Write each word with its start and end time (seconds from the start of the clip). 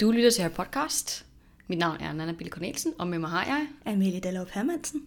Du 0.00 0.10
lytter 0.10 0.30
til 0.30 0.42
her 0.42 0.48
podcast. 0.48 1.26
Mit 1.66 1.78
navn 1.78 2.00
er 2.00 2.12
Nana 2.12 2.32
Bille 2.32 2.50
Cornelsen, 2.50 2.92
og 2.98 3.06
med 3.08 3.18
mig 3.18 3.30
har 3.30 3.44
jeg... 3.44 3.66
Amelie 3.86 4.20
Dallov 4.20 4.46
Hermansen. 4.52 5.02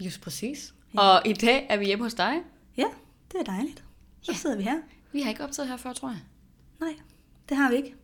Just 0.00 0.20
præcis. 0.20 0.74
Ja. 0.94 1.00
Og 1.00 1.22
i 1.26 1.32
dag 1.32 1.66
er 1.70 1.76
vi 1.76 1.84
hjemme 1.86 2.04
hos 2.04 2.14
dig. 2.14 2.34
Ja, 2.76 2.84
det 3.32 3.40
er 3.40 3.44
dejligt. 3.44 3.84
Så 4.22 4.32
Ja. 4.32 4.36
sidder 4.36 4.56
vi 4.56 4.62
her. 4.62 4.76
Vi 5.12 5.20
har 5.22 5.30
ikke 5.30 5.44
optaget 5.44 5.68
her 5.68 5.76
før, 5.76 5.92
tror 5.92 6.08
jeg. 6.08 6.18
Nej, 6.80 6.94
det 7.48 7.56
har 7.56 7.70
vi 7.70 7.76
ikke. 7.76 7.94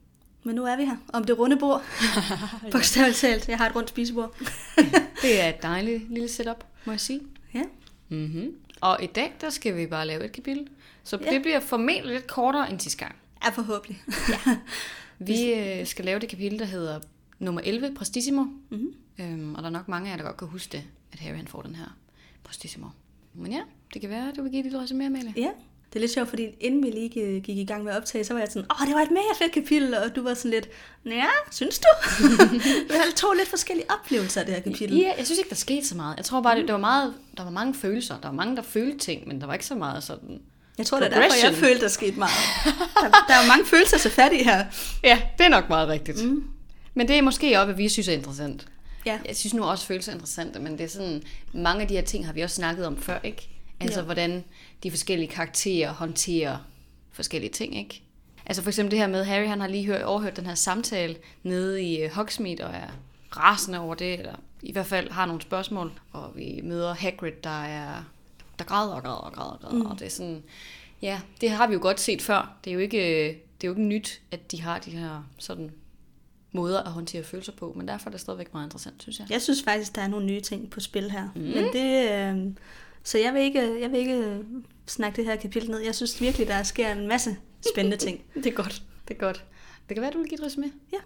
Men 0.44 0.54
nu 0.54 0.64
er 0.64 0.76
vi 0.76 0.84
her. 0.84 0.96
Om 1.12 1.24
det 1.24 1.38
runde 1.38 1.56
bord. 1.56 1.82
Bogstaveligt 2.72 3.18
talt. 3.18 3.48
Jeg 3.48 3.58
har 3.58 3.68
et 3.70 3.76
rundt 3.76 3.88
spisebord. 3.88 4.36
Det 5.22 5.42
er 5.42 5.48
et 5.48 5.62
dejligt 5.62 6.10
lille 6.12 6.28
setup, 6.28 6.64
må 6.84 6.92
jeg 6.92 7.00
sige. 7.00 7.20
ja. 7.54 7.62
Mm-hmm. 8.08 8.54
Og 8.80 9.02
i 9.02 9.06
dag, 9.06 9.32
der 9.40 9.50
skal 9.50 9.76
vi 9.76 9.86
bare 9.86 10.06
lave 10.06 10.24
et 10.24 10.32
kapitel. 10.32 10.68
Så 11.04 11.18
Ja. 11.24 11.30
det 11.30 11.42
bliver 11.42 11.60
formentlig 11.60 12.14
lidt 12.14 12.26
kortere 12.26 12.70
end 12.70 12.80
sidste 12.80 12.98
gang. 12.98 13.14
Ja, 13.44 13.50
forhåbentlig. 13.50 14.02
Vi 15.18 15.52
øh, 15.54 15.86
skal 15.86 16.04
lave 16.04 16.18
det 16.20 16.28
kapitel, 16.28 16.58
der 16.58 16.64
hedder 16.64 17.00
nummer 17.38 17.60
11, 17.64 17.94
Prestissimo. 17.94 18.42
Mhm. 18.70 18.94
Øhm, 19.20 19.54
og 19.54 19.62
der 19.62 19.68
er 19.68 19.72
nok 19.72 19.88
mange 19.88 20.06
af 20.08 20.10
jer, 20.10 20.16
der 20.16 20.24
godt 20.24 20.36
kan 20.36 20.48
huske 20.48 20.72
det, 20.72 20.82
at 21.12 21.18
Harry 21.18 21.36
han 21.36 21.48
får 21.48 21.62
den 21.62 21.74
her 21.74 21.96
Prestissimo. 22.44 22.86
Men 23.34 23.52
ja, 23.52 23.60
det 23.94 24.00
kan 24.00 24.10
være, 24.10 24.28
at 24.28 24.36
du 24.36 24.42
vil 24.42 24.50
give 24.50 24.58
et 24.60 24.64
lille 24.64 24.82
resumé, 24.84 25.04
Amalie. 25.06 25.34
ja. 25.36 25.50
Det 25.92 25.98
er 26.00 26.00
lidt 26.00 26.12
sjovt, 26.12 26.28
fordi 26.28 26.46
inden 26.60 26.82
vi 26.84 26.90
lige 26.90 27.08
gik- 27.08 27.42
gik 27.42 27.56
i 27.58 27.64
gang 27.64 27.84
med 27.84 27.92
at 27.92 27.98
optage, 27.98 28.24
så 28.24 28.32
var 28.34 28.40
jeg 28.40 28.48
sådan, 28.48 28.66
åh, 28.80 28.86
det 28.86 28.94
var 28.94 29.00
et 29.02 29.10
mega 29.10 29.44
fedt 29.44 29.52
kapitel, 29.52 29.94
og 29.94 30.16
du 30.16 30.22
var 30.22 30.34
sådan 30.34 30.50
lidt, 30.50 30.68
ja, 31.06 31.26
synes 31.52 31.78
du? 31.78 31.86
vi 32.88 32.94
havde 32.94 33.12
to 33.16 33.26
lidt 33.36 33.48
forskellige 33.48 33.86
oplevelser 33.90 34.40
af 34.40 34.46
det 34.46 34.54
her 34.54 34.62
kapitel. 34.62 34.96
Ja, 34.96 35.12
jeg 35.18 35.26
synes 35.26 35.38
ikke, 35.38 35.50
der 35.50 35.56
skete 35.56 35.86
så 35.86 35.96
meget. 35.96 36.16
Jeg 36.16 36.24
tror 36.24 36.40
bare, 36.42 36.58
det, 36.58 36.66
der, 36.68 36.72
var 36.74 36.80
meget, 36.80 37.14
der 37.36 37.42
var 37.42 37.50
mange 37.50 37.74
følelser. 37.74 38.20
Der 38.20 38.28
var 38.28 38.34
mange, 38.34 38.56
der 38.56 38.62
følte 38.62 38.98
ting, 38.98 39.28
men 39.28 39.40
der 39.40 39.46
var 39.46 39.52
ikke 39.52 39.66
så 39.66 39.74
meget 39.74 40.02
sådan... 40.02 40.40
Jeg 40.78 40.86
tror, 40.86 40.98
det 41.00 41.06
er 41.06 41.20
derfor, 41.20 41.46
jeg 41.46 41.54
følte, 41.54 41.80
der 41.80 41.88
skete 41.88 42.18
meget. 42.18 42.32
Der, 42.94 43.08
der 43.28 43.34
er 43.34 43.42
jo 43.42 43.48
mange 43.48 43.66
følelser 43.66 43.98
så 43.98 44.10
fat 44.10 44.32
i 44.32 44.42
her. 44.44 44.64
Ja, 45.04 45.22
det 45.38 45.44
er 45.46 45.50
nok 45.50 45.68
meget 45.68 45.88
rigtigt. 45.88 46.24
Mm. 46.24 46.44
Men 46.94 47.08
det 47.08 47.18
er 47.18 47.22
måske 47.22 47.58
også, 47.58 47.64
hvad 47.64 47.74
vi 47.74 47.88
synes 47.88 48.08
er 48.08 48.12
interessant. 48.12 48.66
Ja. 49.06 49.18
Jeg 49.28 49.36
synes 49.36 49.54
nu 49.54 49.64
også, 49.64 49.86
følelser 49.86 50.12
er 50.12 50.14
interessante, 50.16 50.58
men 50.60 50.72
det 50.72 50.84
er 50.84 50.88
sådan, 50.88 51.22
mange 51.52 51.82
af 51.82 51.88
de 51.88 51.94
her 51.94 52.02
ting 52.02 52.26
har 52.26 52.32
vi 52.32 52.40
også 52.40 52.56
snakket 52.56 52.86
om 52.86 52.96
før, 53.02 53.18
ikke? 53.24 53.48
Altså, 53.80 54.00
Ja. 54.00 54.04
hvordan 54.04 54.44
de 54.82 54.90
forskellige 54.90 55.28
karakterer 55.28 55.92
håndterer 55.92 56.56
forskellige 57.12 57.50
ting, 57.52 57.78
ikke? 57.78 58.02
Altså 58.46 58.62
for 58.62 58.70
eksempel 58.70 58.90
det 58.90 58.98
her 58.98 59.06
med, 59.06 59.24
Harry 59.24 59.46
han 59.46 59.60
har 59.60 59.68
lige 59.68 59.86
hørt, 59.86 60.02
overhørt 60.02 60.36
den 60.36 60.46
her 60.46 60.54
samtale 60.54 61.16
nede 61.42 61.82
i 61.82 62.00
øh, 62.02 62.10
Hogsmeade, 62.10 62.64
og 62.64 62.70
er 62.74 62.88
rasende 63.36 63.78
over 63.78 63.94
det, 63.94 64.18
eller 64.18 64.34
i 64.62 64.72
hvert 64.72 64.86
fald 64.86 65.10
har 65.10 65.26
nogle 65.26 65.42
spørgsmål, 65.42 65.92
og 66.12 66.32
vi 66.36 66.60
møder 66.62 66.94
Hagrid, 66.94 67.32
der 67.44 67.64
er 67.64 68.04
der 68.58 68.64
græder 68.64 68.94
og 68.94 69.02
græder 69.02 69.16
og 69.16 69.32
græder 69.32 69.50
og 69.50 69.60
græder, 69.60 69.74
mm. 69.74 69.86
og 69.86 69.98
det 69.98 70.06
er 70.06 70.10
sådan, 70.10 70.42
ja, 71.02 71.20
det 71.40 71.50
har 71.50 71.66
vi 71.66 71.74
jo 71.74 71.80
godt 71.82 72.00
set 72.00 72.22
før. 72.22 72.56
Det 72.64 72.70
er 72.70 72.74
jo 72.74 72.80
ikke, 72.80 73.28
det 73.60 73.66
er 73.66 73.68
jo 73.68 73.72
ikke 73.72 73.82
nyt, 73.82 74.20
at 74.30 74.50
de 74.50 74.62
har 74.62 74.78
de 74.78 74.90
her 74.90 75.28
sådan 75.38 75.70
måder 76.52 76.82
at 76.82 76.90
håndtere 76.90 77.22
følelser 77.22 77.52
på, 77.52 77.72
men 77.76 77.88
derfor 77.88 78.06
er 78.06 78.10
det 78.10 78.20
stadigvæk 78.20 78.52
meget 78.52 78.66
interessant, 78.66 79.02
synes 79.02 79.18
jeg. 79.18 79.26
Jeg 79.30 79.42
synes 79.42 79.62
faktisk, 79.62 79.96
der 79.96 80.02
er 80.02 80.06
nogle 80.06 80.26
nye 80.26 80.40
ting 80.40 80.70
på 80.70 80.80
spil 80.80 81.10
her. 81.10 81.28
Mm. 81.34 81.40
Men 81.40 81.64
det, 81.72 82.10
øh, 82.10 82.54
så 83.02 83.18
jeg 83.18 83.34
vil, 83.34 83.42
ikke, 83.42 83.80
jeg 83.80 83.90
vil 83.90 83.98
ikke 83.98 84.14
øh, 84.14 84.40
snakke 84.86 85.16
det 85.16 85.24
her 85.24 85.36
kapitel 85.36 85.70
ned. 85.70 85.78
Jeg 85.78 85.94
synes 85.94 86.20
virkelig, 86.20 86.46
der 86.46 86.62
sker 86.62 86.92
en 86.92 87.08
masse 87.08 87.36
spændende 87.72 87.96
ting. 87.96 88.24
Det 88.34 88.46
er 88.46 88.50
godt. 88.50 88.82
Det 89.08 89.14
er 89.14 89.18
godt. 89.18 89.44
Det 89.88 89.94
kan 89.94 90.02
være, 90.02 90.10
du 90.10 90.18
vil 90.18 90.28
give 90.28 90.46
et 90.46 90.52
resumé. 90.52 90.70
Ja. 90.92 90.98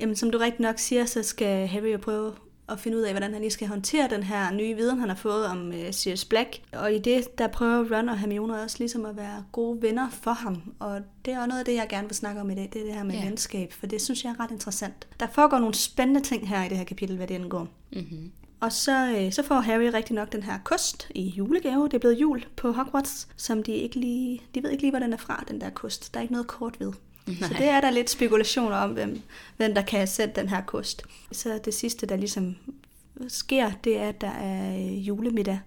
Jamen, 0.00 0.16
som 0.16 0.30
du 0.30 0.38
rigtig 0.38 0.60
nok 0.60 0.78
siger, 0.78 1.04
så 1.04 1.22
skal 1.22 1.66
Harry 1.66 1.92
jo 1.92 1.98
prøve 1.98 2.32
at 2.70 2.80
finde 2.80 2.98
ud 2.98 3.02
af, 3.02 3.12
hvordan 3.12 3.32
han 3.32 3.40
lige 3.40 3.50
skal 3.50 3.68
håndtere 3.68 4.08
den 4.10 4.22
her 4.22 4.52
nye 4.52 4.74
viden, 4.76 4.98
han 4.98 5.08
har 5.08 5.16
fået 5.16 5.46
om 5.46 5.68
uh, 5.68 5.74
Sirius 5.90 6.24
Black. 6.24 6.60
Og 6.72 6.94
i 6.94 6.98
det, 6.98 7.38
der 7.38 7.46
prøver 7.46 7.96
Ron 7.98 8.08
og 8.08 8.18
Hermione 8.18 8.62
også 8.62 8.76
ligesom 8.78 9.04
at 9.04 9.16
være 9.16 9.44
gode 9.52 9.82
venner 9.82 10.10
for 10.10 10.32
ham. 10.32 10.62
Og 10.78 11.00
det 11.24 11.32
er 11.34 11.38
også 11.38 11.48
noget 11.48 11.58
af 11.58 11.64
det, 11.64 11.74
jeg 11.74 11.86
gerne 11.88 12.08
vil 12.08 12.16
snakke 12.16 12.40
om 12.40 12.50
i 12.50 12.54
dag, 12.54 12.70
det 12.72 12.80
er 12.80 12.84
det 12.86 12.94
her 12.94 13.02
med 13.02 13.14
Ja. 13.14 13.24
venskab, 13.24 13.72
for 13.72 13.86
det 13.86 14.02
synes 14.02 14.24
jeg 14.24 14.30
er 14.30 14.40
ret 14.44 14.50
interessant. 14.50 15.08
Der 15.20 15.26
foregår 15.32 15.58
nogle 15.58 15.74
spændende 15.74 16.20
ting 16.20 16.48
her 16.48 16.64
i 16.64 16.68
det 16.68 16.76
her 16.76 16.84
kapitel, 16.84 17.16
hvad 17.16 17.26
det 17.26 17.34
angår. 17.34 17.68
Mm-hmm. 17.92 18.30
Og 18.60 18.72
så, 18.72 19.16
øh, 19.18 19.32
så 19.32 19.42
får 19.42 19.60
Harry 19.60 19.90
rigtig 19.94 20.14
nok 20.14 20.32
den 20.32 20.42
her 20.42 20.58
kost 20.64 21.08
i 21.14 21.22
julegave. 21.28 21.84
Det 21.84 21.94
er 21.94 21.98
blevet 21.98 22.20
jul 22.20 22.44
på 22.56 22.72
Hogwarts, 22.72 23.28
som 23.36 23.62
de 23.62 23.72
ikke 23.72 23.96
lige... 24.00 24.40
De 24.54 24.62
ved 24.62 24.70
ikke 24.70 24.82
lige, 24.82 24.90
hvor 24.90 24.98
den 24.98 25.12
er 25.12 25.16
fra, 25.16 25.44
den 25.48 25.60
der 25.60 25.70
kost. 25.70 26.14
Der 26.14 26.20
er 26.20 26.22
ikke 26.22 26.32
noget 26.32 26.46
kort 26.46 26.80
ved. 26.80 26.92
Nej. 27.40 27.48
Så 27.48 27.54
det 27.58 27.68
er 27.68 27.80
der 27.80 27.90
lidt 27.90 28.10
spekulationer 28.10 28.76
om, 28.76 28.90
hvem, 28.90 29.20
hvem 29.56 29.74
der 29.74 29.82
kan 29.82 30.06
sendt 30.08 30.36
den 30.36 30.48
her 30.48 30.60
kost. 30.60 31.02
Så 31.32 31.60
det 31.64 31.74
sidste, 31.74 32.06
der 32.06 32.16
ligesom 32.16 32.56
sker, 33.28 33.70
det 33.84 33.98
er, 33.98 34.08
at 34.08 34.20
der 34.20 34.30
er 34.30 34.76
øh, 34.76 35.08
julemiddag 35.08 35.60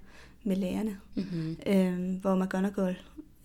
med 0.44 0.56
lærerne, 0.56 0.98
Mm-hmm. 1.16 1.58
øh, 1.66 2.22
hvor 2.22 2.36
McGonagall 2.36 2.96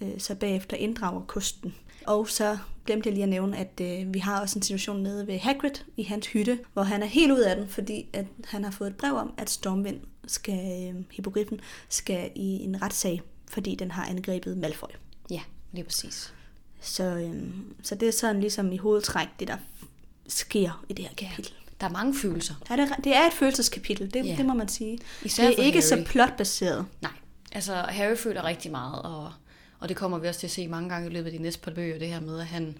øh, 0.01 0.09
så 0.19 0.35
bagefter 0.35 0.77
inddrager 0.77 1.21
kosten. 1.21 1.75
Og 2.07 2.29
så 2.29 2.59
glemte 2.87 3.07
jeg 3.09 3.15
lige 3.15 3.23
at 3.23 3.29
nævne, 3.29 3.57
at 3.57 3.81
øh, 3.83 4.15
vi 4.15 4.19
har 4.19 4.41
også 4.41 4.59
en 4.59 4.63
situation 4.63 5.03
nede 5.03 5.27
ved 5.27 5.39
Hagrid 5.39 5.71
i 5.97 6.03
hans 6.03 6.27
hytte, 6.27 6.59
hvor 6.73 6.83
han 6.83 7.03
er 7.03 7.07
helt 7.07 7.33
ud 7.33 7.39
af 7.39 7.57
den, 7.57 7.69
fordi 7.69 8.07
at 8.13 8.27
han 8.45 8.65
har 8.65 8.71
fået 8.71 8.89
et 8.89 8.97
brev 8.97 9.15
om, 9.15 9.35
at 9.39 9.51
Stormvind 9.51 10.01
skal, 10.27 10.89
øh, 10.95 11.03
hippogriffen 11.11 11.61
skal 11.89 12.31
i 12.35 12.47
en 12.47 12.83
retssag, 12.83 13.23
fordi 13.51 13.75
den 13.75 13.91
har 13.91 14.07
angrebet 14.07 14.59
Malfoy. 14.59 14.89
Ja, 15.31 15.41
lige 15.73 15.85
præcis. 15.85 16.35
Så, 16.81 17.05
øh, 17.05 17.43
så 17.83 17.95
det 17.95 18.09
er 18.09 18.13
sådan 18.13 18.41
ligesom 18.41 18.73
i 18.73 18.77
hovedtræk, 18.77 19.29
det 19.41 19.49
der 19.49 19.57
sker 20.29 20.85
i 20.89 20.93
det 20.93 21.05
her 21.05 21.15
kapitel. 21.15 21.53
Der 21.81 21.87
er 21.87 21.91
mange 21.91 22.15
følelser. 22.15 22.55
Ja. 22.71 22.77
Det, 22.77 22.83
er, 22.91 22.95
det 22.97 23.17
er 23.17 23.27
et 23.27 23.33
følelseskapitel, 23.33 24.15
det, 24.15 24.27
Ja. 24.27 24.35
det 24.37 24.47
må 24.47 24.55
man 24.55 24.69
sige. 24.69 24.99
Især 25.25 25.47
det 25.47 25.59
er 25.59 25.63
ikke 25.63 25.79
Harry. 25.79 26.03
så 26.03 26.05
plotbaseret. 26.07 26.87
Nej, 27.01 27.13
altså 27.53 27.75
Harry 27.75 28.17
føler 28.17 28.45
rigtig 28.45 28.71
meget, 28.71 29.03
og, 29.03 29.33
og 29.79 29.89
det 29.89 29.97
kommer 29.97 30.19
vi 30.19 30.29
også 30.29 30.41
til 30.41 30.47
at 30.47 30.51
se 30.51 30.69
mange 30.69 30.89
gange 30.89 31.11
i 31.11 31.13
løbet 31.13 31.27
af 31.27 31.33
de 31.33 31.43
næste 31.43 31.61
par 31.61 31.71
bøger, 31.71 31.99
det 31.99 32.09
her 32.09 32.21
med, 32.21 32.41
at 32.41 32.47
han 32.47 32.79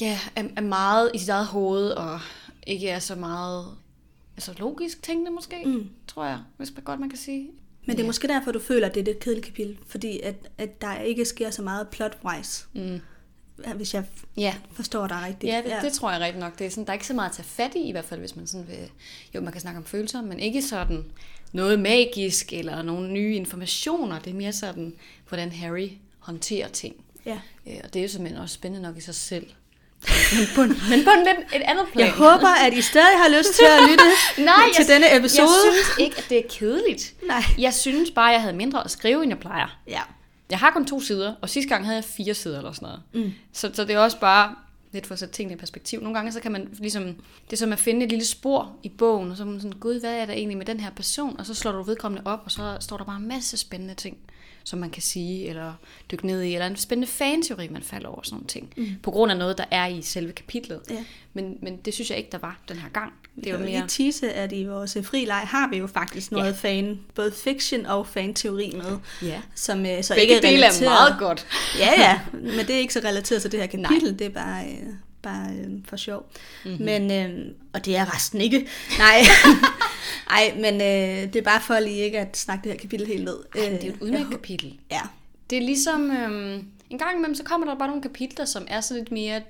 ja, 0.00 0.18
er, 0.36 0.44
er 0.56 0.60
meget 0.60 1.10
i 1.14 1.18
sit 1.18 1.28
eget 1.28 1.46
hoved, 1.46 1.90
og 1.90 2.20
ikke 2.66 2.88
er 2.88 2.98
så 2.98 3.14
meget 3.14 3.66
altså 4.36 4.54
logisk 4.58 5.02
tænkende 5.02 5.30
måske, 5.30 5.56
mm. 5.66 5.88
tror 6.06 6.24
jeg, 6.24 6.38
hvis 6.56 6.72
man 6.74 6.84
godt 6.84 7.00
man 7.00 7.08
kan 7.08 7.18
sige. 7.18 7.50
Men 7.86 7.96
det 7.96 8.02
er 8.02 8.06
måske 8.06 8.28
derfor, 8.28 8.52
du 8.52 8.58
føler, 8.60 8.86
at 8.88 8.94
det 8.94 9.00
er 9.00 9.04
det 9.04 9.18
kedelige 9.18 9.44
kapitel, 9.44 9.78
fordi 9.86 10.20
at, 10.20 10.34
at 10.58 10.80
der 10.80 10.98
ikke 11.00 11.24
sker 11.24 11.50
så 11.50 11.62
meget 11.62 11.86
plot-wise, 11.88 12.66
Mm. 12.72 13.00
Hvis 13.74 13.94
jeg 13.94 14.04
Ja, 14.36 14.54
forstår 14.72 15.06
dig 15.06 15.22
rigtigt. 15.26 15.52
Ja, 15.52 15.56
det, 15.64 15.76
det 15.82 15.92
tror 15.92 16.10
jeg 16.10 16.20
rigtig 16.20 16.40
nok. 16.40 16.58
Det 16.58 16.66
er 16.66 16.70
sådan, 16.70 16.84
der 16.84 16.90
er 16.90 16.94
ikke 16.94 17.06
så 17.06 17.14
meget 17.14 17.30
at 17.30 17.36
tage 17.36 17.46
fat 17.48 17.70
i, 17.74 17.78
i 17.88 17.92
hvert 17.92 18.04
fald, 18.04 18.20
hvis 18.20 18.36
man 18.36 18.46
sådan 18.46 18.68
vil... 18.68 18.76
Jo, 19.34 19.40
man 19.40 19.52
kan 19.52 19.60
snakke 19.60 19.78
om 19.78 19.84
følelser, 19.84 20.22
men 20.22 20.40
ikke 20.40 20.62
sådan 20.62 21.04
noget 21.52 21.78
magisk 21.78 22.52
eller 22.52 22.82
nogle 22.82 23.08
nye 23.12 23.34
informationer. 23.34 24.18
Det 24.18 24.30
er 24.30 24.34
mere 24.34 24.52
sådan, 24.52 24.94
hvordan 25.28 25.52
Harry 25.52 25.88
håndterer 26.18 26.68
ting. 26.68 26.94
ja. 27.26 27.38
Øh, 27.66 27.74
Og 27.84 27.94
det 27.94 27.98
er 28.00 28.02
jo 28.02 28.08
simpelthen 28.08 28.42
også 28.42 28.54
spændende 28.54 28.82
nok 28.88 28.96
i 28.96 29.00
sig 29.00 29.14
selv. 29.14 29.46
Men 30.38 30.46
på, 30.54 30.62
en- 30.62 30.68
men 30.90 31.04
på 31.04 31.10
en 31.10 31.24
lidt, 31.24 31.54
et 31.54 31.62
andet 31.64 31.86
plan. 31.92 32.06
Jeg 32.06 32.14
håber, 32.14 32.48
at 32.66 32.74
I 32.74 32.82
stadig 32.82 33.18
har 33.18 33.28
lyst 33.38 33.54
til 33.54 33.64
at 33.64 33.82
lytte 33.90 34.04
Nej, 34.44 34.54
til 34.74 34.84
jeg, 34.88 34.94
denne 34.94 35.16
episode. 35.16 35.42
Jeg 35.42 35.72
synes 35.84 35.98
ikke, 35.98 36.18
at 36.18 36.26
det 36.28 36.38
er 36.38 36.42
kedeligt. 36.50 37.14
Nej. 37.26 37.42
Jeg 37.58 37.74
synes 37.74 38.10
bare, 38.10 38.28
at 38.30 38.32
jeg 38.34 38.40
havde 38.42 38.56
mindre 38.56 38.84
at 38.84 38.90
skrive, 38.90 39.22
end 39.22 39.30
jeg 39.30 39.38
plejer. 39.38 39.78
Ja. 39.88 40.00
Jeg 40.50 40.58
har 40.58 40.70
kun 40.70 40.86
to 40.86 41.00
sider, 41.00 41.34
og 41.40 41.50
sidste 41.50 41.68
gang 41.68 41.84
havde 41.84 41.96
jeg 41.96 42.04
fire 42.04 42.34
sider 42.34 42.58
eller 42.58 42.72
sådan 42.72 42.86
noget. 42.86 43.26
Mm. 43.26 43.32
Så, 43.52 43.70
så 43.74 43.84
det 43.84 43.94
er 43.94 43.98
også 43.98 44.20
bare 44.20 44.54
lidt 44.92 45.06
for 45.06 45.12
at 45.12 45.18
sætte 45.18 45.34
tingene 45.34 45.54
i 45.54 45.58
perspektiv. 45.58 46.00
Nogle 46.00 46.14
gange 46.14 46.32
så 46.32 46.40
kan 46.40 46.52
man 46.52 46.68
ligesom, 46.78 47.04
det 47.44 47.52
er 47.52 47.56
som 47.56 47.72
at 47.72 47.78
finde 47.78 48.04
et 48.04 48.10
lille 48.10 48.24
spor 48.24 48.76
i 48.82 48.88
bogen, 48.88 49.30
og 49.30 49.36
så 49.36 49.42
er 49.42 49.46
man 49.46 49.60
sådan, 49.60 49.78
gud, 49.78 50.00
hvad 50.00 50.14
er 50.14 50.26
der 50.26 50.32
egentlig 50.32 50.58
med 50.58 50.66
den 50.66 50.80
her 50.80 50.90
person? 50.90 51.38
Og 51.38 51.46
så 51.46 51.54
slår 51.54 51.72
du 51.72 51.82
vedkommende 51.82 52.22
op, 52.24 52.40
og 52.44 52.50
så 52.50 52.76
står 52.80 52.96
der 52.96 53.04
bare 53.04 53.16
en 53.16 53.28
masse 53.28 53.56
spændende 53.56 53.94
ting, 53.94 54.16
som 54.64 54.78
man 54.78 54.90
kan 54.90 55.02
sige, 55.02 55.48
eller 55.48 55.72
dykke 56.10 56.26
ned 56.26 56.42
i, 56.42 56.54
eller 56.54 56.66
en 56.66 56.76
spændende 56.76 57.12
fanteori, 57.12 57.68
man 57.68 57.82
falder 57.82 58.08
over 58.08 58.22
sådan 58.22 58.36
nogle 58.36 58.46
ting. 58.46 58.72
Mm. 58.76 58.86
På 59.02 59.10
grund 59.10 59.32
af 59.32 59.38
noget, 59.38 59.58
der 59.58 59.64
er 59.70 59.86
i 59.86 60.02
selve 60.02 60.32
kapitlet. 60.32 60.80
Ja. 60.90 61.04
Men, 61.32 61.58
men 61.62 61.76
det 61.76 61.94
synes 61.94 62.10
jeg 62.10 62.18
ikke, 62.18 62.30
der 62.32 62.38
var 62.38 62.58
den 62.68 62.76
her 62.76 62.88
gang. 62.88 63.12
Det 63.36 63.46
er 63.48 63.54
er 63.54 63.58
jo 63.58 63.64
mere... 63.64 63.84
tease, 63.88 64.32
at 64.32 64.52
i 64.52 64.64
vores 64.64 64.96
fri 65.02 65.24
leg 65.24 65.36
har 65.36 65.68
vi 65.70 65.76
jo 65.76 65.86
faktisk 65.86 66.32
noget 66.32 66.46
Ja. 66.46 66.50
fan, 66.68 67.00
både 67.14 67.32
fiction 67.32 67.86
og 67.86 68.06
fanteori 68.06 68.72
med, 68.76 68.98
Ja. 69.22 69.40
som 69.54 69.86
øh, 69.86 70.02
så 70.04 70.14
Begge 70.14 70.22
ikke 70.22 70.34
er 70.46 70.50
dele 70.50 70.52
er 70.64 70.68
relateret. 70.68 70.84
meget 70.90 71.14
godt. 71.18 71.46
Ja, 71.78 71.92
ja, 72.02 72.20
men 72.56 72.58
det 72.66 72.70
er 72.70 72.78
ikke 72.78 72.92
så 72.94 73.00
relateret 73.04 73.42
til 73.42 73.52
det 73.52 73.60
her 73.60 73.66
kapitel, 73.66 74.18
det 74.18 74.24
er 74.26 74.30
bare, 74.30 74.64
øh, 74.66 74.86
bare 75.22 75.50
øh, 75.52 75.70
for 75.88 75.96
sjov. 75.96 76.30
Mhm. 76.64 76.72
Mm-hmm. 76.72 76.84
Men, 76.84 77.10
øh, 77.12 77.46
og 77.72 77.84
det 77.84 77.96
er 77.96 78.14
resten 78.14 78.40
ikke. 78.40 78.68
Nej, 78.98 79.20
Ej, 80.30 80.54
men 80.60 80.74
øh, 80.74 81.32
det 81.32 81.36
er 81.36 81.42
bare 81.42 81.60
for 81.60 81.80
lige 81.80 81.96
ikke 81.98 82.18
at 82.18 82.36
snakke 82.36 82.62
det 82.64 82.72
her 82.72 82.78
kapitel 82.78 83.06
helt 83.06 83.24
ned. 83.24 83.38
Ej, 83.56 83.60
det 83.60 83.82
er 83.82 83.86
jo 83.86 83.92
et 83.92 83.96
Øh, 83.96 84.02
udmærket 84.02 84.30
kapitel. 84.30 84.78
Ja, 84.90 85.00
Det 85.50 85.58
er 85.58 85.62
ligesom, 85.62 86.10
øhm, 86.10 86.64
en 86.90 86.98
gang 86.98 87.16
imellem, 87.16 87.34
så 87.34 87.42
kommer 87.44 87.66
der 87.66 87.74
bare 87.78 87.88
nogle 87.88 88.02
kapitler, 88.02 88.44
som 88.44 88.64
er 88.68 88.80
sådan 88.80 89.00
lidt 89.02 89.12
mere 89.12 89.40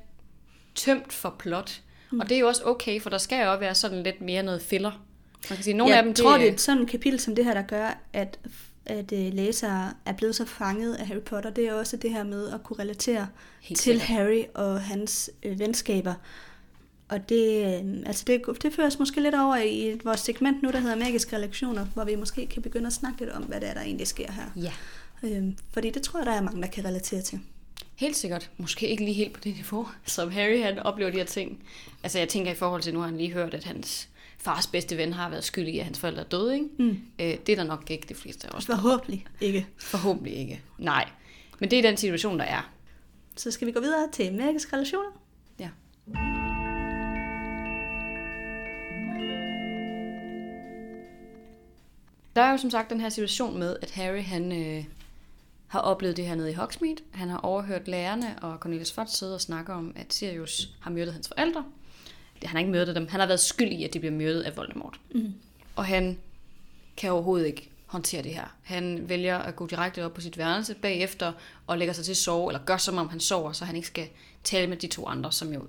tømt 0.75 1.13
for 1.13 1.35
plot. 1.39 1.81
Mm. 2.15 2.21
Og 2.21 2.29
det 2.29 2.35
er 2.35 2.39
jo 2.41 2.47
også 2.49 2.63
okay, 2.65 3.01
for 3.01 3.11
der 3.11 3.19
skal 3.19 3.45
jo 3.45 3.51
også 3.51 3.61
være 3.61 3.75
sådan 3.75 4.03
lidt 4.03 4.21
mere 4.21 4.43
noget 4.43 4.63
filler. 4.63 4.91
Man 5.51 5.57
kan 5.57 5.65
sige, 5.65 5.75
nogle 5.75 5.91
jeg 5.95 5.99
af 5.99 6.05
dem, 6.05 6.15
tror, 6.15 6.39
det 6.39 6.49
er 6.49 6.53
er- 6.53 6.57
sådan 6.57 6.83
et 6.83 6.89
kapitel 6.89 7.21
som 7.21 7.35
det 7.35 7.45
her, 7.45 7.55
der 7.55 7.63
gør, 7.63 7.99
at, 8.13 8.39
at 8.87 9.13
øh, 9.13 9.33
læsere 9.35 9.93
er 10.07 10.13
blevet 10.13 10.35
så 10.35 10.45
fanget 10.45 10.95
af 10.95 11.07
Harry 11.07 11.21
Potter. 11.21 11.51
Det 11.51 11.69
er 11.69 11.73
også 11.75 11.97
det 11.97 12.11
her 12.11 12.25
med 12.25 12.49
at 12.53 12.63
kunne 12.63 12.79
relatere 12.79 13.27
Helt 13.61 13.81
til 13.81 14.01
sikkert. 14.01 14.09
Harry 14.09 14.43
og 14.55 14.81
hans 14.81 15.31
øh, 15.43 15.59
venskaber. 15.59 16.15
Og 17.09 17.29
det, 17.29 17.65
øh, 17.85 18.03
altså 18.07 18.25
det, 18.27 18.43
det 18.63 18.73
fører 18.73 18.87
os 18.87 18.99
måske 18.99 19.21
lidt 19.21 19.35
over 19.35 19.57
i 19.57 20.01
vores 20.05 20.21
segment 20.21 20.63
nu, 20.63 20.71
der 20.71 20.79
hedder 20.81 20.97
Magiske 20.97 21.37
Relationer, 21.37 21.85
hvor 21.95 22.05
vi 22.05 22.15
måske 22.15 22.47
kan 22.47 22.63
begynde 22.63 22.87
at 22.87 22.93
snakke 22.93 23.21
lidt 23.21 23.31
om, 23.31 23.43
hvad 23.43 23.61
det 23.61 23.69
er, 23.69 23.75
der 23.75 23.81
egentlig 23.81 24.07
sker 24.07 24.33
her. 24.33 24.45
Ja. 24.57 24.73
Øhm, 25.23 25.57
fordi 25.73 25.91
det 25.91 26.03
tror 26.03 26.19
jeg, 26.21 26.27
der 26.27 26.33
er 26.33 26.43
mange, 26.43 26.63
der 26.63 26.69
kan 26.69 26.85
relatere 26.85 27.21
til. 27.23 27.41
Helt 27.97 28.17
sikkert. 28.17 28.51
Måske 28.57 28.89
ikke 28.89 29.05
lige 29.05 29.15
helt 29.15 29.33
på 29.33 29.41
det 29.41 29.55
niveau, 29.55 29.89
som 30.07 30.31
Harry 30.31 30.63
han 30.63 30.79
oplever 30.79 31.11
de 31.11 31.17
her 31.17 31.25
ting. 31.25 31.65
Altså 32.03 32.19
jeg 32.19 32.29
tænker 32.29 32.53
i 32.53 32.55
forhold 32.55 32.83
til, 32.83 32.95
nu 32.95 33.01
har 33.01 33.07
han 33.07 33.17
lige 33.17 33.33
hørt, 33.33 33.55
at 33.55 33.65
hans 33.65 34.09
fars 34.39 34.67
bedste 34.67 34.97
ven 34.97 35.13
har 35.13 35.29
været 35.29 35.45
skyldig 35.45 35.75
i, 35.75 35.79
at 35.79 35.85
hans 35.85 35.99
forældre 35.99 36.21
er 36.21 36.27
døde, 36.27 36.55
ikke? 36.55 36.67
Mm. 36.79 37.01
Øh, 37.19 37.37
det 37.47 37.49
er 37.49 37.57
der 37.57 37.65
nok 37.65 37.91
ikke 37.91 38.07
de 38.09 38.15
fleste 38.15 38.47
af 38.47 38.57
os. 38.57 38.67
Forhåbentlig 38.67 39.27
ikke. 39.41 39.67
Forhåbentlig 39.79 40.37
ikke. 40.37 40.63
Nej. 40.79 41.09
Men 41.59 41.71
det 41.71 41.79
er 41.79 41.83
den 41.83 41.97
situation, 41.97 42.39
der 42.39 42.45
er. 42.45 42.71
Så 43.37 43.51
skal 43.51 43.67
vi 43.67 43.73
gå 43.73 43.81
videre 43.81 44.09
til 44.13 44.35
magiske 44.35 44.77
relationer. 44.77 45.11
Ja. 45.61 45.69
Der 52.37 52.43
er 52.43 52.51
jo 52.51 52.57
som 52.57 52.71
sagt 52.71 52.91
den 52.91 53.01
her 53.01 53.09
situation 53.09 53.59
med, 53.59 53.77
at 53.83 53.91
Harry 53.91 54.23
han 54.23 54.53
øh, 54.53 54.85
har 55.75 55.81
oplevet 55.81 56.17
det 56.17 56.27
her 56.27 56.35
nede 56.35 56.51
i 56.51 56.55
Hogsmeade. 56.55 56.97
Han 57.11 57.29
har 57.29 57.39
overhørt 57.39 57.89
lærerne 57.89 58.39
og 58.43 58.59
Cornelius 58.59 58.93
Fudge 58.93 59.11
sidde 59.11 59.35
og 59.35 59.41
snakke 59.41 59.73
om, 59.73 59.93
at 59.97 60.13
Sirius 60.13 60.69
har 60.81 60.91
myrdet 60.91 61.13
hans 61.13 61.29
forældre. 61.29 61.65
Han 62.43 62.51
har 62.51 62.59
ikke 62.59 62.71
myrdet 62.71 62.97
dem. 62.97 63.09
Han 63.09 63.21
har 63.21 63.27
været 63.27 63.41
skyld 63.41 63.73
i, 63.73 63.85
at 63.85 63.95
de 63.95 63.99
bliver 63.99 64.13
myrdet 64.13 64.43
af 64.43 64.57
Voldemort. 64.57 65.01
Mm. 65.15 65.35
Og 65.77 65.85
han 65.85 66.19
kan 66.97 67.13
overhovedet 67.13 67.47
ikke 67.47 67.71
håndtere 67.87 68.23
det 68.23 68.35
her. 68.35 68.57
Han 68.63 69.09
vælger 69.09 69.39
at 69.39 69.57
gå 69.57 69.67
direkte 69.67 70.05
op 70.05 70.15
på 70.15 70.21
sit 70.21 70.39
værelse 70.39 70.75
bagefter 70.75 71.33
og 71.67 71.79
lægger 71.79 71.95
sig 71.95 72.05
til 72.05 72.13
at 72.13 72.17
sove, 72.17 72.51
eller 72.51 72.65
gør 72.65 72.77
som 72.77 72.99
om 72.99 73.09
han 73.09 73.21
sover, 73.21 73.53
så 73.53 73.65
han 73.65 73.77
ikke 73.77 73.89
skal 73.89 74.09
tale 74.45 74.67
med 74.67 74.77
de 74.77 74.87
to 74.87 75.07
andre, 75.07 75.33
som 75.33 75.53
jo 75.53 75.63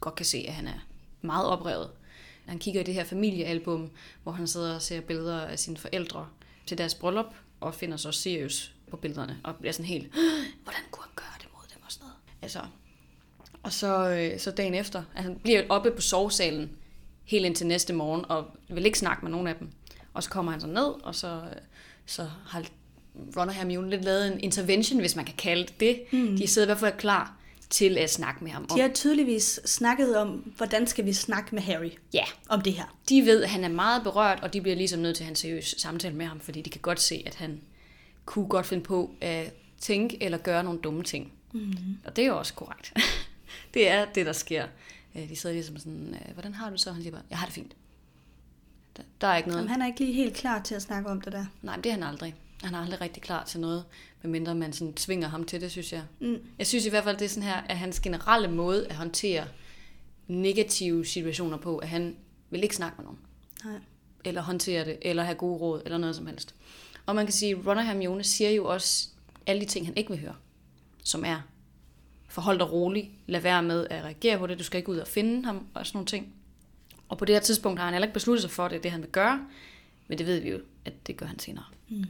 godt 0.00 0.14
kan 0.14 0.26
se, 0.26 0.44
at 0.48 0.54
han 0.54 0.66
er 0.66 0.86
meget 1.22 1.46
oprevet. 1.46 1.90
Han 2.46 2.58
kigger 2.58 2.80
i 2.80 2.84
det 2.84 2.94
her 2.94 3.04
familiealbum, 3.04 3.90
hvor 4.22 4.32
han 4.32 4.46
sidder 4.46 4.74
og 4.74 4.82
ser 4.82 5.00
billeder 5.00 5.40
af 5.40 5.58
sine 5.58 5.76
forældre 5.76 6.26
til 6.66 6.78
deres 6.78 6.94
bryllup, 6.94 7.34
og 7.60 7.74
finder 7.74 7.96
så 7.96 8.12
Sirius 8.12 8.74
på 8.90 8.96
billederne, 8.96 9.38
og 9.44 9.54
bliver 9.56 9.72
sådan 9.72 9.86
helt, 9.86 10.06
hvordan 10.62 10.82
kunne 10.90 11.02
han 11.04 11.12
gøre 11.16 11.34
det 11.38 11.48
mod 11.54 11.62
dem 11.74 11.82
og 11.86 11.92
sådan 11.92 12.04
noget. 12.06 12.16
Altså, 12.42 12.60
og 13.62 13.72
så, 13.72 14.08
øh, 14.10 14.40
så 14.40 14.50
dagen 14.50 14.74
efter, 14.74 15.02
at 15.16 15.22
han 15.22 15.38
bliver 15.42 15.62
oppe 15.68 15.90
på 15.90 16.00
sovesalen 16.00 16.70
helt 17.24 17.46
indtil 17.46 17.66
næste 17.66 17.92
morgen, 17.92 18.24
og 18.28 18.46
vil 18.68 18.86
ikke 18.86 18.98
snakke 18.98 19.22
med 19.22 19.30
nogen 19.30 19.46
af 19.46 19.54
dem. 19.56 19.68
Og 20.14 20.22
så 20.22 20.30
kommer 20.30 20.52
han 20.52 20.60
så 20.60 20.66
ned, 20.66 21.04
og 21.04 21.14
så, 21.14 21.26
øh, 21.26 21.56
så 22.06 22.26
har 22.46 22.64
Ron 23.36 23.48
og 23.48 23.54
Hermione 23.54 23.90
lidt 23.90 24.04
lavet 24.04 24.32
en 24.32 24.40
intervention, 24.40 25.00
hvis 25.00 25.16
man 25.16 25.24
kan 25.24 25.34
kalde 25.38 25.62
det 25.66 25.80
det. 25.80 26.00
Mm. 26.12 26.36
De 26.36 26.46
sidder 26.46 26.66
i 26.66 26.68
hvert 26.68 26.78
fald 26.78 26.98
klar 26.98 27.34
til 27.70 27.98
at 27.98 28.10
snakke 28.10 28.44
med 28.44 28.52
ham 28.52 28.66
om. 28.70 28.76
De 28.76 28.82
har 28.82 28.88
tydeligvis 28.88 29.60
snakket 29.64 30.16
om, 30.16 30.28
hvordan 30.56 30.86
skal 30.86 31.04
vi 31.06 31.12
snakke 31.12 31.54
med 31.54 31.62
Harry 31.62 31.90
Ja, 32.14 32.24
om 32.48 32.60
det 32.60 32.72
her. 32.72 32.96
de 33.08 33.22
ved, 33.26 33.42
at 33.42 33.50
han 33.50 33.64
er 33.64 33.68
meget 33.68 34.02
berørt, 34.02 34.40
og 34.42 34.52
de 34.52 34.60
bliver 34.60 34.76
ligesom 34.76 35.00
nødt 35.00 35.16
til 35.16 35.22
at 35.22 35.26
have 35.26 35.32
en 35.32 35.36
seriøs 35.36 35.74
samtale 35.78 36.14
med 36.14 36.26
ham, 36.26 36.40
fordi 36.40 36.62
de 36.62 36.70
kan 36.70 36.80
godt 36.80 37.00
se, 37.00 37.22
at 37.26 37.34
han 37.34 37.60
kunne 38.28 38.48
godt 38.48 38.66
finde 38.66 38.84
på 38.84 39.14
at 39.20 39.54
tænke 39.78 40.22
eller 40.22 40.38
gøre 40.38 40.64
nogle 40.64 40.78
dumme 40.78 41.02
ting. 41.02 41.32
Mm-hmm. 41.52 41.98
Og 42.04 42.16
det 42.16 42.22
er 42.22 42.26
jo 42.26 42.38
også 42.38 42.54
korrekt. 42.54 42.92
det 43.74 43.88
er 43.88 44.04
det, 44.04 44.26
der 44.26 44.32
sker. 44.32 44.66
Øh, 45.16 45.28
De 45.28 45.36
sidder 45.36 45.54
ligesom 45.54 45.78
sådan, 45.78 46.14
øh, 46.14 46.32
hvordan 46.34 46.54
har 46.54 46.70
du 46.70 46.76
så? 46.76 46.92
Han 46.92 47.02
siger 47.02 47.12
bare, 47.12 47.22
jeg 47.30 47.38
har 47.38 47.46
det 47.46 47.54
fint. 47.54 47.76
Der, 48.96 49.02
der 49.20 49.26
er 49.26 49.36
ikke 49.36 49.48
noget. 49.48 49.60
Jamen, 49.60 49.70
han 49.70 49.82
er 49.82 49.86
ikke 49.86 50.00
lige 50.00 50.12
helt 50.12 50.34
klar 50.34 50.62
til 50.62 50.74
at 50.74 50.82
snakke 50.82 51.10
om 51.10 51.20
det 51.20 51.32
der. 51.32 51.46
Nej, 51.62 51.76
men 51.76 51.84
det 51.84 51.90
er 51.90 51.94
han 51.94 52.02
aldrig. 52.02 52.34
Han 52.62 52.74
er 52.74 52.78
aldrig 52.78 53.00
rigtig 53.00 53.22
klar 53.22 53.44
til 53.44 53.60
noget, 53.60 53.84
medmindre 54.22 54.54
man 54.54 54.72
sådan 54.72 54.94
tvinger 54.94 55.28
ham 55.28 55.44
til 55.44 55.60
det, 55.60 55.70
synes 55.70 55.92
jeg. 55.92 56.02
Mm. 56.20 56.38
Jeg 56.58 56.66
synes 56.66 56.86
i 56.86 56.90
hvert 56.90 57.04
fald, 57.04 57.16
det 57.16 57.24
er 57.24 57.28
sådan 57.28 57.48
her, 57.48 57.56
at 57.56 57.78
hans 57.78 58.00
generelle 58.00 58.48
måde 58.48 58.86
at 58.86 58.94
håndtere 58.94 59.44
negative 60.26 61.06
situationer 61.06 61.56
på, 61.56 61.78
at 61.78 61.88
han 61.88 62.16
vil 62.50 62.62
ikke 62.62 62.76
snakke 62.76 62.96
med 62.96 63.04
nogen. 63.04 63.18
Nej. 63.64 63.80
Eller 64.24 64.42
håndtere 64.42 64.84
det, 64.84 64.98
eller 65.02 65.22
have 65.22 65.34
gode 65.34 65.58
råd, 65.58 65.82
eller 65.84 65.98
noget 65.98 66.16
som 66.16 66.26
helst. 66.26 66.54
Og 67.08 67.14
man 67.14 67.26
kan 67.26 67.32
sige, 67.32 67.52
at 67.52 67.66
Ron 67.66 67.78
og 67.78 67.86
Hermione 67.86 68.24
siger 68.24 68.50
jo 68.50 68.64
også 68.64 69.08
alle 69.46 69.60
de 69.60 69.66
ting, 69.66 69.86
han 69.86 69.96
ikke 69.96 70.10
vil 70.10 70.20
høre. 70.20 70.34
Som 71.04 71.24
er, 71.24 71.40
forhold 72.28 72.58
dig 72.58 72.72
rolig, 72.72 73.10
lad 73.26 73.40
være 73.40 73.62
med 73.62 73.86
at 73.90 74.04
reagere 74.04 74.38
på 74.38 74.46
det, 74.46 74.58
du 74.58 74.64
skal 74.64 74.78
ikke 74.78 74.90
ud 74.90 74.98
og 74.98 75.08
finde 75.08 75.44
ham, 75.44 75.66
og 75.74 75.86
sådan 75.86 75.96
nogle 75.96 76.06
ting. 76.06 76.32
Og 77.08 77.18
på 77.18 77.24
det 77.24 77.34
her 77.34 77.40
tidspunkt 77.40 77.78
har 77.78 77.86
han 77.86 77.94
heller 77.94 78.06
ikke 78.06 78.14
besluttet 78.14 78.42
sig 78.42 78.50
for, 78.50 78.64
at 78.64 78.70
det 78.70 78.76
er 78.76 78.82
det, 78.82 78.90
han 78.90 79.00
vil 79.00 79.10
gøre. 79.10 79.46
Men 80.08 80.18
det 80.18 80.26
ved 80.26 80.40
vi 80.40 80.50
jo, 80.50 80.58
at 80.84 80.92
det 81.06 81.16
gør 81.16 81.26
han 81.26 81.38
senere. 81.38 81.64
Mm. 81.88 82.04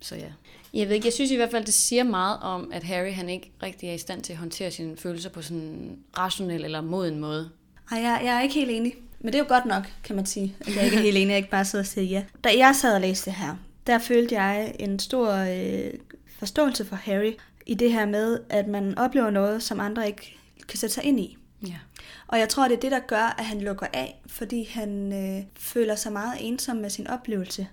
Så 0.00 0.16
ja. 0.16 0.32
Jeg 0.74 0.88
ved 0.88 0.94
ikke, 0.94 1.06
jeg 1.06 1.12
synes 1.12 1.30
i 1.30 1.36
hvert 1.36 1.50
fald, 1.50 1.64
det 1.64 1.74
siger 1.74 2.02
meget 2.04 2.38
om, 2.40 2.72
at 2.72 2.82
Harry 2.82 3.12
han 3.12 3.28
ikke 3.28 3.50
rigtig 3.62 3.88
er 3.88 3.94
i 3.94 3.98
stand 3.98 4.22
til 4.22 4.32
at 4.32 4.38
håndtere 4.38 4.70
sine 4.70 4.96
følelser 4.96 5.30
på 5.30 5.42
sådan 5.42 5.62
en 5.62 5.98
rationel 6.18 6.64
eller 6.64 6.80
moden 6.80 7.18
måde. 7.18 7.50
Ej, 7.90 7.98
jeg, 7.98 8.20
jeg 8.24 8.36
er 8.36 8.40
ikke 8.40 8.54
helt 8.54 8.70
enig. 8.70 8.94
Men 9.20 9.26
det 9.26 9.34
er 9.34 9.42
jo 9.42 9.48
godt 9.48 9.66
nok, 9.66 9.92
kan 10.04 10.16
man 10.16 10.26
sige, 10.26 10.56
at 10.60 10.76
jeg 10.76 10.84
ikke 10.84 10.96
er 10.96 11.02
helt 11.08 11.16
enig, 11.16 11.26
at 11.26 11.30
jeg 11.30 11.36
ikke 11.38 11.50
bare 11.50 11.64
sidder 11.64 11.82
og 11.82 11.86
siger 11.86 12.04
ja. 12.04 12.24
Da 12.44 12.48
jeg 12.56 12.76
sad 12.76 12.94
og 12.94 13.00
læste 13.00 13.30
det 13.30 13.38
her, 13.38 13.56
der 13.88 13.98
følte 13.98 14.34
jeg 14.34 14.74
en 14.78 14.98
stor 14.98 15.32
øh, 15.32 15.92
forståelse 16.38 16.84
for 16.84 16.96
Harry 16.96 17.32
i 17.66 17.74
det 17.74 17.92
her 17.92 18.06
med, 18.06 18.40
at 18.48 18.68
man 18.68 18.98
oplever 18.98 19.30
noget, 19.30 19.62
som 19.62 19.80
andre 19.80 20.06
ikke 20.06 20.38
kan 20.68 20.78
sætte 20.78 20.94
sig 20.94 21.04
ind 21.04 21.20
i. 21.20 21.38
Ja. 21.66 21.78
Og 22.26 22.38
jeg 22.38 22.48
tror, 22.48 22.68
det 22.68 22.76
er 22.76 22.80
det, 22.80 22.90
der 22.90 22.98
gør, 22.98 23.34
at 23.38 23.44
han 23.44 23.60
lukker 23.60 23.86
af, 23.92 24.22
fordi 24.26 24.64
han 24.64 25.12
øh, 25.12 25.44
føler 25.56 25.94
sig 25.94 26.12
meget 26.12 26.36
ensom 26.40 26.76
med 26.76 26.90
sin 26.90 27.06
oplevelse. 27.06 27.68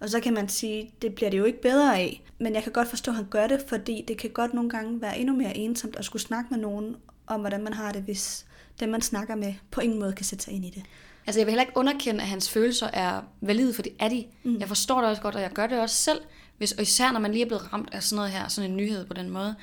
Og 0.00 0.08
så 0.08 0.20
kan 0.20 0.34
man 0.34 0.48
sige, 0.48 0.94
det 1.02 1.14
bliver 1.14 1.30
det 1.30 1.38
jo 1.38 1.44
ikke 1.44 1.62
bedre 1.62 1.98
af. 1.98 2.22
Men 2.38 2.54
jeg 2.54 2.62
kan 2.62 2.72
godt 2.72 2.88
forstå, 2.88 3.10
at 3.10 3.16
han 3.16 3.26
gør 3.30 3.46
det, 3.46 3.64
fordi 3.68 4.04
det 4.08 4.18
kan 4.18 4.30
godt 4.30 4.54
nogle 4.54 4.70
gange 4.70 5.00
være 5.00 5.18
endnu 5.18 5.36
mere 5.36 5.56
ensomt 5.56 5.96
at 5.96 6.04
skulle 6.04 6.22
snakke 6.22 6.46
med 6.50 6.58
nogen 6.58 6.96
om, 7.26 7.40
hvordan 7.40 7.64
man 7.64 7.72
har 7.72 7.92
det, 7.92 8.02
hvis 8.02 8.46
dem, 8.80 8.88
man 8.88 9.02
snakker 9.02 9.34
med, 9.34 9.54
på 9.70 9.80
ingen 9.80 10.00
måde 10.00 10.12
kan 10.12 10.26
sætte 10.26 10.44
sig 10.44 10.54
ind 10.54 10.64
i 10.64 10.70
det. 10.70 10.82
Altså 11.26 11.40
jeg 11.40 11.46
vil 11.46 11.52
heller 11.52 11.62
ikke 11.62 11.76
underkende, 11.76 12.20
at 12.20 12.28
hans 12.28 12.50
følelser 12.50 12.86
er 12.86 13.22
valide, 13.40 13.74
for 13.74 13.82
det 13.82 13.92
er 13.98 14.08
de. 14.08 14.26
Mm. 14.42 14.58
Jeg 14.58 14.68
forstår 14.68 15.00
det 15.00 15.10
også 15.10 15.22
godt, 15.22 15.34
og 15.34 15.40
jeg 15.40 15.50
gør 15.50 15.66
det 15.66 15.80
også 15.80 15.96
selv. 15.96 16.20
Hvis, 16.58 16.72
og 16.72 16.82
især 16.82 17.12
når 17.12 17.20
man 17.20 17.32
lige 17.32 17.42
er 17.42 17.46
blevet 17.46 17.72
ramt 17.72 17.88
af 17.92 18.02
sådan 18.02 18.16
noget 18.16 18.30
her, 18.30 18.48
sådan 18.48 18.70
en 18.70 18.76
nyhed 18.76 19.06
på 19.06 19.14
den 19.14 19.30
måde, 19.30 19.54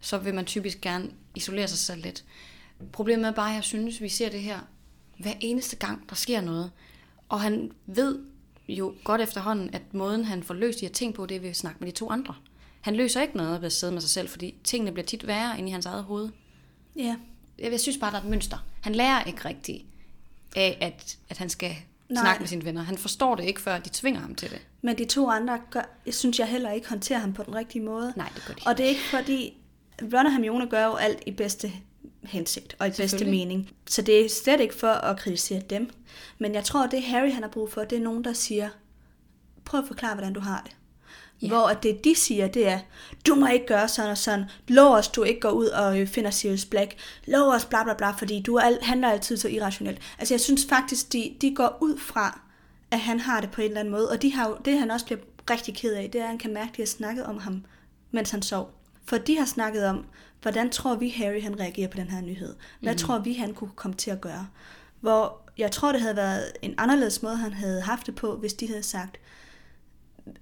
så 0.00 0.18
vil 0.18 0.34
man 0.34 0.44
typisk 0.44 0.80
gerne 0.80 1.10
isolere 1.34 1.68
sig 1.68 1.78
selv 1.78 2.02
lidt. 2.02 2.24
Problemet 2.92 3.26
er 3.26 3.32
bare, 3.32 3.48
at 3.50 3.54
jeg 3.54 3.64
synes, 3.64 4.00
vi 4.00 4.08
ser 4.08 4.28
det 4.28 4.40
her 4.40 4.58
hver 5.18 5.32
eneste 5.40 5.76
gang, 5.76 6.08
der 6.08 6.14
sker 6.14 6.40
noget. 6.40 6.70
Og 7.28 7.40
han 7.40 7.70
ved 7.86 8.18
jo 8.68 8.94
godt 9.04 9.20
efterhånden, 9.20 9.70
at 9.74 9.94
måden, 9.94 10.24
han 10.24 10.42
får 10.42 10.54
løst 10.54 10.80
de 10.80 10.86
her 10.86 10.92
ting 10.92 11.14
på, 11.14 11.26
det 11.26 11.36
er 11.36 11.40
ved 11.40 11.50
at 11.50 11.56
snakke 11.56 11.78
med 11.80 11.88
de 11.88 11.96
to 11.96 12.10
andre. 12.10 12.34
Han 12.80 12.96
løser 12.96 13.22
ikke 13.22 13.36
noget 13.36 13.60
ved 13.60 13.66
at 13.66 13.72
sidde 13.72 13.92
med 13.92 14.00
sig 14.00 14.10
selv, 14.10 14.28
fordi 14.28 14.54
tingene 14.64 14.92
bliver 14.92 15.06
tit 15.06 15.26
værre 15.26 15.58
inde 15.58 15.68
i 15.68 15.72
hans 15.72 15.86
eget 15.86 16.04
hoved. 16.04 16.28
Ja, 16.96 17.16
Jeg 17.58 17.72
jeg 17.72 17.80
synes 17.80 17.98
bare, 17.98 18.10
der 18.10 18.18
er 18.18 18.22
et 18.22 18.28
mønster. 18.28 18.58
Han 18.80 18.94
lærer 18.94 19.24
ikke 19.24 19.44
rigtigt 19.44 19.84
af, 20.56 20.78
at, 20.80 21.18
at 21.28 21.38
han 21.38 21.48
skal 21.48 21.76
Nej. 22.08 22.22
Snakke 22.22 22.40
med 22.40 22.48
sine 22.48 22.64
venner. 22.64 22.82
Han 22.82 22.98
forstår 22.98 23.34
det 23.34 23.44
ikke, 23.44 23.60
før 23.60 23.78
de 23.78 23.90
tvinger 23.92 24.20
ham 24.20 24.34
til 24.34 24.50
det. 24.50 24.66
men 24.82 24.98
de 24.98 25.04
to 25.04 25.30
andre, 25.30 25.60
gør, 25.70 25.98
jeg 26.06 26.14
synes 26.14 26.38
jeg 26.38 26.46
heller 26.46 26.70
ikke 26.70 26.88
håndterer 26.88 27.18
ham 27.18 27.32
på 27.32 27.42
den 27.42 27.54
rigtige 27.54 27.82
måde. 27.82 28.12
Nej, 28.16 28.28
det 28.34 28.44
gør 28.46 28.54
de 28.54 28.60
Og 28.66 28.78
det 28.78 28.84
er 28.84 28.88
ikke 28.88 29.08
fordi, 29.10 29.56
Ron 30.02 30.26
og 30.26 30.32
Hermione 30.32 30.66
gør 30.66 30.84
jo 30.84 30.94
alt 30.94 31.22
i 31.26 31.30
bedste 31.30 31.72
hensigt 32.24 32.76
og 32.78 32.86
i 32.88 32.90
bedste 32.90 33.24
mening. 33.24 33.70
Så 33.86 34.02
det 34.02 34.24
er 34.24 34.28
slet 34.28 34.60
ikke 34.60 34.74
for 34.74 34.88
at 34.88 35.18
kritisere 35.18 35.60
dem. 35.60 35.90
Men 36.38 36.54
jeg 36.54 36.64
tror, 36.64 36.84
at 36.84 36.90
det 36.90 37.02
Harry 37.02 37.32
han 37.32 37.42
har 37.42 37.50
brug 37.50 37.72
for, 37.72 37.84
det 37.84 37.98
er 37.98 38.02
nogen, 38.02 38.24
der 38.24 38.32
siger, 38.32 38.68
prøv 39.64 39.80
at 39.80 39.86
forklare, 39.86 40.14
hvordan 40.14 40.32
du 40.32 40.40
har 40.40 40.62
det. 40.66 40.76
Ja. 41.42 41.48
Hvor 41.48 41.66
at 41.66 41.82
det 41.82 42.04
de 42.04 42.14
siger, 42.14 42.48
det 42.48 42.68
er, 42.68 42.78
du 43.26 43.34
må 43.34 43.46
ikke 43.46 43.66
gøre 43.66 43.88
sådan 43.88 44.10
og 44.10 44.18
sådan. 44.18 44.44
Lov 44.68 44.94
os, 44.94 45.08
du 45.08 45.22
ikke 45.22 45.40
går 45.40 45.50
ud 45.50 45.66
og 45.66 46.00
øh, 46.00 46.06
finder 46.06 46.30
Sirius 46.30 46.64
Black. 46.64 46.96
Lov 47.26 47.48
os, 47.48 47.64
bla 47.64 47.84
bla 47.84 47.94
bla, 47.94 48.10
fordi 48.10 48.42
du 48.42 48.58
al- 48.58 48.78
handler 48.82 49.10
altid 49.10 49.36
så 49.36 49.48
irrationelt. 49.48 49.98
Altså 50.18 50.34
jeg 50.34 50.40
synes 50.40 50.66
faktisk, 50.68 51.12
de, 51.12 51.36
de 51.40 51.54
går 51.54 51.78
ud 51.80 51.98
fra, 51.98 52.40
at 52.90 53.00
han 53.00 53.20
har 53.20 53.40
det 53.40 53.50
på 53.50 53.60
en 53.60 53.66
eller 53.66 53.80
anden 53.80 53.92
måde. 53.92 54.10
Og 54.10 54.22
de 54.22 54.32
har 54.32 54.48
jo, 54.48 54.56
det 54.64 54.78
han 54.78 54.90
også 54.90 55.06
bliver 55.06 55.20
rigtig 55.50 55.76
ked 55.76 55.94
af, 55.94 56.10
det 56.12 56.18
er, 56.18 56.24
at 56.24 56.28
han 56.28 56.38
kan 56.38 56.54
mærke, 56.54 56.68
at 56.70 56.76
de 56.76 56.82
har 56.82 56.86
snakket 56.86 57.24
om 57.24 57.38
ham, 57.38 57.64
mens 58.10 58.30
han 58.30 58.42
sov. 58.42 58.70
For 59.04 59.18
de 59.18 59.38
har 59.38 59.44
snakket 59.46 59.86
om, 59.86 60.04
hvordan 60.42 60.70
tror 60.70 60.94
vi, 60.94 61.08
Harry 61.08 61.42
han 61.42 61.60
reagerer 61.60 61.88
på 61.88 61.96
den 61.96 62.08
her 62.08 62.20
nyhed? 62.20 62.54
Hvad 62.80 62.92
mm. 62.92 62.98
tror 62.98 63.18
vi, 63.18 63.32
han 63.32 63.54
kunne 63.54 63.70
komme 63.76 63.96
til 63.96 64.10
at 64.10 64.20
gøre? 64.20 64.46
Hvor 65.00 65.40
jeg 65.58 65.70
tror, 65.70 65.92
det 65.92 66.00
havde 66.00 66.16
været 66.16 66.52
en 66.62 66.74
anderledes 66.78 67.22
måde, 67.22 67.36
han 67.36 67.52
havde 67.52 67.80
haft 67.80 68.06
det 68.06 68.14
på, 68.14 68.36
hvis 68.36 68.54
de 68.54 68.68
havde 68.68 68.82
sagt, 68.82 69.16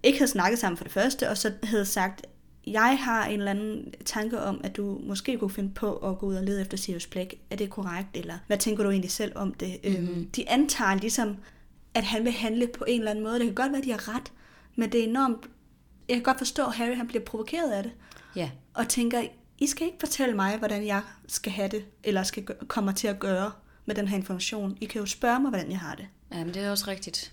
ikke 0.02 0.18
havde 0.18 0.30
snakket 0.30 0.58
sammen 0.58 0.76
for 0.76 0.84
det 0.84 0.92
første, 0.92 1.28
og 1.30 1.38
så 1.38 1.52
havde 1.62 1.84
sagt, 1.86 2.26
jeg 2.66 2.98
har 3.00 3.26
en 3.26 3.38
eller 3.38 3.50
anden 3.50 3.94
tanke 4.04 4.40
om, 4.40 4.60
at 4.64 4.76
du 4.76 4.98
måske 5.02 5.38
kunne 5.38 5.50
finde 5.50 5.74
på 5.74 5.96
at 5.96 6.18
gå 6.18 6.26
ud 6.26 6.34
og 6.34 6.42
lede 6.44 6.60
efter 6.60 6.76
Sirius 6.76 7.06
Black. 7.06 7.34
Er 7.50 7.56
det 7.56 7.70
korrekt, 7.70 8.08
eller 8.14 8.34
hvad 8.46 8.58
tænker 8.58 8.84
du 8.84 8.90
egentlig 8.90 9.10
selv 9.10 9.32
om 9.34 9.54
det? 9.54 9.80
Mm-hmm. 9.84 10.08
Øhm, 10.08 10.30
de 10.30 10.48
antager 10.50 10.94
ligesom, 10.94 11.36
at 11.94 12.04
han 12.04 12.24
vil 12.24 12.32
handle 12.32 12.68
på 12.78 12.84
en 12.88 12.98
eller 13.00 13.10
anden 13.10 13.24
måde. 13.24 13.38
Det 13.38 13.44
kan 13.46 13.54
godt 13.54 13.72
være, 13.72 13.78
at 13.80 13.84
de 13.84 13.90
har 13.90 14.14
ret, 14.16 14.32
men 14.76 14.92
det 14.92 15.00
er 15.00 15.04
enormt... 15.08 15.46
Jeg 16.08 16.16
kan 16.16 16.22
godt 16.22 16.38
forstå, 16.38 16.64
at 16.66 16.72
Harry 16.72 16.96
han 16.96 17.06
bliver 17.06 17.24
provokeret 17.24 17.70
af 17.72 17.82
det, 17.82 17.92
Ja. 18.36 18.50
og 18.74 18.88
tænker, 18.88 19.22
I 19.58 19.66
skal 19.66 19.86
ikke 19.86 19.98
fortælle 20.00 20.34
mig, 20.36 20.58
hvordan 20.58 20.86
jeg 20.86 21.02
skal 21.28 21.52
have 21.52 21.68
det, 21.68 21.84
eller 22.04 22.22
skal 22.22 22.44
gø- 22.44 22.54
kommer 22.68 22.92
til 22.92 23.08
at 23.08 23.18
gøre 23.18 23.50
med 23.86 23.94
den 23.94 24.08
her 24.08 24.16
information. 24.16 24.78
I 24.80 24.84
kan 24.84 25.00
jo 25.00 25.06
spørge 25.06 25.40
mig, 25.40 25.48
hvordan 25.50 25.70
jeg 25.70 25.78
har 25.78 25.94
det. 25.94 26.06
ja, 26.32 26.44
men 26.44 26.54
det 26.54 26.62
er 26.62 26.70
også 26.70 26.84
rigtigt. 26.88 27.32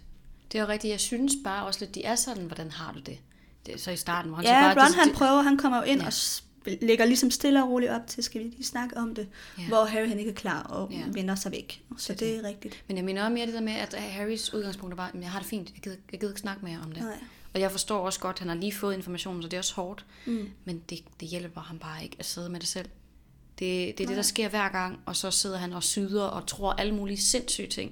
Det 0.51 0.57
er 0.57 0.61
jo 0.63 0.67
rigtigt. 0.69 0.91
Jeg 0.91 0.99
synes 0.99 1.33
bare 1.43 1.65
også 1.65 1.79
lidt, 1.79 1.95
de 1.95 2.03
er 2.03 2.15
sådan, 2.15 2.43
hvordan 2.45 2.71
har 2.71 2.91
du 2.93 2.99
det? 2.99 3.17
Det 3.65 3.81
så 3.81 3.91
i 3.91 3.95
starten, 3.97 4.29
hvor 4.29 4.35
han 4.35 4.45
så 4.45 4.51
Ja, 4.51 4.73
bare... 4.73 4.85
Ron 4.87 4.93
han 4.93 5.13
prøver, 5.13 5.41
han 5.41 5.57
kommer 5.57 5.77
jo 5.77 5.83
ind 5.83 6.01
Ja. 6.01 6.07
og 6.07 6.13
lægger 6.81 7.05
ligesom 7.05 7.31
stille 7.31 7.63
og 7.63 7.69
roligt 7.69 7.91
op 7.91 8.01
til, 8.07 8.23
skal 8.23 8.43
vi 8.43 8.47
lige 8.47 8.63
snakke 8.63 8.97
om 8.97 9.15
det, 9.15 9.27
Ja. 9.57 9.67
hvor 9.67 9.85
Harry 9.85 10.07
han 10.07 10.19
ikke 10.19 10.31
er 10.31 10.35
klar 10.35 10.63
og 10.63 10.91
Ja. 10.91 11.03
vender 11.07 11.35
sig 11.35 11.51
væk. 11.51 11.83
Så 11.97 12.13
Det 12.13 12.19
det, 12.19 12.35
er 12.37 12.43
rigtigt. 12.43 12.83
Men 12.87 12.97
jeg 12.97 13.05
mener 13.05 13.23
også 13.23 13.33
mere 13.33 13.45
det 13.45 13.53
der 13.53 13.61
med, 13.61 13.73
at 13.73 13.93
Harrys 13.93 14.53
udgangspunkt 14.53 14.93
er 14.93 14.97
bare, 14.97 15.09
"Men 15.13 15.23
jeg 15.23 15.31
har 15.31 15.39
det 15.39 15.47
fint, 15.47 15.71
jeg 15.73 15.81
gider, 15.81 15.97
jeg 16.11 16.19
gider 16.19 16.31
ikke 16.31 16.41
snakke 16.41 16.65
mere 16.65 16.79
om 16.85 16.91
det. 16.91 17.03
Nej. 17.03 17.17
Og 17.53 17.59
jeg 17.59 17.71
forstår 17.71 18.05
også 18.05 18.19
godt, 18.19 18.35
at 18.35 18.39
han 18.39 18.47
har 18.47 18.55
lige 18.55 18.73
fået 18.73 18.93
informationen, 18.95 19.41
så 19.41 19.47
det 19.47 19.57
er 19.57 19.61
også 19.61 19.73
hårdt. 19.75 20.05
Mm. 20.25 20.49
Men 20.65 20.81
det, 20.89 20.99
det 21.19 21.27
hjælper 21.27 21.61
ham 21.61 21.79
bare 21.79 22.03
ikke 22.03 22.15
at 22.19 22.25
sidde 22.25 22.49
med 22.49 22.59
det 22.59 22.67
selv. 22.67 22.89
Det, 23.59 23.97
det 23.97 24.03
er 24.03 24.07
det, 24.07 24.15
der 24.17 24.21
sker 24.21 24.49
hver 24.49 24.69
gang, 24.69 24.99
og 25.05 25.15
så 25.15 25.31
sidder 25.31 25.57
han 25.57 25.73
og 25.73 25.83
syder 25.83 26.23
og 26.23 26.47
tror 26.47 26.73
alle 26.73 26.95
mulige 26.95 27.17
sindssyge 27.17 27.67
ting 27.67 27.91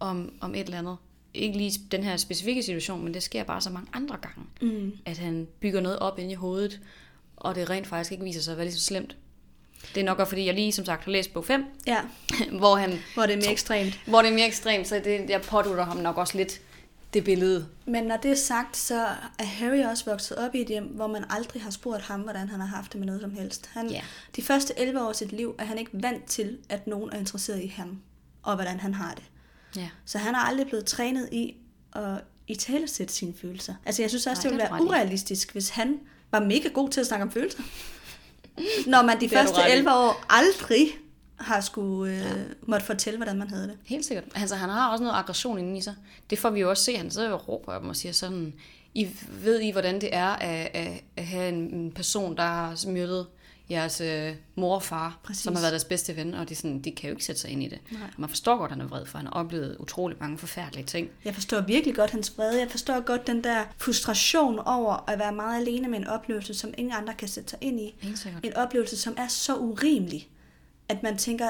om, 0.00 0.32
om 0.40 0.54
et 0.54 0.60
eller 0.60 0.78
andet. 0.78 0.96
Ikke 1.34 1.58
lige 1.58 1.80
den 1.90 2.04
her 2.04 2.16
specifikke 2.16 2.62
situation, 2.62 3.04
men 3.04 3.14
det 3.14 3.22
sker 3.22 3.44
bare 3.44 3.60
så 3.60 3.70
mange 3.70 3.88
andre 3.92 4.16
gange. 4.22 4.42
Mm. 4.76 4.92
At 5.06 5.18
han 5.18 5.48
bygger 5.60 5.80
noget 5.80 5.98
op 5.98 6.18
inde 6.18 6.30
i 6.32 6.34
hovedet, 6.34 6.80
og 7.36 7.54
det 7.54 7.70
rent 7.70 7.86
faktisk 7.86 8.12
ikke 8.12 8.24
viser 8.24 8.40
sig 8.40 8.52
at 8.52 8.58
være 8.58 8.66
lige 8.66 8.74
så 8.74 8.84
slemt. 8.84 9.16
Det 9.94 10.00
er 10.00 10.04
nok 10.04 10.18
også, 10.18 10.28
fordi 10.30 10.46
jeg 10.46 10.54
lige 10.54 10.72
som 10.72 10.84
sagt 10.84 11.04
har 11.04 11.12
læst 11.12 11.32
bog 11.32 11.44
5, 11.44 11.64
Ja, 11.86 11.98
hvor, 12.58 12.76
han, 12.76 12.98
hvor 13.14 13.26
det 13.26 13.32
er 13.32 13.36
mere 13.36 13.52
ekstremt. 13.52 14.00
hvor 14.06 14.22
det 14.22 14.30
er 14.30 14.34
mere 14.34 14.46
ekstremt, 14.46 14.88
så 14.88 15.00
det, 15.04 15.30
jeg 15.30 15.42
pådutter 15.42 15.84
ham 15.84 15.96
nok 15.96 16.16
også 16.16 16.36
lidt 16.38 16.60
det 17.14 17.24
billede. 17.24 17.66
Men 17.86 18.04
når 18.04 18.16
det 18.16 18.30
er 18.30 18.34
sagt, 18.34 18.76
så 18.76 19.06
er 19.38 19.44
Harry 19.44 19.84
også 19.84 20.04
vokset 20.10 20.36
op 20.36 20.54
i 20.54 20.60
et 20.60 20.68
hjem, 20.68 20.84
hvor 20.84 21.06
man 21.06 21.24
aldrig 21.30 21.62
har 21.62 21.70
spurgt 21.70 22.02
ham, 22.02 22.20
hvordan 22.20 22.48
han 22.48 22.60
har 22.60 22.66
haft 22.66 22.92
det 22.92 22.98
med 22.98 23.06
noget 23.06 23.20
som 23.20 23.32
helst. 23.34 23.70
Han, 23.72 23.90
Ja. 23.90 24.02
De 24.36 24.42
første 24.42 24.74
11 24.78 25.02
år 25.04 25.08
af 25.08 25.16
sit 25.16 25.32
liv 25.32 25.54
er 25.58 25.64
han 25.64 25.78
ikke 25.78 25.90
vant 25.94 26.24
til, 26.24 26.58
at 26.68 26.86
nogen 26.86 27.10
er 27.12 27.18
interesseret 27.18 27.62
i 27.62 27.66
ham, 27.66 27.98
og 28.42 28.54
hvordan 28.54 28.80
han 28.80 28.94
har 28.94 29.14
det. 29.14 29.22
Ja. 29.76 29.88
Så 30.04 30.18
han 30.18 30.34
er 30.34 30.38
aldrig 30.38 30.66
blevet 30.66 30.84
trænet 30.84 31.28
i 31.32 31.54
at 31.92 32.02
i 32.46 32.54
tale 32.54 32.88
sætte 32.88 33.14
sine 33.14 33.34
følelser. 33.40 33.74
Altså 33.86 34.02
jeg 34.02 34.10
synes 34.10 34.26
også, 34.26 34.40
Nej, 34.40 34.42
det 34.42 34.50
ville 34.50 34.62
det 34.62 34.68
har 34.68 34.76
være 34.76 34.84
i. 34.84 34.88
urealistisk, 34.88 35.52
hvis 35.52 35.68
han 35.68 36.00
var 36.30 36.40
mega 36.40 36.68
god 36.68 36.88
til 36.88 37.00
at 37.00 37.06
snakke 37.06 37.22
om 37.22 37.30
følelser. 37.30 37.62
Når 38.90 39.02
man 39.02 39.20
de 39.20 39.28
har 39.28 39.36
første 39.36 39.56
ret 39.58 39.68
i. 39.68 39.72
11 39.72 39.90
år 39.94 40.24
aldrig 40.28 40.88
har 41.36 41.60
skulle 41.60 42.14
øh, 42.14 42.46
måtte 42.62 42.86
fortælle, 42.86 43.16
hvordan 43.16 43.38
man 43.38 43.50
havde 43.50 43.68
det. 43.68 43.78
Helt 43.84 44.04
sikkert. 44.04 44.24
Altså, 44.34 44.56
han 44.56 44.68
har 44.68 44.90
også 44.90 45.04
noget 45.04 45.18
aggression 45.18 45.58
inde 45.58 45.78
i 45.78 45.80
sig. 45.80 45.94
Det 46.30 46.38
får 46.38 46.50
vi 46.50 46.60
jo 46.60 46.70
også 46.70 46.84
se. 46.84 46.96
Han 46.96 47.10
sidder 47.10 47.30
og 47.30 47.48
råber 47.48 47.72
op 47.72 47.84
og 47.84 47.96
siger 47.96 48.12
sådan, 48.12 48.52
I 48.94 49.08
ved 49.28 49.60
I, 49.60 49.70
hvordan 49.70 50.00
det 50.00 50.08
er 50.12 50.28
at, 50.28 50.70
at, 50.74 51.02
at 51.16 51.26
have 51.26 51.48
en, 51.48 51.54
en 51.54 51.92
person, 51.92 52.36
der 52.36 52.42
har 52.42 52.88
myrdet 52.88 53.26
jeres 53.70 54.00
øh, 54.00 54.34
mor 54.54 54.74
og 54.74 54.82
far, 54.82 55.18
Præcis. 55.22 55.42
som 55.42 55.54
har 55.54 55.60
været 55.60 55.72
deres 55.72 55.84
bedste 55.84 56.16
ven, 56.16 56.34
og 56.34 56.48
de, 56.48 56.54
sådan, 56.54 56.80
de 56.80 56.92
kan 56.92 57.08
jo 57.08 57.14
ikke 57.14 57.24
sætte 57.24 57.40
sig 57.40 57.50
ind 57.50 57.62
i 57.62 57.68
det. 57.68 57.78
Nej. 57.90 58.02
Og 58.02 58.20
man 58.20 58.28
forstår 58.28 58.58
godt, 58.58 58.72
at 58.72 58.76
han 58.76 58.86
er 58.86 58.88
vred, 58.88 59.06
for 59.06 59.18
han 59.18 59.26
har 59.26 59.32
oplevet 59.32 59.76
utrolig 59.80 60.16
mange 60.20 60.38
forfærdelige 60.38 60.86
ting. 60.86 61.10
Jeg 61.24 61.34
forstår 61.34 61.60
virkelig 61.60 61.94
godt 61.94 62.10
hans 62.10 62.38
vrede. 62.38 62.60
Jeg 62.60 62.70
forstår 62.70 63.00
godt 63.00 63.26
den 63.26 63.44
der 63.44 63.64
frustration 63.78 64.58
over 64.58 65.10
at 65.10 65.18
være 65.18 65.32
meget 65.32 65.60
alene 65.60 65.88
med 65.88 65.98
en 65.98 66.06
oplevelse, 66.06 66.54
som 66.54 66.74
ingen 66.78 66.94
andre 66.94 67.14
kan 67.14 67.28
sætte 67.28 67.50
sig 67.50 67.58
ind 67.60 67.80
i. 67.80 67.94
En 68.42 68.56
oplevelse, 68.56 68.96
som 68.96 69.14
er 69.16 69.28
så 69.28 69.56
urimelig, 69.56 70.28
at 70.88 71.02
man 71.02 71.18
tænker, 71.18 71.48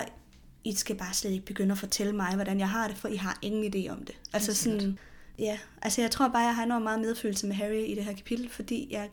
I 0.65 0.75
skal 0.75 0.97
bare 0.97 1.15
slet 1.15 1.31
ikke 1.31 1.47
begynde 1.47 1.73
at 1.73 1.79
fortælle 1.79 2.13
mig, 2.13 2.35
hvordan 2.35 2.59
jeg 2.59 2.69
har 2.69 2.89
det, 2.89 2.97
for 2.97 3.09
I 3.09 3.17
har 3.17 3.39
ingen 3.43 3.75
idé 3.75 3.93
om 3.93 4.05
det. 4.05 4.15
Altså 4.33 4.55
sådan, 4.55 4.99
ja, 5.39 5.59
altså 5.83 6.01
jeg 6.01 6.11
tror 6.11 6.29
bare, 6.29 6.43
jeg 6.43 6.55
har 6.55 6.63
enormt 6.63 6.83
meget 6.83 7.01
medfølelse 7.01 7.47
med 7.47 7.57
Harry 7.57 7.85
i 7.87 7.95
det 7.95 8.05
her 8.05 8.13
kapitel, 8.15 8.49
fordi 8.49 8.89
jeg, 8.91 9.11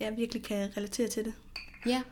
jeg 0.00 0.16
virkelig 0.16 0.42
kan 0.42 0.76
relatere 0.76 1.08
til 1.08 1.24
det. 1.24 1.32
Ja, 1.86 2.02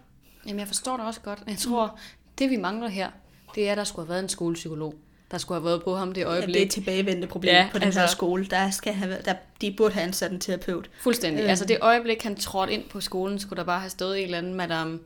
Jamen, 0.46 0.60
jeg 0.60 0.66
forstår 0.66 0.96
det 0.96 1.06
også 1.06 1.20
godt. 1.20 1.42
Jeg 1.46 1.58
tror, 1.58 1.86
mm. 1.86 2.28
det 2.38 2.50
vi 2.50 2.56
mangler 2.56 2.88
her, 2.88 3.10
det 3.54 3.68
er, 3.68 3.72
at 3.72 3.78
der 3.78 3.84
skulle 3.84 4.06
have 4.06 4.10
været 4.10 4.22
en 4.22 4.28
skolepsykolog. 4.28 4.94
Der 5.30 5.38
skulle 5.38 5.60
have 5.60 5.64
været 5.64 5.84
på 5.84 5.96
ham 5.96 6.12
det 6.12 6.20
Ja, 6.20 6.26
øjeblik. 6.26 6.54
det 6.54 6.62
er 6.62 6.66
et 6.66 6.72
tilbagevendende 6.72 7.26
problem 7.26 7.52
Ja, 7.52 7.62
ja, 7.62 7.68
på 7.72 7.78
den 7.78 7.84
altså, 7.86 8.00
her 8.00 8.06
skole. 8.06 8.46
Der 8.46 8.70
skal 8.70 8.92
have, 8.92 9.16
der, 9.24 9.34
de 9.60 9.74
burde 9.76 9.94
have 9.94 10.04
ansat 10.04 10.32
en 10.32 10.40
terapeut. 10.40 10.90
Fuldstændig. 11.00 11.42
Øh. 11.42 11.50
Altså 11.50 11.64
det 11.64 11.78
øjeblik, 11.80 12.22
han 12.22 12.36
trådte 12.36 12.72
ind 12.72 12.88
på 12.88 13.00
skolen, 13.00 13.38
skulle 13.38 13.56
der 13.56 13.64
bare 13.64 13.80
have 13.80 13.90
stået 13.90 14.18
en 14.18 14.24
eller 14.24 14.38
anden 14.38 14.54
madame, 14.54 14.98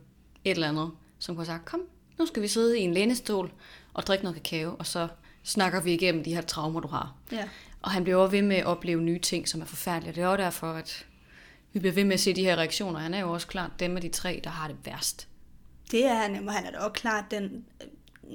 et 0.45 0.51
eller 0.51 0.69
andet, 0.69 0.91
som 1.19 1.35
kunne 1.35 1.45
have 1.45 1.55
sagt, 1.55 1.65
kom, 1.65 1.81
nu 2.19 2.25
skal 2.25 2.41
vi 2.41 2.47
sidde 2.47 2.79
i 2.79 2.81
en 2.81 2.93
lænestol 2.93 3.51
og 3.93 4.07
drikke 4.07 4.23
noget 4.23 4.43
kakao, 4.43 4.75
og 4.79 4.85
så 4.87 5.07
snakker 5.43 5.81
vi 5.81 5.93
igennem 5.93 6.23
de 6.23 6.33
her 6.33 6.41
traumer, 6.41 6.79
du 6.79 6.87
har. 6.87 7.15
Ja. 7.31 7.43
Og 7.81 7.91
han 7.91 8.03
bliver 8.03 8.17
også 8.17 8.31
ved 8.31 8.41
med 8.41 8.55
at 8.55 8.65
opleve 8.65 9.01
nye 9.01 9.19
ting, 9.19 9.47
som 9.47 9.61
er 9.61 9.65
forfærdelige. 9.65 10.13
Det 10.15 10.23
er 10.23 10.27
også 10.27 10.43
derfor, 10.43 10.73
at 10.73 11.05
vi 11.73 11.79
bliver 11.79 11.93
ved 11.93 12.03
med 12.03 12.13
at 12.13 12.19
se 12.19 12.33
de 12.33 12.43
her 12.43 12.55
reaktioner. 12.55 12.99
Han 12.99 13.13
er 13.13 13.19
jo 13.19 13.31
også 13.31 13.47
klart 13.47 13.71
dem 13.79 13.95
af 13.95 14.01
de 14.01 14.09
tre, 14.09 14.41
der 14.43 14.49
har 14.49 14.67
det 14.67 14.75
værst. 14.85 15.27
Det 15.91 16.05
er 16.05 16.13
han, 16.13 16.47
og 16.47 16.53
han 16.53 16.65
er 16.65 16.71
da 16.71 16.77
også 16.77 16.93
klart 16.93 17.25
den, 17.31 17.65
øh, 17.81 17.87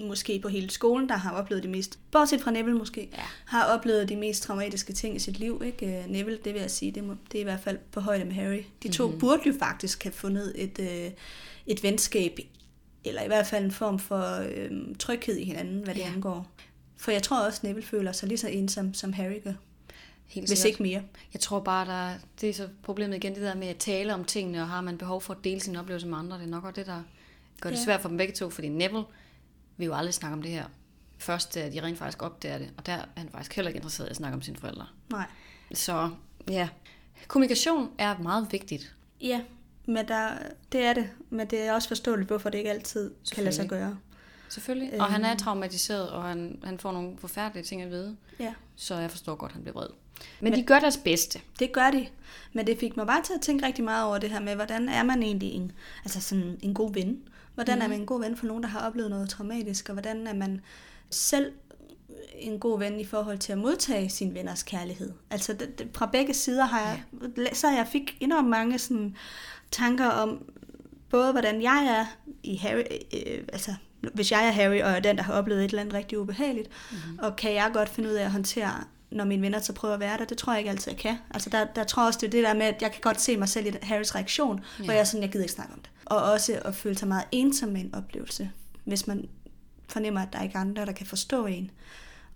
måske 0.09 0.39
på 0.41 0.49
hele 0.49 0.71
skolen, 0.71 1.09
der 1.09 1.17
har 1.17 1.33
oplevet 1.33 1.63
det 1.63 1.71
mest, 1.71 1.99
bortset 2.11 2.41
fra 2.41 2.51
Neville 2.51 2.79
måske, 2.79 3.09
Ja. 3.13 3.23
har 3.47 3.65
oplevet 3.65 4.09
de 4.09 4.17
mest 4.17 4.43
traumatiske 4.43 4.93
ting 4.93 5.17
i 5.17 5.19
sit 5.19 5.39
liv. 5.39 5.63
Ikke? 5.65 5.99
Øh, 5.99 6.07
Neville, 6.11 6.39
det 6.45 6.55
vil 6.55 6.61
jeg 6.61 6.71
sige, 6.71 6.93
det, 6.93 7.05
må, 7.05 7.15
det 7.33 7.39
er 7.39 7.41
i 7.41 7.45
hvert 7.45 7.61
fald 7.61 7.79
på 7.93 8.01
højde 8.01 8.25
med 8.25 8.33
Harry. 8.33 8.63
De 8.83 8.89
to 8.89 9.05
mm-hmm. 9.07 9.21
burde 9.21 9.43
jo 9.47 9.55
faktisk 9.59 10.03
have 10.03 10.13
fundet 10.13 10.53
et, 10.55 10.79
øh, 10.79 11.11
et 11.67 11.83
venskab, 11.83 12.39
eller 13.05 13.23
i 13.23 13.27
hvert 13.27 13.47
fald 13.47 13.65
en 13.65 13.71
form 13.71 13.99
for 13.99 14.47
øh, 14.55 14.71
tryghed 14.99 15.37
i 15.37 15.45
hinanden, 15.45 15.81
hvad 15.85 15.95
det 15.95 16.01
Ja. 16.01 16.13
angår. 16.15 16.47
For 16.97 17.11
jeg 17.11 17.23
tror 17.23 17.47
også, 17.47 17.61
Neville 17.63 17.87
føler 17.89 18.13
sig 18.13 18.29
lige 18.29 18.39
så 18.39 18.49
ensom, 18.49 18.95
som 18.95 19.13
Harry 19.13 19.43
gør, 19.45 19.53
Helt 20.27 20.49
hvis 20.49 20.65
ikke 20.65 20.83
mere. 20.83 21.03
Jeg 21.33 21.41
tror 21.41 21.61
bare, 21.61 21.87
der, 21.87 22.11
det 22.41 22.49
er 22.51 22.55
så 22.55 22.69
problemet 22.83 23.17
igen, 23.17 23.35
det 23.35 23.43
der 23.43 23.55
med 23.55 23.69
at 23.69 23.77
tale 23.77 24.15
om 24.15 24.25
tingene, 24.25 24.61
og 24.63 24.69
har 24.69 24.81
man 24.81 24.99
behov 24.99 25.21
for 25.21 25.35
at 25.35 25.45
dele 25.45 25.61
sine 25.61 25.81
oplevelser 25.81 26.09
med 26.09 26.19
andre, 26.19 26.37
det 26.39 26.45
er 26.45 26.49
nok 26.49 26.65
også 26.65 26.77
det, 26.81 26.87
der 26.87 27.03
gør 27.61 27.71
det 27.71 27.77
Ja. 27.77 27.85
svært 27.85 28.01
for 28.01 28.09
dem 28.09 28.19
begge 28.19 28.35
to, 28.35 28.51
fordi 28.51 28.69
Neville 28.69 29.05
vil 29.77 29.87
jo 29.87 29.95
aldrig 29.95 30.15
snakke 30.15 30.33
om 30.37 30.43
det 30.43 30.51
her. 30.51 30.65
Først 31.19 31.55
da 31.55 31.71
de 31.71 31.83
rent 31.83 31.99
faktisk 31.99 32.23
opdager 32.23 32.59
det, 32.59 32.71
og 32.77 32.87
der 32.87 32.93
er 32.93 33.05
han 33.17 33.29
faktisk 33.29 33.55
heller 33.57 33.69
ikke 33.69 33.77
interesseret 33.77 34.07
i 34.09 34.11
at 34.11 34.17
snakke 34.17 34.35
om 34.37 34.43
sine 34.43 34.57
forældre. 34.57 34.87
Nej. 35.11 35.27
Så 35.75 36.11
ja, 36.49 36.69
kommunikation 37.29 37.91
er 37.99 38.19
meget 38.19 38.49
vigtigt. 38.51 38.95
Ja, 39.21 39.41
men 39.87 40.09
der, 40.09 40.31
det 40.73 40.81
er 40.85 40.93
det. 40.93 41.11
Men 41.31 41.47
det 41.47 41.61
er 41.61 41.73
også 41.73 41.89
forståeligt, 41.89 42.29
hvorfor 42.29 42.51
det 42.51 42.59
ikke 42.59 42.71
altid 42.71 43.11
kan 43.35 43.45
lade 43.45 43.57
sig 43.57 43.69
gøre. 43.69 43.99
Selvfølgelig. 44.49 45.01
Og 45.01 45.07
han 45.07 45.25
er 45.25 45.37
traumatiseret, 45.37 46.11
og 46.11 46.23
han, 46.23 46.59
han 46.65 46.79
får 46.79 46.93
nogle 46.93 47.19
forfærdelige 47.19 47.65
ting 47.65 47.83
at 47.83 47.91
vide. 47.91 48.17
Ja. 48.41 48.55
Så 48.77 48.95
jeg 48.95 49.11
forstår 49.11 49.35
godt, 49.35 49.51
at 49.51 49.55
han 49.55 49.63
bliver 49.63 49.75
vred. 49.75 49.89
Men, 50.41 50.51
Men 50.53 50.61
de 50.61 50.67
gør 50.67 50.79
deres 50.79 50.97
bedste. 50.97 51.41
Det 51.59 51.73
gør 51.73 51.91
de. 51.91 52.07
Men 52.53 52.67
det 52.67 52.79
fik 52.79 52.97
mig 52.97 53.07
bare 53.07 53.23
til 53.23 53.33
at 53.33 53.41
tænke 53.41 53.67
rigtig 53.67 53.85
meget 53.85 54.05
over 54.05 54.19
det 54.19 54.31
her 54.31 54.41
med, 54.41 54.55
hvordan 54.55 54.89
er 54.89 55.03
man 55.03 55.23
egentlig 55.23 55.53
en, 55.53 55.73
altså 56.05 56.21
sådan 56.21 56.59
en 56.63 56.75
god 56.75 56.93
ven? 56.93 57.29
Hvordan 57.57 57.83
er 57.83 57.89
man 57.89 58.01
en 58.01 58.07
god 58.07 58.21
ven 58.21 58.37
for 58.37 58.47
nogen, 58.47 58.63
der 58.63 58.69
har 58.69 58.87
oplevet 58.87 59.11
noget 59.11 59.29
traumatisk? 59.29 59.89
Og 59.89 59.93
hvordan 59.93 60.27
er 60.27 60.35
man 60.35 60.61
selv 61.11 61.53
en 62.35 62.59
god 62.59 62.79
ven 62.79 63.01
i 63.01 63.05
forhold 63.05 63.39
til 63.39 63.53
at 63.53 63.59
modtage 63.59 64.09
sin 64.09 64.35
venners 64.35 64.63
kærlighed? 64.63 65.13
Altså 65.31 65.53
det, 65.53 65.79
det, 65.79 65.89
fra 65.95 66.07
begge 66.07 66.35
sider 66.35 66.65
har 66.65 66.81
jeg, 66.81 67.03
ja. 67.37 67.55
så 67.55 67.69
jeg 67.69 67.87
fik 67.93 68.17
enormt 68.21 68.49
mange 68.49 68.79
sådan, 68.79 69.17
tanker 69.71 70.07
om, 70.07 70.45
både 71.11 71.33
hvordan 71.33 71.63
jeg 71.63 71.87
er 71.99 72.07
i 72.43 72.57
Harry, 72.57 72.83
øh, 73.15 73.45
altså 73.53 73.75
hvis 74.15 74.33
jeg 74.33 74.47
er 74.47 74.51
Harry 74.51 74.81
og 74.83 74.91
er 74.91 75.01
den, 75.01 75.17
der 75.17 75.23
har 75.23 75.33
oplevet 75.33 75.65
et 75.65 75.69
eller 75.69 75.81
andet 75.81 75.95
rigtig 75.95 76.19
ubehageligt, 76.19 76.69
mm-hmm. 76.91 77.19
og 77.19 77.37
kan 77.37 77.55
jeg 77.55 77.71
godt 77.73 77.89
finde 77.89 78.09
ud 78.09 78.15
af 78.15 78.25
at 78.25 78.31
håndtere, 78.31 78.85
når 79.11 79.25
mine 79.25 79.43
venner 79.43 79.61
så 79.61 79.73
prøver 79.73 79.95
at 79.95 80.01
være 80.01 80.19
der, 80.19 80.25
det 80.25 80.39
tror 80.39 80.53
jeg 80.53 80.61
ikke 80.61 80.71
altid, 80.71 80.93
jeg 80.93 81.01
kan. 81.01 81.17
Altså 81.31 81.51
der, 81.51 81.65
der 81.65 81.85
tror 81.85 82.03
jeg 82.03 82.07
også, 82.07 82.19
det 82.21 82.27
er 82.27 82.31
det 82.31 82.45
der 82.45 82.55
med, 82.55 82.67
at 82.67 82.83
jeg 82.83 82.93
kan 82.93 83.01
godt 83.01 83.21
se 83.21 83.37
mig 83.37 83.49
selv 83.49 83.67
i 83.67 83.73
Harrys 83.83 84.15
reaktion, 84.15 84.61
ja. 84.79 84.85
hvor 84.85 84.93
jeg 84.93 85.01
er 85.01 85.05
sådan, 85.05 85.23
jeg 85.23 85.33
gider 85.33 85.45
ikke 85.45 85.55
snakke 85.55 85.73
om 85.73 85.81
det. 85.81 85.91
Og 86.05 86.23
også 86.23 86.61
at 86.65 86.75
føle 86.75 86.99
sig 86.99 87.09
meget 87.09 87.25
ensom 87.33 87.69
med 87.69 87.81
en 87.81 87.95
oplevelse, 87.95 88.51
hvis 88.85 89.07
man 89.07 89.29
fornemmer, 89.89 90.21
at 90.21 90.29
der 90.33 90.39
er 90.39 90.43
ikke 90.43 90.59
andre, 90.59 90.87
der 90.87 90.93
kan 90.93 91.07
forstå 91.07 91.47
en. 91.47 91.71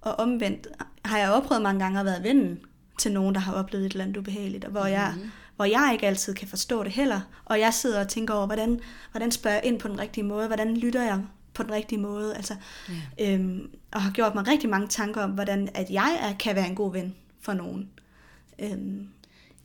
Og 0.01 0.15
omvendt 0.15 0.67
har 1.05 1.19
jeg 1.19 1.31
opprøvet 1.31 1.63
mange 1.63 1.81
gange 1.81 2.01
at 2.01 2.07
være 2.07 2.23
vennen 2.23 2.61
til 2.99 3.13
nogen, 3.13 3.35
der 3.35 3.41
har 3.41 3.53
oplevet 3.53 3.87
et 3.87 3.93
eller 3.93 4.05
andet 4.05 4.17
ubehageligt, 4.17 4.65
og 4.65 4.71
hvor 4.71 4.87
jeg, 4.87 5.13
mm-hmm. 5.15 5.31
hvor 5.57 5.65
jeg 5.65 5.91
ikke 5.93 6.07
altid 6.07 6.35
kan 6.35 6.49
forstå 6.49 6.85
det 6.85 6.93
heller. 6.93 7.21
Og 7.45 7.61
jeg 7.61 7.75
sidder 7.75 8.01
og 8.01 8.09
tænker 8.09 8.35
over, 8.35 8.47
hvordan, 8.47 8.81
hvordan 9.11 9.33
spørger 9.33 9.57
jeg 9.57 9.65
ind 9.65 9.81
på 9.81 9.89
den 9.89 9.99
rigtige 9.99 10.25
måde, 10.25 10.47
hvordan 10.47 10.77
lytter 10.77 11.03
jeg 11.03 11.21
på 11.61 11.67
den 11.67 11.73
rigtige 11.73 11.99
måde, 11.99 12.37
altså, 12.37 12.57
Ja. 13.19 13.33
øhm, 13.35 13.71
og 13.93 14.03
har 14.03 14.11
gjort 14.13 14.35
mig 14.35 14.47
rigtig 14.47 14.71
mange 14.71 14.89
tanker 14.89 15.23
om, 15.23 15.31
hvordan 15.31 15.69
at 15.75 15.91
jeg 15.91 16.19
er, 16.21 16.37
kan 16.39 16.57
være 16.57 16.67
en 16.69 16.75
god 16.75 16.93
ven 16.93 17.15
for 17.41 17.53
nogen. 17.53 17.91
Øhm, 18.59 19.09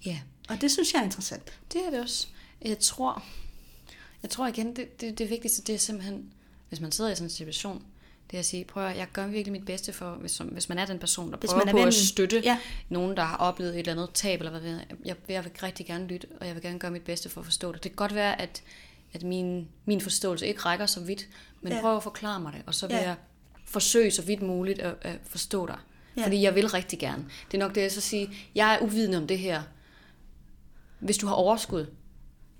Ja, 0.05 0.19
og 0.49 0.61
det 0.61 0.71
synes 0.71 0.93
jeg 0.93 0.99
er 0.99 1.03
interessant. 1.03 1.53
det 1.73 1.81
er 1.85 1.89
det 1.89 1.99
også. 1.99 2.27
Jeg 2.65 2.79
tror, 2.79 3.23
jeg 4.23 4.29
tror 4.31 4.47
igen, 4.47 4.75
det, 4.75 5.01
det, 5.01 5.17
det 5.17 5.29
vigtigste, 5.29 5.61
det 5.61 5.75
er 5.75 5.79
simpelthen, 5.79 6.33
hvis 6.69 6.79
man 6.81 6.91
sidder 6.91 7.11
i 7.11 7.15
sådan 7.15 7.25
en 7.25 7.29
situation, 7.29 7.83
det 8.31 8.37
er 8.37 8.39
at 8.39 8.45
sige, 8.45 8.65
prøv 8.65 8.85
at, 8.87 8.97
jeg 8.97 9.07
gør 9.13 9.27
virkelig 9.27 9.51
mit 9.51 9.65
bedste 9.65 9.93
for, 9.93 10.11
hvis, 10.11 10.37
hvis 10.37 10.69
man 10.69 10.77
er 10.77 10.85
den 10.85 10.99
person, 10.99 11.31
der 11.31 11.37
Hvis 11.37 11.49
prøver 11.49 11.59
man 11.65 11.67
er 11.67 11.71
på 11.71 11.77
vennen. 11.77 11.87
at 11.87 11.93
støtte 11.93 12.39
Ja. 12.39 12.57
nogen, 12.89 13.17
der 13.17 13.23
har 13.23 13.37
oplevet 13.37 13.73
et 13.73 13.79
eller 13.79 13.91
andet 13.91 14.09
tab, 14.13 14.39
eller 14.39 14.51
hvad 14.51 14.61
ved 14.61 14.69
jeg, 14.69 14.85
jeg, 15.05 15.15
jeg 15.29 15.43
vil 15.43 15.51
rigtig 15.63 15.85
gerne 15.85 16.07
lytte, 16.07 16.27
og 16.39 16.47
jeg 16.47 16.55
vil 16.55 16.63
gerne 16.63 16.79
gøre 16.79 16.91
mit 16.91 17.01
bedste 17.03 17.29
for 17.29 17.41
at 17.41 17.45
forstå 17.45 17.71
det. 17.71 17.83
Det 17.83 17.91
kan 17.91 17.95
godt 17.95 18.15
være, 18.15 18.41
at, 18.41 18.63
at 19.13 19.23
min, 19.23 19.67
min 19.85 20.01
forståelse 20.01 20.47
ikke 20.47 20.59
rækker 20.59 20.85
så 20.85 20.99
vidt, 20.99 21.27
men 21.61 21.73
Ja. 21.73 21.81
prøv 21.81 21.95
at 21.97 22.03
forklare 22.03 22.39
mig 22.39 22.53
det, 22.53 22.61
og 22.65 22.75
så 22.75 22.87
vil 22.87 22.95
Ja. 22.95 23.01
jeg 23.03 23.15
forsøge 23.65 24.11
så 24.11 24.21
vidt 24.21 24.41
muligt 24.41 24.79
at, 24.79 24.95
at 25.01 25.19
forstå 25.23 25.67
dig. 25.67 25.77
Ja. 26.17 26.23
Fordi 26.23 26.41
jeg 26.41 26.55
vil 26.55 26.67
rigtig 26.69 26.99
gerne. 26.99 27.25
Det 27.51 27.57
er 27.57 27.61
nok 27.61 27.75
det, 27.75 27.81
jeg 27.81 27.91
så 27.91 28.01
sige, 28.01 28.29
jeg 28.55 28.73
er 28.75 28.79
uvidende 28.79 29.17
om 29.17 29.27
det 29.27 29.39
her. 29.39 29.61
Hvis 30.99 31.17
du 31.17 31.27
har 31.27 31.33
overskud, 31.35 31.85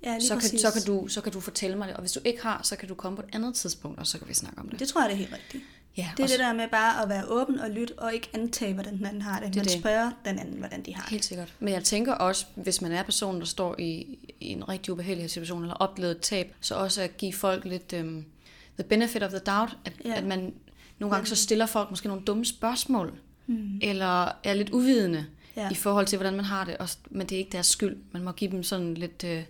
Ja, 0.04 0.20
så 0.20 0.28
kan, 0.28 0.36
præcis. 0.36 0.60
så, 0.60 0.72
kan 0.72 0.82
du, 0.82 1.08
så 1.08 1.20
kan 1.20 1.32
du 1.32 1.40
fortælle 1.40 1.76
mig 1.78 1.88
det. 1.88 1.94
Og 1.96 2.00
hvis 2.00 2.12
du 2.12 2.20
ikke 2.24 2.42
har, 2.42 2.60
så 2.62 2.76
kan 2.76 2.88
du 2.88 2.94
komme 2.94 3.16
på 3.16 3.22
et 3.22 3.28
andet 3.34 3.54
tidspunkt, 3.54 3.98
og 3.98 4.06
så 4.06 4.18
kan 4.18 4.28
vi 4.28 4.34
snakke 4.34 4.58
om 4.60 4.68
det. 4.68 4.78
Det 4.80 4.88
tror 4.88 5.00
jeg, 5.00 5.08
det 5.10 5.14
er 5.14 5.18
helt 5.18 5.32
rigtigt. 5.32 5.64
Ja, 5.96 6.08
Det 6.16 6.22
er 6.22 6.26
det 6.26 6.38
der 6.38 6.52
med 6.52 6.68
bare 6.68 7.02
at 7.02 7.08
være 7.08 7.24
åben 7.28 7.58
og 7.58 7.70
lytte, 7.70 7.98
og 7.98 8.14
ikke 8.14 8.28
antage, 8.34 8.74
hvordan 8.74 8.96
den 8.98 9.06
anden 9.06 9.22
har 9.22 9.38
det. 9.40 9.48
Det 9.48 9.56
Man 9.56 9.64
det. 9.64 9.72
spørger 9.72 10.10
den 10.24 10.38
anden, 10.38 10.58
hvordan 10.58 10.82
de 10.82 10.94
har 10.94 11.02
det. 11.02 11.10
Helt 11.10 11.24
sikkert. 11.24 11.54
Men 11.60 11.74
jeg 11.74 11.84
tænker 11.84 12.12
også, 12.14 12.46
hvis 12.54 12.80
man 12.80 12.92
er 12.92 13.02
personen, 13.02 13.40
der 13.40 13.46
står 13.46 13.74
i, 13.78 14.18
i 14.40 14.48
en 14.48 14.68
rigtig 14.68 14.92
ubehagelig 14.92 15.30
situation, 15.30 15.62
eller 15.62 15.74
oplevet 15.74 16.10
et 16.10 16.20
tab, 16.20 16.54
så 16.60 16.74
også 16.74 17.02
at 17.02 17.16
give 17.16 17.32
folk 17.32 17.64
lidt 17.64 17.92
um, 18.00 18.24
the 18.78 18.84
benefit 18.88 19.22
of 19.22 19.30
the 19.30 19.38
doubt, 19.38 19.76
at, 19.84 19.92
ja. 20.04 20.14
at 20.14 20.24
man 20.24 20.54
nogle 20.98 21.14
gange 21.14 21.28
så 21.28 21.36
stiller 21.36 21.66
folk 21.66 21.90
måske 21.90 22.08
nogle 22.08 22.22
dumme 22.24 22.44
spørgsmål, 22.44 23.12
mm. 23.46 23.78
eller 23.82 24.24
er 24.44 24.54
lidt 24.54 24.70
uvidende, 24.70 25.26
Ja. 25.56 25.70
i 25.70 25.74
forhold 25.74 26.06
til, 26.06 26.16
hvordan 26.18 26.34
man 26.36 26.44
har 26.44 26.64
det. 26.64 26.76
Og, 26.76 26.88
men 27.10 27.26
det 27.26 27.34
er 27.34 27.38
ikke 27.38 27.52
deres 27.52 27.66
skyld. 27.66 27.96
Man 28.12 28.22
må 28.22 28.32
give 28.32 28.50
dem 28.50 28.62
sådan 28.62 28.94
lidt, 28.94 29.24
øh, 29.24 29.42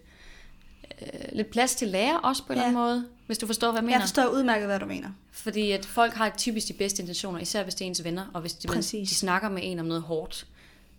øh, 1.02 1.06
lidt 1.32 1.50
plads 1.50 1.74
til 1.74 1.88
lære 1.88 2.20
også 2.20 2.44
på 2.46 2.52
en 2.52 2.58
Ja. 2.58 2.66
eller 2.66 2.80
anden 2.80 2.82
måde, 2.82 3.06
hvis 3.26 3.38
du 3.38 3.46
forstår, 3.46 3.70
hvad 3.70 3.80
jeg 3.80 3.84
mener. 3.84 3.96
Jeg 3.96 4.02
forstår 4.02 4.26
udmærket, 4.26 4.66
hvad 4.66 4.80
du 4.80 4.86
mener. 4.86 5.08
Fordi 5.30 5.70
at 5.70 5.86
folk 5.86 6.14
har 6.14 6.32
typisk 6.36 6.68
de 6.68 6.72
bedste 6.72 7.02
intentioner, 7.02 7.38
især 7.38 7.62
hvis 7.62 7.74
det 7.74 7.84
er 7.84 7.86
ens 7.88 8.04
venner, 8.04 8.26
og 8.34 8.40
hvis 8.40 8.52
de, 8.52 8.68
man, 8.68 8.78
de 8.78 9.14
snakker 9.14 9.48
med 9.48 9.62
en 9.64 9.78
om 9.78 9.86
noget 9.86 10.02
hårdt. 10.02 10.46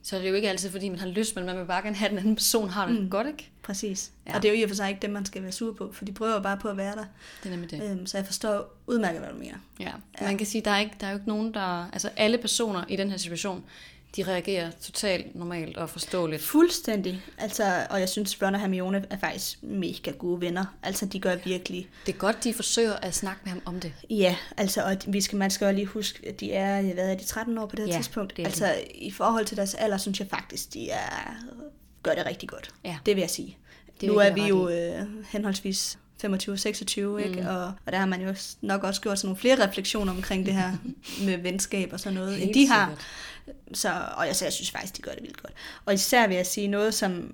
Så 0.04 0.16
er 0.16 0.22
det 0.22 0.30
jo 0.30 0.34
ikke 0.34 0.50
altid, 0.50 0.72
fordi 0.72 0.90
man 0.90 1.00
har 1.00 1.08
lyst, 1.08 1.36
men 1.36 1.46
man 1.46 1.58
vil 1.58 1.66
bare 1.66 1.82
gerne 1.82 1.96
have, 1.96 2.06
at 2.06 2.12
den 2.12 2.20
anden 2.20 2.36
person 2.36 2.70
har 2.70 2.88
det 2.88 3.02
mm. 3.02 3.10
godt, 3.10 3.28
ikke? 3.28 3.50
Præcis. 3.64 4.12
Ja. 4.26 4.32
Ja. 4.32 4.36
Og 4.36 4.44
det 4.44 4.50
er 4.50 4.54
jo 4.54 4.60
i 4.60 4.64
og 4.64 4.70
for 4.70 4.76
sig 4.76 4.90
ikke 4.90 5.02
dem, 5.02 5.12
man 5.12 5.26
skal 5.26 5.44
være 5.44 5.52
sur 5.52 5.74
på, 5.74 5.92
for 5.94 6.06
de 6.06 6.12
prøver 6.12 6.40
bare 6.40 6.58
på 6.58 6.68
at 6.68 6.78
være 6.78 6.96
der. 6.96 7.06
Det 7.44 7.46
er 7.46 7.50
nemlig 7.50 7.72
det. 7.72 7.92
Øhm, 7.92 8.06
så 8.06 8.18
jeg 8.18 8.26
forstår 8.26 8.78
udmærket, 8.88 9.22
hvad 9.22 9.30
du 9.32 9.38
mener. 9.38 9.58
Ja. 9.80 9.92
Man 10.22 10.38
kan 10.38 10.48
sige, 10.48 10.62
der 10.62 10.72
er, 10.72 10.80
ikke, 10.80 10.96
der 11.00 11.08
er 11.08 11.12
jo 11.12 11.18
ikke 11.18 11.28
nogen, 11.28 11.54
der... 11.54 11.90
Altså 11.94 12.10
alle 12.16 12.38
personer 12.38 12.84
i 12.88 12.96
den 12.96 13.10
her 13.10 13.18
situation, 13.18 13.64
de 14.16 14.24
reagerer 14.24 14.72
totalt 14.82 15.36
normalt 15.36 15.78
og 15.78 15.90
forståeligt. 15.90 16.42
Fuldstændig. 16.42 17.22
Altså, 17.38 17.88
og 17.90 18.00
jeg 18.00 18.10
synes, 18.10 18.42
Ron 18.42 18.54
og 18.56 18.60
Hermione 18.62 19.06
er 19.10 19.18
faktisk 19.18 19.64
mega 19.64 20.12
gode 20.12 20.42
venner. 20.42 20.66
Altså, 20.84 21.06
de 21.06 21.20
gør 21.20 21.36
virkelig... 21.46 21.90
Det 22.06 22.14
er 22.14 22.18
godt, 22.18 22.44
de 22.44 22.54
forsøger 22.54 22.94
at 22.94 23.16
snakke 23.16 23.42
med 23.44 23.52
ham 23.52 23.62
om 23.66 23.80
det. 23.80 23.94
Ja, 24.10 24.36
altså, 24.58 24.84
og 24.84 24.98
vi 25.08 25.22
skal, 25.22 25.38
man 25.38 25.52
skal 25.52 25.66
jo 25.66 25.72
lige 25.74 25.86
huske, 25.86 26.28
at 26.28 26.40
de 26.40 26.52
er, 26.54 26.82
hvad 26.94 27.12
er 27.12 27.16
de, 27.16 27.24
13 27.24 27.58
år 27.58 27.66
på 27.66 27.76
det 27.76 27.86
her 27.86 27.92
Ja, 27.94 27.98
tidspunkt. 27.98 28.38
det 28.38 28.46
altså, 28.46 28.76
i 28.96 29.12
forhold 29.12 29.46
til 29.46 29.58
deres 29.58 29.74
alder, 29.74 29.98
synes 29.98 30.20
jeg 30.20 30.28
faktisk, 30.30 30.74
de 30.74 30.90
er, 30.90 31.36
gør 32.04 32.14
det 32.14 32.26
rigtig 32.26 32.50
godt. 32.50 32.70
Ja. 32.86 32.98
Det 33.06 33.16
vil 33.16 33.22
jeg 33.22 33.30
sige. 33.30 33.58
Det 33.88 34.02
Det 34.02 34.10
nu 34.10 34.16
er 34.16 34.34
vi 34.34 34.42
jo 34.42 34.70
øh, 34.70 35.06
henholdsvis 35.30 36.00
25 36.22 36.54
og 36.54 36.60
26, 36.60 37.24
ikke? 37.24 37.42
Mm. 37.42 37.48
Og, 37.48 37.64
og 37.86 37.92
der 37.92 37.98
har 37.98 38.06
man 38.06 38.22
jo 38.22 38.36
nok 38.62 38.84
også 38.84 39.02
gjort 39.02 39.20
sådan 39.20 39.28
nogle 39.28 39.40
flere 39.40 39.68
refleksioner 39.68 40.12
omkring 40.14 40.46
det 40.46 40.54
her 40.54 40.72
med 41.26 41.38
venskab 41.38 41.94
og 41.94 42.00
sådan 42.00 42.14
noget, 42.14 42.34
end 42.34 42.44
Helt 42.44 42.54
de 42.54 42.68
har. 42.68 42.88
sikkert. 42.88 43.78
Så, 43.78 43.90
og 44.18 44.28
jeg, 44.28 44.36
så 44.36 44.46
jeg 44.46 44.54
synes 44.54 44.72
faktisk, 44.72 44.98
de 44.98 45.02
gør 45.02 45.12
det 45.12 45.22
vildt 45.24 45.42
godt. 45.42 45.54
Og 45.86 45.94
især 45.94 46.28
vil 46.28 46.36
jeg 46.36 46.46
sige 46.46 46.68
noget, 46.68 46.94
som 46.94 47.34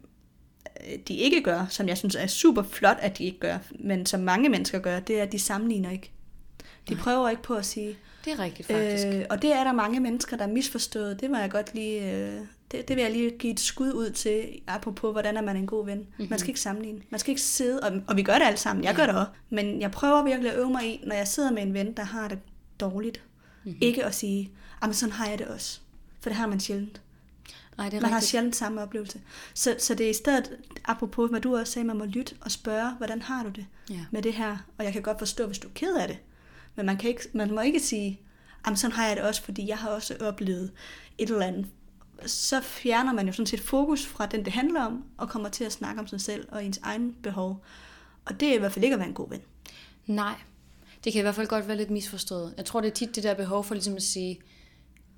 øh, 0.88 0.98
de 1.08 1.16
ikke 1.16 1.44
gør, 1.44 1.66
som 1.70 1.88
jeg 1.88 1.98
synes 1.98 2.16
er 2.16 2.28
super 2.28 2.64
flot, 2.64 2.98
at 3.02 3.18
de 3.18 3.24
ikke 3.24 3.40
gør, 3.40 3.58
men 3.80 4.06
som 4.06 4.20
mange 4.20 4.50
mennesker 4.50 4.80
gør, 4.80 5.00
det 5.00 5.20
er, 5.20 5.24
at 5.24 5.32
de 5.32 5.40
sammenligner 5.40 5.92
ikke. 5.92 6.12
De 6.90 6.96
prøver 6.96 7.30
ikke 7.30 7.42
på 7.44 7.56
at 7.56 7.66
sige, 7.66 7.96
Det 8.26 8.34
er 8.34 8.40
rigtigt, 8.40 8.68
faktisk. 8.68 9.08
øh, 9.08 9.26
og 9.30 9.42
det 9.42 9.54
er 9.54 9.64
der 9.64 9.72
mange 9.74 10.00
mennesker, 10.00 10.38
der 10.38 10.44
er 10.44 10.48
misforstået. 10.50 11.22
Det 11.22 11.30
må 11.32 11.38
jeg 11.38 11.52
godt 11.52 11.74
lige, 11.76 12.12
øh, 12.12 12.40
det, 12.74 12.88
det 12.88 12.96
vil 12.96 13.02
jeg 13.04 13.12
lige 13.12 13.32
give 13.38 13.54
et 13.54 13.60
skud 13.60 13.92
ud 13.92 14.10
til, 14.10 14.60
apropos, 14.68 15.12
hvordan 15.12 15.38
er 15.38 15.42
man 15.42 15.56
en 15.58 15.68
god 15.68 15.86
ven. 15.86 15.98
Mm-hmm. 15.98 16.28
Man 16.30 16.40
skal 16.40 16.50
ikke 16.50 16.60
sammenligne. 16.62 17.02
Man 17.10 17.20
skal 17.20 17.32
ikke 17.32 17.42
sidde, 17.42 17.80
og, 17.80 17.92
og 18.08 18.18
vi 18.18 18.24
gør 18.24 18.34
det 18.34 18.46
alle 18.46 18.58
sammen, 18.60 18.84
jeg 18.86 18.96
gør 18.96 19.06
det 19.06 19.16
også, 19.16 19.32
men 19.50 19.82
jeg 19.82 19.92
prøver 19.92 20.24
virkelig 20.24 20.52
at 20.52 20.58
øve 20.60 20.70
mig 20.70 20.86
i, 20.86 21.04
når 21.08 21.16
jeg 21.16 21.28
sidder 21.28 21.52
med 21.52 21.62
en 21.64 21.74
ven, 21.74 21.94
der 21.94 22.04
har 22.04 22.28
det 22.28 22.40
dårligt, 22.80 23.22
mm-hmm. 23.64 23.78
ikke 23.82 24.06
at 24.06 24.16
sige, 24.16 24.52
men 24.82 24.94
sådan 24.94 25.14
har 25.14 25.28
jeg 25.30 25.40
det 25.40 25.48
også. 25.48 25.80
For 26.22 26.30
det 26.30 26.38
har 26.38 26.48
man 26.48 26.60
sjældent. 26.60 27.02
Nej, 27.78 27.90
det 27.90 27.98
er 27.98 28.02
Man 28.02 28.10
har 28.10 28.18
rigtigt. 28.18 28.32
sjældent 28.32 28.56
samme 28.56 28.82
oplevelse. 28.82 29.22
Så, 29.54 29.76
så 29.80 29.96
det 29.96 30.06
er 30.06 30.10
i 30.10 30.14
stedet, 30.14 30.52
apropos 30.86 31.30
hvad 31.30 31.42
du 31.42 31.58
også 31.58 31.74
sagde, 31.74 31.88
man 31.88 31.98
må 31.98 32.06
lytte 32.06 32.36
og 32.42 32.52
spørge, 32.52 32.92
hvordan 32.98 33.22
har 33.22 33.44
du 33.44 33.50
det 33.50 33.66
Ja. 33.90 34.00
med 34.12 34.22
det 34.22 34.34
her? 34.34 34.58
Og 34.78 34.86
jeg 34.86 34.94
kan 34.94 35.02
godt 35.02 35.20
forstå, 35.20 35.46
hvis 35.48 35.60
du 35.60 35.68
er 35.68 35.72
ked 35.76 35.96
af 35.96 36.08
det. 36.08 36.18
Men 36.76 36.86
man, 36.86 36.98
kan 36.98 37.10
ikke, 37.10 37.22
man 37.34 37.52
må 37.56 37.62
ikke 37.62 37.80
sige, 37.80 38.20
jamen 38.66 38.78
sådan 38.78 38.96
har 38.96 39.08
jeg 39.08 39.16
det 39.18 39.24
også, 39.26 39.44
fordi 39.44 39.68
jeg 39.68 39.78
har 39.78 39.90
også 39.90 40.16
oplevet 40.22 40.72
et 41.18 41.30
eller 41.30 41.46
andet. 41.46 41.66
Så 42.26 42.62
fjerner 42.62 43.14
man 43.14 43.28
jo 43.28 43.34
sådan 43.34 43.48
set 43.48 43.60
fokus 43.60 44.06
fra 44.06 44.26
den, 44.26 44.46
det 44.46 44.54
handler 44.54 44.82
om, 44.82 45.04
og 45.18 45.30
kommer 45.30 45.50
til 45.50 45.64
at 45.64 45.72
snakke 45.72 46.02
om 46.02 46.08
sig 46.08 46.22
selv 46.22 46.48
og 46.52 46.66
ens 46.66 46.80
egen 46.84 47.16
behov. 47.24 47.64
Og 48.26 48.40
det 48.40 48.50
er 48.50 48.54
i 48.54 48.58
hvert 48.58 48.72
fald 48.72 48.84
ikke 48.84 48.94
at 48.94 49.00
være 49.00 49.08
en 49.10 49.14
god 49.14 49.30
ven. 49.30 49.42
Nej, 50.06 50.36
det 51.04 51.14
kan 51.14 51.20
i 51.20 51.22
hvert 51.22 51.36
fald 51.36 51.48
godt 51.48 51.68
være 51.68 51.78
lidt 51.78 51.90
misforstået. 51.90 52.54
Jeg 52.58 52.66
tror, 52.66 52.82
det 52.82 52.88
er 52.88 52.94
tit 52.94 53.16
det 53.16 53.24
der 53.24 53.34
behov 53.34 53.64
for 53.64 53.74
ligesom 53.74 53.96
at 53.96 54.04
sige, 54.04 54.40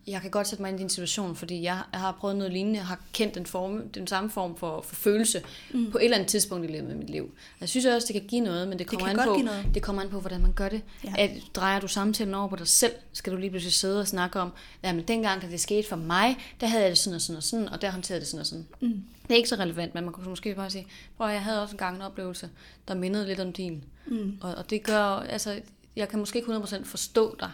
jeg 0.08 0.22
kan 0.22 0.32
godt 0.32 0.48
sætte 0.48 0.62
mig 0.62 0.70
ind 0.70 0.80
i 0.80 0.82
din 0.82 0.90
situation, 0.90 1.36
fordi 1.36 1.62
jeg 1.62 1.82
har 1.94 2.12
prøvet 2.12 2.36
noget 2.36 2.54
lignende, 2.54 2.80
jeg 2.80 2.88
har 2.88 3.00
kendt 3.14 3.36
den, 3.36 3.46
form, 3.46 3.89
den 3.89 4.08
samme 4.08 4.30
form 4.30 4.58
for, 4.58 4.82
for 4.82 4.96
følelse 4.96 5.44
mm. 5.74 5.91
på 5.91 5.98
et 5.98 6.04
eller 6.04 6.18
andet 6.18 6.30
tidspunkt 6.30 6.65
i 6.65 6.72
livet 6.72 6.86
med 6.86 6.96
mit 6.96 7.10
liv. 7.10 7.34
Jeg 7.62 7.70
synes 7.70 7.86
også, 7.86 8.08
det 8.08 8.13
kan 8.13 8.30
give 8.30 8.41
noget, 8.41 8.68
men 8.68 8.80
det 8.80 8.88
kommer, 8.88 9.08
kan 9.08 9.20
an 9.20 9.48
på, 9.48 9.70
det 9.74 9.82
kommer 9.82 10.02
an 10.02 10.10
på, 10.10 10.20
hvordan 10.20 10.41
man 10.41 10.54
gør 10.54 10.70
det. 10.70 10.82
Ja. 11.04 11.13
At, 11.18 11.32
drejer 11.56 11.80
du 11.80 11.88
samtalen 11.88 12.34
over 12.34 12.48
på 12.48 12.56
dig 12.56 12.68
selv, 12.68 12.94
skal 13.13 13.34
du 13.34 13.38
lige 13.38 13.50
pludselig 13.50 13.74
sidde 13.74 14.00
og 14.00 14.08
snakke 14.08 14.39
om, 14.39 14.52
ja, 14.84 14.94
men 14.94 15.04
dengang, 15.04 15.41
da 15.41 15.48
det 15.48 15.60
skete 15.60 15.88
for 15.88 15.96
mig, 15.96 16.38
der 16.62 16.68
havde 16.68 16.84
jeg 16.84 16.89
det 16.89 16.98
sådan 16.98 17.15
og 17.15 17.22
sådan 17.22 17.38
og 17.38 17.44
sådan, 17.44 17.70
og 17.70 17.82
der 17.82 17.91
håndterede 17.91 18.20
det 18.20 18.28
sådan 18.28 18.39
og 18.39 18.46
sådan. 18.46 18.68
Mm. 18.82 19.04
Det 19.24 19.32
er 19.32 19.36
ikke 19.36 19.50
så 19.50 19.56
relevant, 19.56 19.96
men 19.96 20.04
man 20.04 20.13
kunne 20.13 20.30
måske 20.30 20.56
bare 20.56 20.70
sige, 20.70 20.88
prøv 21.18 21.28
at 21.28 21.34
jeg 21.34 21.44
havde 21.44 21.62
også 21.62 21.74
engang 21.74 21.96
en 21.96 22.02
oplevelse, 22.02 22.50
der 22.88 22.96
mindede 22.96 23.28
lidt 23.28 23.39
om 23.39 23.54
din. 23.54 23.84
Mm. 24.06 24.38
Og, 24.41 24.56
og 24.56 24.70
det 24.70 24.84
gør, 24.84 25.04
altså, 25.04 25.62
jeg 25.96 26.10
kan 26.10 26.20
måske 26.20 26.39
ikke 26.39 26.56
100% 26.56 26.84
forstå 26.84 27.36
dig, 27.39 27.52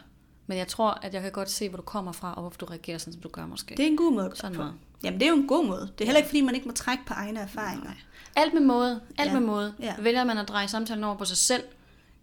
men 0.51 0.57
jeg 0.57 0.67
tror, 0.67 0.99
at 1.01 1.13
jeg 1.13 1.21
kan 1.21 1.31
godt 1.31 1.49
se, 1.49 1.69
hvor 1.69 1.77
du 1.77 1.83
kommer 1.83 2.11
fra, 2.11 2.33
og 2.33 2.41
hvorfor 2.41 2.57
du 2.57 2.65
reagerer 2.65 2.97
sådan, 2.97 3.13
som 3.13 3.21
du 3.21 3.29
gør 3.29 3.45
måske. 3.45 3.75
Det 3.77 3.83
er 3.83 3.87
en 3.87 3.97
god 3.97 4.13
måde 4.13 4.31
Sådan 4.35 4.57
noget. 4.57 4.73
Jamen, 5.03 5.19
det 5.19 5.25
er 5.25 5.29
jo 5.29 5.35
en 5.35 5.47
god 5.47 5.65
måde. 5.65 5.81
Det 5.97 6.01
er 6.01 6.05
heller 6.05 6.17
ikke, 6.17 6.29
fordi 6.29 6.41
man 6.41 6.55
ikke 6.55 6.67
må 6.67 6.73
trække 6.73 7.05
på 7.05 7.13
egne 7.13 7.39
erfaringer. 7.39 7.83
Nej. 7.83 7.95
Alt 8.35 8.53
med 8.53 8.61
måde. 8.61 9.01
Alt 9.17 9.27
Ja. 9.27 9.39
med 9.39 9.47
måde. 9.47 9.73
Ja. 9.79 9.95
Vælger 9.99 10.23
man 10.23 10.37
at 10.37 10.47
dreje 10.47 10.67
samtalen 10.67 11.03
over 11.03 11.15
på 11.15 11.25
sig 11.25 11.37
selv, 11.37 11.63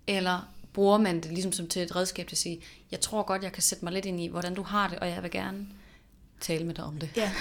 eller 0.06 0.48
bruger 0.72 0.98
man 0.98 1.20
det 1.20 1.32
ligesom 1.32 1.52
som 1.52 1.66
til 1.68 1.82
et 1.82 1.96
redskab 1.96 2.26
til 2.26 2.34
at 2.34 2.38
sige, 2.38 2.60
jeg 2.90 3.00
tror 3.00 3.22
godt, 3.22 3.42
jeg 3.42 3.52
kan 3.52 3.62
sætte 3.62 3.84
mig 3.84 3.92
lidt 3.92 4.06
ind 4.06 4.20
i, 4.20 4.26
hvordan 4.26 4.54
du 4.54 4.62
har 4.62 4.88
det, 4.88 4.98
og 4.98 5.08
jeg 5.08 5.22
vil 5.22 5.30
gerne 5.30 5.66
tale 6.40 6.64
med 6.64 6.74
dig 6.74 6.84
om 6.84 6.98
det. 6.98 7.10
Ja, 7.16 7.32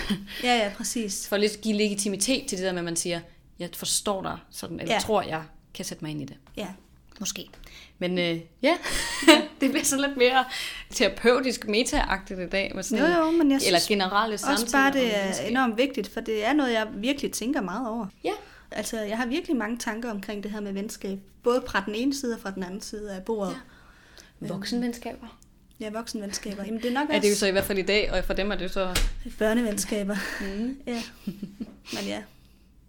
ja, 0.43 0.55
ja 0.55 0.71
præcis. 0.77 1.27
For 1.27 1.35
at 1.35 1.41
lidt 1.41 1.61
give 1.61 1.77
legitimitet 1.77 2.47
til 2.47 2.57
det 2.57 2.65
der 2.65 2.71
med, 2.71 2.79
at 2.79 2.85
man 2.85 2.95
siger, 2.95 3.19
jeg 3.59 3.69
forstår 3.73 4.21
dig 4.21 4.37
sådan, 4.49 4.79
eller 4.79 4.93
ja. 4.93 4.99
tror, 4.99 5.21
jeg 5.21 5.43
kan 5.73 5.85
sætte 5.85 6.03
mig 6.03 6.11
ind 6.11 6.21
i 6.21 6.25
det. 6.25 6.37
Ja. 6.57 6.67
Måske. 7.19 7.49
Men 7.99 8.17
øh, 8.17 8.39
ja, 8.61 8.77
det 9.61 9.69
bliver 9.71 9.83
sådan 9.83 10.05
lidt 10.05 10.17
mere 10.17 10.45
terapeutisk 10.89 11.65
meta-agtigt 11.67 12.39
i 12.39 12.49
dag. 12.49 12.71
Med 12.75 12.83
sådan, 12.83 13.05
Jo, 13.05 13.25
jo, 13.25 13.31
men 13.31 13.51
jeg 13.51 13.55
Eller 13.65 13.79
synes 13.79 13.87
generelle 13.87 14.37
samtaler. 14.37 14.63
Også 14.63 14.71
bare, 14.71 14.93
det 14.93 15.15
er 15.17 15.33
enormt 15.47 15.77
vigtigt, 15.77 16.07
for 16.09 16.21
det 16.21 16.45
er 16.45 16.53
noget, 16.53 16.73
jeg 16.73 16.87
virkelig 16.95 17.31
tænker 17.31 17.61
meget 17.61 17.87
over. 17.89 18.05
Ja, 18.23 18.31
Altså, 18.71 18.99
jeg 19.01 19.17
har 19.17 19.25
virkelig 19.25 19.55
mange 19.57 19.77
tanker 19.77 20.11
omkring 20.11 20.43
det 20.43 20.51
her 20.51 20.59
med 20.59 20.73
venskab. 20.73 21.19
Både 21.43 21.63
fra 21.67 21.83
den 21.85 21.95
ene 21.95 22.15
side 22.15 22.33
og 22.33 22.39
fra 22.39 22.51
den 22.51 22.63
anden 22.63 22.81
side 22.81 23.15
af 23.15 23.23
bordet. 23.23 23.57
ja. 24.41 24.47
voksenvenskaber. 24.47 25.39
Ja, 25.79 25.89
voksenvenskaber. 25.89 26.63
Jamen, 26.65 26.81
det 26.81 26.89
er 26.89 26.93
nok 26.93 27.09
Ja, 27.09 27.15
det 27.15 27.23
er 27.23 27.27
jo 27.27 27.31
også 27.31 27.39
så 27.39 27.47
i 27.47 27.51
hvert 27.51 27.63
fald 27.63 27.77
i 27.77 27.81
dag, 27.81 28.11
og 28.11 28.23
for 28.25 28.33
dem 28.33 28.51
er 28.51 28.55
det 28.55 28.71
så... 28.71 28.99
børnevenskaber. 29.39 30.15
Mm. 30.57 30.77
Ja. 30.87 31.03
Men 31.93 32.03
ja, 32.07 32.21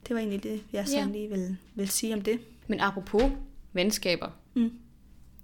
det 0.08 0.14
var 0.14 0.18
egentlig 0.18 0.42
det, 0.42 0.60
jeg 0.72 0.86
sådan 0.88 1.06
Ja. 1.06 1.12
lige 1.12 1.28
vil, 1.28 1.56
vil 1.74 1.88
sige 1.88 2.14
om 2.14 2.22
det. 2.22 2.40
Men 2.66 2.80
apropos 2.80 3.22
venskaber, 3.72 4.28
Mm. 4.54 4.70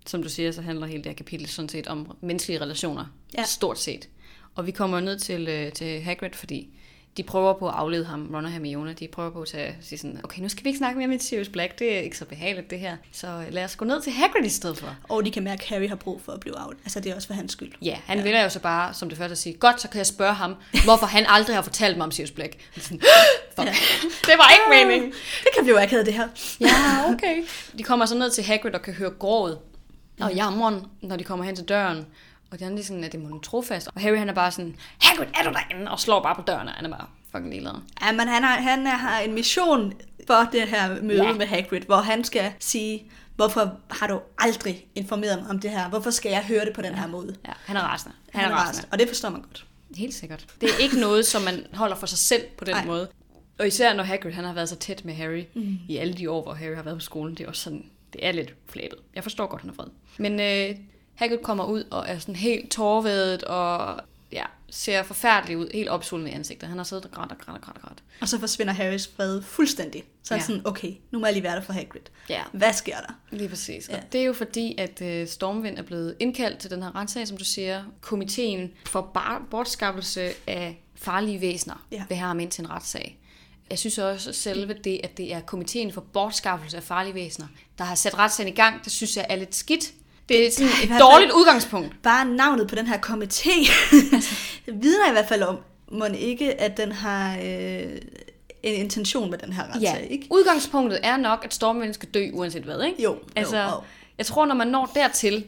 Som 0.06 0.22
du 0.22 0.28
siger, 0.28 0.52
så 0.52 0.62
handler 0.62 0.86
hele 0.86 0.98
det 0.98 1.06
her 1.06 1.16
kapitel 1.16 1.48
sådan 1.48 1.68
set 1.68 1.86
om 1.86 2.16
menneskelige 2.20 2.60
relationer. 2.60 3.04
Ja. 3.38 3.44
Stort 3.44 3.78
set. 3.78 4.08
Og 4.54 4.66
vi 4.66 4.70
kommer 4.70 5.00
ned 5.00 5.18
til, 5.18 5.48
øh, 5.48 5.72
til 5.72 6.00
Hagrid, 6.02 6.30
fordi 6.32 6.68
de 7.16 7.22
prøver 7.22 7.52
på 7.58 7.68
at 7.68 7.74
aflede 7.74 8.04
ham, 8.04 8.30
Ron 8.34 8.44
og 8.44 8.50
Hermione. 8.50 8.92
De 8.92 9.08
prøver 9.08 9.30
på 9.30 9.42
at 9.42 9.48
tage- 9.48 9.76
sige 9.80 9.98
sådan, 9.98 10.20
okay, 10.24 10.42
nu 10.42 10.48
skal 10.48 10.64
vi 10.64 10.68
ikke 10.68 10.78
snakke 10.78 10.98
mere 10.98 11.08
med 11.08 11.18
Sirius 11.18 11.48
Black. 11.48 11.78
Det 11.78 11.94
er 11.96 12.00
ikke 12.00 12.18
så 12.18 12.24
behageligt, 12.24 12.70
det 12.70 12.78
her. 12.80 12.96
Så 13.12 13.26
øh, 13.26 13.52
lad 13.52 13.64
os 13.64 13.76
gå 13.76 13.84
ned 13.84 14.02
til 14.02 14.12
Hagrid 14.12 14.44
i 14.44 14.48
stedet 14.48 14.78
for. 14.78 14.96
Og 15.08 15.24
de 15.24 15.30
kan 15.30 15.44
mærke, 15.44 15.62
at 15.62 15.68
Harry 15.68 15.88
har 15.88 15.96
brug 15.96 16.20
for 16.22 16.32
at 16.32 16.40
blive 16.40 16.60
out. 16.66 16.74
Altså, 16.84 17.00
det 17.00 17.10
er 17.12 17.14
også 17.16 17.26
for 17.28 17.34
hans 17.34 17.52
skyld. 17.52 17.72
Ja, 17.82 17.98
han 18.06 18.18
ja. 18.18 18.24
vælger 18.24 18.42
jo 18.42 18.48
så 18.48 18.60
bare, 18.60 18.94
som 18.94 19.08
det 19.08 19.18
første 19.18 19.32
at 19.32 19.38
sige, 19.38 19.52
godt, 19.54 19.80
så 19.80 19.88
kan 19.88 19.98
jeg 19.98 20.06
spørge 20.06 20.34
ham, 20.34 20.54
hvorfor 20.84 21.06
han 21.06 21.24
aldrig 21.28 21.56
har 21.56 21.62
fortalt 21.62 21.96
mig 21.96 22.04
om 22.04 22.10
Sirius 22.10 22.30
Black. 22.30 22.56
Sådan, 22.80 23.00
Fuck, 23.56 23.68
det 24.28 24.34
var 24.38 24.50
ikke 24.50 24.84
meningen. 24.86 25.10
Det 25.40 25.48
kan 25.56 25.64
blive 25.64 25.80
akavet, 25.82 26.06
det 26.06 26.14
her. 26.14 26.28
Ja, 26.60 27.12
okay. 27.12 27.42
De 27.78 27.82
kommer 27.82 28.06
så 28.06 28.14
ned 28.18 28.30
til 28.30 28.44
Hagrid 28.44 28.74
og 28.74 28.82
kan 28.82 28.94
høre 28.94 29.10
grådet 29.10 29.58
og 30.20 30.34
jammeren, 30.34 30.86
når 31.02 31.16
de 31.16 31.24
kommer 31.24 31.44
hen 31.44 31.56
til 31.56 31.64
døren. 31.64 32.06
Og 32.50 32.58
det 32.58 32.66
er 32.66 32.70
lige 32.70 32.84
sådan, 32.84 33.04
at 33.04 33.12
det 33.12 33.20
må 33.20 33.38
trofast. 33.38 33.88
Og 33.94 34.00
Harry 34.00 34.16
han 34.18 34.28
er 34.28 34.32
bare 34.34 34.50
sådan, 34.50 34.76
Hagrid, 35.02 35.26
er 35.40 35.42
du 35.48 35.54
derinde? 35.54 35.90
Og 35.90 36.00
slår 36.00 36.22
bare 36.22 36.34
på 36.34 36.42
døren, 36.46 36.68
og 36.68 36.74
han 36.74 36.84
er 36.84 36.90
bare 36.90 37.06
fucking 37.32 37.50
ligeglad. 37.50 37.72
Ja, 38.02 38.12
men 38.12 38.28
han 38.28 38.42
har, 38.42 38.56
han 38.60 38.86
har 38.86 39.20
en 39.20 39.32
mission 39.34 39.92
for 40.26 40.48
det 40.52 40.68
her 40.68 41.02
møde 41.02 41.22
Ja. 41.24 41.32
med 41.32 41.46
Hagrid, 41.46 41.80
hvor 41.80 41.96
han 41.96 42.24
skal 42.24 42.52
sige, 42.60 43.04
hvorfor 43.36 43.76
har 43.90 44.06
du 44.06 44.20
aldrig 44.38 44.86
informeret 44.94 45.38
mig 45.42 45.50
om 45.50 45.58
det 45.58 45.70
her? 45.70 45.88
Hvorfor 45.88 46.10
skal 46.10 46.30
jeg 46.30 46.44
høre 46.44 46.64
det 46.64 46.72
på 46.74 46.82
den 46.82 46.92
ja. 46.92 47.00
her 47.00 47.06
måde? 47.06 47.36
Ja, 47.46 47.52
han 47.66 47.76
er 47.76 47.80
rasende. 47.80 48.14
Han, 48.32 48.40
Han 48.42 48.50
er 48.50 48.54
er 48.54 48.58
rasende. 48.58 48.68
rasende, 48.70 48.88
og 48.92 48.98
det 48.98 49.08
forstår 49.08 49.28
man 49.28 49.40
godt. 49.42 49.66
Helt 49.96 50.14
sikkert. 50.14 50.46
Det 50.60 50.68
er 50.70 50.82
ikke 50.82 51.00
noget, 51.00 51.26
som 51.26 51.42
man 51.42 51.66
holder 51.74 51.96
for 51.96 52.06
sig 52.06 52.18
selv 52.18 52.42
på 52.58 52.64
den 52.64 52.74
Nej. 52.74 52.86
måde. 52.86 53.08
Og 53.58 53.66
især 53.66 53.94
når 53.94 54.04
Hagrid 54.04 54.32
han 54.32 54.44
har 54.44 54.52
været 54.52 54.68
så 54.68 54.76
tæt 54.76 55.04
med 55.04 55.14
Harry 55.14 55.44
mm. 55.54 55.78
i 55.88 55.96
alle 55.96 56.14
de 56.14 56.30
år, 56.30 56.42
hvor 56.42 56.54
Harry 56.54 56.74
har 56.76 56.82
været 56.82 56.96
på 56.96 57.00
skolen, 57.04 57.34
det 57.34 57.44
er 57.44 57.48
også 57.48 57.62
sådan, 57.62 57.84
det 58.14 58.26
er 58.26 58.32
lidt 58.32 58.54
flabet. 58.68 58.98
Jeg 59.14 59.22
forstår 59.22 59.46
godt, 59.46 59.60
han 59.62 59.70
er 59.70 59.74
vred. 59.74 59.86
Men 60.18 60.40
øh, 60.40 60.76
Hagrid 61.14 61.38
kommer 61.38 61.64
ud 61.64 61.84
og 61.90 62.04
er 62.08 62.18
sådan 62.18 62.36
helt 62.36 62.70
tårvedet 62.70 63.42
og 63.44 64.00
ja, 64.32 64.44
ser 64.70 65.02
forfærdelig 65.02 65.58
ud, 65.58 65.68
helt 65.74 65.88
opsulmet 65.88 66.28
i 66.30 66.32
ansigtet. 66.32 66.68
Han 66.68 66.78
har 66.78 66.84
siddet 66.84 67.04
og 67.04 67.10
grædt 67.10 67.32
og 67.32 67.38
grædt 67.38 67.56
og 67.58 67.62
grædt 67.62 67.76
og 67.76 67.82
grædt. 67.82 68.02
Og 68.20 68.28
så 68.28 68.40
forsvinder 68.40 68.72
Harrys 68.72 69.10
fred 69.16 69.42
fuldstændig. 69.42 70.04
Så 70.22 70.34
er 70.34 70.38
Ja. 70.38 70.44
sådan, 70.44 70.62
okay, 70.66 70.92
nu 71.10 71.18
må 71.18 71.26
jeg 71.26 71.32
lige 71.32 71.42
være 71.42 71.56
der 71.56 71.62
for 71.62 71.72
Hagrid. 71.72 72.00
Ja. 72.30 72.42
Hvad 72.52 72.72
sker 72.72 72.96
der? 72.96 73.14
Lige 73.30 73.48
præcis. 73.48 73.88
Ja. 73.88 73.96
Og 73.96 74.02
det 74.12 74.20
er 74.20 74.24
jo 74.24 74.32
fordi, 74.32 74.74
at 74.78 75.02
øh, 75.02 75.28
Stormvind 75.28 75.78
er 75.78 75.82
blevet 75.82 76.16
indkaldt 76.20 76.58
til 76.58 76.70
den 76.70 76.82
her 76.82 76.96
retssag, 76.96 77.28
som 77.28 77.36
du 77.36 77.44
siger. 77.44 77.84
Komiteen 78.00 78.72
for 78.86 79.18
bortskaffelse 79.50 80.30
af 80.46 80.80
farlige 80.94 81.40
væsener 81.40 81.86
Ja. 81.90 82.04
vil 82.08 82.16
have 82.16 82.28
ham 82.28 82.40
ind 82.40 82.50
til 82.50 82.64
en 82.64 82.70
retssag. 82.70 83.18
Jeg 83.70 83.78
synes 83.78 83.98
også 83.98 84.30
at 84.30 84.36
selve 84.36 84.74
det, 84.84 85.00
at 85.04 85.16
det 85.16 85.32
er 85.34 85.40
komiteen 85.40 85.92
for 85.92 86.00
bortskaffelse 86.00 86.76
af 86.76 86.82
farlige 86.82 87.14
væsener, 87.14 87.46
der 87.78 87.84
har 87.84 87.94
sat 87.94 88.18
retssagen 88.18 88.52
i 88.52 88.56
gang, 88.56 88.84
det 88.84 88.92
synes 88.92 89.16
jeg 89.16 89.26
er 89.28 89.36
lidt 89.36 89.54
skidt. 89.54 89.92
Det 90.28 90.46
er 90.46 90.50
sådan 90.50 90.68
et 90.96 91.00
dårligt 91.00 91.32
udgangspunkt. 91.32 92.02
Bare 92.02 92.24
navnet 92.24 92.68
på 92.68 92.74
den 92.74 92.86
her 92.86 92.98
komité 92.98 93.70
vidner 94.66 95.08
i 95.08 95.12
hvert 95.12 95.28
fald 95.28 95.42
om, 95.42 95.56
må 95.92 96.04
ikke, 96.04 96.60
at 96.60 96.76
den 96.76 96.92
har 96.92 97.36
øh, 97.36 97.98
en 98.62 98.74
intention 98.74 99.30
med 99.30 99.38
den 99.38 99.52
her 99.52 99.62
retssag, 99.62 99.82
Ja, 99.82 99.96
ikke? 99.96 100.26
udgangspunktet 100.30 101.00
er 101.02 101.16
nok, 101.16 101.44
at 101.44 101.54
stormvinden 101.54 101.94
skal 101.94 102.08
dø, 102.08 102.30
uanset 102.32 102.62
hvad, 102.62 102.82
ikke? 102.82 103.02
Jo, 103.02 103.18
Altså, 103.36 103.62
jo. 103.62 103.68
jeg 104.18 104.26
tror, 104.26 104.46
når 104.46 104.54
man 104.54 104.68
når 104.68 104.90
dertil, 104.94 105.44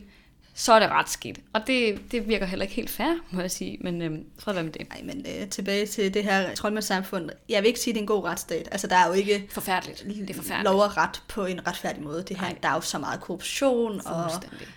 så 0.59 0.73
er 0.73 0.79
det 0.81 0.89
ret 0.91 1.09
skidt. 1.11 1.39
Og 1.53 1.61
det, 1.67 1.99
det 2.13 2.29
virker 2.29 2.47
heller 2.47 2.63
ikke 2.63 2.75
helt 2.75 2.91
fair, 2.91 3.15
må 3.31 3.41
jeg 3.41 3.51
sige. 3.51 3.79
Men 3.81 4.03
øhm, 4.03 4.25
fred 4.39 4.55
være 4.55 4.65
med 4.65 4.73
det. 4.73 4.89
Nej, 4.89 5.03
men 5.05 5.27
øh, 5.41 5.49
tilbage 5.49 5.87
til 5.87 6.15
det 6.15 6.25
her 6.25 6.55
troldmandssamfund. 6.55 7.31
Jeg 7.49 7.63
vil 7.63 7.69
ikke 7.69 7.81
sige, 7.81 7.93
at 7.93 7.95
det 7.95 8.01
er 8.01 8.03
en 8.03 8.07
god 8.07 8.25
retsstat. 8.25 8.69
Altså, 8.73 8.87
der 8.87 8.97
er 8.97 9.07
jo 9.07 9.13
ikke 9.13 9.47
Forfærdeligt. 9.51 10.05
Det 10.07 10.31
er 10.31 10.35
forfærdeligt. 10.35 10.65
lov 10.65 10.81
og 10.81 10.97
ret 10.97 11.23
på 11.29 11.47
en 11.47 11.67
retfærdig 11.67 12.03
måde. 12.03 12.25
Det 12.29 12.41
her, 12.41 12.55
der 12.63 12.69
er 12.69 12.75
jo 12.75 12.81
så 12.81 12.99
meget 12.99 13.21
korruption, 13.21 14.01
og 14.07 14.31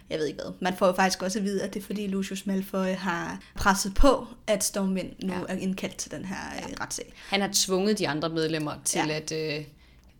jeg 0.09 0.19
ved 0.19 0.25
ikke 0.27 0.39
hvad. 0.43 0.53
Man 0.61 0.75
får 0.77 0.87
jo 0.87 0.93
faktisk 0.93 1.21
også 1.23 1.39
at 1.39 1.45
vide, 1.45 1.63
at 1.63 1.73
det 1.73 1.79
er 1.81 1.85
fordi 1.85 2.07
Lucius 2.07 2.45
Malfoy 2.45 2.85
har 2.97 3.39
presset 3.55 3.93
på, 3.93 4.27
at 4.47 4.63
Stormvind 4.63 5.11
nu 5.23 5.33
Ja. 5.33 5.39
ja. 5.39 5.45
er 5.49 5.57
indkaldt 5.57 5.95
til 5.97 6.11
den 6.11 6.25
her 6.25 6.35
ja. 6.69 6.83
retssag. 6.83 7.13
Han 7.29 7.41
har 7.41 7.49
tvunget 7.53 7.99
de 7.99 8.07
andre 8.07 8.29
medlemmer 8.29 8.73
til 8.85 9.01
Ja. 9.07 9.13
at 9.15 9.31
øh, 9.59 9.65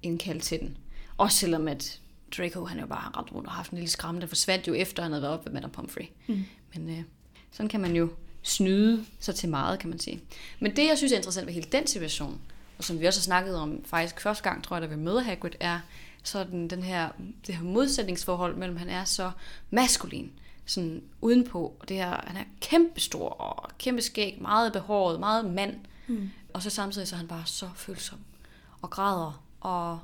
indkalde 0.04 0.40
til 0.40 0.60
den. 0.60 0.78
Også 1.18 1.38
selvom 1.38 1.68
at 1.68 2.00
Draco, 2.38 2.66
han 2.66 2.80
jo 2.80 2.86
bare 2.86 3.00
har 3.00 3.18
rendt 3.18 3.32
rundt 3.32 3.48
og 3.48 3.54
haft 3.54 3.72
en 3.72 3.78
lille 3.78 3.92
skræmme, 3.92 4.22
der 4.22 4.28
forsvandt 4.28 4.68
jo 4.68 4.74
efter, 4.74 5.04
han 5.04 5.12
havde 5.12 5.22
været 5.22 5.34
oppe 5.34 5.46
ved 5.46 5.54
Madame 5.54 5.74
Pomfrey. 5.74 6.06
Mm. 6.28 6.46
Men 6.74 6.90
øh, 6.90 7.04
sådan 7.52 7.70
kan 7.70 7.80
man 7.80 7.96
jo 7.96 8.10
snyde 8.42 9.06
sig 9.20 9.36
til 9.36 9.50
meget, 9.50 9.80
kan 9.80 9.90
man 9.90 10.00
sige. 10.00 10.22
Men 10.60 10.76
det, 10.76 10.88
jeg 10.88 10.98
synes 10.98 11.14
er 11.14 11.18
interessant 11.18 11.48
ved 11.48 11.54
hele 11.54 11.68
den 11.72 11.88
situation, 11.88 12.42
og 12.78 12.84
som 12.84 13.00
vi 13.00 13.06
også 13.06 13.20
har 13.20 13.24
snakket 13.24 13.56
om 13.56 13.84
faktisk 13.86 14.22
første 14.22 14.44
gang, 14.44 14.64
tror 14.64 14.76
jeg, 14.76 14.82
da 14.82 14.96
vi 14.96 15.02
møder 15.02 15.22
Hagrid, 15.22 15.52
er 15.60 15.80
sådan 16.24 16.68
den 16.68 16.84
her, 16.84 17.10
det 17.48 17.56
her 17.56 17.64
modsætningsforhold 17.64 18.56
mellem, 18.56 18.78
han 18.78 18.90
er 18.90 19.04
så 19.04 19.32
maskulin, 19.70 20.32
sådan 20.66 21.04
udenpå, 21.22 21.76
og 21.80 21.90
det 21.90 21.98
her, 21.98 22.22
han 22.28 22.38
er 22.38 22.44
kæmpestor 22.62 23.30
og 23.30 23.70
kæmpe 23.78 24.02
skæg, 24.02 24.38
meget 24.42 24.74
behåret, 24.74 25.20
meget 25.20 25.46
mand, 25.46 25.76
mm. 26.08 26.30
og 26.54 26.64
så 26.64 26.70
samtidig 26.70 27.08
så 27.08 27.16
er 27.16 27.18
han 27.18 27.28
bare 27.28 27.46
så 27.46 27.70
følsom 27.76 28.20
og 28.82 28.90
græder 28.90 29.44
og 29.60 30.00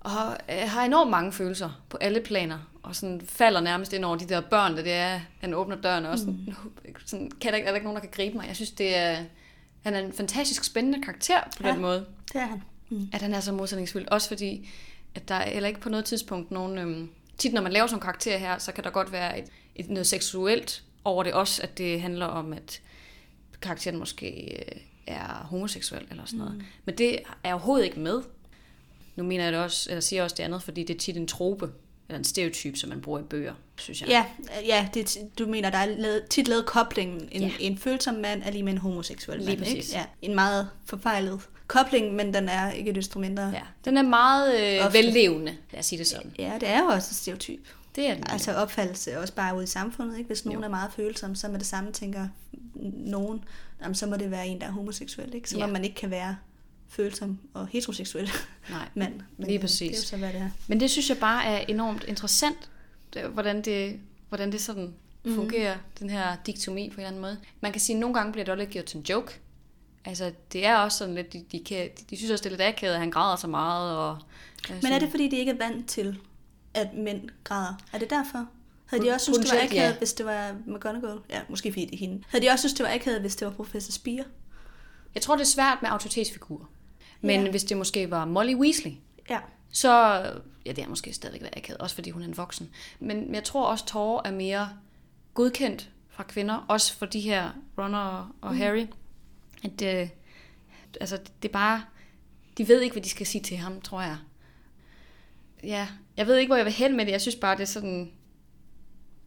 og 0.00 0.36
øh, 0.50 0.68
har 0.68 0.84
enormt 0.84 1.10
mange 1.10 1.32
følelser 1.32 1.82
på 1.88 1.96
alle 1.96 2.20
planer, 2.20 2.58
og 2.82 2.96
sådan 2.96 3.20
falder 3.24 3.60
nærmest 3.60 3.92
ind 3.92 4.04
over 4.04 4.16
de 4.16 4.28
der 4.28 4.40
børn, 4.40 4.76
der 4.76 4.82
det 4.82 4.92
er, 4.92 5.20
han 5.40 5.54
åbner 5.54 5.76
døren, 5.76 6.06
og 6.06 6.18
sådan, 6.18 6.38
mm. 6.46 6.94
sådan 7.06 7.30
kan 7.40 7.52
der, 7.52 7.58
er 7.58 7.64
der 7.64 7.74
ikke 7.74 7.84
nogen, 7.84 7.96
der 7.96 8.00
kan 8.00 8.10
gribe 8.12 8.36
mig. 8.36 8.46
Jeg 8.46 8.56
synes, 8.56 8.70
det 8.70 8.96
er, 8.96 9.16
han 9.82 9.94
er 9.94 9.98
en 9.98 10.12
fantastisk 10.12 10.64
spændende 10.64 11.02
karakter 11.02 11.40
på 11.56 11.62
ja. 11.62 11.68
Ja. 11.68 11.72
den 11.72 11.82
måde, 11.82 12.06
Det 12.32 12.40
er 12.40 12.46
han. 12.46 12.62
Mm. 12.88 13.08
at 13.12 13.22
han 13.22 13.34
er 13.34 13.40
så 13.40 13.52
modsætningsfyldt. 13.52 14.08
Også 14.08 14.28
fordi, 14.28 14.68
at 15.14 15.28
der 15.28 15.34
er 15.34 15.50
heller 15.50 15.68
ikke 15.68 15.80
på 15.80 15.88
noget 15.88 16.04
tidspunkt 16.04 16.50
nogen... 16.50 16.78
Øhm, 16.78 17.10
tit 17.38 17.52
når 17.52 17.62
man 17.62 17.72
laver 17.72 17.86
sådan 17.86 17.96
en 17.96 18.02
karakter 18.02 18.38
her, 18.38 18.58
så 18.58 18.72
kan 18.72 18.84
der 18.84 18.90
godt 18.90 19.12
være 19.12 19.38
et, 19.38 19.44
et 19.76 19.90
noget 19.90 20.06
seksuelt 20.06 20.82
over 21.04 21.22
det 21.22 21.32
også, 21.32 21.62
at 21.62 21.78
det 21.78 22.00
handler 22.00 22.26
om, 22.26 22.52
at 22.52 22.80
karakteren 23.62 23.98
måske 23.98 24.56
øh, 24.58 24.80
er 25.06 25.46
homoseksuel 25.50 26.06
eller 26.10 26.24
sådan 26.24 26.38
noget. 26.38 26.54
Mm. 26.54 26.64
Men 26.84 26.98
det 26.98 27.18
er 27.44 27.52
overhovedet 27.52 27.84
ikke 27.84 28.00
med. 28.00 28.22
Nu 29.18 29.24
mener 29.24 29.44
jeg 29.44 29.52
det 29.52 29.60
også, 29.60 29.90
eller 29.90 30.00
siger 30.00 30.22
også 30.22 30.34
det 30.38 30.42
andet, 30.42 30.62
fordi 30.62 30.84
det 30.84 30.94
er 30.94 30.98
tit 30.98 31.16
en 31.16 31.26
trope, 31.26 31.70
eller 32.08 32.18
en 32.18 32.24
stereotyp, 32.24 32.76
som 32.76 32.88
man 32.90 33.00
bruger 33.00 33.20
i 33.20 33.22
bøger, 33.22 33.54
synes 33.76 34.00
jeg. 34.00 34.08
Ja, 34.08 34.24
ja 34.66 34.88
det, 34.94 35.16
du 35.38 35.46
mener, 35.46 35.70
der 35.70 35.78
er 35.78 35.86
lavet, 35.86 36.22
tit 36.30 36.48
lavet 36.48 36.66
koblingen. 36.66 37.28
En, 37.32 37.42
Ja. 37.42 37.50
en 37.60 37.78
følsom 37.78 38.14
mand 38.14 38.42
er 38.42 38.50
lige 38.50 38.62
med 38.62 38.72
en 38.72 38.78
homoseksuel 38.78 39.38
Lige 39.38 39.48
mand. 39.48 39.58
præcis. 39.58 39.88
Ikke? 39.88 39.98
Ja, 39.98 40.04
en 40.22 40.34
meget 40.34 40.68
forfejlet 40.86 41.40
kobling, 41.66 42.14
men 42.14 42.34
den 42.34 42.48
er 42.48 42.70
ikke 42.70 42.92
desto 42.92 43.18
mindre. 43.18 43.42
ja. 43.42 43.60
Den 43.84 43.96
er 43.96 44.02
meget 44.02 44.78
øh, 44.80 44.86
Ofte. 44.86 44.98
vellevende, 44.98 45.56
lad 45.72 45.78
os 45.80 45.86
sige 45.86 45.98
det 45.98 46.06
sådan. 46.06 46.32
ja, 46.38 46.52
det 46.60 46.68
er 46.68 46.78
jo 46.78 46.84
også 46.86 47.10
en 47.10 47.14
stereotyp. 47.14 47.60
Det 47.96 48.06
er 48.10 48.14
den. 48.14 48.24
Altså 48.28 48.52
opfattelse 48.54 49.18
også 49.20 49.34
bare 49.34 49.54
ude 49.56 49.64
i 49.64 49.66
samfundet. 49.66 50.18
Ikke? 50.18 50.26
Hvis 50.28 50.44
nogen 50.44 50.60
Jo. 50.60 50.64
er 50.64 50.70
meget 50.70 50.90
følsom, 50.96 51.34
så 51.34 51.48
med 51.48 51.58
det 51.58 51.66
samme 51.66 51.92
tænker 51.92 52.28
nogen, 52.94 53.44
jamen, 53.82 53.94
så 53.94 54.06
må 54.06 54.16
det 54.16 54.30
være 54.30 54.46
en, 54.46 54.60
der 54.60 54.66
er 54.66 54.70
homoseksuel. 54.70 55.34
Ikke? 55.34 55.50
Så 55.50 55.58
ja. 55.58 55.66
man 55.66 55.84
ikke 55.84 55.96
kan 55.96 56.10
være 56.10 56.36
følsom 56.88 57.38
og 57.54 57.66
heteroseksuel 57.68 58.30
Nej. 58.70 58.88
mand. 58.94 59.20
Men 59.36 59.46
Lige 59.46 59.54
øh, 59.58 59.60
præcis. 59.60 59.78
Det 59.90 59.96
er 59.96 60.00
jo 60.00 60.06
så, 60.06 60.16
hvad 60.16 60.32
det 60.32 60.40
er. 60.40 60.50
Men 60.68 60.80
det 60.80 60.90
synes 60.90 61.08
jeg 61.08 61.18
bare 61.18 61.44
er 61.44 61.58
enormt 61.68 62.04
interessant, 62.08 62.70
det- 63.14 63.22
hvordan 63.24 63.62
det, 63.62 64.00
hvordan 64.28 64.52
det 64.52 64.60
sådan 64.60 64.94
fungerer, 65.34 65.74
mm. 65.74 65.80
den 65.98 66.10
her 66.10 66.36
diktomi 66.46 66.88
på 66.88 66.94
en 66.94 66.98
eller 67.00 67.08
anden 67.08 67.20
måde. 67.20 67.38
Man 67.60 67.72
kan 67.72 67.80
sige, 67.80 67.96
at 67.96 68.00
nogle 68.00 68.14
gange 68.14 68.32
bliver 68.32 68.44
det 68.44 68.52
også 68.52 68.58
lidt 68.60 68.70
gjort 68.70 68.84
til 68.84 68.96
en 68.96 69.02
joke. 69.08 69.40
Altså, 70.04 70.32
det 70.52 70.66
er 70.66 70.76
også 70.76 70.98
sådan 70.98 71.14
lidt, 71.14 71.32
de, 71.32 71.44
de, 71.52 71.64
kan, 71.64 71.88
de 72.10 72.16
synes 72.16 72.30
også, 72.30 72.42
det 72.42 72.46
er 72.52 72.56
lidt 72.56 72.62
akavet, 72.68 72.94
at 72.94 73.00
han 73.00 73.10
græder 73.10 73.36
så 73.36 73.46
meget. 73.46 73.96
Og, 73.96 74.18
Men 74.82 74.92
er 74.92 74.98
det 74.98 75.10
fordi, 75.10 75.28
de 75.28 75.36
ikke 75.38 75.52
er 75.52 75.56
vant 75.56 75.88
til, 75.88 76.18
at 76.74 76.94
mænd 76.94 77.28
græder? 77.44 77.74
Er 77.92 77.98
det 77.98 78.10
derfor? 78.10 78.46
Havde 78.86 79.04
de 79.04 79.10
også 79.10 79.24
synes, 79.24 79.38
det 79.38 79.50
var 79.58 79.64
akavet, 79.64 79.88
ja. 79.88 79.96
hvis 79.98 80.12
det 80.12 80.26
var 80.26 80.56
McGonagall? 80.66 81.18
Ja, 81.30 81.40
måske 81.48 81.72
fordi 81.72 81.84
det 81.84 81.94
er 81.94 81.98
hende. 81.98 82.22
Havde 82.28 82.44
de 82.46 82.50
også 82.50 82.62
synes, 82.62 82.72
det 82.74 82.86
var 82.86 82.94
akavet, 82.94 83.20
hvis 83.20 83.36
det 83.36 83.46
var 83.46 83.52
professor 83.52 83.92
Spire? 83.92 84.24
Jeg 85.14 85.22
tror, 85.22 85.34
det 85.36 85.42
er 85.42 85.46
svært 85.46 85.78
med 85.82 85.90
autoritetsfigurer. 85.90 86.64
Men 87.20 87.44
Ja. 87.44 87.50
hvis 87.50 87.64
det 87.64 87.76
måske 87.76 88.10
var 88.10 88.24
Molly 88.24 88.54
Weasley, 88.54 88.92
Ja. 89.30 89.38
så 89.70 89.90
ja, 90.66 90.72
det 90.72 90.78
er 90.78 90.88
måske 90.88 91.12
stadigvæk 91.12 91.42
været 91.42 91.56
akavet, 91.56 91.80
også 91.80 91.94
fordi 91.94 92.10
hun 92.10 92.22
er 92.22 92.26
en 92.26 92.36
voksen. 92.36 92.70
Men, 93.00 93.34
jeg 93.34 93.44
tror 93.44 93.66
også, 93.66 93.86
Tore 93.86 94.26
er 94.26 94.30
mere 94.32 94.68
godkendt 95.34 95.90
fra 96.08 96.22
kvinder, 96.22 96.64
også 96.68 96.94
for 96.94 97.06
de 97.06 97.20
her 97.20 97.50
Ron 97.78 97.94
og, 97.94 98.26
og 98.40 98.52
mm. 98.52 98.58
Harry. 98.58 98.86
At 99.64 99.82
øh, 99.82 100.08
altså, 101.00 101.16
det 101.42 101.48
er 101.48 101.52
bare, 101.52 101.84
de 102.58 102.68
ved 102.68 102.80
ikke, 102.80 102.92
hvad 102.94 103.02
de 103.02 103.08
skal 103.10 103.26
sige 103.26 103.42
til 103.42 103.56
ham, 103.56 103.80
tror 103.80 104.02
jeg. 104.02 104.16
Ja, 105.62 105.88
jeg 106.16 106.26
ved 106.26 106.36
ikke, 106.36 106.48
hvor 106.48 106.56
jeg 106.56 106.64
vil 106.64 106.72
hen 106.72 106.96
med 106.96 107.06
det. 107.06 107.12
Jeg 107.12 107.20
synes 107.20 107.36
bare, 107.36 107.56
det 107.56 107.62
er 107.62 107.66
sådan, 107.66 108.10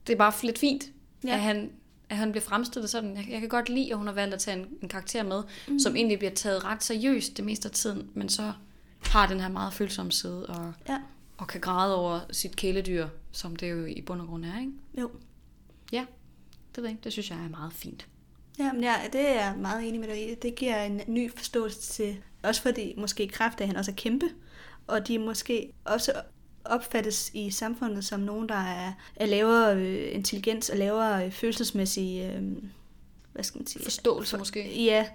det 0.08 0.14
er 0.14 0.18
bare 0.18 0.34
lidt 0.44 0.60
fint. 0.60 0.84
Ja. 1.24 1.34
at, 1.34 1.40
han, 1.40 1.72
at 2.12 2.18
han 2.18 2.32
bliver 2.32 2.44
fremstillet 2.44 2.90
sådan. 2.90 3.18
Jeg, 3.18 3.28
jeg 3.30 3.40
kan 3.40 3.50
godt 3.50 3.70
lide, 3.70 3.92
at 3.92 3.98
hun 3.98 4.08
har 4.08 4.14
valgt 4.14 4.34
at 4.34 4.40
tage 4.40 4.58
en, 4.58 4.68
en 4.82 4.90
karakter 4.90 5.24
med, 5.24 5.44
mm. 5.68 5.80
som 5.80 5.96
egentlig 5.96 6.18
bliver 6.18 6.34
taget 6.34 6.64
ret 6.64 6.84
seriøst 6.84 7.38
det 7.38 7.46
meste 7.46 7.68
af 7.68 7.72
tiden, 7.72 8.10
men 8.14 8.30
så 8.30 8.54
har 9.06 9.28
den 9.28 9.40
her 9.40 9.50
meget 9.50 9.74
følsomme 9.74 10.12
side, 10.12 10.46
og, 10.46 10.74
Ja. 10.90 11.02
og 11.38 11.48
kan 11.48 11.62
græde 11.62 11.96
over 11.96 12.20
sit 12.32 12.56
kæledyr, 12.56 13.08
som 13.32 13.56
det 13.56 13.72
jo 13.72 13.86
i 13.86 14.02
bund 14.02 14.22
og 14.22 14.28
grund 14.28 14.46
er, 14.46 14.60
ikke? 14.60 14.72
Jo. 15.02 15.12
Ja, 15.92 16.06
det 16.76 16.78
ved 16.78 16.84
jeg 16.84 16.92
ikke. 16.92 17.04
Det 17.04 17.12
synes 17.12 17.30
jeg 17.30 17.38
er 17.46 17.50
meget 17.50 17.74
fint. 17.74 18.08
Ja, 18.60 18.74
men 18.74 18.84
ja, 18.84 18.96
det 19.14 19.22
er 19.22 19.46
jeg 19.46 19.56
meget 19.58 19.88
enig 19.88 20.00
med 20.00 20.08
dig 20.08 20.32
i. 20.32 20.36
Det 20.36 20.56
giver 20.56 20.84
en 20.84 21.02
ny 21.08 21.32
forståelse 21.36 21.82
til, 21.82 22.18
også 22.44 22.62
fordi 22.62 22.94
måske 22.98 23.32
af, 23.40 23.52
at 23.60 23.68
han 23.68 23.76
også 23.76 23.92
er 23.92 23.96
kæmpe, 23.96 24.30
og 24.88 25.08
de 25.08 25.20
måske 25.20 25.74
også 25.86 26.14
opfattes 26.66 27.32
i 27.34 27.52
samfundet 27.52 28.06
som 28.06 28.20
nogen, 28.20 28.50
der 28.50 28.56
er, 28.56 28.94
er 29.16 29.26
lavere 29.26 29.76
øh, 29.76 30.16
intelligens 30.16 30.70
og 30.70 30.78
lavere 30.78 31.26
øh, 31.26 31.32
følelsesmæssig, 31.32 32.32
øh, 32.36 32.44
hvad 33.34 33.44
skal 33.44 33.60
man 33.60 33.68
sige? 33.68 33.84
Forståelse 33.84 34.38
måske. 34.38 34.84
Ja, 34.84 35.06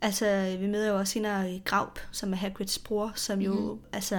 altså 0.00 0.56
vi 0.60 0.66
møder 0.66 0.88
jo 0.88 0.98
også 0.98 1.12
senere 1.12 1.60
Graup, 1.64 1.98
som 2.12 2.32
er 2.32 2.36
Hagrids 2.36 2.78
bror, 2.78 3.12
som 3.14 3.40
jo, 3.40 3.74
mm. 3.74 3.80
altså, 3.92 4.18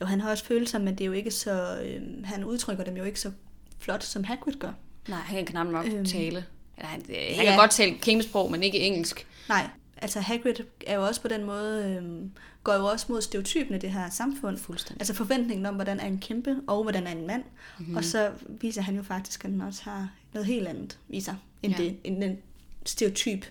jo 0.00 0.06
han 0.06 0.20
har 0.20 0.30
også 0.30 0.44
følelser, 0.44 0.78
men 0.78 0.94
det 0.94 1.00
er 1.00 1.06
jo 1.06 1.12
ikke 1.12 1.30
så, 1.30 1.80
øh, 1.84 2.24
han 2.24 2.44
udtrykker 2.44 2.84
dem 2.84 2.96
jo 2.96 3.04
ikke 3.04 3.20
så 3.20 3.32
flot, 3.78 4.04
som 4.04 4.24
Hagrid 4.24 4.54
gør. 4.54 4.72
Nej, 5.08 5.18
han 5.18 5.36
kan 5.36 5.46
knap 5.46 5.66
nok 5.66 5.86
øhm, 5.86 6.04
tale. 6.04 6.26
Eller, 6.26 6.42
han, 6.76 7.02
han 7.08 7.16
ja. 7.16 7.44
kan 7.44 7.58
godt 7.58 7.70
tale 7.70 7.98
kæmpesprog, 7.98 8.50
men 8.50 8.62
ikke 8.62 8.78
engelsk. 8.78 9.26
Nej, 9.48 9.68
altså 10.02 10.20
Hagrid 10.20 10.54
er 10.86 10.94
jo 10.94 11.06
også 11.06 11.20
på 11.20 11.28
den 11.28 11.44
måde, 11.44 11.84
øh, 12.02 12.30
går 12.64 12.74
jo 12.74 12.84
også 12.84 13.06
mod 13.08 13.22
stereotypen 13.22 13.74
i 13.74 13.78
det 13.78 13.90
her 13.90 14.10
samfund. 14.10 14.58
Fuldstændig. 14.58 15.00
Altså 15.00 15.14
forventningen 15.14 15.66
om, 15.66 15.74
hvordan 15.74 16.00
er 16.00 16.06
en 16.06 16.18
kæmpe, 16.18 16.56
og 16.66 16.82
hvordan 16.82 17.06
er 17.06 17.12
en 17.12 17.26
mand. 17.26 17.42
Mhm. 17.42 17.52
Mm-hmm. 17.78 17.96
Og 17.96 18.04
så 18.04 18.30
viser 18.48 18.82
han 18.82 18.96
jo 18.96 19.02
faktisk, 19.02 19.44
at 19.44 19.50
han 19.50 19.60
også 19.60 19.82
har 19.82 20.08
noget 20.32 20.46
helt 20.46 20.68
andet 20.68 20.98
i 21.08 21.20
sig, 21.20 21.36
end, 21.62 21.72
Ja. 21.72 21.82
det, 21.82 21.96
end 22.04 22.22
den 22.22 22.38
stereotyp 22.86 23.46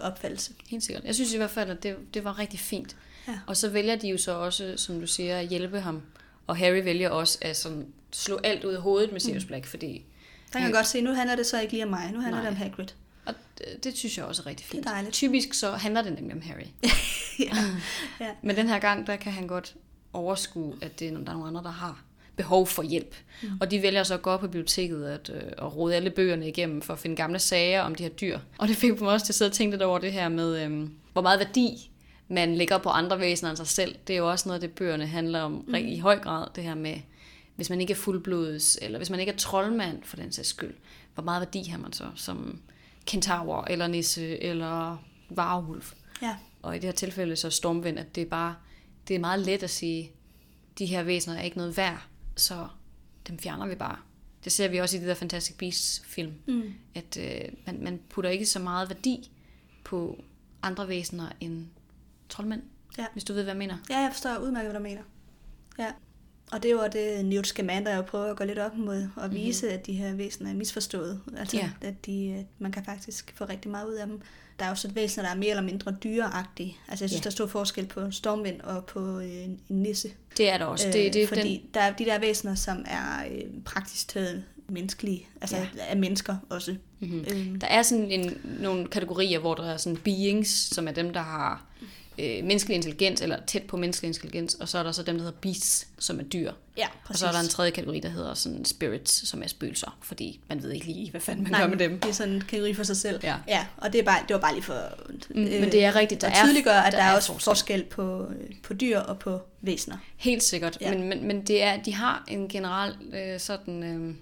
opfattelse. 0.00 0.52
Helt 0.68 0.82
sikkert. 0.82 1.04
Jeg 1.04 1.14
synes 1.14 1.32
i 1.34 1.36
hvert 1.36 1.50
fald, 1.50 1.70
at 1.70 1.82
det, 1.82 1.96
det 2.14 2.24
var 2.24 2.38
rigtig 2.38 2.60
fint. 2.60 2.96
Ja. 3.28 3.38
Og 3.46 3.56
så 3.56 3.68
vælger 3.68 3.96
de 3.96 4.08
jo 4.08 4.18
så 4.18 4.32
også, 4.32 4.74
som 4.76 5.00
du 5.00 5.06
siger, 5.06 5.38
at 5.38 5.48
hjælpe 5.48 5.80
ham. 5.80 6.02
Og 6.46 6.56
Harry 6.56 6.84
vælger 6.84 7.10
også 7.10 7.38
at 7.42 7.56
sådan 7.56 7.86
slå 8.12 8.40
alt 8.44 8.64
ud 8.64 8.72
af 8.72 8.80
hovedet 8.82 9.12
med 9.12 9.20
Sirius 9.20 9.44
Black, 9.44 9.66
fordi... 9.66 10.04
Der 10.52 10.58
kan 10.58 10.62
man 10.62 10.72
godt 10.72 10.86
se, 10.86 11.00
nu 11.00 11.12
handler 11.12 11.36
det 11.36 11.46
så 11.46 11.60
ikke 11.60 11.72
lige 11.72 11.84
om 11.84 11.90
mig, 11.90 12.12
nu 12.12 12.20
handler 12.20 12.42
Nej. 12.42 12.50
det 12.50 12.56
om 12.56 12.56
Hagrid. 12.56 12.86
Det, 13.60 13.84
det 13.84 13.96
synes 13.96 14.18
jeg 14.18 14.24
også 14.24 14.42
er 14.42 14.46
rigtig 14.46 14.66
fint. 14.66 14.84
Det 14.84 14.90
er 14.90 14.94
dejligt. 14.94 15.14
Typisk 15.14 15.54
så 15.54 15.70
handler 15.70 16.02
det 16.02 16.12
nemlig 16.12 16.34
om 16.34 16.42
Harry. 16.42 16.66
ja. 17.46 17.56
ja. 18.20 18.30
Men 18.42 18.56
den 18.56 18.68
her 18.68 18.78
gang, 18.78 19.06
der 19.06 19.16
kan 19.16 19.32
han 19.32 19.46
godt 19.46 19.74
overskue, 20.12 20.74
at 20.82 21.00
det 21.00 21.08
er, 21.08 21.12
der 21.12 21.18
er 21.18 21.32
nogle 21.32 21.46
andre, 21.46 21.62
der 21.62 21.70
har 21.70 22.04
behov 22.36 22.66
for 22.66 22.82
hjælp. 22.82 23.14
Mm. 23.42 23.48
Og 23.60 23.70
de 23.70 23.82
vælger 23.82 24.02
så 24.02 24.14
at 24.14 24.22
gå 24.22 24.30
op 24.30 24.40
på 24.40 24.46
biblioteket 24.46 25.04
at, 25.04 25.30
øh, 25.34 25.42
og 25.58 25.76
rode 25.76 25.96
alle 25.96 26.10
bøgerne 26.10 26.48
igennem 26.48 26.82
for 26.82 26.92
at 26.92 26.98
finde 26.98 27.16
gamle 27.16 27.38
sager 27.38 27.82
om 27.82 27.94
de 27.94 28.02
her 28.02 28.10
dyr. 28.10 28.38
Og 28.58 28.68
det 28.68 28.76
fik 28.76 29.00
mig 29.00 29.12
også 29.12 29.26
til 29.26 29.32
at 29.32 29.34
sidde 29.34 29.48
og 29.48 29.52
tænke 29.52 29.72
lidt 29.72 29.82
over 29.82 29.98
det 29.98 30.12
her 30.12 30.28
med, 30.28 30.64
øh, 30.64 30.88
hvor 31.12 31.22
meget 31.22 31.38
værdi 31.40 31.90
man 32.28 32.54
lægger 32.54 32.78
på 32.78 32.88
andre 32.88 33.20
væsener 33.20 33.50
end 33.50 33.56
sig 33.56 33.66
selv. 33.66 33.94
Det 34.06 34.14
er 34.14 34.18
jo 34.18 34.30
også 34.30 34.48
noget 34.48 34.62
det, 34.62 34.70
bøgerne 34.70 35.06
handler 35.06 35.40
om 35.40 35.64
mm. 35.68 35.74
i 35.74 35.98
høj 35.98 36.18
grad. 36.18 36.46
Det 36.54 36.64
her 36.64 36.74
med, 36.74 36.96
hvis 37.56 37.70
man 37.70 37.80
ikke 37.80 37.92
er 37.92 37.96
fuldblods, 37.96 38.78
eller 38.82 38.98
hvis 38.98 39.10
man 39.10 39.20
ikke 39.20 39.32
er 39.32 39.36
troldmand 39.36 40.02
for 40.04 40.16
den 40.16 40.32
sags 40.32 40.48
skyld, 40.48 40.74
hvor 41.14 41.22
meget 41.22 41.40
værdi 41.40 41.68
har 41.68 41.78
man 41.78 41.92
så 41.92 42.06
som 42.16 42.60
kentaur, 43.10 43.64
eller 43.70 43.86
nisse, 43.86 44.42
eller 44.42 45.04
varulv. 45.30 45.84
ja. 46.22 46.36
Og 46.62 46.76
i 46.76 46.78
det 46.78 46.84
her 46.84 46.92
tilfælde 46.92 47.36
så 47.36 47.50
stormvind, 47.50 47.98
at 47.98 48.14
det 48.14 48.22
er 48.22 48.26
bare, 48.28 48.56
det 49.08 49.16
er 49.16 49.20
meget 49.20 49.40
let 49.40 49.62
at 49.62 49.70
sige, 49.70 50.10
de 50.78 50.86
her 50.86 51.02
væsener 51.02 51.36
er 51.36 51.42
ikke 51.42 51.56
noget 51.56 51.76
værd, 51.76 52.06
så 52.36 52.66
dem 53.28 53.38
fjerner 53.38 53.66
vi 53.66 53.74
bare. 53.74 53.96
Det 54.44 54.52
ser 54.52 54.68
vi 54.68 54.78
også 54.78 54.96
i 54.96 55.00
det 55.00 55.08
der 55.08 55.14
Fantastic 55.14 55.56
Beasts 55.56 56.02
film, 56.06 56.32
Mm. 56.46 56.62
at 56.94 57.16
øh, 57.20 57.48
man, 57.66 57.82
man 57.84 58.00
putter 58.10 58.30
ikke 58.30 58.46
så 58.46 58.58
meget 58.58 58.88
værdi 58.88 59.30
på 59.84 60.24
andre 60.62 60.88
væsener 60.88 61.28
end 61.40 61.66
troldmænd. 62.28 62.62
Ja. 62.98 63.06
Hvis 63.12 63.24
du 63.24 63.32
ved, 63.32 63.42
hvad 63.42 63.52
jeg 63.52 63.58
mener. 63.58 63.76
Ja, 63.90 63.98
jeg 63.98 64.10
forstår 64.12 64.36
udmærket, 64.38 64.70
hvad 64.70 64.80
du 64.80 64.82
mener. 64.82 65.02
Ja. 65.78 65.90
Og 66.52 66.62
det 66.62 66.74
var 66.76 66.88
det, 66.88 67.24
Newt 67.24 67.46
Scamander 67.46 67.96
jo 67.96 68.02
prøver 68.02 68.30
at 68.30 68.36
gå 68.36 68.44
lidt 68.44 68.58
op 68.58 68.76
mod, 68.76 69.08
og 69.16 69.34
vise, 69.34 69.66
mm-hmm. 69.66 69.78
at 69.78 69.86
de 69.86 69.92
her 69.92 70.12
væsener 70.14 70.50
er 70.50 70.54
misforstået. 70.54 71.20
Altså, 71.36 71.56
Ja. 71.56 71.70
at 71.80 72.06
de, 72.06 72.34
at 72.38 72.44
man 72.58 72.72
kan 72.72 72.84
faktisk 72.84 73.32
få 73.36 73.44
rigtig 73.44 73.70
meget 73.70 73.86
ud 73.88 73.94
af 73.94 74.06
dem. 74.06 74.20
Der 74.58 74.64
er 74.64 74.68
jo 74.68 74.74
så 74.74 74.90
væsener, 74.90 75.24
der 75.24 75.32
er 75.32 75.36
mere 75.38 75.50
eller 75.50 75.62
mindre 75.62 75.96
dyreagtige. 76.04 76.76
Altså, 76.88 77.04
jeg 77.04 77.10
synes, 77.10 77.20
Ja. 77.20 77.22
der 77.24 77.30
er 77.30 77.30
stor 77.30 77.46
forskel 77.46 77.86
på 77.86 78.00
en 78.00 78.12
stormvind 78.12 78.60
og 78.60 78.84
på 78.84 79.18
øh, 79.18 79.44
en 79.44 79.60
nisse. 79.68 80.08
Det 80.36 80.50
er 80.50 80.58
der 80.58 80.64
også. 80.64 80.86
Øh, 80.88 80.92
det, 80.92 81.14
det, 81.14 81.28
fordi 81.28 81.56
den, 81.62 81.70
der 81.74 81.80
er 81.80 81.92
de 81.96 82.04
der 82.04 82.18
væsener, 82.18 82.54
som 82.54 82.84
er 82.86 83.24
øh, 83.32 83.42
praktisk 83.64 84.08
taget 84.08 84.44
menneskelige. 84.68 85.26
Altså, 85.40 85.56
Ja. 85.56 85.66
er 85.88 85.96
mennesker 85.96 86.36
også. 86.48 86.76
Mhm. 87.00 87.24
Øhm, 87.32 87.60
Der 87.60 87.66
er 87.66 87.82
sådan 87.82 88.10
en, 88.10 88.38
nogle 88.60 88.86
kategorier, 88.86 89.38
hvor 89.38 89.54
der 89.54 89.64
er 89.72 89.76
sådan 89.76 89.96
beings, 89.96 90.50
som 90.74 90.88
er 90.88 90.92
dem, 90.92 91.12
der 91.12 91.20
har 91.22 91.64
øh, 92.22 92.44
menneskelig 92.44 92.74
intelligens, 92.74 93.20
eller 93.20 93.38
tæt 93.46 93.62
på 93.62 93.76
menneskelig 93.76 94.08
intelligens, 94.08 94.54
og 94.54 94.68
så 94.68 94.78
er 94.78 94.82
der 94.82 94.92
så 94.92 95.02
dem, 95.02 95.14
der 95.16 95.24
hedder 95.24 95.38
beasts, 95.40 95.88
som 95.98 96.20
er 96.20 96.24
dyr. 96.24 96.52
ja, 96.76 96.86
Og 96.86 96.90
præcis. 97.04 97.20
så 97.20 97.26
er 97.26 97.32
der 97.32 97.40
en 97.40 97.48
tredje 97.48 97.70
kategori, 97.70 98.00
der 98.00 98.08
hedder 98.08 98.34
sådan 98.34 98.64
spirits, 98.64 99.28
som 99.28 99.42
er 99.42 99.46
spøgelser, 99.46 99.98
fordi 100.02 100.40
man 100.48 100.62
ved 100.62 100.72
ikke 100.72 100.86
lige, 100.86 101.10
hvad 101.10 101.20
fanden 101.20 101.42
man 101.42 101.52
Nej, 101.52 101.60
gør 101.60 101.68
med 101.68 101.76
dem. 101.78 102.00
det 102.00 102.08
er 102.08 102.12
sådan 102.14 102.34
en 102.34 102.40
kategori 102.40 102.74
for 102.74 102.82
sig 102.82 102.96
selv. 102.96 103.20
Ja. 103.22 103.36
ja 103.48 103.66
og 103.76 103.92
det, 103.92 103.98
er 103.98 104.04
bare, 104.04 104.18
det 104.28 104.34
var 104.34 104.40
bare 104.40 104.54
lige 104.54 104.64
for 104.64 104.80
Mm, 105.30 105.40
men 105.40 105.72
det 105.72 105.84
er 105.84 105.96
rigtigt, 105.96 106.20
der 106.20 106.28
at 106.30 106.36
tydeliggøre, 106.46 106.86
at 106.86 106.92
der 106.92 106.98
der, 106.98 107.04
er 107.04 107.10
er 107.10 107.16
også 107.16 107.38
forskel. 107.38 107.84
på, 107.84 108.26
øh, 108.30 108.50
på 108.62 108.74
dyr 108.74 108.98
og 108.98 109.18
på 109.18 109.40
væsener. 109.60 109.96
Helt 110.16 110.42
sikkert, 110.42 110.78
ja. 110.80 110.90
Men, 110.94 111.08
men, 111.08 111.26
men 111.26 111.42
det 111.46 111.62
er, 111.62 111.82
de 111.82 111.94
har 111.94 112.24
en 112.28 112.48
generel 112.48 112.94
øh, 113.12 113.40
sådan 113.40 113.82
øh, 113.82 114.14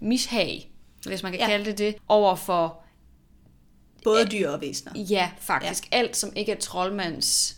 mishag, 0.00 0.70
hvis 1.06 1.22
man 1.22 1.32
kan. 1.32 1.40
Ja. 1.40 1.46
kalde 1.46 1.64
det 1.64 1.78
det, 1.78 1.94
over 2.08 2.34
for, 2.34 2.81
Både 4.04 4.26
dyr 4.26 4.48
og 4.48 4.60
væsener. 4.60 4.92
ja, 4.96 5.30
faktisk 5.40 5.92
ja. 5.92 5.96
alt, 5.98 6.16
som 6.16 6.32
ikke 6.36 6.52
er 6.52 6.56
troldmands 6.56 7.56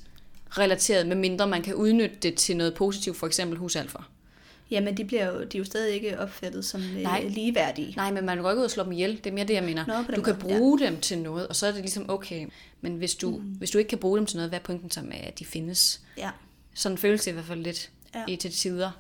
relateret, 0.50 1.06
med 1.06 1.16
mindre 1.16 1.46
man 1.46 1.62
kan 1.62 1.74
udnytte 1.74 2.16
det 2.22 2.34
til 2.34 2.56
noget 2.56 2.74
positivt, 2.74 3.16
for 3.16 3.26
eksempel 3.26 3.58
husalfer. 3.58 4.10
Jamen, 4.70 4.96
de 4.96 5.04
bliver 5.04 5.26
jo, 5.26 5.44
de 5.44 5.56
er 5.56 5.58
jo 5.58 5.64
stadig 5.64 5.94
ikke 5.94 6.20
opfattet 6.20 6.64
som 6.64 6.80
Nej. 6.80 7.22
øh, 7.24 7.30
ligeværdige. 7.30 7.92
Nej, 7.96 8.12
men 8.12 8.26
man 8.26 8.42
går 8.42 8.50
ikke 8.50 8.60
ud 8.60 8.64
og 8.64 8.70
slå 8.70 8.82
dem 8.84 8.92
ihjel. 8.92 9.16
Det 9.16 9.26
er 9.26 9.32
mere 9.34 9.46
det, 9.46 9.54
jeg 9.54 9.64
mener. 9.64 9.86
Nå, 9.86 10.14
du 10.16 10.22
kan 10.22 10.36
måde, 10.42 10.54
bruge 10.54 10.78
ja. 10.80 10.86
dem 10.86 11.00
til 11.00 11.18
noget, 11.18 11.48
og 11.48 11.56
så 11.56 11.66
er 11.66 11.72
det 11.72 11.80
ligesom 11.80 12.10
okay. 12.10 12.46
Men 12.80 12.96
hvis 12.96 13.14
du, 13.14 13.30
mm. 13.30 13.42
hvis 13.42 13.70
du 13.70 13.78
ikke 13.78 13.88
kan 13.88 13.98
bruge 13.98 14.18
dem 14.18 14.26
til 14.26 14.36
noget, 14.36 14.50
hvad 14.50 14.58
er 14.58 14.62
pointen 14.62 14.90
så 14.90 15.02
med, 15.02 15.16
at 15.22 15.38
de 15.38 15.44
findes? 15.44 16.00
Ja. 16.16 16.30
Sådan 16.74 16.98
føles 16.98 17.24
det 17.24 17.30
i 17.30 17.34
hvert 17.34 17.44
fald 17.44 17.62
lidt 17.62 17.90
ja. 18.14 18.18
Ja. 18.18 18.24
i 18.32 18.36
til 18.36 18.52
tider. 18.52 18.90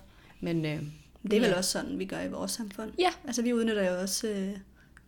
Men 0.40 0.64
øh, 0.64 0.82
Det 1.22 1.32
er 1.32 1.40
vel 1.40 1.48
ja. 1.48 1.56
også 1.56 1.70
sådan, 1.70 1.98
vi 1.98 2.04
gør 2.04 2.20
i 2.20 2.28
vores 2.28 2.52
samfund. 2.52 2.90
Ja. 2.98 3.10
Altså, 3.26 3.42
vi 3.42 3.52
udnytter 3.52 3.90
jo 3.90 4.00
også 4.00 4.28
øh, 4.28 4.50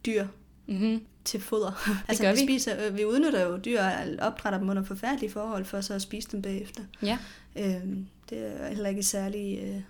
dyr 0.07 0.27
Mm-hmm. 0.68 1.01
Til 1.26 1.40
foder. 1.40 1.88
altså, 2.08 2.24
gør 2.24 2.32
vi. 2.32 2.38
Spiser, 2.38 2.86
øh, 2.86 2.96
vi 2.96 3.04
udnytter 3.04 3.46
jo 3.46 3.56
dyr 3.56 3.82
og 3.82 3.92
opdrætter 4.18 4.58
dem 4.58 4.68
under 4.68 4.82
forfærdelige 4.82 5.30
forhold, 5.30 5.64
for 5.64 5.80
så 5.80 5.94
at 5.94 6.02
spise 6.02 6.28
dem 6.32 6.42
bagefter. 6.42 6.82
Ja. 7.02 7.18
Øhm, 7.56 8.06
det 8.30 8.38
er 8.38 8.68
heller 8.68 8.88
ikke 8.88 9.02
særlig... 9.02 9.58
Øh, 9.62 9.80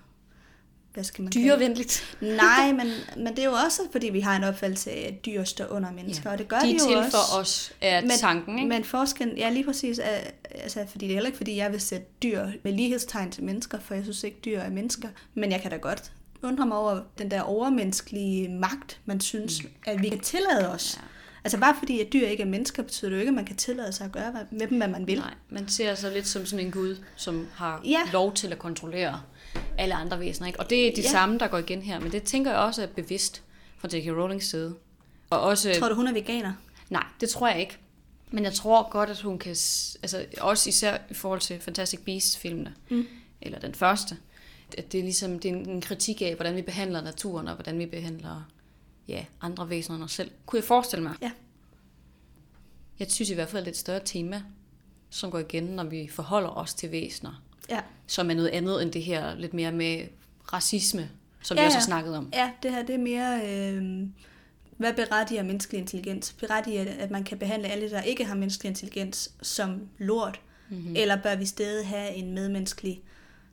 hvad 0.93 1.03
skal 1.03 1.23
man? 1.23 1.31
Dyrevenligt. 1.31 2.17
Nej, 2.21 2.71
men, 2.79 2.87
men 3.17 3.27
det 3.27 3.39
er 3.39 3.45
jo 3.45 3.51
også, 3.65 3.81
fordi 3.91 4.09
vi 4.09 4.19
har 4.19 4.35
en 4.35 4.43
opfattelse 4.43 4.91
af, 4.91 5.07
at 5.07 5.25
dyr 5.25 5.43
står 5.43 5.65
under 5.71 5.91
mennesker, 5.91 6.29
ja. 6.29 6.33
og 6.33 6.37
det 6.39 6.47
gør 6.47 6.59
de 6.59 6.65
de, 6.65 6.69
er 6.69 6.73
jo 6.73 6.87
til 6.87 6.97
også. 6.97 7.11
for 7.11 7.39
os, 7.39 7.73
er 7.81 8.01
men, 8.01 8.09
tanken, 8.09 8.59
ikke? 8.59 8.69
Men 8.69 8.83
forskellen, 8.83 9.37
ja 9.37 9.49
lige 9.49 9.65
præcis, 9.65 9.99
er, 9.99 10.17
altså, 10.51 10.85
fordi 10.91 11.05
det 11.05 11.11
er 11.11 11.15
heller 11.15 11.27
ikke, 11.27 11.37
fordi 11.37 11.57
jeg 11.57 11.71
vil 11.71 11.81
sætte 11.81 12.05
dyr 12.23 12.47
med 12.63 12.73
lighedstegn 12.73 13.31
til 13.31 13.43
mennesker, 13.43 13.79
for 13.79 13.93
jeg 13.93 14.03
synes 14.03 14.23
ikke, 14.23 14.37
dyr 14.45 14.59
er 14.59 14.69
mennesker. 14.69 15.09
Men 15.33 15.51
jeg 15.51 15.61
kan 15.61 15.71
da 15.71 15.77
godt 15.77 16.11
undre 16.41 16.65
mig 16.65 16.77
over 16.77 17.01
den 17.17 17.31
der 17.31 17.41
overmenneskelige 17.41 18.49
magt, 18.49 18.99
man 19.05 19.21
synes, 19.21 19.63
mm. 19.63 19.69
at 19.85 20.01
vi 20.01 20.09
kan 20.09 20.19
tillade 20.19 20.71
os. 20.71 20.97
Ja. 20.97 21.07
Altså 21.47 21.57
bare 21.59 21.75
fordi, 21.79 21.99
at 22.01 22.13
dyr 22.13 22.27
ikke 22.27 22.43
er 22.43 22.47
mennesker, 22.47 22.83
betyder 22.83 23.09
det 23.09 23.15
jo 23.15 23.19
ikke, 23.19 23.29
at 23.29 23.33
man 23.35 23.45
kan 23.45 23.55
tillade 23.55 23.91
sig 23.91 24.05
at 24.05 24.11
gøre 24.11 24.33
med 24.51 24.67
dem, 24.67 24.77
hvad 24.77 24.87
man 24.87 25.07
vil. 25.07 25.17
Nej, 25.19 25.33
man 25.49 25.67
ser 25.67 25.95
sig 25.95 26.13
lidt 26.13 26.27
som 26.27 26.45
sådan 26.45 26.65
en 26.65 26.71
gud, 26.71 26.95
som 27.15 27.47
har 27.53 27.81
Ja. 27.85 27.99
lov 28.13 28.33
til 28.33 28.51
at 28.51 28.59
kontrollere 28.59 29.21
alle 29.77 29.95
andre 29.95 30.19
væsener. 30.19 30.47
Ikke? 30.47 30.59
Og 30.59 30.69
det 30.69 30.87
er 30.87 30.95
de 30.95 31.01
Ja. 31.01 31.07
samme, 31.09 31.37
der 31.39 31.47
går 31.47 31.57
igen 31.57 31.81
her, 31.81 31.99
men 31.99 32.11
det 32.11 32.23
tænker 32.23 32.51
jeg 32.51 32.59
også 32.59 32.81
er 32.83 32.87
bevidst 32.87 33.43
fra 33.77 33.87
J.K. 33.93 34.07
Rowlings 34.07 34.45
side. 34.49 34.75
Og 35.29 35.41
også, 35.41 35.75
Tror 35.79 35.89
du, 35.89 35.95
hun 35.95 36.07
er 36.07 36.13
veganer? 36.13 36.53
nej, 36.89 37.03
det 37.21 37.29
tror 37.29 37.47
jeg 37.47 37.59
ikke. 37.59 37.77
Men 38.31 38.43
jeg 38.43 38.53
tror 38.53 38.89
godt, 38.89 39.09
at 39.09 39.21
hun 39.21 39.39
kan, 39.39 39.49
altså 40.03 40.25
også 40.41 40.69
især 40.69 40.97
i 41.09 41.13
forhold 41.13 41.39
til 41.41 41.59
Fantastic 41.59 41.99
Beasts-filmene, 41.99 42.73
Mm. 42.89 43.07
eller 43.41 43.59
den 43.59 43.73
første, 43.75 44.17
at 44.77 44.91
det 44.91 44.97
er 44.99 45.03
ligesom 45.03 45.39
det 45.39 45.51
er 45.51 45.55
en 45.55 45.81
kritik 45.81 46.21
af, 46.21 46.35
hvordan 46.35 46.55
vi 46.55 46.61
behandler 46.61 47.01
naturen, 47.01 47.47
og 47.47 47.53
hvordan 47.55 47.79
vi 47.79 47.85
behandler 47.85 48.47
ja, 49.07 49.25
andre 49.41 49.69
væsener 49.69 49.95
end 49.95 50.03
os 50.03 50.11
selv. 50.11 50.31
Kunne 50.45 50.57
jeg 50.57 50.63
forestille 50.63 51.03
mig? 51.03 51.15
Ja. 51.21 51.31
Jeg 52.99 53.11
synes 53.11 53.29
i 53.29 53.33
hvert 53.33 53.49
fald, 53.49 53.65
det 53.65 53.67
er 53.67 53.73
et 53.73 53.77
større 53.77 54.01
tema, 54.05 54.41
som 55.09 55.31
går 55.31 55.39
igen, 55.39 55.63
når 55.63 55.83
vi 55.83 56.07
forholder 56.11 56.49
os 56.49 56.73
til 56.73 56.91
væsener, 56.91 57.43
Ja. 57.69 57.79
som 58.07 58.29
er 58.29 58.35
noget 58.35 58.49
andet 58.49 58.81
end 58.83 58.91
det 58.91 59.03
her 59.03 59.35
lidt 59.35 59.53
mere 59.53 59.71
med 59.71 60.07
racisme, 60.53 61.09
som 61.41 61.57
Ja, 61.57 61.63
vi 61.63 61.65
også 61.65 61.77
har 61.77 61.81
ja. 61.81 61.85
snakket 61.85 62.15
om. 62.17 62.29
Ja, 62.33 62.51
det 62.63 62.71
her 62.71 62.83
det 62.85 62.95
er 62.95 62.99
mere, 62.99 63.41
øh, 63.49 64.07
hvad 64.77 64.93
berettiger 64.93 65.43
menneskelig 65.43 65.79
intelligens? 65.79 66.35
Berettiger 66.39 66.85
at 66.99 67.11
man 67.11 67.23
kan 67.23 67.37
behandle 67.37 67.67
alle, 67.67 67.89
der 67.91 68.01
ikke 68.01 68.25
har 68.25 68.35
menneskelig 68.35 68.69
intelligens, 68.69 69.31
som 69.41 69.81
lort? 69.97 70.39
Mhm. 70.69 70.79
Mm-hmm. 70.79 70.95
Eller 70.95 71.21
bør 71.23 71.35
vi 71.35 71.45
stadig 71.45 71.87
have 71.87 72.13
en 72.13 72.33
medmenneskelig 72.33 73.01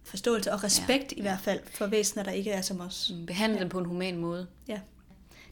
forståelse 0.04 0.52
og 0.52 0.64
respekt 0.64 1.12
ja, 1.12 1.16
i 1.16 1.16
ja. 1.16 1.22
hvert 1.22 1.40
fald 1.40 1.60
for 1.74 1.86
væsener, 1.86 2.22
der 2.24 2.30
ikke 2.30 2.50
er 2.50 2.62
som 2.62 2.80
os? 2.80 3.12
Mm, 3.14 3.26
Behandle 3.26 3.60
dem 3.60 3.68
på 3.68 3.78
en 3.78 3.84
human 3.84 4.16
måde. 4.18 4.46
Ja, 4.68 4.80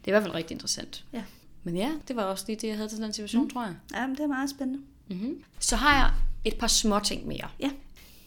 Det 0.05 0.11
er 0.11 0.11
i 0.11 0.13
hvert 0.13 0.23
fald 0.23 0.35
rigtig 0.35 0.55
interessant. 0.55 1.05
ja. 1.13 1.23
Men 1.65 1.77
ja, 1.77 1.93
det 2.09 2.17
var 2.17 2.23
også 2.23 2.45
lige 2.47 2.57
det, 2.57 2.69
jeg 2.69 2.77
havde 2.77 2.89
til 2.89 2.99
den 2.99 3.13
situation, 3.13 3.43
mm. 3.43 3.51
tror 3.51 3.65
jeg. 3.65 3.75
ja 3.95 4.07
men 4.07 4.17
det 4.17 4.23
er 4.23 4.27
meget 4.27 4.51
spændende. 4.51 4.83
Mm-hmm. 5.09 5.45
Så 5.59 5.77
har 5.77 5.95
jeg 5.95 6.11
et 6.45 6.59
par 6.59 6.67
små 6.67 6.99
ting 6.99 7.27
mere. 7.27 7.49
Ja. 7.61 7.71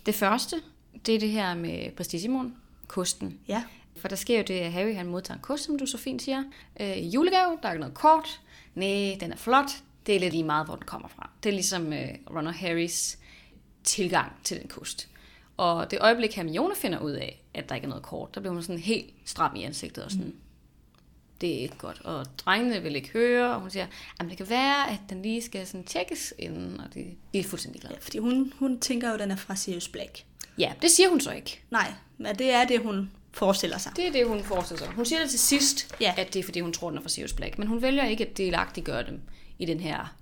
Det 0.05 0.15
første, 0.15 0.55
det 1.05 1.15
er 1.15 1.19
det 1.19 1.29
her 1.29 1.55
med 1.55 1.91
Prestigimon, 1.91 2.55
kosten. 2.87 3.39
Ja, 3.47 3.63
For 3.97 4.07
der 4.07 4.15
sker 4.15 4.37
jo 4.37 4.43
det, 4.47 4.53
at 4.53 4.71
Harry 4.71 4.95
han 4.95 5.07
modtager 5.07 5.35
en 5.35 5.41
kost, 5.41 5.63
som 5.63 5.79
du 5.79 5.85
så 5.85 5.97
fint 5.97 6.21
siger. 6.21 6.43
Øh, 6.79 7.15
julegave, 7.15 7.57
der 7.61 7.67
er 7.67 7.73
ikke 7.73 7.79
noget 7.79 7.93
kort. 7.95 8.41
Nej, 8.75 9.17
den 9.19 9.31
er 9.31 9.35
flot. 9.37 9.69
Det 10.05 10.15
er 10.15 10.19
lidt 10.19 10.33
lige 10.33 10.43
meget, 10.43 10.67
hvor 10.67 10.75
den 10.75 10.85
kommer 10.85 11.07
fra. 11.07 11.29
Det 11.43 11.49
er 11.49 11.53
ligesom 11.53 11.93
øh, 11.93 12.09
Ron 12.35 12.47
og 12.47 12.53
Harrys 12.53 13.17
tilgang 13.83 14.31
til 14.43 14.59
den 14.59 14.67
kost. 14.67 15.09
Og 15.57 15.91
det 15.91 15.99
øjeblik, 16.01 16.35
Hermione 16.35 16.75
finder 16.75 16.99
ud 16.99 17.11
af, 17.11 17.43
at 17.53 17.69
der 17.69 17.75
ikke 17.75 17.85
er 17.85 17.89
noget 17.89 18.03
kort, 18.03 18.35
der 18.35 18.41
bliver 18.41 18.53
hun 18.53 18.63
sådan 18.63 18.79
helt 18.79 19.13
stram 19.25 19.55
i 19.55 19.63
ansigtet 19.63 20.03
og 20.03 20.11
sådan, 20.11 20.25
mm. 20.25 20.35
Det 21.41 21.55
er 21.55 21.59
ikke 21.59 21.77
godt. 21.77 22.01
Og 22.03 22.25
drengene 22.37 22.81
vil 22.81 22.95
ikke 22.95 23.09
høre, 23.09 23.53
og 23.55 23.61
hun 23.61 23.69
siger, 23.69 23.87
at 24.19 24.25
det 24.29 24.37
kan 24.37 24.49
være, 24.49 24.89
at 24.91 24.99
den 25.09 25.21
lige 25.21 25.41
skal 25.41 25.67
sådan 25.67 25.83
tjekkes 25.83 26.33
inden, 26.39 26.79
og 26.79 26.93
de, 26.93 27.15
de 27.33 27.39
er 27.39 27.43
fuldstændig 27.43 27.81
glade. 27.81 27.95
ja 27.95 27.99
fordi 28.01 28.17
hun, 28.17 28.53
hun 28.59 28.79
tænker 28.79 29.07
jo, 29.07 29.13
at 29.13 29.19
den 29.19 29.31
er 29.31 29.35
fra 29.35 29.55
Sirius 29.55 29.87
Black. 29.87 30.25
Ja, 30.57 30.73
det 30.81 30.91
siger 30.91 31.09
hun 31.09 31.21
så 31.21 31.31
ikke. 31.31 31.61
Nej, 31.71 31.93
men 32.17 32.35
det 32.35 32.51
er 32.51 32.65
det, 32.65 32.79
hun 32.79 33.11
forestiller 33.31 33.77
sig. 33.77 33.91
Det 33.95 34.07
er 34.07 34.11
det, 34.11 34.27
hun 34.27 34.43
forestiller 34.43 34.85
sig. 34.85 34.93
Hun 34.95 35.05
siger 35.05 35.19
det 35.19 35.29
til 35.29 35.39
sidst, 35.39 35.95
ja. 36.01 36.13
At 36.17 36.33
det 36.33 36.39
er, 36.39 36.43
fordi 36.43 36.59
hun 36.59 36.73
tror, 36.73 36.89
den 36.89 36.97
er 36.97 37.01
fra 37.01 37.09
Sirius 37.09 37.33
Black. 37.33 37.57
Men 37.57 37.67
hun 37.67 37.81
vælger 37.81 38.05
ikke 38.05 38.25
at 38.25 38.37
delagtiggøre 38.37 39.05
dem 39.07 39.21
i 39.59 39.65
den 39.65 39.79
her 39.79 40.15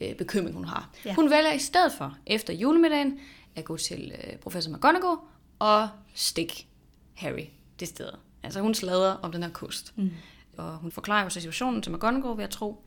øh, 0.00 0.14
bekymring, 0.14 0.54
hun 0.54 0.64
har. 0.64 0.90
Ja. 1.04 1.10
Ja. 1.10 1.14
Hun 1.14 1.30
vælger 1.30 1.52
i 1.52 1.58
stedet 1.58 1.92
for, 1.98 2.16
efter 2.26 2.52
julemiddagen, 2.52 3.18
at 3.56 3.64
gå 3.64 3.76
til 3.76 4.12
øh, 4.24 4.36
professor 4.36 4.72
McGonagall 4.72 5.16
og 5.58 5.88
stikke 6.14 6.66
Harry 7.14 7.46
det 7.80 7.88
sted. 7.88 8.08
Altså 8.42 8.60
hun 8.60 8.74
slader 8.74 9.12
om 9.12 9.32
den 9.32 9.42
her 9.42 9.50
kost. 9.50 9.92
Mm. 9.96 10.10
Og 10.58 10.76
hun 10.76 10.92
forklarer 10.92 11.24
jo 11.24 11.30
så 11.30 11.40
situationen 11.40 11.82
til 11.82 11.92
McGonagall, 11.92 12.36
vil 12.36 12.42
jeg 12.42 12.50
tro. 12.50 12.84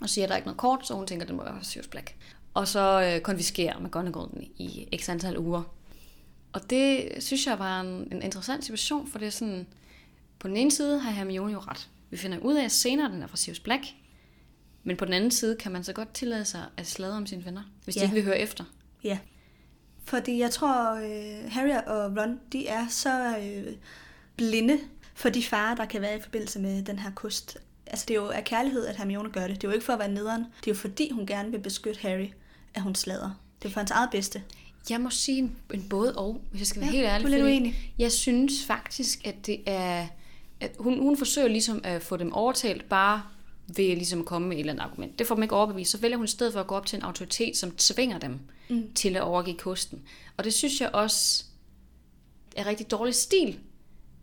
Og 0.00 0.08
siger, 0.08 0.24
at 0.24 0.28
der 0.28 0.34
er 0.34 0.36
ikke 0.36 0.46
noget 0.46 0.58
kort, 0.58 0.86
så 0.86 0.94
hun 0.94 1.06
tænker, 1.06 1.24
at 1.24 1.28
det 1.28 1.36
må 1.36 1.44
være 1.44 1.58
Sirius 1.64 1.88
Black. 1.88 2.16
Og 2.54 2.68
så 2.68 3.12
øh, 3.14 3.20
konfiskerer 3.20 3.78
McGonagall 3.80 4.26
den 4.30 4.42
i 4.42 4.88
x 5.00 5.08
antal 5.08 5.38
uger. 5.38 5.62
Og 6.52 6.70
det 6.70 7.08
synes 7.20 7.46
jeg 7.46 7.58
var 7.58 7.80
en, 7.80 8.08
en 8.12 8.22
interessant 8.22 8.64
situation, 8.64 9.06
for 9.06 9.18
det 9.18 9.26
er 9.26 9.30
sådan, 9.30 9.66
på 10.38 10.48
den 10.48 10.56
ene 10.56 10.70
side 10.70 10.98
har 10.98 11.10
Hermione 11.10 11.52
jo 11.52 11.58
ret. 11.58 11.88
Vi 12.10 12.16
finder 12.16 12.38
ud 12.38 12.54
af 12.54 12.70
senere, 12.70 13.06
at 13.06 13.12
den 13.12 13.22
er 13.22 13.26
fra 13.26 13.36
Sirius 13.36 13.60
Black. 13.60 13.84
Men 14.84 14.96
på 14.96 15.04
den 15.04 15.14
anden 15.14 15.30
side 15.30 15.56
kan 15.56 15.72
man 15.72 15.84
så 15.84 15.92
godt 15.92 16.14
tillade 16.14 16.44
sig 16.44 16.64
at 16.76 16.86
sladre 16.86 17.16
om 17.16 17.26
sine 17.26 17.44
venner, 17.44 17.62
hvis 17.84 17.94
de 17.94 18.00
Ja. 18.00 18.04
ikke 18.04 18.14
vil 18.14 18.24
høre 18.24 18.38
efter. 18.38 18.64
Ja. 19.04 19.18
Fordi 20.04 20.38
jeg 20.38 20.50
tror, 20.50 20.94
øh, 20.94 21.50
Harry 21.50 21.82
og 21.86 22.16
Ron, 22.16 22.40
de 22.52 22.66
er 22.66 22.88
så 22.88 23.36
øh, 23.38 23.72
blinde 24.36 24.78
for 25.22 25.28
de 25.28 25.42
farer, 25.42 25.74
der 25.74 25.84
kan 25.84 26.00
være 26.00 26.16
i 26.16 26.20
forbindelse 26.20 26.58
med 26.58 26.82
den 26.82 26.98
her 26.98 27.10
kost. 27.10 27.58
Altså 27.86 28.04
det 28.08 28.16
er 28.16 28.20
jo 28.20 28.28
af 28.28 28.44
kærlighed, 28.44 28.86
at 28.86 28.96
Hermione 28.96 29.30
gør 29.30 29.46
det. 29.46 29.56
Det 29.56 29.64
er 29.64 29.68
jo 29.68 29.72
ikke 29.72 29.86
for 29.86 29.92
at 29.92 29.98
være 29.98 30.12
nederen. 30.12 30.40
Det 30.40 30.66
er 30.66 30.70
jo 30.70 30.74
fordi, 30.74 31.10
hun 31.10 31.26
gerne 31.26 31.50
vil 31.50 31.58
beskytte 31.58 32.00
Harry, 32.00 32.28
at 32.74 32.82
hun 32.82 32.94
slader. 32.94 33.30
Det 33.62 33.68
er 33.68 33.72
for 33.72 33.80
hans 33.80 33.90
eget 33.90 34.10
bedste. 34.10 34.42
Jeg 34.90 35.00
må 35.00 35.10
sige 35.10 35.38
en, 35.38 35.56
en 35.74 35.88
både 35.88 36.16
og, 36.16 36.40
hvis 36.50 36.60
jeg 36.60 36.66
skal 36.66 36.80
være 36.82 36.90
Ja, 36.90 36.96
helt 36.96 37.08
ærlig. 37.08 37.26
du 37.26 37.32
er 37.32 37.36
lidt 37.36 37.44
uenig. 37.44 37.94
Jeg 37.98 38.12
synes 38.12 38.64
faktisk, 38.64 39.26
at 39.26 39.46
det 39.46 39.60
er... 39.66 40.06
At 40.60 40.76
hun, 40.78 40.98
hun 40.98 41.16
forsøger 41.16 41.48
ligesom 41.48 41.80
at 41.84 42.02
få 42.02 42.16
dem 42.16 42.32
overtalt 42.32 42.88
bare 42.88 43.22
ved 43.76 43.96
ligesom 43.96 44.20
at 44.20 44.26
komme 44.26 44.48
med 44.48 44.56
et 44.56 44.60
eller 44.60 44.72
andet 44.72 44.84
argument. 44.84 45.18
Det 45.18 45.26
får 45.26 45.34
dem 45.34 45.42
ikke 45.42 45.54
overbevist. 45.54 45.90
Så 45.90 45.98
vælger 45.98 46.16
hun 46.16 46.24
i 46.24 46.28
stedet 46.28 46.52
for 46.52 46.60
at 46.60 46.66
gå 46.66 46.74
op 46.74 46.86
til 46.86 46.96
en 46.96 47.02
autoritet, 47.02 47.56
som 47.56 47.70
tvinger 47.70 48.18
dem 48.18 48.38
mm. 48.70 48.92
til 48.94 49.16
at 49.16 49.22
overgive 49.22 49.56
kosten. 49.58 50.02
Og 50.36 50.44
det 50.44 50.54
synes 50.54 50.80
jeg 50.80 50.90
også 50.92 51.44
er 52.56 52.66
rigtig 52.66 52.90
dårlig 52.90 53.14
stil, 53.14 53.58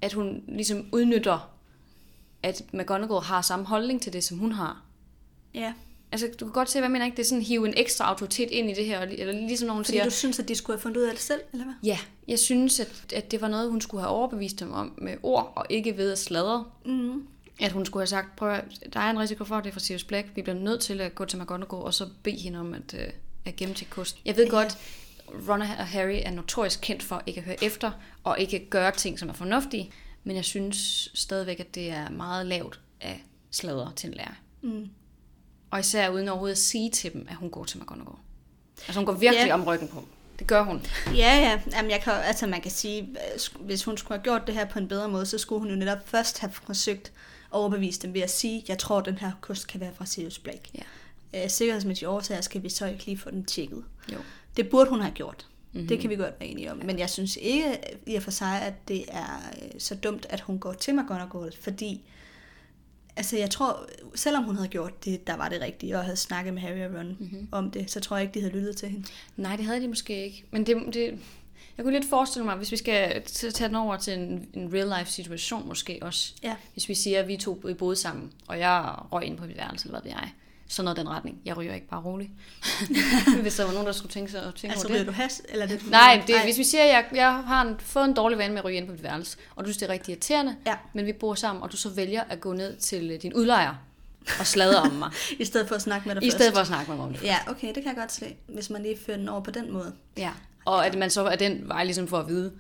at 0.02 0.14
hun 0.14 0.44
ligesom 0.48 0.86
udnytter, 0.92 1.50
at 2.44 2.62
McGonagall 2.74 3.22
har 3.26 3.42
samme 3.42 3.66
holdning 3.66 4.02
til 4.02 4.14
det, 4.14 4.24
som 4.24 4.38
hun 4.38 4.52
har. 4.52 4.82
Ja. 5.54 5.74
Altså, 6.12 6.28
du 6.40 6.46
kan 6.46 6.54
godt 6.54 6.70
se, 6.70 6.80
hvad 6.80 6.84
jeg 6.88 6.92
mener 6.92 7.06
ikke? 7.06 7.18
Det 7.18 7.24
er 7.24 7.28
sådan 7.28 7.42
hive 7.42 7.68
en 7.68 7.74
ekstra 7.78 8.06
autoritet 8.06 8.52
ind 8.52 8.70
i 8.70 8.74
det 8.74 8.86
her. 8.86 9.00
Eller 9.02 9.34
ligesom 9.34 9.68
når 9.68 9.74
hun 9.74 9.86
Fordi 9.86 9.92
siger, 9.98 10.04
du 10.04 10.10
synes, 10.12 10.40
at 10.40 10.48
de 10.48 10.56
skulle 10.56 10.78
have 10.78 10.82
fundet 10.82 10.98
ud 11.02 11.04
af 11.06 11.12
det 11.14 11.22
selv, 11.22 11.42
eller 11.54 11.66
hvad? 11.66 11.74
ja, 11.84 12.00
jeg 12.28 12.40
synes, 12.40 12.80
at, 12.80 13.14
at 13.16 13.32
det 13.32 13.42
var 13.42 13.48
noget, 13.48 13.70
hun 13.72 13.82
skulle 13.82 14.02
have 14.02 14.12
overbevist 14.12 14.60
dem 14.60 14.72
om 14.72 14.94
med 15.02 15.16
ord, 15.24 15.54
og 15.56 15.66
ikke 15.70 15.98
ved 15.98 16.12
at 16.12 16.20
sladre. 16.20 16.66
Mm. 16.86 17.28
At 17.62 17.72
hun 17.72 17.86
skulle 17.86 18.02
have 18.02 18.08
sagt, 18.08 18.36
prøv 18.36 18.50
at, 18.52 18.64
der 18.94 19.00
er 19.00 19.10
en 19.10 19.20
risiko 19.20 19.44
for, 19.44 19.56
at 19.56 19.64
det 19.64 19.70
er 19.70 19.74
fra 19.74 19.80
Sirius 19.80 20.04
Black. 20.04 20.28
Vi 20.36 20.42
bliver 20.42 20.60
nødt 20.60 20.82
til 20.82 21.02
at 21.02 21.16
gå 21.16 21.26
til 21.26 21.40
McGonagall, 21.40 21.84
og 21.84 21.94
så 21.94 22.08
bede 22.24 22.38
hende 22.38 22.60
om 22.60 22.74
at, 22.74 22.96
øh, 23.00 23.08
at 23.46 23.56
gemme 23.56 23.76
til 23.76 23.88
kost. 23.90 24.18
Jeg 24.26 24.38
ved 24.38 24.44
Ja. 24.46 24.50
godt, 24.50 24.78
Ron 25.50 25.62
og 25.62 25.68
Harry 25.68 26.20
er 26.26 26.32
notorisk 26.32 26.80
kendt 26.82 27.04
for 27.04 27.24
ikke 27.26 27.40
at 27.40 27.46
høre 27.46 27.64
efter, 27.64 27.92
og 28.24 28.40
ikke 28.40 28.68
gøre 28.70 28.92
ting, 28.92 29.20
som 29.20 29.30
er 29.30 29.34
fornuftige. 29.34 29.92
Men 30.24 30.36
jeg 30.36 30.46
synes 30.46 31.10
stadigvæk, 31.14 31.60
at 31.60 31.76
det 31.76 31.90
er 31.90 32.10
meget 32.10 32.46
lavt 32.46 32.80
af 33.02 33.24
sladre 33.52 33.92
til 33.96 34.08
en 34.10 34.14
lærer. 34.14 34.34
Mm. 34.62 34.90
Og 35.72 35.80
især 35.80 36.10
uden 36.10 36.28
overhovedet 36.30 36.56
at 36.56 36.58
sige 36.58 36.92
til 36.92 37.14
dem, 37.14 37.28
at 37.30 37.36
hun 37.36 37.50
går 37.50 37.64
til 37.66 37.80
McGonagall. 37.80 38.18
Altså 38.88 38.94
hun 39.00 39.06
går 39.06 39.14
virkelig 39.14 39.48
Ja. 39.48 39.54
om 39.54 39.64
ryggen 39.64 39.88
på. 39.88 40.06
Det 40.40 40.48
gør 40.48 40.64
hun. 40.64 40.86
Ja, 41.08 41.38
ja. 41.38 41.62
Jamen, 41.78 41.92
jeg 41.92 42.02
kan, 42.02 42.14
altså, 42.14 42.48
man 42.48 42.62
kan 42.62 42.72
sige, 42.72 43.02
øh, 43.02 43.66
hvis 43.66 43.84
hun 43.84 43.98
skulle 43.98 44.18
have 44.18 44.24
gjort 44.24 44.48
det 44.48 44.56
her 44.56 44.66
på 44.66 44.80
en 44.80 44.88
bedre 44.88 45.10
måde, 45.10 45.26
så 45.26 45.38
skulle 45.38 45.60
hun 45.60 45.70
jo 45.70 45.76
netop 45.76 46.10
først 46.10 46.40
have 46.40 46.52
forsøgt 46.52 47.08
at 47.08 47.12
overbevise 47.52 48.02
dem 48.02 48.14
ved 48.14 48.22
at 48.22 48.30
sige, 48.30 48.64
jeg 48.68 48.78
tror, 48.78 49.02
den 49.02 49.18
her 49.18 49.32
kost 49.42 49.68
kan 49.68 49.80
være 49.80 49.92
fra 49.96 50.06
Sirius 50.06 50.40
Black. 50.40 50.70
Ja. 50.76 50.82
Af 51.34 51.52
sikkerhedsmæssige 51.52 52.10
årsager 52.10 52.42
skal 52.42 52.64
vi 52.64 52.70
så 52.70 52.86
ikke 52.86 53.06
lige 53.06 53.18
få 53.18 53.32
den 53.32 53.46
tjekket. 53.46 53.84
Jo. 54.12 54.18
Det 54.58 54.70
burde 54.70 54.90
hun 54.90 55.00
have 55.02 55.14
gjort. 55.14 55.46
Mhm. 55.48 55.56
Mm-hmm. 55.74 55.88
Det 55.88 56.00
kan 56.00 56.10
vi 56.10 56.16
godt 56.16 56.34
være 56.40 56.50
enige 56.50 56.72
om. 56.72 56.78
Men 56.86 57.00
jeg 57.00 57.10
synes 57.10 57.38
ikke 57.42 57.78
i 58.08 58.16
og 58.16 58.24
for 58.24 58.32
sig, 58.32 58.62
at 58.62 58.88
det 58.88 59.06
er 59.08 59.52
øh, 59.64 59.80
så 59.80 59.96
dumt, 59.96 60.26
at 60.30 60.42
hun 60.42 60.60
går 60.60 60.74
til 60.74 60.96
McGonagall, 60.96 61.52
fordi 61.62 62.02
altså 63.16 63.38
jeg 63.38 63.50
tror, 63.50 63.90
selvom 64.16 64.44
hun 64.44 64.56
havde 64.56 64.68
gjort 64.70 65.06
det, 65.06 65.28
der 65.28 65.36
var 65.38 65.50
det 65.50 65.62
rigtige, 65.62 65.98
og 65.98 66.04
havde 66.04 66.18
snakket 66.18 66.54
med 66.54 66.62
Harry 66.62 66.90
og 66.90 66.96
Ron 67.00 67.06
Mhm. 67.08 67.18
mm-hmm. 67.20 67.48
om 67.52 67.72
det, 67.72 67.92
så 67.92 68.00
tror 68.00 68.18
jeg 68.18 68.24
ikke, 68.24 68.34
de 68.34 68.40
havde 68.42 68.54
lyttet 68.54 68.78
til 68.78 68.90
hende. 68.90 69.08
Nej, 69.38 69.56
det 69.56 69.66
havde 69.66 69.82
de 69.82 69.88
måske 69.88 70.26
ikke. 70.26 70.44
Men 70.52 70.66
det, 70.66 70.78
det, 70.94 71.20
jeg 71.78 71.84
kunne 71.86 71.94
lidt 72.00 72.10
forestille 72.10 72.46
mig, 72.46 72.56
hvis 72.56 72.72
vi 72.72 72.78
skal 72.78 73.24
tage 73.24 73.68
den 73.68 73.76
over 73.76 73.98
til 73.98 74.14
en, 74.20 74.48
en 74.54 74.74
real-life 74.74 75.12
situation 75.12 75.68
måske 75.68 76.00
også. 76.02 76.34
Ja. 76.44 76.56
Hvis 76.74 76.90
vi 76.90 76.94
siger, 76.96 77.20
at 77.20 77.28
vi 77.28 77.38
to 77.38 77.54
boede 77.80 77.96
sammen, 77.96 78.32
og 78.48 78.60
jeg 78.60 78.96
røg 79.12 79.24
ind 79.26 79.38
på 79.38 79.46
mit 79.46 79.58
værelse, 79.58 79.88
eller 79.88 80.00
hvad 80.02 80.12
ved 80.12 80.20
jeg. 80.22 80.32
Sådan 80.72 80.86
noget 80.86 80.98
den 80.98 81.10
retning. 81.10 81.38
Jeg 81.46 81.58
ryger 81.58 81.74
ikke 81.74 81.88
bare 81.88 82.02
roligt. 82.02 82.30
hvis 83.42 83.56
der 83.56 83.64
var 83.66 83.72
nogen, 83.72 83.88
der 83.88 83.94
skulle 83.94 84.12
tænke 84.12 84.32
sig 84.32 84.44
at 84.44 84.56
tænke 84.56 84.72
Altså 84.74 84.88
over 84.88 84.98
det. 84.98 85.08
du 85.08 85.12
has, 85.12 85.42
eller 85.50 85.66
er 85.66 85.70
det 85.70 85.82
Nej, 85.90 86.24
det, 86.28 86.36
hvis 86.44 86.58
vi 86.58 86.64
siger, 86.64 86.84
at 86.84 86.90
jeg, 86.90 87.06
jeg 87.14 87.32
har 87.34 87.62
en, 87.62 87.76
fået 87.80 88.06
en 88.06 88.14
dårlig 88.14 88.38
vane 88.38 88.54
med 88.54 88.60
at 88.60 88.66
ryge 88.66 88.78
ind 88.78 88.86
på 88.86 88.92
mit 88.92 89.04
værelse, 89.04 89.38
og 89.56 89.64
du 89.64 89.70
synes, 89.70 89.78
det 89.78 89.90
er 89.90 89.94
rigtig 89.94 90.12
irriterende, 90.12 90.56
Ja. 90.66 90.76
men 90.94 91.06
vi 91.06 91.14
bor 91.14 91.36
sammen, 91.36 91.64
og 91.64 91.72
du 91.72 91.78
så 91.78 91.90
vælger 91.90 92.24
at 92.30 92.42
gå 92.42 92.54
ned 92.54 92.76
til 92.76 93.12
øh, 93.12 93.22
din 93.22 93.34
udlejer 93.34 93.76
og 94.40 94.48
sladre 94.48 94.82
om 94.82 94.92
mig, 94.92 95.12
I 95.40 95.46
stedet 95.46 95.68
for 95.68 95.76
at 95.76 95.82
snakke 95.82 96.08
med 96.08 96.16
dig 96.16 96.24
i 96.24 96.26
først. 96.26 96.38
stedet 96.38 96.54
for 96.54 96.62
at 96.62 96.68
snakke 96.68 96.92
med 96.92 96.98
mig 96.98 97.06
om 97.08 97.14
det. 97.14 97.24
Ja, 97.24 97.38
okay, 97.48 97.68
det 97.68 97.76
kan 97.76 97.86
jeg 97.86 97.96
godt 97.96 98.12
se, 98.12 98.36
hvis 98.48 98.70
man 98.70 98.84
lige 98.84 98.98
fører 99.06 99.18
den 99.18 99.30
over 99.30 99.42
på 99.42 99.52
den 99.52 99.72
måde. 99.72 99.94
Ja. 100.18 100.32
Og 100.66 100.86
at 100.86 100.98
man 100.98 101.10
så 101.10 101.26
er 101.26 101.36
den 101.36 101.68
vej 101.68 101.84
ligesom 101.84 102.08
for 102.08 102.18
at 102.18 102.28
vide, 102.28 102.52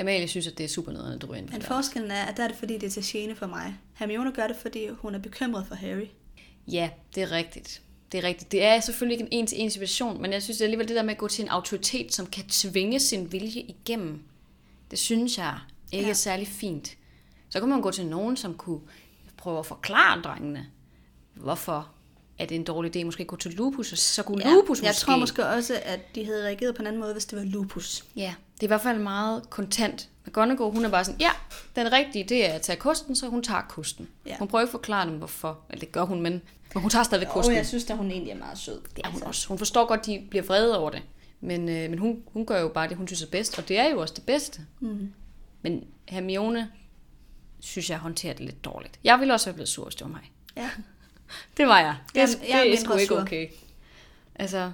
Amalie 0.00 0.28
synes, 0.28 0.46
at 0.46 0.58
det 0.58 0.64
er 0.64 0.68
super 0.68 0.92
nederen, 0.92 1.12
at 1.14 1.22
du 1.22 1.26
ryger 1.26 1.36
ind 1.38 1.48
på 1.48 1.52
Men 1.52 1.62
forskellen 1.62 2.10
er, 2.10 2.22
at 2.24 2.36
der 2.36 2.42
er 2.44 2.48
det, 2.48 2.56
fordi 2.56 2.74
det 2.78 2.86
er 2.86 2.90
til 2.90 3.02
gene 3.06 3.36
for 3.36 3.46
mig. 3.46 3.74
Hermione 3.94 4.32
gør 4.32 4.46
det, 4.46 4.56
fordi 4.62 4.88
hun 4.98 5.14
er 5.14 5.18
bekymret 5.18 5.64
for 5.68 5.74
Harry. 5.74 6.06
Ja, 6.72 6.90
det 7.14 7.22
er 7.22 7.30
rigtigt. 7.32 7.82
Det 8.12 8.18
er 8.18 8.24
rigtigt. 8.28 8.52
Det 8.52 8.64
er 8.64 8.80
selvfølgelig 8.80 9.20
ikke 9.20 9.32
en 9.34 9.38
en-til-en 9.40 9.70
situation, 9.70 10.22
men 10.22 10.32
jeg 10.32 10.42
synes 10.42 10.60
alligevel, 10.60 10.88
det 10.88 10.96
der 10.96 11.02
med 11.02 11.10
at 11.12 11.18
gå 11.18 11.28
til 11.28 11.42
en 11.42 11.48
autoritet, 11.48 12.14
som 12.14 12.26
kan 12.26 12.44
tvinge 12.48 13.00
sin 13.00 13.32
vilje 13.32 13.60
igennem, 13.60 14.22
det 14.90 14.98
synes 14.98 15.38
jeg 15.38 15.58
ikke 15.92 16.04
Ja. 16.04 16.10
er 16.10 16.14
særlig 16.14 16.48
fint. 16.48 16.96
Så 17.50 17.60
kunne 17.60 17.70
man 17.70 17.80
gå 17.82 17.90
til 17.90 18.06
nogen, 18.06 18.36
som 18.36 18.54
kunne 18.54 18.80
prøve 19.36 19.58
at 19.58 19.66
forklare 19.66 20.22
drengene, 20.22 20.66
hvorfor 21.34 21.88
er 22.38 22.46
det 22.46 22.54
en 22.54 22.64
dårlig 22.64 22.96
idé, 22.96 23.04
måske 23.04 23.24
gå 23.24 23.36
til 23.36 23.50
Lupus, 23.54 23.92
og 23.92 23.98
så 23.98 24.22
kunne 24.22 24.48
ja, 24.48 24.54
Lupus 24.54 24.82
jeg 24.82 24.88
måske... 24.88 25.00
tror 25.00 25.16
måske 25.16 25.46
også, 25.46 25.80
at 25.84 26.14
de 26.14 26.24
havde 26.24 26.44
reageret 26.44 26.74
på 26.74 26.82
en 26.82 26.86
anden 26.86 27.00
måde, 27.00 27.12
hvis 27.12 27.24
det 27.24 27.38
var 27.38 27.44
lupus. 27.44 28.04
Ja, 28.16 28.34
det 28.54 28.60
er 28.62 28.66
i 28.66 28.66
hvert 28.66 28.80
fald 28.80 28.98
meget 28.98 29.50
kontant. 29.50 30.08
McGonagall, 30.26 30.70
hun 30.70 30.84
er 30.84 30.88
bare 30.88 31.04
sådan, 31.04 31.20
ja, 31.20 31.30
den 31.76 31.92
rigtige, 31.92 32.24
det 32.24 32.50
er 32.50 32.52
at 32.52 32.62
tage 32.62 32.76
kosten, 32.76 33.16
så 33.16 33.28
hun 33.28 33.42
tager 33.42 33.62
kosten. 33.68 34.08
Ja. 34.26 34.36
Hun 34.38 34.48
prøver 34.48 34.62
ikke 34.62 34.68
at 34.68 34.72
forklare 34.72 35.08
dem, 35.08 35.18
hvorfor. 35.18 35.58
Eller 35.70 35.80
det 35.80 35.92
gør 35.92 36.02
hun, 36.04 36.20
men, 36.20 36.42
men 36.74 36.80
hun 36.80 36.90
tager 36.90 37.02
stadigvæk 37.02 37.28
kosten. 37.28 37.52
Og 37.52 37.56
jeg 37.56 37.66
synes, 37.66 37.90
at 37.90 37.96
hun 37.96 38.10
egentlig 38.10 38.30
er 38.32 38.36
meget 38.36 38.58
sød. 38.58 38.80
Det 38.96 39.04
er 39.06 39.10
hun 39.10 39.22
også. 39.22 39.48
Hun 39.48 39.58
forstår 39.58 39.86
godt, 39.86 40.06
de 40.06 40.26
bliver 40.30 40.42
vrede 40.42 40.78
over 40.78 40.90
det. 40.90 41.02
Men, 41.40 41.68
øh, 41.68 41.90
men 41.90 41.98
hun, 41.98 42.22
hun 42.32 42.46
gør 42.46 42.60
jo 42.60 42.68
bare 42.68 42.88
det, 42.88 42.96
hun 42.96 43.06
synes 43.06 43.22
er 43.22 43.26
bedst, 43.26 43.58
og 43.58 43.68
det 43.68 43.78
er 43.78 43.90
jo 43.90 44.00
også 44.00 44.14
det 44.14 44.26
bedste. 44.26 44.60
Mm. 44.80 45.12
Men 45.62 45.84
Hermione 46.08 46.70
synes 47.60 47.90
jeg 47.90 47.98
håndterer 47.98 48.32
det 48.32 48.44
lidt 48.44 48.64
dårligt. 48.64 48.98
Jeg 49.04 49.18
ville 49.20 49.34
også 49.34 49.46
være 49.46 49.54
blevet 49.54 49.68
sur, 49.68 49.84
hvis 49.84 49.94
det 49.94 50.04
var 50.04 50.10
mig. 50.10 50.32
Ja. 50.56 50.70
Det 51.56 51.66
var 51.66 51.80
jeg. 51.80 51.96
Det, 52.14 52.20
Jeg- 52.20 52.28
det, 52.28 52.48
jeg 52.48 52.62
det 52.64 52.74
er 52.74 52.80
sgu 52.84 52.94
ikke 52.96 53.18
okay. 53.18 53.48
Altså, 54.34 54.72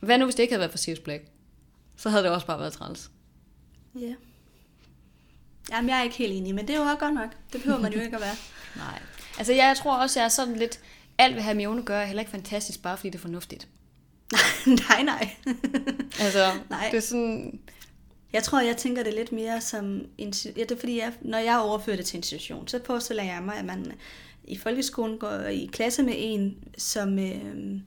hvad 0.00 0.18
nu, 0.18 0.24
hvis 0.24 0.34
det 0.34 0.42
ikke 0.42 0.52
havde 0.52 0.60
været 0.60 0.70
for 0.70 0.78
Sirius 0.78 1.00
Black? 1.00 1.24
Så 1.96 2.10
havde 2.10 2.22
det 2.22 2.30
også 2.32 2.46
bare 2.46 2.58
været 2.60 2.72
træls. 2.72 3.10
ja. 4.00 4.14
Jamen, 5.72 5.88
jeg 5.90 5.98
er 5.98 6.02
ikke 6.02 6.16
helt 6.16 6.32
enig, 6.32 6.54
men 6.54 6.68
det 6.68 6.76
er 6.76 6.80
jo 6.90 6.96
godt 6.98 7.14
nok. 7.14 7.30
Det 7.52 7.60
behøver 7.62 7.80
man 7.80 7.92
jo 7.92 8.00
ikke 8.00 8.16
at 8.16 8.22
være. 8.22 8.34
Nej. 8.76 8.98
Altså, 9.38 9.52
jeg 9.52 9.76
tror 9.82 9.96
også, 9.96 10.20
jeg 10.20 10.24
er 10.24 10.28
sådan 10.28 10.56
lidt... 10.56 10.80
Alt, 11.18 11.34
hvad 11.34 11.42
Hermione 11.42 11.82
gør, 11.82 11.98
er 11.98 12.04
heller 12.04 12.20
ikke 12.20 12.30
fantastisk, 12.30 12.82
bare 12.82 12.96
fordi 12.96 13.08
det 13.08 13.14
er 13.14 13.22
fornuftigt. 13.22 13.68
nej, 14.88 15.02
nej. 15.02 15.28
Altså, 16.20 16.52
Nej. 16.70 16.88
det 16.90 16.96
er 16.96 17.00
sådan... 17.00 17.60
Jeg 18.32 18.42
tror, 18.42 18.60
jeg 18.60 18.76
tænker 18.76 19.02
det 19.02 19.14
lidt 19.14 19.32
mere 19.32 19.60
som... 19.60 20.02
En, 20.18 20.34
ja, 20.44 20.60
det 20.62 20.70
er 20.70 20.76
fordi, 20.76 20.98
jeg, 20.98 21.12
når 21.20 21.38
jeg 21.38 21.58
overfører 21.58 21.96
det 21.96 22.06
til 22.06 22.16
en 22.16 22.22
situation, 22.22 22.68
så 22.68 22.80
forestiller 22.84 23.22
jeg 23.22 23.42
mig, 23.42 23.56
at 23.56 23.64
man 23.64 23.92
i 24.44 24.56
folkeskolen 24.56 25.18
går 25.18 25.32
i 25.32 25.70
klasse 25.72 26.02
med 26.02 26.14
en, 26.16 26.64
som 26.78 27.18
øh, 27.18 27.80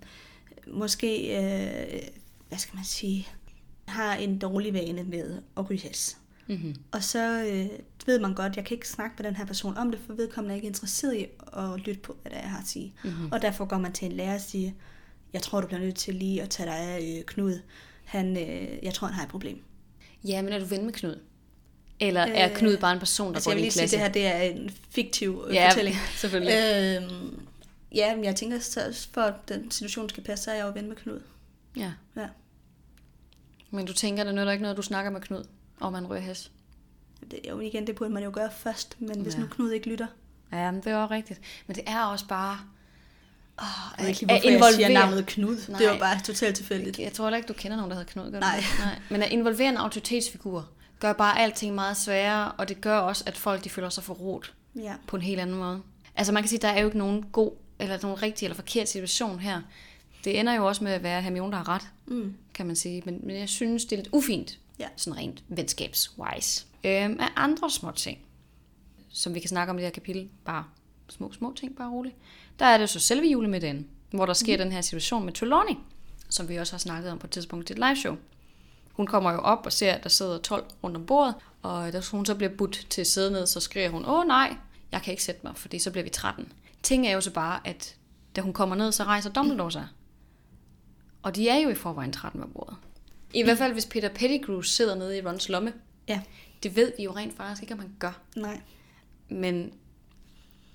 måske, 0.67 1.37
øh, 1.37 2.01
hvad 2.47 2.57
skal 2.57 2.75
man 2.75 2.85
sige, 2.85 3.27
har 3.87 4.15
en 4.15 4.39
dårlig 4.39 4.73
vane 4.73 5.03
med 5.03 5.41
at 5.57 5.69
ryge 5.69 5.81
has. 5.81 6.17
Mm-hmm. 6.47 6.75
Og 6.91 7.03
så 7.03 7.43
øh, 7.45 7.79
ved 8.05 8.19
man 8.19 8.33
godt, 8.33 8.55
jeg 8.55 8.65
kan 8.65 8.75
ikke 8.75 8.89
snakke 8.89 9.15
med 9.19 9.25
den 9.25 9.35
her 9.35 9.45
person 9.45 9.77
om 9.77 9.91
det, 9.91 9.99
for 10.05 10.13
vedkommende 10.13 10.53
er 10.53 10.55
ikke 10.55 10.67
interesseret 10.67 11.15
i 11.17 11.25
at 11.57 11.79
lytte 11.79 12.01
på, 12.01 12.17
hvad 12.21 12.29
det 12.31 12.37
er, 12.37 12.41
jeg 12.41 12.51
har 12.51 12.59
at 12.59 12.67
sige. 12.67 12.93
Mm-hmm. 13.03 13.31
Og 13.31 13.41
derfor 13.41 13.65
går 13.65 13.77
man 13.77 13.93
til 13.93 14.05
en 14.05 14.11
lærer 14.11 14.35
og 14.35 14.41
siger, 14.41 14.71
jeg 15.33 15.41
tror, 15.41 15.61
du 15.61 15.67
bliver 15.67 15.79
nødt 15.81 15.95
til 15.95 16.15
lige 16.15 16.41
at 16.41 16.49
tage 16.49 16.69
dig 16.69 16.77
af 16.77 17.15
øh, 17.17 17.23
Knud. 17.25 17.59
Han, 18.05 18.37
øh, 18.37 18.83
jeg 18.83 18.93
tror, 18.93 19.07
han 19.07 19.15
har 19.15 19.23
et 19.23 19.29
problem. 19.29 19.61
Ja, 20.23 20.41
men 20.41 20.53
er 20.53 20.59
du 20.59 20.65
ven 20.65 20.85
med 20.85 20.93
Knud? 20.93 21.19
Eller 21.99 22.21
er 22.21 22.49
Øh, 22.49 22.55
Knud 22.55 22.77
bare 22.77 22.93
en 22.93 22.99
person, 22.99 23.27
der 23.27 23.35
Altså, 23.35 23.49
går 23.49 23.51
jeg 23.51 23.59
i 23.59 23.63
vil 23.63 23.71
din 23.73 23.79
lige 23.79 23.87
sige, 23.89 23.99
klasse? 23.99 24.05
at 24.07 24.13
det 24.13 24.21
her 24.21 24.37
det 24.39 24.57
er 24.57 24.61
en 24.61 24.69
fiktiv 24.89 25.45
øh, 25.47 25.55
Ja, 25.55 25.69
fortælling. 25.69 25.95
selvfølgelig. 26.21 26.53
Øhm, 27.01 27.39
ja, 27.95 28.15
men 28.15 28.25
jeg 28.25 28.35
tænker, 28.35 28.59
så 28.59 29.07
for 29.13 29.21
at 29.21 29.33
den 29.49 29.71
situation 29.71 30.09
skal 30.09 30.23
passe, 30.23 30.45
så 30.45 30.51
er 30.51 30.55
jeg 30.55 30.65
jo 30.67 30.71
ven 30.71 30.87
med 30.87 30.95
Knud. 30.95 31.19
Ja. 31.77 31.91
Ja. 32.15 32.27
Men 33.71 33.85
du 33.85 33.93
tænker, 33.93 34.23
der 34.23 34.31
nytter 34.31 34.51
ikke 34.51 34.61
noget, 34.61 34.77
du 34.77 34.81
snakker 34.81 35.11
med 35.11 35.21
Knud, 35.21 35.43
om 35.79 35.93
han 35.93 36.07
ryger 36.07 36.21
has? 36.21 36.51
Det, 37.31 37.39
jo, 37.49 37.59
igen, 37.59 37.87
det 37.87 37.95
burde 37.95 38.11
man 38.13 38.23
jo 38.23 38.31
gøre 38.33 38.49
først, 38.57 38.95
men 39.01 39.21
hvis 39.21 39.33
Ja. 39.35 39.39
nu 39.39 39.47
Knud 39.47 39.71
ikke 39.71 39.89
lytter. 39.89 40.07
Ja, 40.51 40.71
men 40.71 40.81
det 40.81 40.91
er 40.91 40.97
også 40.97 41.13
rigtigt. 41.15 41.39
Men 41.67 41.75
det 41.75 41.83
er 41.87 42.03
også 42.03 42.27
bare... 42.27 42.57
Åh, 43.61 43.65
Jeg 43.97 44.03
ved 44.03 44.09
ikke, 44.09 44.21
lige, 44.21 44.57
hvorfor 44.57 44.65
jeg 44.65 44.73
siger 44.75 44.89
navnet 44.89 45.25
Knud. 45.25 45.57
Nej. 45.69 45.79
Det 45.79 45.87
var 45.89 45.97
bare 45.99 46.19
totalt 46.25 46.55
tilfældigt. 46.55 46.99
Jeg 46.99 47.13
tror 47.13 47.25
heller 47.25 47.37
ikke, 47.37 47.47
du 47.47 47.53
kender 47.53 47.77
nogen, 47.77 47.91
der 47.91 47.97
hedder 47.97 48.11
Knud. 48.11 48.31
Gør 48.31 48.39
Nej. 48.39 48.55
det? 48.55 48.65
Nej. 48.85 48.99
Men 49.09 49.23
at 49.23 49.31
involvere 49.31 49.69
en 49.69 49.77
autoritetsfigur 49.77 50.69
gør 50.99 51.13
bare 51.13 51.39
alting 51.39 51.75
meget 51.75 51.97
sværere, 51.97 52.51
og 52.51 52.69
det 52.69 52.81
gør 52.81 52.97
også, 52.97 53.23
at 53.27 53.37
folk 53.37 53.63
de 53.63 53.69
føler 53.69 53.89
sig 53.89 54.03
forrådt 54.03 54.53
Ja. 54.75 54.93
på 55.07 55.15
en 55.15 55.21
helt 55.21 55.39
anden 55.39 55.55
måde. 55.55 55.81
Altså 56.15 56.33
man 56.33 56.43
kan 56.43 56.49
sige, 56.49 56.59
der 56.59 56.67
er 56.67 56.79
jo 56.81 56.85
ikke 56.87 56.97
nogen 56.97 57.23
god, 57.31 57.51
eller 57.79 57.97
nogen 58.01 58.21
rigtig 58.23 58.45
eller 58.45 58.55
forkert 58.55 58.89
situation 58.89 59.39
her. 59.39 59.61
Det 60.23 60.39
ender 60.39 60.53
jo 60.53 60.67
også 60.67 60.83
med 60.83 60.91
at 60.91 61.03
være 61.03 61.21
Hermione, 61.21 61.51
der 61.51 61.57
har 61.57 61.69
ret, 61.69 61.81
Mm. 62.05 62.33
kan 62.53 62.65
man 62.65 62.75
sige. 62.75 63.01
Men, 63.05 63.19
men 63.23 63.35
jeg 63.35 63.49
synes, 63.49 63.85
det 63.85 63.91
er 63.91 63.97
lidt 63.97 64.09
ufint, 64.13 64.59
Ja. 64.79 64.87
sådan 64.95 65.17
rent 65.17 65.43
venskabswise. 65.47 66.65
Øhm, 66.83 67.17
af 67.19 67.29
andre 67.35 67.71
små 67.71 67.91
ting, 67.91 68.19
som 69.09 69.33
vi 69.33 69.39
kan 69.39 69.49
snakke 69.49 69.71
om 69.71 69.77
i 69.77 69.81
det 69.81 69.85
her 69.85 69.91
kapitel, 69.91 70.29
bare 70.45 70.63
små, 71.09 71.31
små 71.31 71.53
ting, 71.53 71.75
bare 71.75 71.89
roligt. 71.89 72.15
Der 72.59 72.65
er 72.65 72.77
det 72.77 72.89
så 72.89 72.99
selve 72.99 73.27
julemiddagen, 73.27 73.87
hvor 74.11 74.25
der 74.25 74.33
sker 74.33 74.57
mm. 74.57 74.63
den 74.63 74.71
her 74.71 74.81
situation 74.81 75.25
med 75.25 75.33
Trelawney, 75.33 75.75
som 76.29 76.49
vi 76.49 76.55
også 76.55 76.73
har 76.73 76.77
snakket 76.77 77.11
om 77.11 77.19
på 77.19 77.27
et 77.27 77.31
tidspunkt 77.31 77.69
i 77.69 77.73
et 77.73 77.79
live 77.79 77.95
show. 77.95 78.15
Hun 78.93 79.07
kommer 79.07 79.31
jo 79.31 79.39
op 79.39 79.65
og 79.65 79.73
ser, 79.73 79.93
at 79.93 80.03
der 80.03 80.09
sidder 80.09 80.37
12 80.37 80.65
rundt 80.83 80.97
om 80.97 81.05
bordet, 81.05 81.35
og 81.61 81.93
da 81.93 82.01
hun 82.11 82.25
så 82.25 82.35
bliver 82.35 82.51
budt 82.57 82.87
til 82.89 83.01
at 83.01 83.07
sidde 83.07 83.31
ned, 83.31 83.45
så 83.45 83.59
skriger 83.59 83.89
hun, 83.89 84.05
åh 84.05 84.27
nej, 84.27 84.55
jeg 84.91 85.01
kan 85.01 85.11
ikke 85.11 85.23
sætte 85.23 85.41
mig, 85.43 85.57
fordi 85.57 85.79
så 85.79 85.91
bliver 85.91 86.03
vi 86.03 86.09
13. 86.09 86.51
Ting 86.83 87.07
er 87.07 87.11
jo 87.11 87.21
så 87.21 87.31
bare, 87.31 87.59
at 87.67 87.95
da 88.35 88.41
hun 88.41 88.53
kommer 88.53 88.75
ned, 88.75 88.91
så 88.91 89.03
rejser 89.03 89.29
Dumbledore 89.29 89.71
sig. 89.71 89.87
Og 91.23 91.35
de 91.35 91.49
er 91.49 91.57
jo 91.57 91.69
i 91.69 91.75
forvejen 91.75 92.11
13 92.11 92.41
ved 92.41 92.47
bordet. 92.47 92.75
I 93.33 93.43
hvert 93.43 93.57
fald, 93.57 93.73
hvis 93.73 93.85
Peter 93.85 94.09
Pettigrew 94.09 94.61
sidder 94.61 94.95
nede 94.95 95.17
i 95.17 95.21
Rons 95.21 95.49
lomme. 95.49 95.73
Ja. 96.07 96.21
Det 96.63 96.75
ved 96.75 96.91
vi 96.97 97.03
jo 97.03 97.11
rent 97.11 97.37
faktisk 97.37 97.61
ikke, 97.61 97.73
om 97.73 97.79
han 97.79 97.91
gør. 97.99 98.21
Nej. 98.35 98.59
Men 99.29 99.71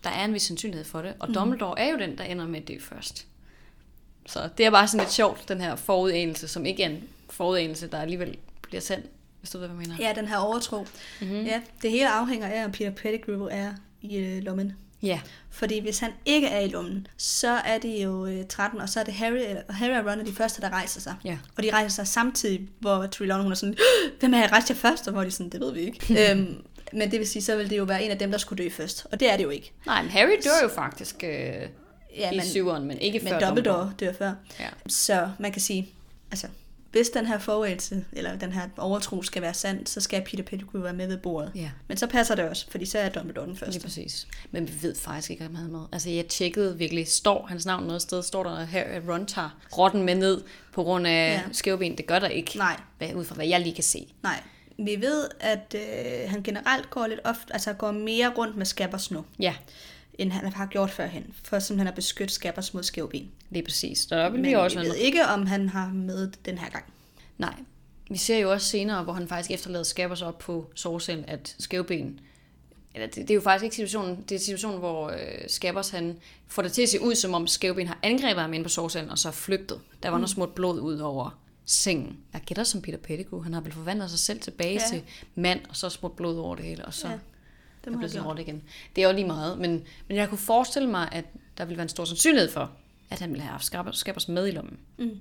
der 0.04 0.10
er 0.10 0.24
en 0.24 0.34
vis 0.34 0.42
sandsynlighed 0.42 0.84
for 0.84 1.02
det. 1.02 1.14
Og 1.18 1.28
mm. 1.28 1.34
Dumbledore 1.34 1.80
er 1.80 1.90
jo 1.90 1.98
den, 1.98 2.18
der 2.18 2.24
ender 2.24 2.46
med 2.46 2.60
dø 2.60 2.78
først. 2.78 3.26
Så 4.26 4.48
det 4.58 4.66
er 4.66 4.70
bare 4.70 4.88
sådan 4.88 5.04
lidt 5.04 5.12
sjovt, 5.12 5.48
den 5.48 5.60
her 5.60 5.76
forudanelse, 5.76 6.48
som 6.48 6.66
ikke 6.66 6.82
er 6.82 6.88
en 6.88 7.08
forudanelse, 7.30 7.86
der 7.86 8.00
alligevel 8.00 8.38
bliver 8.62 8.80
sand, 8.80 9.04
hvis 9.40 9.50
du 9.50 9.58
ved, 9.58 9.68
hvad 9.68 9.76
jeg 9.76 9.88
mener. 9.88 10.08
Ja, 10.08 10.14
den 10.20 10.28
her 10.28 10.36
overtro. 10.36 10.80
Mhm. 10.80 11.30
Mm-hmm. 11.30 11.46
Ja, 11.46 11.62
det 11.82 11.90
hele 11.90 12.10
afhænger 12.10 12.46
af, 12.46 12.64
om 12.64 12.72
Peter 12.72 12.90
Pettigrew 12.90 13.48
er 13.50 13.72
i 14.00 14.16
øh, 14.16 14.42
lommen. 14.42 14.72
Ja. 15.02 15.20
Fordi 15.50 15.80
hvis 15.80 15.98
han 15.98 16.10
ikke 16.24 16.46
er 16.46 16.60
i 16.60 16.68
lommen, 16.68 17.06
så 17.16 17.48
er 17.48 17.78
de 17.78 18.02
jo 18.02 18.26
øh, 18.26 18.46
13, 18.46 18.80
og 18.80 18.88
så 18.88 19.00
er 19.00 19.04
det 19.04 19.14
Harry, 19.14 19.36
eller 19.36 19.72
Harry 19.72 19.98
og 19.98 20.10
Ron 20.10 20.20
er 20.20 20.24
de 20.24 20.32
første, 20.32 20.62
der 20.62 20.70
rejser 20.70 21.00
sig. 21.00 21.14
Ja. 21.24 21.38
Og 21.56 21.62
de 21.62 21.70
rejser 21.72 21.88
sig 21.88 22.06
samtidig, 22.06 22.68
hvor 22.78 23.06
Trelawney 23.06 23.42
hun 23.42 23.52
er 23.52 23.56
sådan, 23.56 23.76
hvem 24.20 24.34
er 24.34 24.38
jeg 24.38 24.52
rejst 24.52 24.70
jer 24.70 24.76
først? 24.76 25.06
Og 25.06 25.12
hvor 25.12 25.24
de 25.24 25.30
sådan, 25.30 25.50
det 25.50 25.60
ved 25.60 25.72
vi 25.72 25.80
ikke. 25.80 26.30
øhm, 26.30 26.56
men 26.92 27.10
det 27.10 27.18
vil 27.18 27.28
sige, 27.28 27.42
så 27.42 27.56
vil 27.56 27.70
det 27.70 27.78
jo 27.78 27.84
være 27.84 28.02
en 28.02 28.10
af 28.10 28.18
dem, 28.18 28.30
der 28.30 28.38
skulle 28.38 28.64
dø 28.64 28.70
først. 28.70 29.06
Og 29.12 29.20
det 29.20 29.32
er 29.32 29.36
det 29.36 29.44
jo 29.44 29.50
ikke. 29.50 29.72
Nej, 29.86 30.02
men 30.02 30.10
Harry 30.10 30.36
dør 30.44 30.62
jo 30.62 30.68
faktisk 30.68 31.24
øh, 31.24 31.68
Ja, 32.16 32.30
i 32.30 32.36
men, 32.36 32.46
syveren, 32.46 32.84
men 32.84 32.98
ikke 32.98 33.18
men 33.18 33.28
før 33.28 33.38
Dumbledore 33.38 33.92
dør 34.00 34.12
før. 34.12 34.32
Ja. 34.60 34.68
Så 34.88 35.30
man 35.38 35.52
kan 35.52 35.62
sige, 35.62 35.88
altså, 36.30 36.46
hvis 36.92 37.08
den 37.08 37.26
her 37.26 37.38
forvælelse, 37.38 38.04
eller 38.12 38.36
den 38.36 38.52
her 38.52 38.68
overtro 38.78 39.22
skal 39.22 39.42
være 39.42 39.54
sand, 39.54 39.86
så 39.86 40.00
skal 40.00 40.22
Peter 40.24 40.42
Pettigrew 40.44 40.82
være 40.82 40.92
med 40.92 41.06
ved 41.06 41.16
bordet. 41.18 41.52
Ja. 41.54 41.70
Men 41.88 41.96
så 41.96 42.06
passer 42.06 42.34
det 42.34 42.48
også, 42.48 42.66
fordi 42.70 42.86
så 42.86 42.98
er 42.98 43.08
Dumbledore 43.08 43.46
den 43.46 43.52
Lige 43.54 43.64
første. 43.64 43.80
præcis. 43.80 44.26
Men 44.50 44.68
vi 44.68 44.72
ved 44.82 44.94
faktisk 44.94 45.30
ikke, 45.30 45.46
om 45.46 45.54
han 45.54 45.66
er 45.66 45.70
med. 45.70 45.80
Altså, 45.92 46.10
jeg 46.10 46.26
tjekkede 46.26 46.78
virkelig, 46.78 47.08
står 47.08 47.46
hans 47.46 47.66
navn 47.66 47.84
noget 47.86 48.02
sted, 48.02 48.22
står 48.22 48.42
der, 48.42 48.56
at 48.56 48.66
Harry 48.66 49.00
Ron 49.08 49.26
tager 49.26 49.58
rotten 49.78 50.02
med 50.02 50.14
ned 50.14 50.42
på 50.72 50.82
grund 50.82 51.06
af 51.06 51.32
Ja. 51.32 51.42
skævben. 51.52 51.96
Det 51.96 52.06
gør 52.06 52.18
der 52.18 52.28
ikke. 52.28 52.58
Nej. 52.58 52.80
Hvad, 52.98 53.14
ud 53.14 53.24
fra 53.24 53.34
hvad 53.34 53.46
jeg 53.46 53.60
lige 53.60 53.74
kan 53.74 53.84
se. 53.84 54.06
Nej. 54.22 54.40
Vi 54.78 54.96
ved, 55.00 55.28
at 55.40 55.74
øh, 55.78 56.30
han 56.30 56.42
generelt 56.42 56.90
går 56.90 57.06
lidt 57.06 57.20
ofte, 57.24 57.52
altså 57.52 57.72
går 57.72 57.90
mere 57.92 58.32
rundt 58.38 58.56
med 58.56 58.66
skabbers 58.66 59.10
nu, 59.10 59.24
Ja, 59.38 59.54
end 60.14 60.32
han 60.32 60.52
har 60.52 60.66
gjort 60.66 60.90
førhen, 60.90 61.34
for 61.44 61.58
simpelthen 61.58 61.88
at 61.88 61.94
beskytte 61.94 62.34
skabbers 62.34 62.74
mod 62.74 62.82
skævben. 62.82 63.30
lige 63.50 63.64
præcis. 63.64 64.06
Der 64.06 64.28
vil 64.28 64.42
vi 64.42 64.52
også 64.52 64.80
vi 64.80 64.86
ved 64.86 64.94
ikke, 64.94 65.26
om 65.26 65.46
han 65.46 65.68
har 65.68 65.88
med 65.88 66.32
den 66.44 66.58
her 66.58 66.68
gang. 66.70 66.84
Nej. 67.38 67.54
Vi 68.10 68.18
ser 68.18 68.38
jo 68.38 68.52
også 68.52 68.66
senere, 68.66 69.04
hvor 69.04 69.12
han 69.12 69.28
faktisk 69.28 69.50
efterlader 69.50 69.84
Scabbers 69.84 70.22
op 70.22 70.38
på 70.38 70.70
sårcellen, 70.74 71.24
at 71.28 71.56
skævben... 71.58 72.20
Eller 72.94 73.06
det, 73.06 73.16
det, 73.16 73.30
er 73.30 73.34
jo 73.34 73.40
faktisk 73.40 73.64
ikke 73.64 73.76
situationen. 73.76 74.24
Det 74.28 74.34
er 74.34 74.38
situationen, 74.38 74.78
hvor 74.78 75.10
øh, 75.10 75.48
Scabbers 75.48 75.90
han 75.90 76.18
får 76.48 76.62
det 76.62 76.72
til 76.72 76.82
at 76.82 76.88
se 76.88 77.00
ud, 77.00 77.14
som 77.14 77.34
om 77.34 77.46
skævben 77.46 77.86
har 77.86 77.98
angrebet 78.02 78.42
ham 78.42 78.52
inde 78.54 78.64
på 78.64 78.68
sårcellen, 78.68 79.10
og 79.10 79.18
så 79.18 79.28
er 79.28 79.32
flygtet. 79.32 79.80
Der 80.02 80.08
var 80.08 80.16
mm. 80.16 80.20
noget 80.20 80.30
smurt 80.30 80.54
blod 80.54 80.80
ud 80.80 80.98
over 80.98 81.38
sengen. 81.66 82.16
Jeg 82.32 82.40
gætter 82.46 82.64
som 82.64 82.82
Peter 82.82 82.98
Pettigrew. 82.98 83.42
Han 83.42 83.54
har 83.54 83.60
vel 83.60 83.72
forvandlet 83.72 84.10
sig 84.10 84.18
selv 84.18 84.40
tilbage 84.40 84.72
Ja. 84.72 84.88
til 84.88 85.02
mand, 85.34 85.60
og 85.68 85.76
så 85.76 85.88
smurt 85.88 86.12
blod 86.12 86.38
over 86.38 86.54
det 86.56 86.64
hele, 86.64 86.84
og 86.84 86.94
så 86.94 87.08
Ja, 87.08 87.18
Det 87.84 87.92
er 87.92 87.96
blevet 87.96 88.12
sådan 88.12 88.26
råt 88.26 88.38
igen. 88.38 88.62
Det 88.96 89.04
er 89.04 89.08
jo 89.08 89.14
lige 89.14 89.26
meget, 89.26 89.58
men, 89.58 89.84
men 90.08 90.16
jeg 90.16 90.28
kunne 90.28 90.38
forestille 90.38 90.90
mig, 90.90 91.08
at 91.12 91.24
der 91.58 91.64
ville 91.64 91.76
være 91.76 91.82
en 91.82 91.88
stor 91.88 92.04
sandsynlighed 92.04 92.50
for, 92.50 92.70
at 93.10 93.20
han 93.20 93.30
ville 93.30 93.42
have 93.42 93.50
haft 93.50 93.64
Scabbers, 93.64 93.96
Scabbers 93.96 94.28
med 94.28 94.48
i 94.48 94.50
lommen. 94.50 94.78
Mm. 94.98 95.18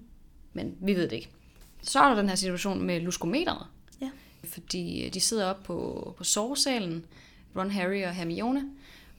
Men 0.54 0.76
vi 0.82 0.94
ved 0.94 1.04
det 1.04 1.16
ikke. 1.16 1.30
Så 1.82 2.00
er 2.00 2.10
der 2.10 2.16
den 2.16 2.30
her 2.30 2.36
situation 2.36 2.82
med 2.82 3.02
luskometeret. 3.02 3.66
Ja. 4.02 4.10
Fordi 4.44 5.06
øh, 5.06 5.14
de 5.14 5.20
sidder 5.20 5.46
op 5.46 5.64
på, 5.64 6.14
på 6.18 6.24
sovesalen, 6.24 7.06
Ron, 7.56 7.72
Harry 7.72 8.04
og 8.04 8.14
Hermione, 8.14 8.64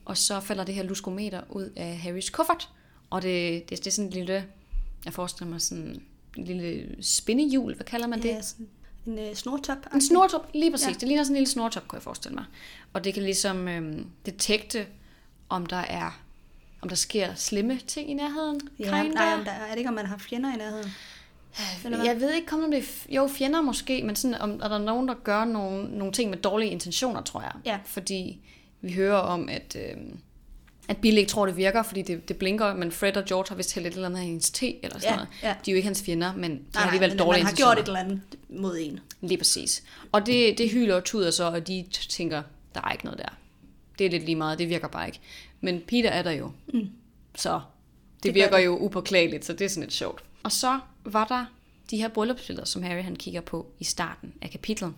og 0.05 0.16
så 0.16 0.40
falder 0.40 0.64
det 0.64 0.74
her 0.74 0.82
luskometer 0.82 1.40
ud 1.51 1.72
af 1.76 1.99
Harrys 1.99 2.30
kuffert. 2.30 2.68
Og 3.11 3.22
det, 3.22 3.70
det, 3.70 3.78
det 3.78 3.86
er 3.86 3.90
sådan 3.90 4.09
en 4.09 4.12
lille, 4.12 4.47
jeg 5.05 5.12
forestiller 5.12 5.51
mig 5.51 5.61
sådan 5.61 6.03
en 6.36 6.45
lille 6.45 6.97
spindehjul, 7.03 7.74
hvad 7.74 7.86
kalder 7.86 8.07
man 8.07 8.22
det? 8.22 8.28
Ja, 8.28 8.43
sådan 8.43 8.68
en 9.07 9.19
øh, 9.19 9.35
snortop. 9.35 9.77
En 9.95 10.03
snortop, 10.03 10.51
lige 10.55 10.71
præcis. 10.71 10.89
Ja. 10.89 10.93
Det 10.93 11.09
ligner 11.09 11.23
sådan 11.23 11.37
en 11.37 11.41
lille 11.41 11.51
snortop, 11.51 11.89
kunne 11.89 11.97
jeg 11.97 12.03
forestille 12.03 12.35
mig. 12.35 12.45
Og 12.93 13.05
det 13.05 13.15
kan 13.15 13.23
ligesom 13.23 13.69
øhm, 13.69 14.07
detekte, 14.27 14.87
om 15.49 15.67
der 15.67 15.77
er 15.77 16.23
om 16.83 16.89
der 16.89 16.97
sker 16.97 17.35
slemme 17.35 17.79
ting 17.87 18.11
i 18.11 18.15
nærheden. 18.15 18.61
Ja, 18.79 18.91
nej, 18.91 19.35
om 19.35 19.45
der, 19.45 19.51
er 19.51 19.71
det 19.71 19.79
ikke, 19.79 19.89
om 19.89 19.95
man 19.95 20.07
har 20.07 20.19
fjender 20.19 20.55
i 20.55 20.57
nærheden? 20.57 20.91
Hvad? 21.83 22.05
Jeg 22.05 22.21
ved 22.21 22.33
ikke, 22.33 22.53
om 22.53 22.71
det 22.71 22.79
er, 23.09 23.15
jo, 23.15 23.29
fjender 23.29 23.61
måske, 23.61 24.03
men 24.03 24.17
sådan, 24.17 24.41
om, 24.41 24.61
er 24.63 24.69
der 24.69 24.79
nogen, 24.79 25.09
der 25.09 25.15
gør 25.15 25.45
nogle, 25.45 25.99
nogle 25.99 26.13
ting 26.13 26.31
med 26.31 26.39
dårlige 26.39 26.71
intentioner, 26.71 27.23
tror 27.23 27.41
jeg. 27.41 27.53
Ja. 27.65 27.79
Fordi 27.85 28.41
vi 28.81 28.93
hører 28.93 29.17
om, 29.19 29.49
at, 29.49 29.77
øh, 29.77 29.97
at 30.89 30.97
Bill 30.97 31.18
ikke 31.18 31.30
tror, 31.30 31.47
det 31.47 31.57
virker, 31.57 31.83
fordi 31.83 32.03
det, 32.03 32.28
det 32.28 32.37
blinker, 32.37 32.74
men 32.74 32.93
Fred 32.93 33.16
og 33.16 33.24
George 33.24 33.45
har 33.49 33.57
vist 33.57 33.74
hældt 33.74 33.87
et 33.89 33.95
eller 33.95 34.09
andet 34.09 34.18
af 34.18 34.24
hendes 34.26 34.51
te, 34.51 34.85
eller 34.85 34.99
sådan 34.99 35.11
Ja, 35.11 35.16
noget. 35.16 35.28
ja. 35.43 35.49
De 35.66 35.70
er 35.70 35.72
jo 35.72 35.76
ikke 35.76 35.87
hans 35.87 36.03
fjender, 36.03 36.35
men 36.37 36.51
de 36.51 36.57
Nej, 36.57 36.64
har 36.74 36.80
nej, 36.80 36.87
alligevel 36.87 37.09
men 37.11 37.18
dårlige 37.18 37.39
man 37.41 37.47
har 37.47 37.51
intentioner. 37.51 37.74
gjort 37.74 37.78
et 37.83 37.87
eller 37.89 38.01
andet 38.01 38.20
mod 38.49 38.78
en. 38.80 39.01
Lige 39.20 39.39
præcis. 39.39 39.83
Og 40.12 40.26
det, 40.26 40.59
det 40.59 40.70
hyler 40.70 40.95
og 40.95 41.05
tuder 41.05 41.30
så, 41.30 41.45
og 41.45 41.66
de 41.66 41.85
tænker, 42.09 42.43
der 42.74 42.80
er 42.80 42.93
ikke 42.93 43.05
noget 43.05 43.18
der. 43.18 43.28
Det 43.99 44.07
er 44.07 44.11
lidt 44.11 44.24
lige 44.24 44.37
meget, 44.37 44.59
det 44.59 44.68
virker 44.68 44.89
bare 44.89 45.07
ikke. 45.07 45.20
Men 45.61 45.80
Peter 45.89 46.11
er 46.11 46.22
der 46.22 46.30
jo. 46.30 46.51
Mm. 46.74 46.89
Så 47.35 47.53
det, 48.16 48.22
Det 48.22 48.35
virker 48.35 48.57
det. 48.57 48.64
jo 48.64 48.78
upåklageligt, 48.78 49.45
så 49.45 49.53
det 49.53 49.64
er 49.64 49.68
sådan 49.68 49.83
lidt 49.83 49.93
sjovt. 49.93 50.24
Og 50.43 50.53
så 50.53 50.78
var 51.05 51.24
der 51.24 51.45
de 51.91 51.97
her 51.97 52.09
bryllupsbilleder, 52.09 52.66
som 52.66 52.83
Harry 52.83 53.03
han 53.03 53.16
kigger 53.16 53.41
på 53.41 53.66
i 53.80 53.85
starten 53.85 54.33
af 54.43 54.51
kapitlet. 54.51 54.93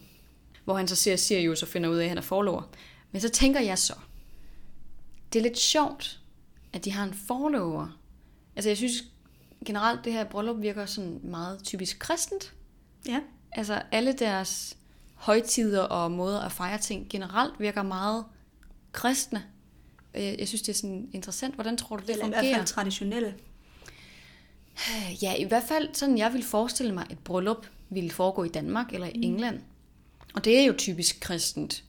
Hvor 0.65 0.77
han 0.77 0.89
så 0.89 0.97
ser 0.97 1.17
Sirius 1.17 1.63
og 1.63 1.69
finder 1.69 1.89
ud 1.91 1.97
af, 1.97 2.03
at 2.03 2.09
han 2.09 2.19
er 2.19 2.23
forlover. 2.23 2.63
Men 3.13 3.21
så 3.21 3.29
tænker 3.29 3.61
jeg 3.61 3.79
så, 3.79 3.93
det 5.35 5.41
er 5.41 5.43
lidt 5.43 5.59
sjovt, 5.59 6.21
at 6.73 6.85
de 6.85 6.93
har 6.93 7.05
en 7.05 7.15
forlover. 7.15 7.99
Altså 8.57 8.71
jeg 8.71 8.77
synes 8.77 8.93
generelt, 9.67 10.05
det 10.05 10.13
her 10.13 10.25
bryllup 10.25 10.63
virker 10.63 10.87
sådan 10.87 11.21
meget 11.23 11.65
typisk 11.65 11.99
kristent. 11.99 12.53
Ja. 13.07 13.21
Altså 13.53 13.83
alle 13.93 14.13
deres 14.13 14.77
højtider 15.15 15.83
og 15.83 16.11
måder 16.13 16.41
at 16.41 16.53
fejre 16.53 16.79
ting 16.79 17.07
generelt 17.11 17.61
virker 17.61 17.83
meget 17.83 18.25
kristne. 18.93 19.45
Øh, 20.15 20.23
Jeg 20.39 20.49
synes, 20.49 20.63
det 20.63 20.69
er 20.69 20.77
sådan 20.77 21.09
interessant. 21.13 21.55
Hvordan 21.55 21.77
tror 21.77 21.97
du, 21.97 22.03
det 22.03 22.11
Eller 22.11 22.27
i 22.27 22.29
hvert 22.29 22.39
fungerer? 22.39 22.57
fald 22.59 22.67
traditionelle. 22.67 23.35
Ja, 25.23 25.35
i 25.35 25.45
hvert 25.45 25.63
fald 25.69 25.89
sådan, 25.95 26.19
jeg 26.19 26.33
ville 26.33 26.47
forestille 26.47 26.95
mig, 26.95 27.05
at 27.05 27.13
et 27.13 27.19
bryllup 27.19 27.67
ville 27.91 28.11
foregå 28.11 28.45
i 28.45 28.49
Danmark 28.49 28.93
eller 28.93 29.07
i 29.07 29.23
England. 29.23 29.61
Og 30.35 30.45
det 30.45 30.59
er 30.61 30.65
jo 30.65 30.75
typisk 30.79 31.21
kristent. 31.21 31.85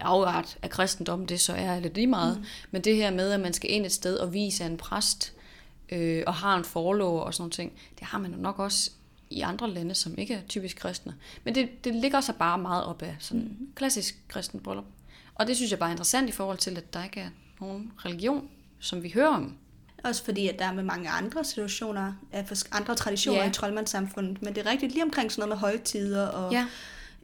Afart 0.00 0.58
af 0.62 0.70
kristendom 0.70 1.26
det 1.26 1.40
så 1.40 1.52
er 1.52 1.80
lidt 1.80 1.94
lige 1.94 2.06
meget. 2.06 2.38
Mm. 2.38 2.44
Men 2.70 2.82
det 2.82 2.96
her 2.96 3.10
med, 3.10 3.32
at 3.32 3.40
man 3.40 3.52
skal 3.52 3.70
ind 3.70 3.86
et 3.86 3.92
sted 3.92 4.16
og 4.16 4.32
vise 4.32 4.64
en 4.64 4.76
præst, 4.76 5.32
øh, 5.92 6.22
og 6.26 6.34
har 6.34 6.56
en 6.56 6.64
forlover 6.64 7.20
og 7.20 7.34
sådan 7.34 7.42
nogle 7.42 7.52
ting, 7.52 7.72
det 7.98 8.06
har 8.06 8.18
man 8.18 8.32
jo 8.32 8.36
nok 8.36 8.58
også 8.58 8.90
i 9.30 9.40
andre 9.40 9.70
lande, 9.70 9.94
som 9.94 10.18
ikke 10.18 10.34
er 10.34 10.40
typisk 10.48 10.76
kristne. 10.76 11.14
Men 11.44 11.54
det, 11.54 11.84
det 11.84 11.94
ligger 11.94 12.20
så 12.20 12.32
bare 12.32 12.58
meget 12.58 12.84
op 12.84 13.02
af 13.02 13.16
sådan 13.18 13.56
mm. 13.60 13.68
klassisk 13.74 14.16
kristen 14.28 14.60
bryllup. 14.60 14.84
Og 15.34 15.46
det 15.46 15.56
synes 15.56 15.70
jeg 15.70 15.78
bare 15.78 15.88
er 15.88 15.92
interessant 15.92 16.28
i 16.28 16.32
forhold 16.32 16.58
til, 16.58 16.76
at 16.76 16.94
der 16.94 17.04
ikke 17.04 17.20
er 17.20 17.28
nogen 17.60 17.92
religion, 18.04 18.48
som 18.80 19.02
vi 19.02 19.10
hører 19.14 19.28
om. 19.28 19.56
Også 20.04 20.24
fordi, 20.24 20.48
at 20.48 20.58
der 20.58 20.64
er 20.64 20.72
med 20.72 20.82
mange 20.82 21.08
andre 21.08 21.44
situationer, 21.44 22.12
andre 22.72 22.94
traditioner 22.94 23.42
Ja. 23.42 23.48
i 23.48 23.52
troldmandssamfundet. 23.52 24.42
Men 24.42 24.54
det 24.54 24.66
er 24.66 24.70
rigtigt 24.70 24.92
lige 24.92 25.04
omkring 25.04 25.32
sådan 25.32 25.48
noget 25.48 25.60
med 25.60 25.68
højtider 25.68 26.26
og 26.26 26.52
Ja. 26.52 26.66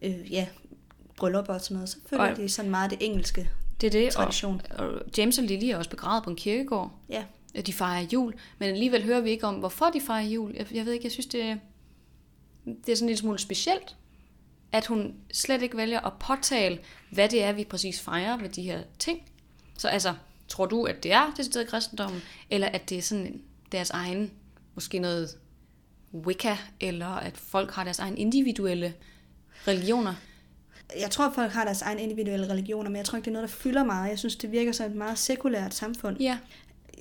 øh, 0.03 0.33
ja, 0.33 0.47
bryllupper 1.19 1.55
og 1.55 1.61
sådan 1.61 1.75
noget. 1.75 1.89
Så 1.89 1.97
føler 2.11 2.31
Og- 2.31 2.37
de 2.37 2.49
sådan 2.49 2.71
meget 2.71 2.91
det 2.91 2.99
engelske. 3.01 3.51
Det 3.81 3.87
er 3.87 3.91
det, 3.91 4.13
Tradition. 4.13 4.61
Og, 4.71 4.87
og 4.89 5.03
James 5.19 5.39
og 5.39 5.45
Lily 5.45 5.65
er 5.65 5.77
også 5.77 5.91
begravet 5.91 6.25
på 6.25 6.31
en 6.31 6.37
kirkegård. 6.37 6.93
Ja, 7.09 7.25
de 7.67 7.73
fejrer 7.73 8.07
jul, 8.13 8.35
men 8.59 8.69
alligevel 8.69 9.05
hører 9.05 9.21
vi 9.21 9.31
ikke 9.31 9.47
om, 9.47 9.55
hvorfor 9.55 9.87
de 9.91 10.01
fejrer 10.01 10.27
jul. 10.29 10.53
Jeg, 10.55 10.67
jeg 10.75 10.85
ved 10.85 10.93
ikke, 10.93 11.05
jeg 11.05 11.13
synes, 11.13 11.27
det, 11.27 11.61
det 12.65 12.93
er 12.93 12.97
sådan 12.97 13.05
en 13.05 13.07
lille 13.09 13.17
smule 13.21 13.39
specielt, 13.39 13.97
at 14.73 14.87
hun 14.87 15.15
slet 15.33 15.63
ikke 15.63 15.77
vælger 15.77 16.01
at 16.01 16.13
påtale, 16.21 16.79
hvad 17.11 17.29
det 17.29 17.43
er, 17.43 17.53
vi 17.53 17.65
præcis 17.65 18.01
fejrer 18.01 18.37
ved 18.37 18.49
de 18.49 18.63
her 18.63 18.83
ting. 18.99 19.23
Så 19.79 19.89
altså, 19.89 20.15
tror 20.49 20.67
du, 20.67 20.85
at 20.85 21.03
det 21.03 21.13
er 21.13 21.33
decideret 21.37 21.69
kristendommen, 21.69 22.23
eller 22.51 22.67
at 22.69 22.91
det 22.91 22.99
er 22.99 23.03
sådan 23.03 23.43
deres 23.73 23.91
egen, 23.91 24.31
måske 24.75 24.99
noget 24.99 25.29
Wicca, 26.15 26.57
eller 26.81 27.07
at 27.09 27.37
folk 27.37 27.71
har 27.71 27.85
deres 27.85 27.99
egen 27.99 28.19
individuelle 28.19 28.95
religioner? 29.69 30.15
Jeg 31.01 31.11
tror, 31.11 31.33
folk 31.35 31.53
har 31.53 31.65
deres 31.65 31.83
egen 31.83 31.99
individuelle 31.99 32.49
religioner, 32.51 32.91
men 32.91 32.97
jeg 32.97 33.05
tror 33.05 33.17
ikke, 33.17 33.25
det 33.25 33.31
er 33.31 33.33
noget, 33.41 33.49
der 33.49 33.55
fylder 33.55 33.85
meget. 33.85 34.11
Jeg 34.11 34.19
synes, 34.19 34.37
det 34.37 34.53
virker 34.53 34.73
som 34.73 34.87
et 34.91 34.97
meget 34.97 35.19
sekulært 35.19 35.75
samfund. 35.75 36.17
Ja. 36.21 36.39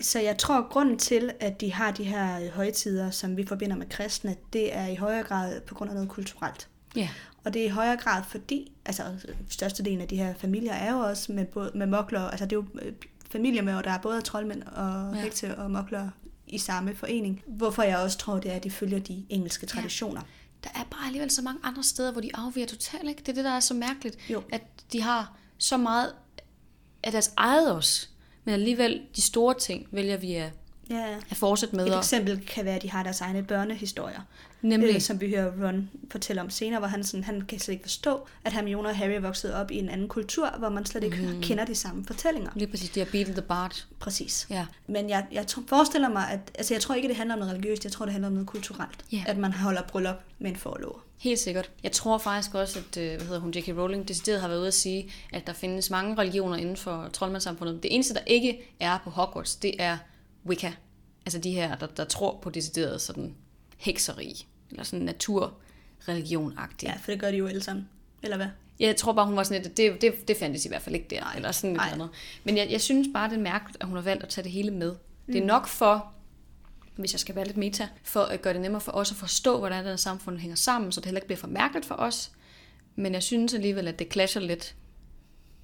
Så 0.01 0.19
jeg 0.19 0.37
tror, 0.37 0.55
at 0.55 0.69
grunden 0.69 0.97
til, 0.97 1.31
at 1.39 1.61
de 1.61 1.73
har 1.73 1.91
de 1.91 2.03
her 2.03 2.51
højtider, 2.51 3.11
som 3.11 3.37
vi 3.37 3.45
forbinder 3.45 3.75
med 3.75 3.89
kristne, 3.89 4.35
det 4.53 4.75
er 4.75 4.87
i 4.87 4.95
højere 4.95 5.23
grad 5.23 5.61
på 5.61 5.75
grund 5.75 5.89
af 5.89 5.95
noget 5.95 6.09
kulturelt. 6.09 6.67
Ja. 6.95 7.09
Og 7.43 7.53
det 7.53 7.61
er 7.61 7.65
i 7.65 7.69
højere 7.69 7.97
grad 7.97 8.23
fordi, 8.29 8.71
altså 8.85 9.03
størstedelen 9.49 10.01
af 10.01 10.07
de 10.07 10.15
her 10.17 10.33
familier 10.37 10.73
er 10.73 10.91
jo 10.93 10.99
også 10.99 11.31
med, 11.31 11.45
både, 11.45 11.71
med 11.75 11.87
mokler, 11.87 12.21
altså 12.21 12.45
det 12.45 12.51
er 12.51 12.55
jo 12.55 12.65
øh, 12.81 12.93
familier 13.31 13.61
med, 13.61 13.73
der 13.83 13.91
er 13.91 13.97
både 13.97 14.21
troldmænd 14.21 14.63
og 14.63 15.11
Ja. 15.13 15.17
ja. 15.17 15.23
hekse 15.23 15.55
og 15.57 15.71
mokler 15.71 16.09
i 16.47 16.57
samme 16.57 16.95
forening. 16.95 17.43
Hvorfor 17.47 17.83
jeg 17.83 17.97
også 17.97 18.17
tror, 18.17 18.39
det 18.39 18.51
er, 18.51 18.55
at 18.55 18.63
de 18.63 18.71
følger 18.71 18.99
de 18.99 19.25
engelske 19.29 19.65
traditioner. 19.65 20.21
Der 20.73 20.79
er 20.79 20.83
bare 20.83 21.05
alligevel 21.05 21.31
så 21.31 21.41
mange 21.41 21.59
andre 21.63 21.83
steder, 21.83 22.11
hvor 22.11 22.21
de 22.21 22.31
afviger 22.33 22.67
totalt, 22.67 23.09
ikke? 23.09 23.19
Det 23.19 23.29
er 23.29 23.33
det, 23.33 23.43
der 23.43 23.51
er 23.51 23.59
så 23.59 23.73
mærkeligt. 23.73 24.17
Jo. 24.29 24.43
At 24.51 24.61
de 24.91 25.01
har 25.01 25.37
så 25.57 25.77
meget 25.77 26.13
af 27.03 27.11
deres 27.11 27.33
eget 27.37 27.71
også, 27.71 28.07
men 28.43 28.53
alligevel 28.53 29.01
de 29.15 29.21
store 29.21 29.53
ting 29.59 29.87
vælger 29.91 30.17
vi 30.17 30.33
at 30.33 30.51
Ja, 30.89 31.15
at 31.29 31.37
fortsætte 31.37 31.75
med. 31.75 31.85
Et 31.87 31.93
Og, 31.93 31.97
eksempel 31.99 32.45
kan 32.45 32.65
være, 32.65 32.75
at 32.75 32.81
de 32.81 32.89
har 32.91 33.03
deres 33.03 33.21
egne 33.21 33.43
børnehistorier. 33.43 34.19
nemlig, 34.61 34.95
Øh, 34.95 35.01
som 35.01 35.21
vi 35.21 35.29
hører 35.29 35.67
Ron 35.67 35.89
fortælle 36.11 36.41
om 36.41 36.49
senere, 36.49 36.79
hvor 36.79 36.87
han, 36.87 37.03
sådan, 37.03 37.23
han 37.23 37.41
kan 37.41 37.59
slet 37.59 37.73
ikke 37.73 37.83
forstå, 37.83 38.27
at 38.43 38.53
Hermione 38.53 38.89
og 38.89 38.95
Harry 38.97 39.21
vokset 39.21 39.53
op 39.53 39.71
i 39.71 39.77
en 39.77 39.89
anden 39.89 40.07
kultur, 40.07 40.49
hvor 40.59 40.69
man 40.69 40.85
slet 40.85 41.03
ikke 41.03 41.17
mm. 41.33 41.41
kender 41.41 41.65
de 41.65 41.75
samme 41.75 42.05
fortællinger. 42.05 42.51
lige 42.55 42.67
præcis, 42.67 42.89
de 42.89 42.99
har 42.99 43.07
beatet 43.11 43.33
the 43.35 43.41
bard. 43.41 43.85
Præcis. 43.99 44.47
Ja. 44.49 44.65
Men 44.87 45.09
jeg, 45.09 45.25
jeg 45.31 45.45
forestiller 45.67 46.09
mig, 46.09 46.29
at 46.31 46.39
altså 46.55 46.73
jeg 46.73 46.81
tror 46.81 46.95
ikke, 46.95 47.07
det 47.07 47.15
handler 47.15 47.35
om 47.35 47.39
noget 47.39 47.53
religiøst, 47.53 47.83
jeg 47.83 47.91
tror, 47.91 48.05
det 48.05 48.11
handler 48.11 48.27
om 48.27 48.33
noget 48.33 48.47
kulturelt. 48.47 49.05
Ja. 49.11 49.23
At 49.27 49.37
man 49.37 49.53
holder 49.53 49.81
bryllup 49.81 50.15
med 50.39 50.49
en 50.51 50.55
forlover. 50.57 50.99
Helt 51.17 51.39
sikkert. 51.39 51.69
Jeg 51.83 51.91
tror 51.91 52.17
faktisk 52.17 52.55
også, 52.55 52.79
at 52.79 52.97
øh, 52.97 53.15
hvad 53.15 53.25
hedder 53.25 53.39
hun, 53.39 53.51
J.K. 53.51 53.67
Rowling 53.77 54.07
decideret 54.07 54.41
har 54.41 54.47
været 54.47 54.59
ude 54.59 54.67
at 54.67 54.73
sige, 54.73 55.11
at 55.33 55.47
der 55.47 55.53
findes 55.53 55.89
mange 55.89 56.17
religioner 56.17 56.55
inden 56.57 56.77
for 56.77 57.09
troldmandssamfundet. 57.13 57.83
Det 57.83 57.93
eneste, 57.95 58.13
der 58.13 58.19
ikke 58.27 58.59
er 58.79 58.97
på 59.03 59.09
Hogwarts, 59.09 59.55
det 59.55 59.73
er 59.79 59.97
Wicca. 60.47 60.73
Altså 61.25 61.39
de 61.39 61.51
her, 61.51 61.75
der, 61.75 61.87
der 61.87 62.05
tror 62.05 62.39
på 62.41 62.49
decideret 62.49 63.01
sådan 63.01 63.35
hekseri, 63.77 64.47
eller 64.69 64.83
sådan 64.83 65.05
naturreligion-agtigt. 65.05 66.91
Ja, 66.91 66.93
for 67.01 67.11
det 67.11 67.19
gør 67.19 67.31
de 67.31 67.37
jo 67.37 67.47
alle 67.47 67.63
sammen. 67.63 67.89
Eller 68.23 68.37
hvad? 68.37 68.47
Jeg 68.79 68.95
tror 68.95 69.13
bare, 69.13 69.25
hun 69.25 69.35
var 69.35 69.43
sådan 69.43 69.61
lidt, 69.61 69.77
det, 69.77 70.01
det, 70.01 70.27
det 70.27 70.37
fandtes 70.37 70.65
i 70.65 70.67
hvert 70.67 70.81
fald 70.81 70.95
ikke 70.95 71.07
der, 71.09 71.33
eller 71.35 71.51
sådan 71.51 71.69
et 71.69 71.77
Nej. 71.77 71.85
eller 71.85 72.03
andet. 72.03 72.15
Men 72.43 72.57
jeg, 72.57 72.67
jeg 72.71 72.81
synes 72.81 73.07
bare, 73.13 73.29
det 73.29 73.37
er 73.37 73.41
mærkeligt, 73.41 73.77
at 73.79 73.87
hun 73.87 73.95
har 73.95 74.03
valgt 74.03 74.23
at 74.23 74.29
tage 74.29 74.43
det 74.43 74.51
hele 74.51 74.71
med. 74.71 74.91
Mm. 74.91 75.33
Det 75.33 75.41
er 75.41 75.45
nok 75.45 75.67
for, 75.67 76.13
hvis 76.95 77.13
jeg 77.13 77.19
skal 77.19 77.35
være 77.35 77.45
lidt 77.45 77.57
meta, 77.57 77.87
for 78.03 78.21
at 78.21 78.41
gøre 78.41 78.53
det 78.53 78.61
nemmere 78.61 78.81
for 78.81 78.91
os 78.91 79.11
at 79.11 79.17
forstå, 79.17 79.59
hvordan 79.59 79.83
det 79.83 79.91
her 79.91 79.95
samfund 79.95 80.37
hænger 80.37 80.55
sammen, 80.55 80.91
så 80.91 80.99
det 80.99 81.05
heller 81.05 81.19
ikke 81.19 81.27
bliver 81.27 81.39
for 81.39 81.47
mærkeligt 81.47 81.85
for 81.85 81.95
os. 81.95 82.31
Men 82.95 83.13
jeg 83.13 83.23
synes 83.23 83.53
alligevel, 83.53 83.87
at 83.87 83.99
det 83.99 84.13
clasher 84.13 84.41
lidt 84.41 84.75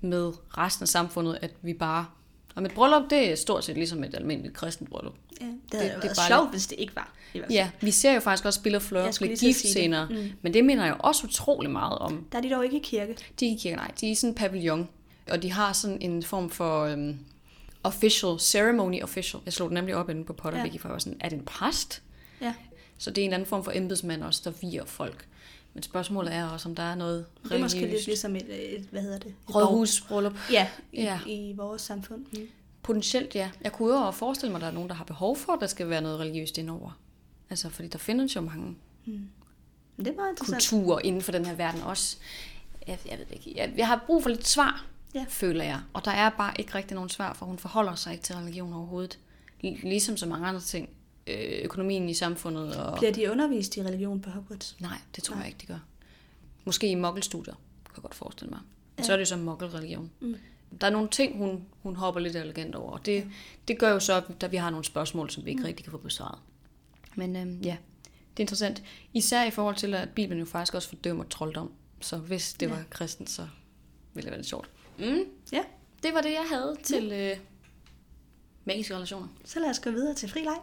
med 0.01 0.33
resten 0.57 0.83
af 0.83 0.87
samfundet, 0.87 1.39
at 1.41 1.51
vi 1.61 1.73
bare... 1.73 2.05
Og 2.55 2.63
et 2.63 2.73
bryllup, 2.73 3.09
det 3.09 3.31
er 3.31 3.35
stort 3.35 3.63
set 3.65 3.75
ligesom 3.75 4.03
et 4.03 4.15
almindeligt 4.15 4.53
kristent 4.53 4.89
bryllup. 4.89 5.13
Ja, 5.41 5.45
det 5.45 5.55
Det- 5.71 5.79
det 5.81 5.89
er 5.89 6.01
bare 6.01 6.27
sjovt, 6.27 6.51
hvis 6.51 6.67
det 6.67 6.79
ikke 6.79 6.95
var. 6.95 7.13
i. 7.33 7.41
Ja, 7.49 7.69
vi 7.81 7.91
ser 7.91 8.13
jo 8.13 8.19
faktisk 8.19 8.45
også 8.45 8.61
Bill 8.61 8.75
og 8.75 8.81
Fleur 8.81 9.11
blive 9.19 9.35
gift 9.35 9.59
senere, 9.67 10.07
mm. 10.09 10.31
men 10.41 10.53
det 10.53 10.65
minder 10.65 10.87
jo 10.87 10.95
også 10.99 11.27
utrolig 11.27 11.71
meget 11.71 11.97
om 11.99 12.25
Der 12.31 12.37
er 12.37 12.41
de 12.41 12.49
dog 12.51 12.63
ikke 12.65 12.77
i 12.77 12.81
kirke. 12.83 13.13
De 13.39 13.45
er 13.45 13.49
ikke 13.49 13.55
i 13.59 13.61
kirke, 13.61 13.75
nej. 13.75 13.91
De 14.01 14.07
er 14.07 14.11
i 14.11 14.15
sådan 14.15 14.29
en 14.31 14.35
pavillon. 14.35 14.89
Og 15.31 15.43
de 15.43 15.51
har 15.51 15.73
sådan 15.73 15.97
en 16.01 16.23
form 16.23 16.49
for 16.49 16.83
øhm, 16.83 17.17
official, 17.83 18.39
ceremony 18.39 19.03
official. 19.03 19.41
Jeg 19.45 19.53
slog 19.53 19.69
den 19.69 19.73
nemlig 19.75 19.95
op 19.95 20.09
inde 20.09 20.23
på 20.25 20.33
Potterwiki, 20.33 20.75
ja. 20.77 20.81
for 20.81 20.87
jeg 20.89 20.93
var 20.93 20.99
sådan, 20.99 21.17
er 21.19 21.29
det 21.29 21.37
en 21.39 21.45
præst? 21.45 22.01
Ja. 22.41 22.53
Så 22.97 23.11
det 23.11 23.21
er 23.21 23.25
en 23.25 23.33
anden 23.33 23.45
form 23.45 23.63
for 23.63 23.71
embedsmand 23.75 24.23
også, 24.23 24.41
der 24.45 24.51
viger 24.61 24.85
folk. 24.85 25.25
Men 25.73 25.83
spørgsmålet 25.83 26.33
er 26.33 26.45
også, 26.49 26.69
om 26.69 26.75
der 26.75 26.83
er 26.83 26.95
noget 26.95 27.25
Det 27.43 27.51
er 27.51 27.59
måske 27.59 27.79
lidt 27.79 27.87
religiøst. 27.87 28.07
ligesom 28.07 28.35
et, 28.35 28.75
et 28.75 28.81
hvad 28.91 29.01
hedder 29.01 29.19
det? 29.19 29.27
Et 29.49 29.55
Rådhusbryllup. 29.55 30.33
Ja, 30.51 30.67
i, 30.91 31.01
Ja. 31.01 31.19
i 31.27 31.53
vores 31.57 31.81
samfund. 31.81 32.25
Mm. 32.33 32.47
Potentielt, 32.83 33.35
ja. 33.35 33.49
Jeg 33.61 33.71
kunne 33.71 33.93
jo 33.93 33.99
også 34.01 34.19
forestille 34.19 34.51
mig, 34.51 34.57
at 34.57 34.61
der 34.61 34.67
er 34.67 34.71
nogen, 34.71 34.89
der 34.89 34.95
har 34.95 35.03
behov 35.03 35.37
for, 35.37 35.53
at 35.53 35.59
der 35.61 35.67
skal 35.67 35.89
være 35.89 36.01
noget 36.01 36.19
religiøst 36.19 36.57
indover. 36.57 36.99
Altså, 37.49 37.69
fordi 37.69 37.87
der 37.87 37.97
findes 37.97 38.35
jo 38.35 38.41
mange 38.41 38.75
Men 39.05 39.25
det 39.97 40.07
er 40.07 40.29
interessant. 40.29 40.47
kulturer 40.69 40.99
inden 41.03 41.21
for 41.21 41.31
den 41.31 41.45
her 41.45 41.53
verden 41.55 41.81
også. 41.81 42.17
Jeg, 42.87 42.99
jeg 43.09 43.17
ved 43.19 43.25
ikke. 43.31 43.53
Jeg, 43.55 43.73
jeg 43.77 43.87
har 43.87 44.03
brug 44.07 44.23
for 44.23 44.29
lidt 44.29 44.47
svar, 44.47 44.85
Ja. 45.15 45.25
føler 45.29 45.63
jeg. 45.63 45.79
Og 45.93 46.05
der 46.05 46.11
er 46.11 46.29
bare 46.29 46.53
ikke 46.59 46.75
rigtig 46.75 46.95
nogen 46.95 47.09
svar, 47.09 47.33
for 47.33 47.45
hun 47.45 47.57
forholder 47.57 47.95
sig 47.95 48.11
ikke 48.13 48.23
til 48.23 48.35
religion 48.35 48.73
overhovedet. 48.73 49.19
Ligesom 49.61 50.17
så 50.17 50.25
mange 50.25 50.47
andre 50.47 50.61
ting. 50.61 50.89
Øh, 51.27 51.59
økonomien 51.63 52.09
i 52.09 52.13
samfundet 52.13 52.75
og... 52.75 52.97
Bliver 52.97 53.11
de 53.13 53.31
undervist 53.31 53.77
i 53.77 53.83
religion 53.83 54.21
på 54.21 54.29
Hogwarts? 54.29 54.75
Nej, 54.79 54.97
det 55.15 55.23
tror 55.23 55.35
jeg 55.37 55.47
ikke, 55.47 55.57
de 55.61 55.65
gør. 55.65 55.79
Måske 56.65 56.87
i 56.87 56.95
mokkelstudier, 56.95 57.53
kan 57.85 57.93
jeg 57.95 58.01
godt 58.01 58.15
forestille 58.15 58.49
mig. 58.49 58.59
Ja. 58.97 59.03
Så 59.03 59.11
er 59.13 59.17
det 59.17 59.21
jo 59.21 59.25
så 59.29 59.37
mokkelreligion. 59.37 60.11
Mm. 60.19 60.35
Der 60.81 60.87
er 60.87 60.91
nogle 60.91 61.07
ting, 61.09 61.37
hun, 61.37 61.65
hun 61.83 61.95
hopper 61.95 62.21
lidt 62.21 62.35
elegant 62.35 62.75
over. 62.75 62.91
og 62.91 63.05
Det, 63.05 63.27
det 63.67 63.79
gør 63.79 63.89
jo 63.89 63.99
så, 63.99 64.21
at 64.41 64.51
vi 64.51 64.57
har 64.57 64.69
nogle 64.69 64.85
spørgsmål, 64.85 65.29
som 65.29 65.45
vi 65.45 65.49
ikke 65.49 65.59
mm. 65.59 65.65
rigtig 65.65 65.83
kan 65.85 65.91
få 65.91 65.97
besvaret. 65.97 66.39
Men 67.15 67.35
øhm, 67.35 67.61
ja, 67.61 67.77
det 68.05 68.39
er 68.39 68.43
interessant. 68.43 68.83
Især 69.13 69.43
i 69.43 69.51
forhold 69.51 69.75
til, 69.75 69.93
at 69.93 70.09
Bibelen 70.09 70.39
jo 70.39 70.45
faktisk 70.45 70.73
også 70.73 70.89
fordømmer 70.89 71.23
trolddom. 71.23 71.71
Så 72.01 72.17
hvis 72.17 72.53
det 72.53 72.65
Ja. 72.65 72.71
ja. 72.71 72.77
var 72.77 72.83
kristen, 72.89 73.27
så 73.27 73.47
ville 74.13 74.25
det 74.25 74.31
være 74.31 74.39
lidt 74.39 74.49
sjovt. 74.49 74.69
Mm. 74.99 75.23
Ja, 75.51 75.63
Det 76.03 76.13
var 76.13 76.21
det, 76.21 76.31
jeg 76.31 76.45
havde 76.49 76.75
til 76.83 77.11
øh, 77.11 77.37
magiske 78.65 78.95
relationer. 78.95 79.27
så 79.45 79.59
lad 79.59 79.69
os 79.69 79.79
gå 79.79 79.91
videre 79.91 80.13
til 80.15 80.29
fri 80.29 80.39
leg. 80.39 80.57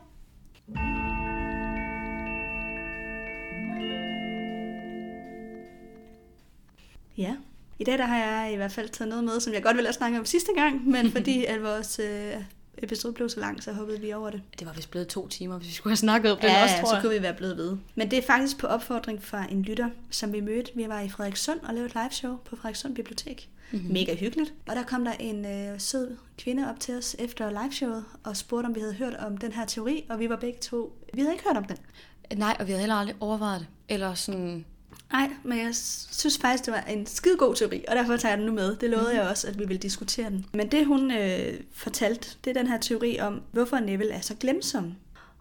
Ja, 7.16 7.36
i 7.78 7.84
dag 7.84 7.98
der 7.98 8.06
har 8.06 8.18
jeg 8.18 8.52
i 8.52 8.56
hvert 8.56 8.72
fald 8.72 8.88
taget 8.88 9.08
noget 9.08 9.24
med, 9.24 9.40
som 9.40 9.52
jeg 9.52 9.62
godt 9.62 9.76
ville 9.76 9.86
have 9.86 9.94
snakket 9.94 10.18
om 10.18 10.26
sidste 10.26 10.52
gang, 10.54 10.88
men 10.88 11.10
fordi 11.16 11.44
at 11.44 11.62
vores 11.62 11.98
øh, 11.98 12.32
episode 12.78 13.12
blev 13.12 13.28
så 13.28 13.40
lang, 13.40 13.62
så 13.62 13.72
hoppede 13.72 14.00
vi 14.00 14.12
over 14.12 14.30
det. 14.30 14.42
Det 14.58 14.66
var 14.66 14.72
vist 14.72 14.90
blevet 14.90 15.08
to 15.08 15.28
timer, 15.28 15.58
hvis 15.58 15.68
vi 15.68 15.72
skulle 15.72 15.90
have 15.90 15.96
snakket 15.96 16.32
om 16.32 16.38
den 16.38 16.50
ja, 16.50 16.62
også, 16.62 16.74
tror 16.80 16.88
så 16.88 16.94
jeg. 16.94 17.02
kunne 17.02 17.14
vi 17.14 17.22
være 17.22 17.34
blevet 17.34 17.56
ved. 17.56 17.76
Men 17.94 18.10
det 18.10 18.18
er 18.18 18.22
faktisk 18.22 18.58
på 18.58 18.66
opfordring 18.66 19.22
fra 19.22 19.46
en 19.50 19.62
lytter, 19.62 19.90
som 20.10 20.32
vi 20.32 20.40
mødte. 20.40 20.70
Vi 20.74 20.88
var 20.88 21.00
i 21.00 21.08
Frederikssund 21.08 21.60
og 21.60 21.74
lavede 21.74 21.86
et 21.86 21.94
live 21.94 22.10
show 22.10 22.36
på 22.36 22.56
Frederikssund 22.56 22.94
Bibliotek. 22.94 23.48
Mm-hmm. 23.72 23.92
Mega 23.92 24.14
hyggeligt. 24.14 24.54
Og 24.68 24.76
der 24.76 24.82
kom 24.82 25.04
der 25.04 25.12
en 25.12 25.44
øh, 25.44 25.80
sød 25.80 26.16
kvinde 26.38 26.70
op 26.70 26.80
til 26.80 26.96
os 26.96 27.16
efter 27.18 27.62
liveshowet 27.62 28.04
og 28.24 28.36
spurgte, 28.36 28.66
om 28.66 28.74
vi 28.74 28.80
havde 28.80 28.94
hørt 28.94 29.14
om 29.14 29.36
den 29.36 29.52
her 29.52 29.64
teori, 29.64 30.04
og 30.08 30.18
vi 30.18 30.28
var 30.28 30.36
begge 30.36 30.58
to... 30.58 30.92
Vi 31.14 31.20
havde 31.20 31.32
ikke 31.32 31.44
hørt 31.44 31.56
om 31.56 31.64
den. 31.64 31.76
Nej, 32.38 32.56
og 32.60 32.66
vi 32.66 32.72
havde 32.72 32.80
heller 32.80 32.94
aldrig 32.94 33.16
overvejet 33.20 33.60
det. 33.60 33.68
Eller 33.88 34.14
sådan... 34.14 34.64
Nej, 35.12 35.30
men 35.44 35.58
jeg 35.58 35.74
synes 35.74 36.38
faktisk, 36.38 36.66
det 36.66 36.72
var 36.72 36.80
en 36.80 37.06
skide 37.06 37.36
god 37.36 37.54
teori, 37.54 37.84
og 37.88 37.96
derfor 37.96 38.16
tager 38.16 38.32
jeg 38.32 38.38
den 38.38 38.46
nu 38.46 38.52
med. 38.52 38.76
Det 38.76 38.90
lovede 38.90 39.10
mm. 39.10 39.16
jeg 39.16 39.28
også, 39.28 39.48
at 39.48 39.58
vi 39.58 39.64
ville 39.64 39.82
diskutere 39.82 40.30
den. 40.30 40.46
Men 40.52 40.70
det, 40.70 40.86
hun 40.86 41.10
øh, 41.10 41.60
fortalte, 41.72 42.28
det 42.44 42.50
er 42.50 42.60
den 42.60 42.66
her 42.66 42.78
teori 42.78 43.20
om, 43.20 43.42
hvorfor 43.52 43.78
Neville 43.78 44.12
er 44.12 44.20
så 44.20 44.34
glemsom. 44.34 44.94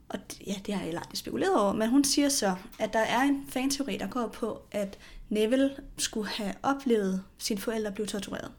Og 0.09 0.19
ja, 0.47 0.55
det 0.65 0.73
har 0.73 0.85
jeg 0.85 0.93
aldrig 0.93 1.17
spekuleret 1.17 1.55
over, 1.55 1.73
men 1.73 1.89
hun 1.89 2.03
siger 2.03 2.29
så, 2.29 2.55
at 2.79 2.93
der 2.93 2.99
er 2.99 3.21
en 3.21 3.45
fanteori, 3.49 3.97
der 3.97 4.07
går 4.07 4.27
på, 4.27 4.61
at 4.71 4.97
Neville 5.29 5.71
skulle 5.97 6.27
have 6.27 6.53
oplevet 6.63 7.23
sine 7.37 7.59
forældre 7.59 7.91
blive 7.91 8.07
tortureret. 8.07 8.51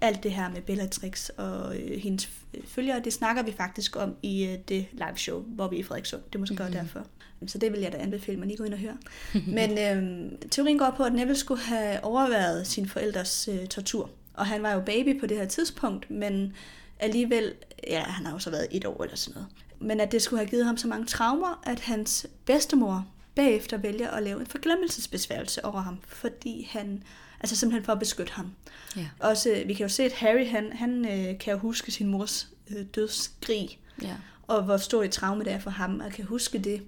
Alt 0.00 0.22
det 0.22 0.32
her 0.32 0.50
med 0.50 0.62
Bellatrix 0.62 1.28
og 1.28 1.76
øh, 1.76 2.00
hendes 2.00 2.30
øh, 2.54 2.66
følgere, 2.66 3.00
det 3.00 3.12
snakker 3.12 3.42
vi 3.42 3.52
faktisk 3.52 3.96
om 3.96 4.16
i 4.22 4.44
øh, 4.46 4.58
det 4.68 4.86
live 4.92 5.16
show, 5.16 5.42
hvor 5.42 5.68
vi 5.68 5.76
er 5.76 5.80
i 5.80 5.82
Frederikssund. 5.82 6.22
Det 6.22 6.34
er 6.34 6.38
måske 6.38 6.54
mm-hmm. 6.54 6.72
derfor. 6.72 7.06
Så 7.46 7.58
det 7.58 7.72
vil 7.72 7.80
jeg 7.80 7.92
da 7.92 7.96
anbefale, 7.96 8.38
man 8.38 8.48
lige 8.48 8.58
går 8.58 8.64
ind 8.64 8.74
og 8.74 8.80
høre. 8.80 8.96
Men 9.58 9.70
øh, 9.70 10.32
teorien 10.50 10.78
går 10.78 10.94
på, 10.96 11.04
at 11.04 11.12
Neville 11.12 11.36
skulle 11.36 11.62
have 11.62 12.04
overværet 12.04 12.66
sin 12.66 12.88
forældres 12.88 13.48
øh, 13.52 13.66
tortur. 13.66 14.10
Og 14.34 14.46
han 14.46 14.62
var 14.62 14.72
jo 14.72 14.80
baby 14.80 15.20
på 15.20 15.26
det 15.26 15.36
her 15.36 15.46
tidspunkt, 15.46 16.10
men 16.10 16.52
alligevel, 16.98 17.54
ja, 17.86 18.00
han 18.00 18.26
har 18.26 18.32
jo 18.32 18.38
så 18.38 18.50
været 18.50 18.66
et 18.70 18.84
år 18.84 19.02
eller 19.02 19.16
sådan 19.16 19.34
noget. 19.34 19.48
Men 19.80 20.00
at 20.00 20.12
det 20.12 20.22
skulle 20.22 20.40
have 20.40 20.50
givet 20.50 20.64
ham 20.64 20.76
så 20.76 20.88
mange 20.88 21.06
traumer, 21.06 21.62
at 21.66 21.80
hans 21.80 22.26
bedstemor 22.44 23.06
bagefter 23.38 23.76
vælger 23.76 24.10
at 24.10 24.22
lave 24.22 24.40
en 24.40 24.46
forglemmelsesbesværgelse 24.46 25.64
over 25.64 25.80
ham, 25.80 25.98
fordi 26.06 26.68
han, 26.70 27.02
altså 27.40 27.56
simpelthen 27.56 27.84
for 27.84 27.92
at 27.92 27.98
beskytte 27.98 28.32
ham. 28.32 28.50
Ja. 28.96 29.08
Også, 29.20 29.62
vi 29.66 29.74
kan 29.74 29.84
jo 29.84 29.88
se, 29.88 30.02
at 30.02 30.12
Harry, 30.12 30.46
han, 30.46 30.72
han 30.72 31.04
øh, 31.04 31.38
kan 31.38 31.52
jo 31.52 31.58
huske 31.58 31.92
sin 31.92 32.06
mors 32.08 32.48
øh, 32.70 32.84
dødsskrig, 32.94 33.78
Ja. 34.02 34.14
og 34.46 34.62
hvor 34.62 34.76
stor 34.76 35.02
et 35.02 35.10
traume 35.10 35.44
det 35.44 35.52
er 35.52 35.58
for 35.58 35.70
ham, 35.70 36.00
at 36.00 36.12
kan 36.12 36.24
huske 36.24 36.58
det. 36.58 36.82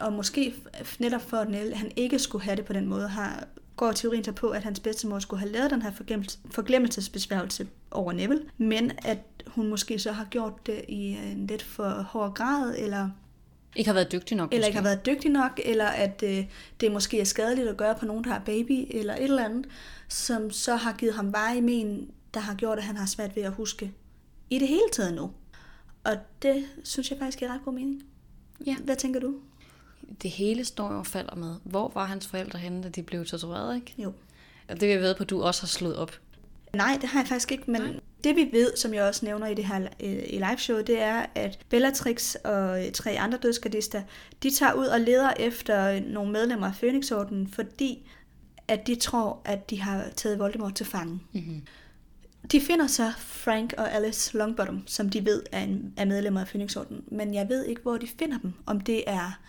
Og 0.00 0.12
måske 0.12 0.54
netop 0.98 1.22
for, 1.22 1.36
at 1.36 1.76
han 1.76 1.90
ikke 1.96 2.18
skulle 2.18 2.44
have 2.44 2.56
det 2.56 2.64
på 2.64 2.72
den 2.72 2.86
måde, 2.86 3.08
har, 3.08 3.44
går 3.76 3.92
teorien 3.92 4.24
så 4.24 4.32
på, 4.32 4.50
at 4.50 4.62
hans 4.62 4.80
bedstemor 4.80 5.18
skulle 5.18 5.40
have 5.40 5.52
lavet 5.52 5.70
den 5.70 5.82
her 5.82 5.90
forglemmelse- 5.90 6.38
forglemmelsesbesværgelse 6.50 7.66
over 7.90 8.12
Neville, 8.12 8.42
men 8.58 8.92
at 9.04 9.18
hun 9.46 9.68
måske 9.68 9.98
så 9.98 10.12
har 10.12 10.24
gjort 10.24 10.66
det 10.66 10.84
i 10.88 11.02
en 11.32 11.46
lidt 11.46 11.62
for 11.62 11.88
hård 11.88 12.34
grad, 12.34 12.74
eller, 12.78 13.10
Ikke 13.76 13.88
har 13.88 13.94
været 13.94 14.12
dygtig 14.12 14.36
nok, 14.36 14.52
eller 14.52 14.60
måske. 14.60 14.68
ikke 14.68 14.76
har 14.76 14.82
været 14.82 15.06
dygtig 15.06 15.30
nok, 15.30 15.60
eller 15.64 15.86
at 15.86 16.22
øh, 16.26 16.44
det 16.80 16.92
måske 16.92 17.20
er 17.20 17.24
skadeligt 17.24 17.68
at 17.68 17.76
gøre 17.76 17.94
på 17.94 18.06
nogen, 18.06 18.24
der 18.24 18.30
har 18.30 18.42
baby, 18.46 18.86
eller 18.90 19.14
et 19.14 19.22
eller 19.22 19.44
andet, 19.44 19.66
som 20.08 20.50
så 20.50 20.76
har 20.76 20.92
givet 20.92 21.14
ham 21.14 21.32
veje 21.32 21.60
men, 21.60 22.10
der 22.34 22.40
har 22.40 22.54
gjort, 22.54 22.78
at 22.78 22.84
han 22.84 22.96
har 22.96 23.06
svært 23.06 23.36
ved 23.36 23.42
at 23.42 23.52
huske 23.52 23.92
i 24.50 24.58
det 24.58 24.68
hele 24.68 24.88
taget 24.92 25.14
nu. 25.14 25.30
Og 26.04 26.16
det 26.42 26.64
synes 26.84 27.10
jeg 27.10 27.18
faktisk 27.18 27.38
giver 27.38 27.54
ret 27.54 27.60
god 27.64 27.72
mening. 27.72 28.02
Ja. 28.66 28.76
Hvad 28.76 28.96
tænker 28.96 29.20
du? 29.20 29.34
Det 30.22 30.30
hele 30.30 30.64
står 30.64 30.88
og 30.88 31.06
falder 31.06 31.34
med. 31.34 31.54
Hvor 31.64 31.90
var 31.94 32.04
hans 32.04 32.26
forældre 32.26 32.58
henne, 32.58 32.82
da 32.82 32.88
de 32.88 33.02
blev 33.02 33.26
tortureret, 33.26 33.76
ikke? 33.76 33.94
Jo. 33.98 34.12
Og 34.68 34.80
det 34.80 34.80
vil 34.80 34.88
jeg 34.88 35.00
ved 35.00 35.14
på, 35.14 35.22
at 35.22 35.30
du 35.30 35.42
også 35.42 35.62
har 35.62 35.66
slået 35.66 35.96
op. 35.96 36.20
Nej, 36.74 36.98
det 37.00 37.08
har 37.08 37.20
jeg 37.20 37.28
faktisk 37.28 37.52
ikke, 37.52 37.70
men 37.70 37.82
Nej. 37.82 38.00
Det 38.24 38.36
vi 38.36 38.48
ved, 38.52 38.76
som 38.76 38.94
jeg 38.94 39.04
også 39.04 39.26
nævner 39.26 39.46
i 39.46 39.54
det 39.54 39.64
her 39.64 39.88
øh, 40.00 40.22
i 40.26 40.38
liveshowet, 40.38 40.86
det 40.86 41.02
er, 41.02 41.26
at 41.34 41.58
Bellatrix 41.68 42.34
og 42.34 42.80
tre 42.94 43.10
andre 43.10 43.38
dødsgardister, 43.38 44.02
de 44.42 44.50
tager 44.50 44.72
ud 44.72 44.86
og 44.86 45.00
leder 45.00 45.32
efter 45.38 46.00
nogle 46.00 46.32
medlemmer 46.32 46.66
af 46.66 46.74
Phoenixordenen, 46.74 47.48
fordi 47.48 48.10
at 48.68 48.86
de 48.86 48.94
tror, 48.94 49.40
at 49.44 49.70
de 49.70 49.80
har 49.80 50.08
taget 50.16 50.38
Voldemort 50.38 50.74
til 50.74 50.86
fange. 50.86 51.20
Mm-hmm. 51.32 51.62
De 52.52 52.60
finder 52.60 52.86
så 52.86 53.12
Frank 53.18 53.74
og 53.78 53.94
Alice 53.94 54.38
Longbottom, 54.38 54.82
som 54.86 55.08
de 55.08 55.24
ved 55.24 55.42
er, 55.52 55.60
en, 55.60 55.94
er 55.96 56.04
medlemmer 56.04 56.40
af 56.40 56.46
Phoenixordenen, 56.46 57.04
men 57.06 57.34
jeg 57.34 57.48
ved 57.48 57.64
ikke, 57.64 57.82
hvor 57.82 57.96
de 57.96 58.06
finder 58.18 58.38
dem. 58.38 58.52
Om 58.66 58.80
det 58.80 59.04
er 59.06 59.40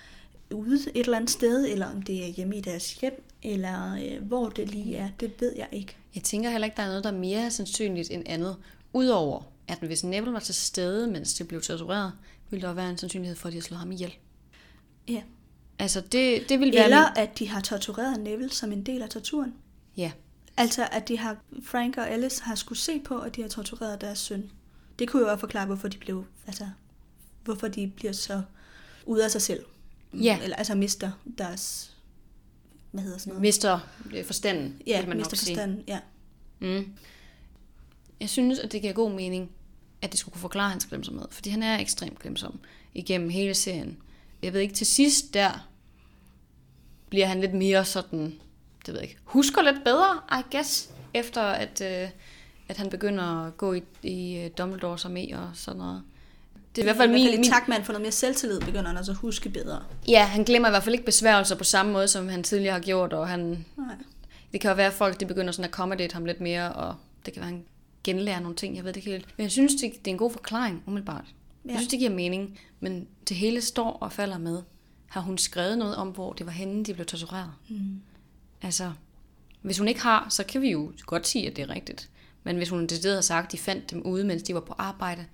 ude 0.51 0.75
et 0.75 1.05
eller 1.05 1.17
andet 1.17 1.29
sted, 1.29 1.67
eller 1.71 1.85
om 1.85 2.01
det 2.01 2.23
er 2.23 2.27
hjemme 2.27 2.57
i 2.57 2.61
deres 2.61 2.93
hjem, 2.93 3.23
eller 3.43 3.93
øh, 3.93 4.27
hvor 4.27 4.49
det 4.49 4.69
lige 4.69 4.95
er, 4.95 5.09
det 5.19 5.31
ved 5.39 5.53
jeg 5.55 5.67
ikke. 5.71 5.97
Jeg 6.15 6.23
tænker 6.23 6.49
heller 6.49 6.65
ikke, 6.65 6.77
der 6.77 6.83
er 6.83 6.87
noget, 6.87 7.03
der 7.03 7.11
er 7.11 7.17
mere 7.17 7.51
sandsynligt 7.51 8.11
end 8.11 8.23
andet. 8.25 8.55
Udover, 8.93 9.43
at 9.67 9.77
hvis 9.77 10.03
Neville 10.03 10.33
var 10.33 10.39
til 10.39 10.55
stede, 10.55 11.07
mens 11.07 11.33
det 11.33 11.47
blev 11.47 11.61
tortureret, 11.61 12.11
vil 12.49 12.61
der 12.61 12.73
være 12.73 12.89
en 12.89 12.97
sandsynlighed 12.97 13.35
for, 13.35 13.47
at 13.47 13.51
de 13.53 13.57
har 13.57 13.61
slået 13.63 13.79
ham 13.79 13.91
ihjel. 13.91 14.13
Ja. 15.07 15.21
Altså, 15.79 16.01
det, 16.01 16.49
det 16.49 16.59
vil 16.59 16.73
være... 16.73 16.83
Eller 16.83 17.09
min- 17.09 17.17
at 17.23 17.39
de 17.39 17.49
har 17.49 17.61
tortureret 17.61 18.19
Neville 18.19 18.49
som 18.53 18.71
en 18.71 18.83
del 18.85 19.01
af 19.01 19.09
torturen. 19.09 19.53
Ja, 19.97 20.11
Altså, 20.57 20.87
at 20.91 21.07
de 21.07 21.17
har, 21.17 21.37
Frank 21.63 21.97
og 21.97 22.09
Alice 22.09 22.43
har 22.43 22.55
skulle 22.55 22.79
se 22.79 22.99
på, 22.99 23.19
at 23.19 23.35
de 23.35 23.41
har 23.41 23.49
tortureret 23.49 24.01
deres 24.01 24.19
søn. 24.19 24.51
Det 24.99 25.09
kunne 25.09 25.21
jo 25.21 25.27
også 25.31 25.39
forklare, 25.39 25.65
hvorfor 25.65 25.87
de 25.87 25.97
blev, 25.97 26.25
altså, 26.47 26.69
hvorfor 27.43 27.67
de 27.67 27.91
bliver 27.95 28.13
så 28.13 28.41
ude 29.05 29.23
af 29.23 29.31
sig 29.31 29.41
selv. 29.41 29.65
Ja. 30.13 30.39
Eller 30.43 30.55
altså 30.55 30.75
mister 30.75 31.11
deres, 31.37 31.94
hvad 32.95 33.03
hedder 33.03 33.17
sådan 33.17 33.31
noget? 33.31 33.41
mister 33.41 33.79
øh, 34.13 34.25
forstanden, 34.25 34.81
ja, 34.87 34.99
vil 34.99 35.07
man 35.07 35.17
mister 35.17 35.31
nok 35.31 35.37
sige. 35.37 35.55
forstanden, 35.55 35.83
ja. 35.87 35.99
Mm. 36.59 36.93
Jeg 38.19 38.29
synes, 38.29 38.59
at 38.59 38.71
det 38.71 38.81
giver 38.81 38.93
god 38.93 39.11
mening, 39.11 39.51
at 40.01 40.11
det 40.11 40.19
skulle 40.19 40.33
kunne 40.33 40.41
forklare 40.41 40.69
hans 40.69 40.85
glemsomhed, 40.85 41.27
fordi 41.31 41.49
han 41.49 41.63
er 41.63 41.79
ekstremt 41.79 42.19
glemsom 42.19 42.59
igennem 42.93 43.29
hele 43.29 43.53
serien. 43.53 43.97
Jeg 44.41 44.53
ved 44.53 44.59
ikke, 44.61 44.73
til 44.73 44.87
sidst 44.87 45.33
der 45.33 45.67
bliver 47.09 47.25
han 47.25 47.41
lidt 47.41 47.53
mere 47.53 47.85
sådan, 47.85 48.33
det 48.85 48.93
ved 48.93 48.95
jeg 48.95 49.03
ikke, 49.03 49.17
husker 49.23 49.61
lidt 49.61 49.83
bedre, 49.83 50.39
I 50.39 50.55
guess, 50.55 50.89
efter 51.13 51.41
at, 51.41 51.81
øh, 51.81 52.09
at 52.67 52.77
han 52.77 52.89
begynder 52.89 53.23
at 53.23 53.57
gå 53.57 53.73
i, 53.73 53.81
i 54.03 54.37
øh, 54.37 54.51
Dumbledores 54.57 55.05
armé 55.05 55.35
og 55.37 55.49
sådan 55.53 55.77
noget. 55.77 56.03
Det 56.75 56.81
er 56.81 56.83
i 56.83 56.85
hvert 56.85 56.97
fald 56.97 57.11
min, 57.11 57.31
min, 57.31 57.39
at 57.39 57.73
han 57.73 57.83
får 57.83 57.93
noget 57.93 58.01
mere 58.01 58.11
selvtillid, 58.11 58.59
begynder 58.59 58.87
han 58.87 58.97
altså 58.97 59.11
at 59.11 59.17
huske 59.17 59.49
bedre. 59.49 59.83
Ja, 60.07 60.25
han 60.25 60.43
glemmer 60.43 60.69
i 60.69 60.71
hvert 60.71 60.83
fald 60.83 60.95
ikke 60.95 61.05
besværgelser 61.05 61.55
på 61.55 61.63
samme 61.63 61.91
måde, 61.91 62.07
som 62.07 62.27
han 62.27 62.43
tidligere 62.43 62.73
har 62.73 62.79
gjort, 62.79 63.13
og 63.13 63.27
han, 63.27 63.65
Nej. 63.77 63.95
det 64.51 64.61
kan 64.61 64.69
jo 64.69 64.75
være, 64.75 64.87
at 64.87 64.93
folk 64.93 65.19
de 65.19 65.25
begynder 65.25 65.51
sådan 65.51 65.65
at 65.65 65.69
accommodate 65.69 66.13
ham 66.13 66.25
lidt 66.25 66.41
mere, 66.41 66.73
og 66.73 66.95
det 67.25 67.33
kan 67.33 67.41
være, 67.41 67.49
at 67.49 67.55
han 67.55 67.63
genlærer 68.03 68.39
nogle 68.39 68.55
ting, 68.55 68.75
jeg 68.75 68.83
ved 68.83 68.93
det 68.93 68.97
ikke 68.97 69.11
helt. 69.11 69.27
Men 69.37 69.43
jeg 69.43 69.51
synes, 69.51 69.73
det, 69.73 69.81
det 69.81 70.07
er 70.07 70.11
en 70.11 70.17
god 70.17 70.31
forklaring, 70.31 70.83
umiddelbart. 70.85 71.25
Ja. 71.65 71.69
Jeg 71.69 71.79
synes, 71.79 71.89
det 71.89 71.99
giver 71.99 72.11
mening, 72.11 72.59
men 72.79 73.07
det 73.29 73.37
hele 73.37 73.61
står 73.61 73.91
og 73.91 74.11
falder 74.11 74.37
med. 74.37 74.61
Har 75.07 75.21
hun 75.21 75.37
skrevet 75.37 75.77
noget 75.77 75.95
om, 75.95 76.07
hvor 76.07 76.33
det 76.33 76.45
var 76.45 76.51
henne, 76.51 76.83
de 76.83 76.93
blev 76.93 77.05
tortureret? 77.05 77.51
Mm. 77.69 78.01
Altså, 78.61 78.91
hvis 79.61 79.77
hun 79.77 79.87
ikke 79.87 80.01
har, 80.01 80.27
så 80.29 80.43
kan 80.43 80.61
vi 80.61 80.71
jo 80.71 80.91
godt 81.05 81.27
sige, 81.27 81.47
at 81.47 81.55
det 81.55 81.61
er 81.61 81.69
rigtigt. 81.69 82.09
Men 82.43 82.57
hvis 82.57 82.69
hun 82.69 82.87
decideret 82.87 83.15
har 83.15 83.21
sagt, 83.21 83.45
at 83.45 83.51
de 83.51 83.57
fandt 83.57 83.91
dem 83.91 84.01
ude, 84.01 84.23
mens 84.23 84.43
de 84.43 84.53
var 84.53 84.59
på 84.59 84.75
arbejde, 84.77 85.25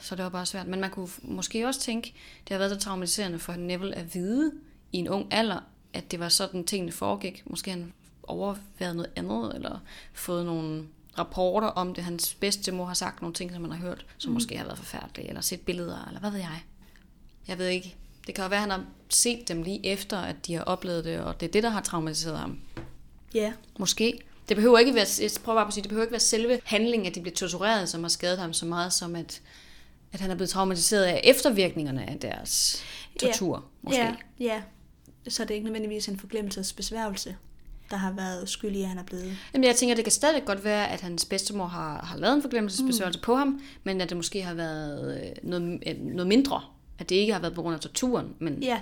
så 0.00 0.16
det 0.16 0.24
var 0.24 0.30
bare 0.30 0.46
svært. 0.46 0.66
Men 0.66 0.80
man 0.80 0.90
kunne 0.90 1.08
måske 1.22 1.66
også 1.66 1.80
tænke, 1.80 2.14
det 2.48 2.50
har 2.50 2.58
været 2.58 2.70
så 2.70 2.78
traumatiserende 2.78 3.38
for 3.38 3.52
Neville 3.52 3.96
at 3.96 4.14
vide 4.14 4.52
i 4.92 4.96
en 4.96 5.08
ung 5.08 5.26
alder, 5.30 5.60
at 5.92 6.10
det 6.10 6.20
var 6.20 6.28
sådan, 6.28 6.64
tingene 6.64 6.92
foregik. 6.92 7.42
Måske 7.46 7.70
han 7.70 7.92
overvejet 8.22 8.96
noget 8.96 9.10
andet, 9.16 9.54
eller 9.54 9.78
fået 10.12 10.46
nogle 10.46 10.86
rapporter 11.18 11.68
om 11.68 11.94
det. 11.94 12.04
Hans 12.04 12.34
bedstemor 12.34 12.84
har 12.84 12.94
sagt 12.94 13.20
nogle 13.22 13.34
ting, 13.34 13.52
som 13.52 13.62
man 13.62 13.70
har 13.70 13.78
hørt, 13.78 14.06
som 14.18 14.30
mm. 14.30 14.34
måske 14.34 14.56
har 14.56 14.64
været 14.64 14.78
forfærdelige, 14.78 15.28
eller 15.28 15.40
set 15.40 15.60
billeder, 15.60 16.04
eller 16.06 16.20
hvad 16.20 16.30
ved 16.30 16.38
jeg. 16.38 16.62
Jeg 17.48 17.58
ved 17.58 17.66
ikke. 17.66 17.96
Det 18.26 18.34
kan 18.34 18.44
jo 18.44 18.48
være, 18.48 18.58
at 18.58 18.60
han 18.60 18.70
har 18.70 18.84
set 19.08 19.48
dem 19.48 19.62
lige 19.62 19.86
efter, 19.86 20.18
at 20.18 20.46
de 20.46 20.54
har 20.54 20.62
oplevet 20.62 21.04
det, 21.04 21.20
og 21.20 21.40
det 21.40 21.46
er 21.46 21.52
det, 21.52 21.62
der 21.62 21.68
har 21.68 21.80
traumatiseret 21.80 22.38
ham. 22.38 22.58
Ja, 23.34 23.52
Måske. 23.78 24.20
Det 24.48 24.56
behøver 24.56 24.78
ikke 24.78 24.94
være, 24.94 25.06
jeg 25.20 25.30
prøver 25.44 25.58
bare 25.58 25.66
at 25.66 25.74
sige, 25.74 25.82
det 25.82 25.88
behøver 25.88 26.04
ikke 26.04 26.12
være 26.12 26.20
selve 26.20 26.60
handlingen, 26.64 27.06
at 27.06 27.14
de 27.14 27.20
bliver 27.20 27.34
tortureret, 27.34 27.88
som 27.88 28.02
har 28.02 28.08
skadet 28.08 28.38
ham 28.38 28.52
så 28.52 28.66
meget, 28.66 28.92
som 28.92 29.16
at, 29.16 29.40
at 30.12 30.20
han 30.20 30.30
er 30.30 30.34
blevet 30.34 30.50
traumatiseret 30.50 31.04
af 31.04 31.20
eftervirkningerne 31.24 32.10
af 32.10 32.18
deres 32.18 32.82
tortur, 33.20 33.64
måske. 33.82 34.00
ja, 34.00 34.14
ja. 34.40 34.62
Så 35.28 35.42
er 35.42 35.46
det 35.46 35.54
ikke 35.54 35.64
nødvendigvis 35.64 36.08
en 36.08 36.18
forglemmelsesbesværgelse, 36.18 37.36
der 37.90 37.96
har 37.96 38.12
været 38.12 38.48
skyld 38.48 38.76
i, 38.76 38.82
at 38.82 38.88
han 38.88 38.98
er 38.98 39.02
blevet... 39.02 39.36
Jamen, 39.54 39.64
jeg 39.64 39.76
tænker, 39.76 39.94
det 39.94 40.04
kan 40.04 40.12
stadig 40.12 40.44
godt 40.44 40.64
være, 40.64 40.88
at 40.88 41.00
hans 41.00 41.24
bedstemor 41.24 41.66
har, 41.66 42.04
har 42.04 42.16
lavet 42.16 42.36
en 42.36 42.42
forglemmelsesbesværgelse 42.42 43.18
mm. 43.18 43.24
på 43.24 43.34
ham, 43.34 43.60
men 43.84 44.00
at 44.00 44.08
det 44.08 44.16
måske 44.16 44.42
har 44.42 44.54
været 44.54 45.22
øh, 45.22 45.50
noget, 45.50 45.82
øh, 45.86 46.00
noget 46.00 46.26
mindre. 46.26 46.62
At 46.98 47.08
det 47.08 47.14
ikke 47.14 47.32
har 47.32 47.40
været 47.40 47.54
på 47.54 47.62
grund 47.62 47.74
af 47.74 47.80
torturen, 47.80 48.34
men 48.38 48.62
Ja, 48.62 48.80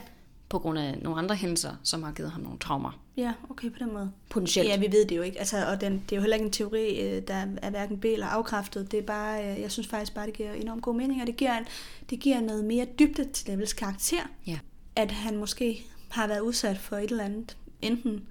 på 0.49 0.59
grund 0.59 0.79
af 0.79 0.99
nogle 1.03 1.19
andre 1.19 1.35
hændelser, 1.35 1.75
som 1.83 2.03
har 2.03 2.13
givet 2.13 2.31
ham 2.31 2.43
nogle 2.43 2.59
traumer. 2.59 3.01
Ja, 3.19 3.33
okay, 3.51 3.71
på 3.71 3.79
den 3.79 3.93
måde. 3.93 4.11
Potentielt. 4.31 4.69
Ja, 4.69 4.77
vi 4.77 4.87
ved 4.93 5.05
det 5.07 5.17
jo 5.17 5.23
ikke. 5.23 5.39
Altså, 5.39 5.67
og 5.71 5.81
den, 5.81 5.93
det 5.93 6.13
er 6.13 6.17
jo 6.17 6.21
heller 6.21 6.37
ikke 6.37 6.47
en 6.47 6.53
teori, 6.53 7.01
øh, 7.01 7.23
der 7.29 7.47
er 7.63 7.71
hverken 7.71 7.99
B 8.01 8.05
eller 8.05 8.27
afkræftet. 8.27 8.93
Det 8.93 8.99
er 8.99 9.03
bare, 9.03 9.53
øh, 9.55 9.61
jeg 9.61 9.71
synes 9.73 9.89
faktisk 9.89 10.15
bare, 10.15 10.27
det 10.27 10.35
giver 10.35 10.53
enormt 10.53 10.83
god 10.83 10.95
mening, 10.95 11.21
og 11.21 11.27
det 11.27 11.37
giver, 11.37 11.59
en, 11.59 11.65
det 12.11 12.21
giver 12.21 12.41
noget 12.41 12.65
mere 12.65 12.87
dybde 12.99 13.25
til 13.33 13.51
Nevils 13.51 13.73
karakter. 13.73 14.31
Ja. 14.47 14.59
At 14.97 15.11
han 15.11 15.37
måske 15.37 15.85
har 16.09 16.27
været 16.27 16.41
udsat 16.41 16.79
for 16.79 16.97
et 16.97 17.11
eller 17.11 17.25
andet, 17.25 17.57
enten 17.83 18.23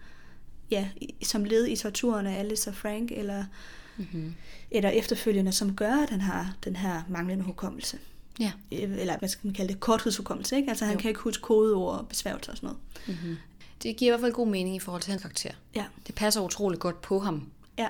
ja, 0.71 0.87
som 1.23 1.43
led 1.43 1.67
i 1.67 1.75
torturen 1.75 2.27
af 2.27 2.39
Alice 2.39 2.69
og 2.69 2.75
Frank, 2.75 3.11
eller, 3.11 3.45
Mm-hmm. 3.99 4.33
eller 4.71 4.89
efterfølgende, 4.89 5.51
som 5.51 5.75
gør, 5.75 5.93
at 6.03 6.09
han 6.09 6.21
har 6.21 6.55
den 6.63 6.75
her 6.75 7.01
manglende 7.09 7.43
hukommelse. 7.43 7.97
Ja. 8.39 8.51
Øh, 8.71 8.79
Eller 8.99 9.17
hvad 9.19 9.29
skal 9.29 9.47
man 9.47 9.53
kalde 9.53 9.73
det? 9.73 9.79
Korttidshukommelse, 9.79 10.55
ikke? 10.55 10.69
Altså 10.69 10.85
han 10.85 10.93
Jo. 10.93 10.99
kan 10.99 11.09
ikke 11.09 11.21
huske 11.21 11.41
kodeord 11.41 11.99
og 11.99 12.07
besværgelser 12.07 12.51
og 12.51 12.57
sådan 12.57 12.67
noget. 13.07 13.19
Mm-hmm. 13.19 13.37
Det 13.83 13.95
giver 13.97 14.09
i 14.09 14.11
hvert 14.11 14.21
fald 14.21 14.33
god 14.33 14.47
mening 14.47 14.75
i 14.75 14.79
forhold 14.79 15.01
til 15.01 15.11
hans 15.11 15.21
karakter. 15.21 15.49
Ja, 15.75 15.85
Det 16.07 16.15
passer 16.15 16.41
utroligt 16.41 16.79
godt 16.81 17.01
på 17.01 17.19
ham, 17.19 17.49
ja. 17.77 17.87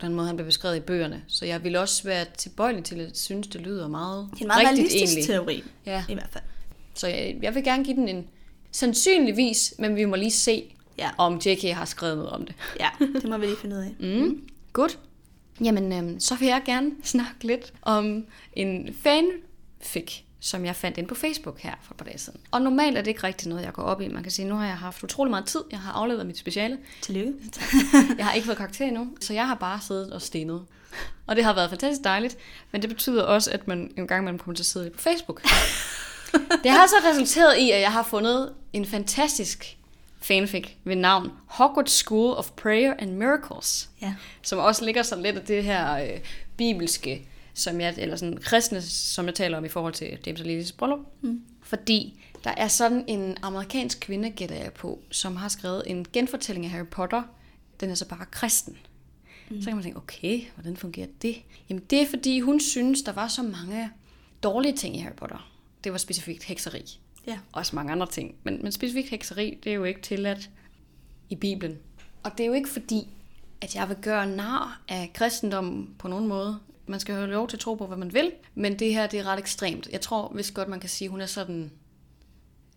den 0.00 0.14
måde, 0.14 0.26
han 0.26 0.36
bliver 0.36 0.46
beskrevet 0.46 0.76
i 0.76 0.80
bøgerne. 0.80 1.24
Så 1.28 1.44
jeg 1.46 1.64
vil 1.64 1.76
også 1.76 2.02
være 2.04 2.24
tilbøjelig 2.38 2.84
til 2.84 3.00
at 3.00 3.18
synes, 3.18 3.46
det 3.46 3.60
lyder 3.60 3.88
meget 3.88 4.28
Det 4.32 4.38
er 4.38 4.42
en 4.42 4.46
meget 4.46 4.68
rigtigt 4.68 4.94
realistisk 4.94 5.28
teori, 5.28 5.62
Ja. 5.86 6.04
i 6.08 6.14
hvert 6.14 6.28
fald. 6.32 6.44
Så 6.94 7.06
jeg, 7.08 7.36
jeg 7.42 7.54
vil 7.54 7.64
gerne 7.64 7.84
give 7.84 7.96
den 7.96 8.08
en 8.08 8.26
sandsynligvis, 8.72 9.74
men 9.78 9.96
vi 9.96 10.04
må 10.04 10.16
lige 10.16 10.30
se, 10.30 10.72
Ja. 10.98 11.10
om 11.18 11.40
J.K. 11.46 11.62
har 11.74 11.84
skrevet 11.84 12.16
noget 12.16 12.30
om 12.32 12.46
det. 12.46 12.54
Ja, 12.80 12.88
det 13.20 13.28
må 13.28 13.36
vi 13.38 13.46
lige 13.46 13.56
finde 13.56 13.76
ud 13.76 13.80
af. 13.80 13.94
Mm. 14.00 14.48
Godt. 14.72 14.98
Jamen, 15.64 15.92
øhm, 15.92 16.20
så 16.20 16.34
vil 16.34 16.48
jeg 16.48 16.62
gerne 16.66 16.90
snakke 17.04 17.44
lidt 17.46 17.72
om 17.82 18.26
en 18.52 18.94
fanfic, 19.02 20.20
som 20.46 20.64
jeg 20.64 20.76
fandt 20.76 20.98
ind 20.98 21.08
på 21.08 21.14
Facebook 21.14 21.60
her 21.60 21.74
for 21.82 21.94
et 21.94 21.96
par 21.96 22.04
dage 22.04 22.18
siden. 22.18 22.40
Og 22.50 22.62
normalt 22.62 22.98
er 22.98 23.02
det 23.02 23.08
ikke 23.10 23.24
rigtig 23.24 23.48
noget, 23.48 23.64
jeg 23.64 23.72
går 23.72 23.82
op 23.82 24.00
i. 24.00 24.08
Man 24.08 24.22
kan 24.22 24.32
sige, 24.32 24.48
nu 24.48 24.54
har 24.54 24.66
jeg 24.66 24.76
haft 24.76 25.02
utrolig 25.04 25.30
meget 25.30 25.46
tid. 25.46 25.60
Jeg 25.70 25.78
har 25.80 25.92
afleveret 25.92 26.26
mit 26.26 26.38
speciale. 26.38 26.78
Tillykke. 27.02 27.32
Jeg 28.18 28.26
har 28.26 28.32
ikke 28.32 28.44
fået 28.46 28.56
karakter 28.56 28.86
endnu, 28.86 29.08
så 29.20 29.32
jeg 29.34 29.46
har 29.46 29.54
bare 29.54 29.80
siddet 29.86 30.12
og 30.12 30.22
stenet. 30.22 30.62
Og 31.26 31.36
det 31.36 31.44
har 31.44 31.52
været 31.54 31.70
fantastisk 31.70 32.04
dejligt, 32.04 32.36
men 32.72 32.82
det 32.82 32.90
betyder 32.90 33.22
også, 33.22 33.50
at 33.50 33.68
man 33.68 33.90
en 33.96 34.06
gang 34.06 34.22
imellem 34.22 34.38
kommer 34.38 34.54
til 34.54 34.62
at 34.62 34.66
sidde 34.66 34.90
på 34.90 34.98
Facebook. 34.98 35.42
Det 36.62 36.70
har 36.70 36.86
så 36.86 36.94
resulteret 37.10 37.56
i, 37.58 37.70
at 37.70 37.80
jeg 37.80 37.92
har 37.92 38.02
fundet 38.02 38.52
en 38.72 38.86
fantastisk 38.86 39.76
fanfic 40.22 40.68
ved 40.84 40.96
navn 40.96 41.32
Hogwarts 41.46 41.92
School 41.92 42.34
of 42.36 42.50
Prayer 42.50 42.94
and 42.98 43.10
Miracles, 43.10 43.88
Ja. 44.02 44.14
som 44.42 44.58
også 44.58 44.84
ligger 44.84 45.02
sådan 45.02 45.24
lidt 45.24 45.36
af 45.36 45.42
det 45.44 45.64
her 45.64 45.96
øh, 46.04 46.20
bibelske, 46.56 47.28
som 47.56 47.80
jeg, 47.80 47.94
eller 47.98 48.16
sådan 48.16 48.36
kristne, 48.36 48.82
som 48.82 49.26
jeg 49.26 49.34
taler 49.34 49.58
om 49.58 49.64
i 49.64 49.68
forhold 49.68 49.94
til 49.94 50.18
James 50.26 50.40
og 50.40 50.46
Lillys 50.46 50.72
bryllup. 50.72 50.98
Mm. 51.20 51.42
Fordi 51.62 52.20
der 52.44 52.50
er 52.50 52.68
sådan 52.68 53.04
en 53.06 53.36
amerikansk 53.42 54.00
kvinde, 54.00 54.30
gætter 54.30 54.56
jeg 54.56 54.72
på, 54.72 55.00
som 55.10 55.36
har 55.36 55.48
skrevet 55.48 55.82
en 55.86 56.06
genfortælling 56.12 56.64
af 56.64 56.70
Harry 56.70 56.86
Potter. 56.86 57.22
Den 57.80 57.90
er 57.90 57.94
så 57.94 58.08
bare 58.08 58.26
kristen. 58.30 58.76
Mm. 59.50 59.60
Så 59.60 59.66
kan 59.66 59.76
man 59.76 59.82
tænke, 59.82 59.98
okay, 59.98 60.40
hvordan 60.54 60.76
fungerer 60.76 61.06
det? 61.22 61.36
Jamen 61.68 61.82
det 61.90 62.02
er 62.02 62.06
fordi, 62.06 62.40
hun 62.40 62.60
synes, 62.60 63.02
der 63.02 63.12
var 63.12 63.28
så 63.28 63.42
mange 63.42 63.90
dårlige 64.42 64.76
ting 64.76 64.96
i 64.96 64.98
Harry 64.98 65.14
Potter. 65.16 65.50
Det 65.84 65.92
var 65.92 65.98
specifikt 65.98 66.44
hekseri. 66.44 66.98
Ja. 67.26 67.38
Også 67.52 67.76
mange 67.76 67.92
andre 67.92 68.06
ting. 68.06 68.34
Men, 68.42 68.62
men 68.62 68.72
specifikt 68.72 69.08
hekseri, 69.08 69.58
det 69.64 69.70
er 69.70 69.74
jo 69.74 69.84
ikke 69.84 70.02
tilladt 70.02 70.50
i 71.30 71.34
Bibelen. 71.34 71.78
Og 72.22 72.32
det 72.38 72.40
er 72.40 72.46
jo 72.46 72.52
ikke 72.52 72.68
fordi, 72.68 73.08
at 73.60 73.74
jeg 73.74 73.88
vil 73.88 73.96
gøre 73.96 74.26
nar 74.26 74.82
af 74.88 75.10
kristendom 75.14 75.94
på 75.98 76.08
nogen 76.08 76.26
måde. 76.26 76.58
Man 76.86 77.00
skal 77.00 77.12
jo 77.12 77.18
have 77.18 77.30
lov 77.30 77.48
til 77.48 77.56
at 77.56 77.60
tro 77.60 77.74
på, 77.74 77.86
hvad 77.86 77.96
man 77.96 78.14
vil. 78.14 78.32
Men 78.54 78.78
det 78.78 78.94
her, 78.94 79.06
det 79.06 79.20
er 79.20 79.24
ret 79.24 79.38
ekstremt. 79.38 79.88
Jeg 79.92 80.00
tror, 80.00 80.28
hvis 80.28 80.50
godt 80.50 80.68
man 80.68 80.80
kan 80.80 80.88
sige, 80.88 81.08
hun 81.08 81.20
er 81.20 81.26
sådan 81.26 81.70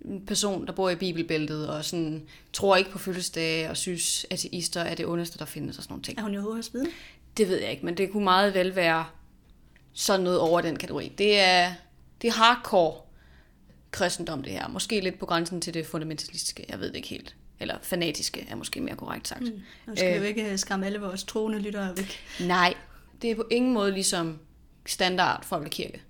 en 0.06 0.26
person, 0.26 0.66
der 0.66 0.72
bor 0.72 0.90
i 0.90 0.96
bibelbæltet, 0.96 1.70
og 1.70 1.86
sådan, 1.86 2.26
tror 2.54 2.76
ikke 2.76 2.92
på 2.92 2.98
fødselsdage, 2.98 3.70
og 3.70 3.78
synes, 3.78 4.26
at 4.30 4.46
ateister 4.46 4.82
er 4.82 4.96
det 4.96 5.06
ondeste, 5.06 5.40
der 5.40 5.46
findes, 5.46 5.78
og 5.78 5.84
sådan 5.84 5.94
nogle 5.94 6.04
ting. 6.04 6.20
Er 6.20 6.24
hun 6.24 6.34
jo 6.34 6.62
vidne? 6.74 6.90
Det 7.38 7.48
ved 7.48 7.58
jeg 7.62 7.72
ikke, 7.72 7.86
men 7.86 7.98
det 7.98 8.12
kunne 8.12 8.24
meget 8.24 8.54
vel 8.54 8.76
være 8.76 9.06
sådan 9.94 10.24
noget 10.24 10.40
over 10.40 10.62
den 10.62 10.76
kategori. 10.76 11.12
Det 11.18 11.40
er, 11.40 11.74
det 12.22 12.28
er 12.28 12.32
hardcore 12.32 12.94
kristendom, 13.92 14.44
det 14.44 14.52
her. 14.52 14.68
Måske 14.68 15.00
lidt 15.02 15.20
på 15.20 15.26
grænsen 15.26 15.62
til 15.62 15.74
det 15.74 15.86
fundamentalistiske, 15.86 16.66
jeg 16.70 16.80
ved 16.80 16.88
det 16.88 16.96
ikke 16.96 17.08
helt. 17.08 17.36
Eller 17.60 17.76
fanatiske 17.82 18.48
er 18.50 18.56
måske 18.56 18.82
mere 18.82 18.96
korrekt 18.96 19.28
sagt. 19.28 19.42
Mm. 19.42 19.62
Nu 19.88 19.96
skal 19.96 20.14
øh. 20.14 20.18
jo 20.18 20.24
ikke 20.24 20.58
skræmme 20.58 20.86
alle 20.86 21.00
vores 21.00 21.24
troende 21.24 21.60
lyttere 21.60 21.98
væk. 21.98 22.20
Nej, 22.40 22.74
det 23.22 23.32
er 23.32 23.36
på 23.36 23.46
ingen 23.52 23.74
måde 23.74 23.92
ligesom 23.92 24.40
standard 24.86 25.46
folkekirke. 25.46 26.02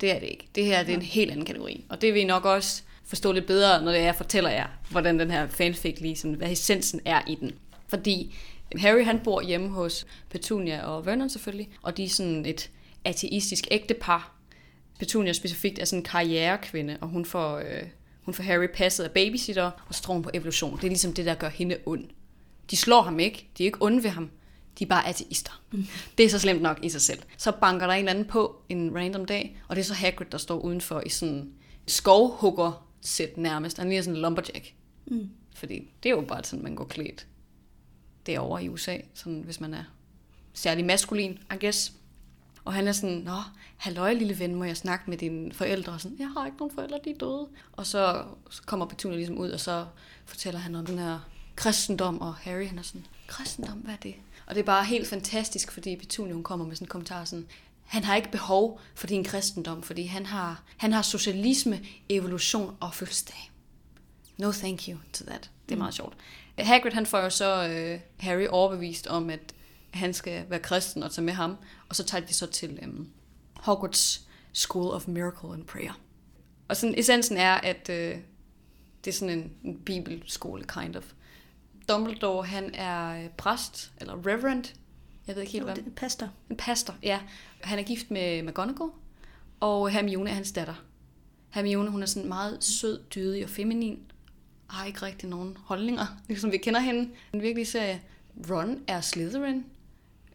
Det 0.00 0.10
er 0.10 0.18
det 0.18 0.26
ikke. 0.26 0.48
Det 0.54 0.64
her 0.64 0.82
det 0.82 0.92
er 0.92 0.96
en 0.96 1.02
helt 1.02 1.30
anden 1.30 1.46
kategori. 1.46 1.84
Og 1.88 2.00
det 2.00 2.14
vil 2.14 2.22
I 2.22 2.24
nok 2.24 2.44
også 2.44 2.82
forstå 3.04 3.32
lidt 3.32 3.46
bedre, 3.46 3.82
når 3.82 3.90
det 3.92 4.00
er, 4.00 4.04
jeg 4.04 4.14
fortæller 4.14 4.50
jer, 4.50 4.66
hvordan 4.90 5.18
den 5.18 5.30
her 5.30 5.46
fanfic 5.46 6.00
lige, 6.00 6.16
sådan, 6.16 6.34
hvad 6.36 6.52
essensen 6.52 7.00
er 7.04 7.20
i 7.26 7.34
den. 7.34 7.52
Fordi 7.88 8.34
Harry 8.76 9.04
han 9.04 9.20
bor 9.24 9.40
hjemme 9.40 9.68
hos 9.68 10.06
Petunia 10.30 10.82
og 10.82 11.06
Vernon 11.06 11.30
selvfølgelig, 11.30 11.68
og 11.82 11.96
de 11.96 12.04
er 12.04 12.08
sådan 12.08 12.46
et 12.46 12.70
ateistisk 13.04 13.68
ægtepar. 13.70 14.36
Petunia 14.98 15.32
specifikt 15.32 15.78
er 15.78 15.84
sådan 15.84 15.98
en 15.98 16.04
karrierekvinde, 16.04 16.98
og 17.00 17.08
hun 17.08 17.24
får, 17.24 17.58
øh, 17.58 17.82
hun 18.22 18.34
får 18.34 18.42
Harry 18.42 18.66
passet 18.74 19.04
af 19.04 19.10
babysitter, 19.10 19.70
og 19.88 19.94
så 19.94 20.02
tror 20.02 20.14
hun 20.14 20.22
på 20.22 20.30
evolution. 20.34 20.76
Det 20.76 20.84
er 20.84 20.88
ligesom 20.88 21.14
det, 21.14 21.26
der 21.26 21.34
gør 21.34 21.48
hende 21.48 21.76
ond. 21.86 22.04
De 22.70 22.76
slår 22.76 23.02
ham 23.02 23.20
ikke, 23.20 23.48
de 23.58 23.62
er 23.62 23.66
ikke 23.66 23.78
onde 23.80 24.02
ved 24.02 24.10
ham. 24.10 24.30
De 24.78 24.84
er 24.84 24.88
bare 24.88 25.08
ateister. 25.08 25.62
Mm. 25.72 25.86
Det 26.18 26.26
er 26.26 26.30
så 26.30 26.38
slemt 26.38 26.62
nok 26.62 26.78
i 26.82 26.88
sig 26.88 27.00
selv. 27.00 27.22
Så 27.36 27.52
banker 27.52 27.86
der 27.86 27.94
en 27.94 27.98
eller 27.98 28.10
anden 28.10 28.24
på 28.24 28.62
en 28.68 28.96
random 28.96 29.24
dag, 29.24 29.62
og 29.68 29.76
det 29.76 29.82
er 29.82 29.86
så 29.86 29.94
Hagrid, 29.94 30.26
der 30.32 30.38
står 30.38 30.58
udenfor 30.58 31.02
i 31.06 31.08
sådan 31.08 31.52
skovhugger 31.86 32.86
sæt 33.00 33.36
nærmest. 33.36 33.78
Han 33.78 33.88
ligner 33.88 34.02
sådan 34.02 34.16
en 34.16 34.22
lumberjack. 34.22 34.74
Mm. 35.06 35.30
Fordi 35.54 35.90
det 36.02 36.08
er 36.08 36.14
jo 36.14 36.20
bare 36.20 36.44
sådan, 36.44 36.62
man 36.62 36.74
går 36.74 36.84
klædt 36.84 37.26
derovre 38.26 38.64
i 38.64 38.68
USA, 38.68 38.96
sådan, 39.14 39.40
hvis 39.40 39.60
man 39.60 39.74
er 39.74 39.84
særlig 40.52 40.84
maskulin, 40.84 41.38
I 41.54 41.56
guess. 41.60 41.92
Og 42.64 42.72
han 42.72 42.88
er 42.88 42.92
sådan, 42.92 43.16
nå, 43.16 43.36
halløj 43.76 44.12
lille 44.12 44.38
ven, 44.38 44.54
må 44.54 44.64
jeg 44.64 44.76
snakke 44.76 45.10
med 45.10 45.18
dine 45.18 45.52
forældre? 45.52 45.92
Og 45.92 46.00
sådan, 46.00 46.18
jeg 46.18 46.28
har 46.28 46.46
ikke 46.46 46.58
nogen 46.58 46.74
forældre, 46.74 46.98
de 47.04 47.10
er 47.10 47.18
døde. 47.18 47.48
Og 47.72 47.86
så, 47.86 48.24
så 48.50 48.62
kommer 48.62 48.86
Petunia 48.86 49.16
ligesom 49.16 49.38
ud, 49.38 49.50
og 49.50 49.60
så 49.60 49.86
fortæller 50.24 50.60
han 50.60 50.74
om 50.74 50.86
den 50.86 50.98
her 50.98 51.30
kristendom, 51.56 52.20
og 52.20 52.34
Harry 52.34 52.66
han 52.66 52.78
er 52.78 52.82
sådan, 52.82 53.06
kristendom, 53.26 53.78
hvad 53.78 53.94
er 53.94 53.98
det? 53.98 54.14
Og 54.50 54.56
det 54.56 54.62
er 54.62 54.66
bare 54.66 54.84
helt 54.84 55.08
fantastisk, 55.08 55.72
fordi 55.72 55.96
Petunia 55.96 56.32
hun 56.32 56.42
kommer 56.42 56.66
med 56.66 56.76
sådan 56.76 56.84
en 56.84 56.88
kommentar 56.88 57.24
sådan, 57.24 57.46
han 57.84 58.04
har 58.04 58.16
ikke 58.16 58.30
behov 58.30 58.80
for 58.94 59.06
din 59.06 59.24
kristendom, 59.24 59.82
fordi 59.82 60.02
han 60.02 60.26
har, 60.26 60.62
han 60.76 60.92
har 60.92 61.02
socialisme, 61.02 61.80
evolution 62.08 62.76
og 62.80 62.94
fødselsdag. 62.94 63.50
No 64.38 64.52
thank 64.52 64.88
you 64.88 64.98
to 65.12 65.24
that. 65.24 65.50
Det 65.68 65.74
er 65.74 65.78
meget 65.78 65.94
sjovt. 65.94 66.16
Hagrid 66.58 66.92
han 66.92 67.06
får 67.06 67.18
jo 67.18 67.30
så 67.30 67.68
øh, 67.68 68.00
Harry 68.18 68.46
overbevist 68.48 69.06
om, 69.06 69.30
at 69.30 69.54
han 69.90 70.14
skal 70.14 70.44
være 70.48 70.60
kristen 70.60 71.02
og 71.02 71.12
tage 71.12 71.24
med 71.24 71.32
ham. 71.32 71.56
Og 71.88 71.96
så 71.96 72.04
tager 72.04 72.26
de 72.26 72.34
så 72.34 72.46
til 72.46 72.78
øhm, 72.82 73.08
Hogwarts 73.56 74.26
School 74.52 74.90
of 74.94 75.08
Miracle 75.08 75.52
and 75.52 75.64
Prayer. 75.64 76.00
Og 76.68 76.76
sådan, 76.76 76.98
essensen 76.98 77.36
er, 77.36 77.54
at 77.54 77.88
øh, 77.88 78.16
det 79.04 79.10
er 79.10 79.14
sådan 79.14 79.38
en, 79.38 79.52
en 79.64 79.80
bibelskole, 79.84 80.64
kind 80.64 80.96
of. 80.96 81.04
Dumbledore, 81.92 82.46
han 82.46 82.74
er 82.74 83.22
øh, 83.24 83.28
præst, 83.28 83.92
eller 84.00 84.14
reverend. 84.26 84.64
Jeg 85.26 85.34
ved 85.36 85.42
ikke 85.42 85.52
helt, 85.52 85.60
Jo, 85.62 85.66
hvad. 85.66 85.74
det 85.76 85.86
er 85.86 85.90
pastor. 85.96 86.28
En 86.50 86.56
pastor, 86.56 86.94
ja. 87.02 87.20
Han 87.60 87.78
er 87.78 87.82
gift 87.82 88.10
med 88.10 88.42
McGonagall, 88.42 88.90
og 89.60 89.90
Hermione 89.90 90.30
er 90.30 90.34
hans 90.34 90.52
datter. 90.52 90.74
Hermione, 91.50 91.90
hun 91.90 92.02
er 92.02 92.06
sådan 92.06 92.28
meget 92.28 92.64
sød, 92.64 93.00
dydig 93.14 93.44
og 93.44 93.50
feminin, 93.50 93.98
og 94.68 94.74
har 94.74 94.86
ikke 94.86 95.02
rigtig 95.02 95.28
nogen 95.28 95.56
holdninger, 95.64 96.06
ligesom 96.28 96.52
vi 96.52 96.56
kender 96.58 96.80
hende. 96.80 97.10
En 97.32 97.42
virkelig 97.42 97.66
serie. 97.66 98.02
Ron 98.50 98.78
er 98.86 99.00
Slytherin. 99.00 99.64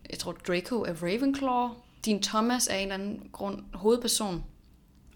Jeg 0.10 0.20
tror, 0.20 0.32
Draco 0.32 0.82
er 0.82 0.94
Ravenclaw. 1.04 1.70
Dean 2.06 2.22
Thomas 2.22 2.68
er 2.68 2.76
en 2.76 2.82
eller 2.82 2.94
anden 2.94 3.30
grund 3.32 3.64
hovedperson. 3.74 4.44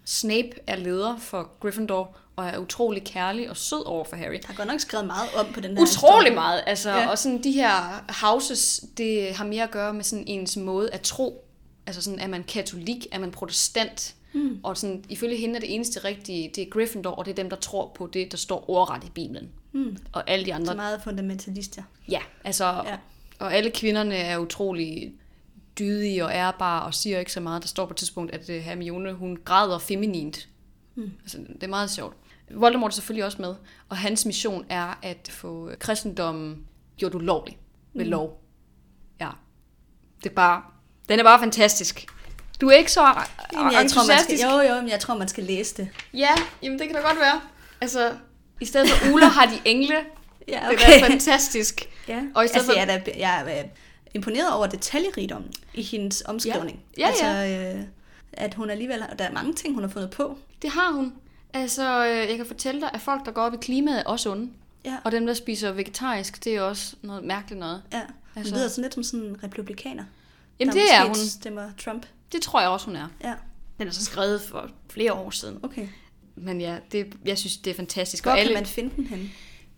Snape 0.04 0.50
er 0.66 0.76
leder 0.76 1.16
for 1.18 1.50
Gryffindor, 1.60 2.16
og 2.36 2.46
er 2.46 2.58
utrolig 2.58 3.04
kærlig 3.04 3.50
og 3.50 3.56
sød 3.56 3.86
over 3.86 4.04
for 4.04 4.16
Harry. 4.16 4.38
Der 4.42 4.48
er 4.48 4.54
godt 4.56 4.68
nok 4.68 4.80
skrevet 4.80 5.06
meget 5.06 5.28
om 5.38 5.46
på 5.54 5.60
den 5.60 5.70
her 5.76 5.82
Utrolig 5.82 6.16
historie. 6.18 6.34
meget. 6.34 6.62
Altså, 6.66 6.90
Ja. 6.90 7.08
Og 7.10 7.18
sådan 7.18 7.42
de 7.42 7.52
her 7.52 8.04
houses, 8.26 8.84
det 8.96 9.34
har 9.34 9.44
mere 9.46 9.62
at 9.62 9.70
gøre 9.70 9.94
med 9.94 10.04
sådan 10.04 10.24
ens 10.26 10.56
måde 10.56 10.90
at 10.90 11.00
tro. 11.00 11.44
Altså 11.86 12.02
sådan, 12.02 12.18
er 12.18 12.26
man 12.28 12.44
katolik, 12.44 13.06
er 13.12 13.18
man 13.18 13.30
protestant? 13.30 14.14
Mm. 14.32 14.60
Og 14.62 14.76
sådan, 14.76 15.04
ifølge 15.08 15.36
hende 15.36 15.56
er 15.56 15.60
det 15.60 15.74
eneste 15.74 16.04
rigtige, 16.04 16.50
det 16.54 16.62
er 16.66 16.70
Gryffindor, 16.70 17.10
og 17.10 17.24
det 17.24 17.30
er 17.30 17.34
dem, 17.34 17.50
der 17.50 17.56
tror 17.56 17.92
på 17.94 18.06
det, 18.06 18.30
der 18.32 18.36
står 18.38 18.70
ordret 18.70 19.04
i 19.04 19.10
Bibelen. 19.14 19.48
Mm. 19.72 19.96
Og 20.12 20.30
alle 20.30 20.44
de 20.44 20.50
Så 20.50 20.54
andre, 20.54 20.74
meget 20.74 21.00
fundamentalister. 21.04 21.82
ja, 22.08 22.20
altså, 22.44 22.64
ja. 22.64 22.96
og 23.38 23.54
alle 23.54 23.70
kvinderne 23.70 24.14
er 24.16 24.38
utrolig 24.38 25.12
dydige 25.78 26.24
og 26.24 26.32
ærbare, 26.34 26.82
og 26.82 26.94
siger 26.94 27.18
ikke 27.18 27.32
så 27.32 27.40
meget. 27.40 27.62
Der 27.62 27.68
står 27.68 27.86
på 27.86 27.92
et 27.92 27.96
tidspunkt, 27.96 28.32
at 28.34 28.50
øh, 28.50 28.60
Hermione, 28.62 29.12
hun 29.12 29.38
græder 29.44 29.78
feminint. 29.78 30.48
Mm. 30.94 31.10
Altså, 31.22 31.38
det 31.38 31.62
er 31.62 31.68
meget 31.68 31.90
sjovt. 31.90 32.16
Voldemort 32.54 32.90
er 32.90 32.94
selvfølgelig 32.94 33.24
også 33.24 33.42
med, 33.42 33.54
og 33.88 33.96
hans 33.96 34.26
mission 34.26 34.66
er 34.68 34.98
at 35.02 35.28
få 35.32 35.70
kristendommen 35.78 36.66
gjort 36.96 37.14
ulovlig 37.14 37.58
med 37.92 38.04
mm. 38.04 38.10
lov. 38.10 38.42
Ja. 39.20 39.28
Det 40.24 40.30
er 40.30 40.34
bare, 40.34 40.62
den 41.08 41.18
er 41.18 41.22
bare 41.24 41.38
fantastisk. 41.40 42.06
Du 42.60 42.68
er 42.68 42.72
ikke 42.72 42.92
så 42.92 43.00
Jamen, 43.52 43.72
jeg, 43.72 43.72
tror, 43.72 43.72
man 43.72 43.88
skal, 43.90 44.02
entusiastisk. 44.12 44.42
jo, 44.44 44.60
jo, 44.60 44.80
men 44.80 44.88
jeg 44.88 45.00
tror, 45.00 45.14
man 45.18 45.28
skal 45.28 45.44
læse 45.44 45.76
det. 45.76 45.88
Ja, 46.14 46.30
jamen 46.62 46.78
det 46.78 46.86
kan 46.86 46.96
da 46.96 47.02
godt 47.02 47.18
være. 47.18 47.40
Altså, 47.80 48.12
i 48.60 48.64
stedet 48.64 48.88
for 48.90 49.12
uler 49.12 49.26
har 49.26 49.46
de 49.46 49.60
engle. 49.64 49.96
Ja, 50.48 50.60
Det 50.70 51.02
er 51.02 51.06
fantastisk. 51.08 51.88
Ja. 52.08 52.22
Og 52.34 52.44
i 52.44 52.48
stedet 52.48 52.60
altså, 52.60 52.72
for- 52.72 52.78
jeg 52.80 52.94
er, 52.94 52.98
da, 52.98 53.12
jeg 53.18 53.40
er 53.40 53.58
øh, 53.58 53.68
imponeret 54.14 54.52
over 54.54 54.66
detaljerigdommen 54.66 55.52
i 55.74 55.82
hendes 55.82 56.22
omskrivning. 56.26 56.80
Ja, 56.98 57.08
ja, 57.22 57.26
altså, 57.32 57.76
øh, 57.78 57.84
at 58.32 58.54
hun 58.54 58.70
alligevel 58.70 59.04
der 59.18 59.24
er 59.24 59.32
mange 59.32 59.54
ting, 59.54 59.74
hun 59.74 59.82
har 59.82 59.90
fundet 59.90 60.10
på. 60.10 60.38
Det 60.62 60.70
har 60.70 60.92
hun. 60.92 61.12
Altså, 61.52 62.06
øh, 62.06 62.28
jeg 62.28 62.36
kan 62.36 62.46
fortælle 62.46 62.80
dig, 62.80 62.90
at 62.94 63.00
folk, 63.00 63.26
der 63.26 63.32
går 63.32 63.42
op 63.42 63.54
i 63.54 63.56
klimaet, 63.60 63.98
er 63.98 64.04
også 64.04 64.30
onde. 64.32 64.50
Ja, 64.84 64.96
Og 65.04 65.12
dem, 65.12 65.26
der 65.26 65.34
spiser 65.34 65.72
vegetarisk, 65.72 66.44
det 66.44 66.54
er 66.56 66.60
også 66.62 66.96
noget 67.02 67.24
mærkeligt 67.24 67.58
noget. 67.60 67.82
ja. 67.92 68.00
Hun 68.34 68.40
altså- 68.42 68.54
lyder 68.54 68.68
sådan 68.68 68.82
lidt 68.82 68.94
som 68.94 69.02
sådan 69.02 69.26
en 69.26 69.36
republikaner. 69.44 70.04
Jamen, 70.60 70.74
det 70.74 70.82
er 70.94 71.04
hun. 71.06 71.14
stemmer 71.14 71.70
Trump. 71.84 72.06
Det 72.32 72.42
tror 72.42 72.60
jeg 72.60 72.68
også, 72.68 72.86
hun 72.86 72.96
er. 72.96 73.08
Ja, 73.24 73.34
Den 73.78 73.88
er 73.88 73.92
så 73.92 74.04
skrevet 74.04 74.40
for 74.42 74.70
flere 74.90 75.12
år 75.12 75.30
siden. 75.30 75.58
okay. 75.62 75.88
Men 76.36 76.60
ja, 76.60 76.76
det, 76.92 77.12
jeg 77.24 77.38
synes, 77.38 77.56
det 77.56 77.70
er 77.70 77.74
fantastisk. 77.74 78.24
Hvor 78.24 78.32
og 78.32 78.36
kan 78.38 78.42
alle, 78.46 78.54
man 78.54 78.66
finde 78.66 78.96
den 78.96 79.06
henne? 79.06 79.30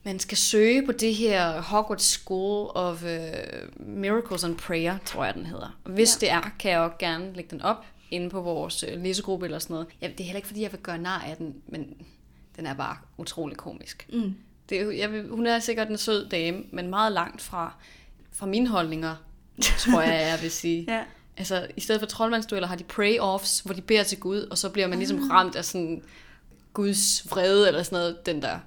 Man 0.04 0.18
skal 0.18 0.38
søge 0.38 0.86
på 0.86 0.92
det 0.92 1.14
her 1.14 1.60
Hogwarts 1.60 2.04
School 2.04 2.70
of 2.74 3.02
uh, 3.02 3.08
Miracles 3.86 4.44
and 4.44 4.56
Prayer, 4.56 4.98
tror 5.04 5.24
jeg, 5.24 5.34
den 5.34 5.46
hedder. 5.46 5.78
Og 5.84 5.90
hvis 5.92 6.16
Ja. 6.22 6.26
det 6.26 6.30
er, 6.32 6.50
kan 6.58 6.70
jeg 6.70 6.80
også 6.80 6.96
gerne 6.98 7.32
lægge 7.34 7.50
den 7.50 7.62
op 7.62 7.84
inde 8.10 8.30
på 8.30 8.40
vores 8.40 8.82
øh, 8.88 9.02
læsegruppe 9.02 9.46
eller 9.46 9.58
sådan 9.58 9.74
noget. 9.74 9.86
Ja, 10.02 10.06
det 10.08 10.20
er 10.20 10.24
heller 10.24 10.36
ikke, 10.36 10.48
fordi 10.48 10.62
jeg 10.62 10.72
vil 10.72 10.80
gøre 10.80 10.98
nar 10.98 11.18
af 11.26 11.36
den, 11.36 11.54
men 11.66 11.94
den 12.56 12.66
er 12.66 12.74
bare 12.74 12.96
utrolig 13.18 13.56
komisk. 13.56 14.06
Mm. 14.12 14.34
Det, 14.68 14.98
jeg 14.98 15.12
vil, 15.12 15.28
hun 15.30 15.46
er 15.46 15.58
sikkert 15.58 15.88
en 15.88 15.98
sød 15.98 16.28
dame, 16.28 16.62
men 16.70 16.90
meget 16.90 17.12
langt 17.12 17.42
fra, 17.42 17.74
fra 18.32 18.46
mine 18.46 18.68
holdninger, 18.68 19.14
tror 19.78 20.00
jeg, 20.00 20.28
jeg 20.30 20.38
vil 20.42 20.50
sige. 20.50 20.84
Ja. 20.92 21.02
Altså, 21.36 21.66
i 21.76 21.80
stedet 21.80 22.00
for 22.00 22.06
troldmandsdueller 22.06 22.68
har 22.68 22.76
de 22.76 22.84
pray-offs, 22.92 23.62
hvor 23.64 23.74
de 23.74 23.80
beder 23.80 24.02
til 24.02 24.20
Gud, 24.20 24.40
og 24.50 24.58
så 24.58 24.68
bliver 24.68 24.86
man 24.86 24.98
ligesom 24.98 25.30
ramt 25.30 25.56
af 25.56 25.64
sådan 25.64 26.02
Guds 26.72 27.30
vrede, 27.30 27.68
eller 27.68 27.82
sådan 27.82 27.96
noget, 27.98 28.26
den 28.26 28.42
der 28.42 28.58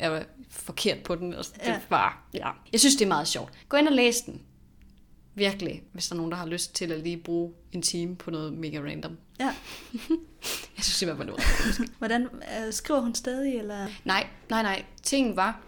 er 0.00 0.22
forkert 0.50 0.98
på 1.02 1.14
den. 1.14 1.34
Og 1.34 1.44
det 1.44 1.52
Ja. 1.66 1.72
er 1.72 1.80
bare, 1.90 2.12
ja. 2.34 2.48
Jeg 2.72 2.80
synes, 2.80 2.96
det 2.96 3.04
er 3.04 3.08
meget 3.08 3.28
sjovt. 3.28 3.52
Gå 3.68 3.76
ind 3.76 3.88
og 3.88 3.94
læs 3.94 4.16
den. 4.20 4.40
Virkelig, 5.34 5.82
hvis 5.92 6.08
der 6.08 6.14
er 6.14 6.16
nogen, 6.16 6.30
der 6.32 6.38
har 6.38 6.46
lyst 6.46 6.74
til 6.74 6.92
at 6.92 7.00
lige 7.00 7.16
bruge 7.16 7.52
en 7.72 7.82
time 7.82 8.16
på 8.16 8.30
noget 8.30 8.52
mega 8.52 8.78
random. 8.80 9.16
ja. 9.40 9.44
Jeg 10.76 10.84
synes 10.84 10.96
simpelthen, 10.96 11.26
det 11.28 11.32
var 11.32 11.42
noget. 11.78 11.90
Hvordan 11.98 12.22
øh, 12.66 12.72
skriver 12.72 13.00
hun 13.00 13.14
stadig? 13.14 13.54
Eller? 13.58 13.86
Nej, 14.04 14.26
nej, 14.50 14.62
nej. 14.62 14.84
Tingen 15.02 15.36
var, 15.36 15.60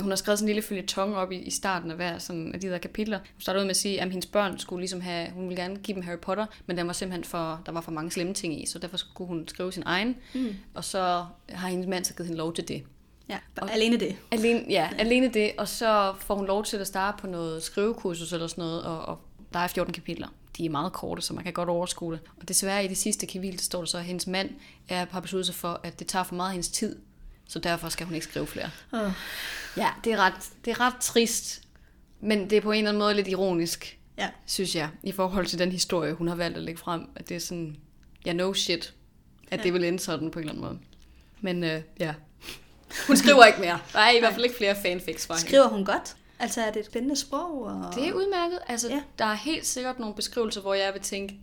hun 0.00 0.10
har 0.10 0.16
skrevet 0.16 0.38
sådan 0.38 0.48
en 0.48 0.54
lille 0.54 0.62
følge 0.68 0.82
tong 0.82 1.16
op 1.16 1.32
i, 1.32 1.36
i 1.36 1.50
starten 1.50 1.90
af 1.90 1.96
hver 1.96 2.18
sådan, 2.18 2.54
af 2.54 2.60
de 2.60 2.68
der 2.68 2.78
kapitler. 2.78 3.18
Hun 3.18 3.40
startede 3.40 3.60
ud 3.62 3.64
med 3.66 3.70
at 3.70 3.76
sige, 3.76 4.00
at 4.00 4.10
hendes 4.10 4.26
børn 4.26 4.58
skulle 4.58 4.80
ligesom 4.80 5.00
have, 5.00 5.30
hun 5.30 5.48
ville 5.48 5.62
gerne 5.62 5.76
give 5.76 5.94
dem 5.94 6.02
Harry 6.02 6.18
Potter, 6.18 6.46
men 6.66 6.76
der 6.76 6.84
var 6.84 6.92
simpelthen 6.92 7.24
for, 7.24 7.62
der 7.66 7.72
var 7.72 7.80
for 7.80 7.90
mange 7.92 8.10
slemme 8.10 8.34
ting 8.34 8.62
i, 8.62 8.66
så 8.66 8.78
derfor 8.78 8.96
skulle 8.96 9.28
hun 9.28 9.48
skrive 9.48 9.72
sin 9.72 9.82
egen. 9.86 10.16
Mm. 10.34 10.54
Og 10.74 10.84
så 10.84 11.26
har 11.48 11.68
hendes 11.68 11.86
mand 11.88 12.04
så 12.04 12.14
givet 12.14 12.26
hende 12.26 12.38
lov 12.38 12.54
til 12.54 12.68
det. 12.68 12.82
Ja, 13.28 13.38
og 13.56 13.72
alene 13.72 13.96
det. 13.96 14.16
Alene, 14.30 14.64
ja, 14.68 14.90
alene 14.98 15.28
det, 15.28 15.52
og 15.58 15.68
så 15.68 16.14
får 16.18 16.34
hun 16.34 16.46
lov 16.46 16.64
til 16.64 16.76
at 16.76 16.86
starte 16.86 17.20
på 17.20 17.26
noget 17.26 17.62
skrivekursus 17.62 18.32
eller 18.32 18.46
sådan 18.46 18.62
noget, 18.64 18.82
og, 18.84 19.00
og 19.02 19.18
der 19.52 19.58
er 19.58 19.66
14 19.68 19.92
kapitler. 19.94 20.28
De 20.56 20.66
er 20.66 20.70
meget 20.70 20.92
korte, 20.92 21.22
så 21.22 21.34
man 21.34 21.44
kan 21.44 21.52
godt 21.52 21.68
overskue 21.68 22.12
det. 22.12 22.20
Og 22.40 22.48
desværre 22.48 22.84
i 22.84 22.88
det 22.88 22.96
sidste 22.98 23.26
kapitel, 23.26 23.60
står 23.60 23.78
der 23.78 23.86
så, 23.86 23.98
at 23.98 24.04
hendes 24.04 24.26
mand 24.26 24.50
er, 24.88 25.06
har 25.10 25.20
besluttet 25.20 25.46
sig 25.46 25.54
for, 25.54 25.80
at 25.82 25.98
det 25.98 26.06
tager 26.06 26.22
for 26.22 26.34
meget 26.34 26.48
af 26.48 26.52
hendes 26.52 26.68
tid, 26.68 26.96
så 27.48 27.58
derfor 27.58 27.88
skal 27.88 28.06
hun 28.06 28.14
ikke 28.14 28.26
skrive 28.26 28.46
flere. 28.46 28.70
Oh. 28.92 29.10
Ja, 29.76 29.88
det 30.04 30.12
er 30.12 30.16
ret, 30.16 30.34
det 30.64 30.70
er 30.70 30.80
ret 30.80 30.94
trist, 31.00 31.62
men 32.20 32.50
det 32.50 32.56
er 32.56 32.60
på 32.60 32.72
en 32.72 32.78
eller 32.78 32.90
anden 32.90 32.98
måde 32.98 33.14
lidt 33.14 33.28
ironisk, 33.28 33.98
Ja. 34.18 34.28
synes 34.46 34.76
jeg, 34.76 34.88
i 35.02 35.12
forhold 35.12 35.46
til 35.46 35.58
den 35.58 35.72
historie, 35.72 36.12
hun 36.12 36.28
har 36.28 36.34
valgt 36.34 36.56
at 36.56 36.62
lægge 36.62 36.80
frem, 36.80 37.08
at 37.16 37.28
det 37.28 37.34
er 37.34 37.40
sådan, 37.40 37.76
ja, 38.26 38.32
no 38.32 38.54
shit, 38.54 38.94
at 39.50 39.58
Ja. 39.58 39.62
det 39.62 39.72
vil 39.72 39.84
ende 39.84 39.98
sådan 39.98 40.30
på 40.30 40.38
en 40.38 40.42
eller 40.48 40.52
anden 40.52 40.64
måde. 40.64 40.78
Men 41.40 41.64
øh, 41.64 41.82
ja, 42.00 42.14
hun 43.06 43.16
skriver 43.16 43.44
ikke 43.44 43.60
mere. 43.60 43.78
Er 43.94 44.10
i 44.10 44.18
hvert 44.18 44.32
fald 44.32 44.44
ikke 44.44 44.56
flere 44.56 44.76
fanfics 44.82 45.26
fra 45.26 45.34
hende. 45.34 45.48
Skriver 45.48 45.68
hun 45.68 45.84
godt? 45.84 46.16
Altså 46.38 46.60
er 46.60 46.70
det 46.70 46.80
et 46.80 46.86
spændende 46.86 47.16
sprog? 47.16 47.62
Og... 47.62 47.94
Det 47.94 48.08
er 48.08 48.12
udmærket. 48.12 48.58
Altså, 48.68 48.88
Ja. 48.88 48.94
ja. 48.94 49.02
der 49.18 49.24
er 49.24 49.34
helt 49.34 49.66
sikkert 49.66 49.98
nogle 49.98 50.14
beskrivelser, 50.14 50.60
hvor 50.60 50.74
jeg 50.74 50.92
vil 50.94 51.02
tænke, 51.02 51.34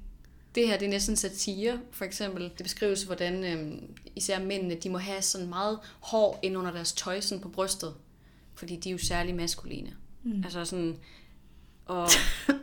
det 0.56 0.68
her 0.68 0.78
det 0.78 0.86
er 0.86 0.90
næsten 0.90 1.16
satire. 1.16 1.80
For 1.92 2.06
eksempel, 2.06 2.44
det 2.44 2.64
beskrives, 2.64 3.04
hvordan 3.04 3.44
øhm, 3.44 3.82
især 4.16 4.40
mændene, 4.40 4.76
de 4.76 4.90
må 4.90 4.98
have 4.98 5.22
sådan 5.22 5.48
meget 5.50 5.80
hår 6.00 6.40
ind 6.42 6.58
under 6.58 6.72
deres 6.72 6.94
tøj, 6.94 7.20
sådan 7.22 7.42
på 7.42 7.50
brystet. 7.50 7.94
Fordi 8.56 8.76
de 8.76 8.90
er 8.90 8.92
jo 8.92 8.98
særlig 8.98 9.36
maskuline. 9.36 9.94
Mm. 10.24 10.42
Altså 10.44 10.66
sådan, 10.66 10.98
og 11.86 12.10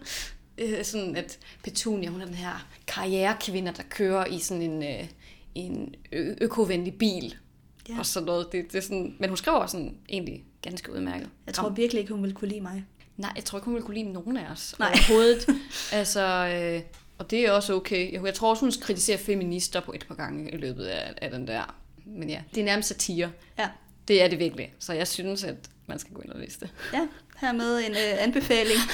øh, 0.58 0.84
sådan 0.84 1.16
at 1.16 1.38
Petunia, 1.62 2.08
hun 2.08 2.20
er 2.20 2.24
den 2.26 2.34
her 2.34 2.66
karrierekvinde, 2.86 3.72
der 3.76 3.82
kører 3.90 4.24
i 4.26 4.38
sådan 4.38 4.62
en, 4.62 4.82
øh, 4.82 5.08
en 5.54 5.94
ø- 6.12 6.34
økovenlig 6.40 6.94
bil. 6.98 7.36
Ja. 7.88 7.98
Og 7.98 8.06
sådan 8.06 8.26
noget. 8.26 8.52
Det, 8.52 8.72
det 8.72 8.78
er 8.78 8.82
sådan, 8.82 9.16
men 9.18 9.28
hun 9.28 9.36
skriver 9.36 9.66
sådan 9.66 9.96
egentlig 10.08 10.44
ganske 10.62 10.92
udmærket. 10.92 11.28
Jeg 11.46 11.54
tror 11.54 11.68
virkelig 11.68 12.00
ikke, 12.00 12.12
hun 12.12 12.22
ville 12.22 12.34
kunne 12.34 12.48
lide 12.48 12.60
mig. 12.60 12.84
Nej, 13.16 13.32
jeg 13.36 13.44
tror 13.44 13.58
ikke, 13.58 13.64
hun 13.64 13.74
ville 13.74 13.86
kunne 13.86 13.96
lide 13.96 14.12
nogen 14.12 14.36
af 14.36 14.50
os 14.50 14.74
Nej. 14.78 14.88
Overhovedet. 14.88 15.48
altså, 15.92 16.20
øh, 16.54 16.82
og 17.18 17.30
det 17.30 17.46
er 17.46 17.52
også 17.52 17.74
okay. 17.74 18.12
Jeg, 18.12 18.24
jeg 18.24 18.34
tror 18.34 18.50
også, 18.50 18.64
hun 18.64 18.72
kritiserer 18.80 19.18
feminister 19.18 19.80
på 19.80 19.92
et 19.92 20.06
par 20.08 20.14
gange 20.14 20.50
i 20.52 20.56
løbet 20.56 20.84
af, 20.84 21.14
af 21.22 21.30
den 21.30 21.46
der. 21.46 21.74
Men 22.06 22.30
ja, 22.30 22.42
det 22.54 22.60
er 22.60 22.64
nærmest 22.64 22.88
satire. 22.88 23.30
Ja. 23.58 23.68
Det 24.08 24.22
er 24.22 24.28
det 24.28 24.38
virkelig. 24.38 24.74
Så 24.78 24.92
jeg 24.92 25.08
synes, 25.08 25.44
at 25.44 25.56
man 25.86 25.98
skal 25.98 26.14
gå 26.14 26.20
ind 26.20 26.30
og 26.30 26.40
læse 26.40 26.60
det. 26.60 26.70
Ja, 26.92 27.06
Her 27.40 27.52
med 27.52 27.78
en 27.78 27.90
øh, 27.92 28.22
anbefaling. 28.22 28.78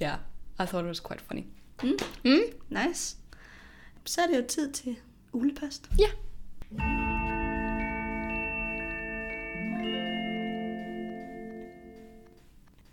Ja, 0.00 0.06
yeah, 0.06 0.18
I 0.60 0.66
thought 0.66 0.84
it 0.84 0.88
was 0.88 1.00
quite 1.00 1.22
funny. 1.26 1.42
Mm. 1.82 1.98
Mm? 2.24 2.40
Nice. 2.70 3.16
Så 4.04 4.20
er 4.20 4.26
det 4.26 4.36
jo 4.36 4.44
tid 4.48 4.72
til 4.72 4.96
ulepost. 5.32 5.88
Ja. 5.98 6.06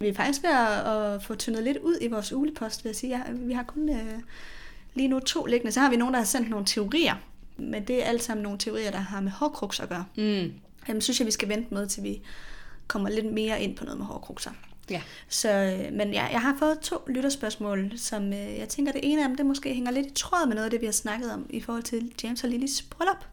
Vi 0.01 0.07
er 0.07 0.13
faktisk 0.13 0.43
ved 0.43 0.49
at, 0.49 1.23
få 1.23 1.35
tyndet 1.35 1.63
lidt 1.63 1.77
ud 1.77 1.97
i 2.01 2.07
vores 2.07 2.33
ulepost, 2.33 2.83
vil 2.83 2.89
jeg 2.89 2.95
sige. 2.95 3.23
Vi 3.31 3.53
har 3.53 3.63
kun 3.63 3.89
øh, 3.89 4.19
lige 4.93 5.07
nu 5.07 5.19
to 5.19 5.45
liggende. 5.45 5.71
Så 5.71 5.79
har 5.79 5.89
vi 5.89 5.95
nogen, 5.95 6.13
der 6.13 6.19
har 6.19 6.25
sendt 6.25 6.49
nogle 6.49 6.65
teorier. 6.65 7.15
Men 7.57 7.87
det 7.87 8.03
er 8.03 8.05
alt 8.05 8.23
sammen 8.23 8.43
nogle 8.43 8.57
teorier, 8.57 8.91
der 8.91 8.97
har 8.97 9.21
med 9.21 9.31
hårkrukser 9.31 9.83
at 9.83 9.89
gøre. 9.89 10.05
Mm. 10.17 10.53
Dem 10.87 11.01
synes 11.01 11.19
jeg, 11.19 11.25
vi 11.25 11.31
skal 11.31 11.49
vente 11.49 11.73
med, 11.73 11.87
til 11.87 12.03
vi 12.03 12.21
kommer 12.87 13.09
lidt 13.09 13.33
mere 13.33 13.61
ind 13.61 13.77
på 13.77 13.83
noget 13.83 13.97
med 13.97 14.05
hårkrukser. 14.05 14.51
Ja. 14.89 15.01
Så, 15.29 15.49
øh, 15.49 15.93
men 15.93 16.13
ja, 16.13 16.25
jeg 16.25 16.41
har 16.41 16.55
fået 16.59 16.79
to 16.79 16.97
lytterspørgsmål, 17.07 17.91
som 17.97 18.33
øh, 18.33 18.57
jeg 18.57 18.69
tænker, 18.69 18.91
det 18.91 19.01
ene 19.03 19.23
af 19.23 19.27
dem, 19.27 19.37
det 19.37 19.45
måske 19.45 19.73
hænger 19.73 19.91
lidt 19.91 20.07
i 20.07 20.13
tråd 20.13 20.47
med 20.47 20.55
noget 20.55 20.65
af 20.65 20.71
det, 20.71 20.81
vi 20.81 20.85
har 20.85 20.93
snakket 20.93 21.31
om 21.31 21.45
i 21.49 21.61
forhold 21.61 21.83
til 21.83 22.11
James 22.23 22.43
og 22.43 22.49
Lillys 22.49 22.81
bryllup. 22.81 23.25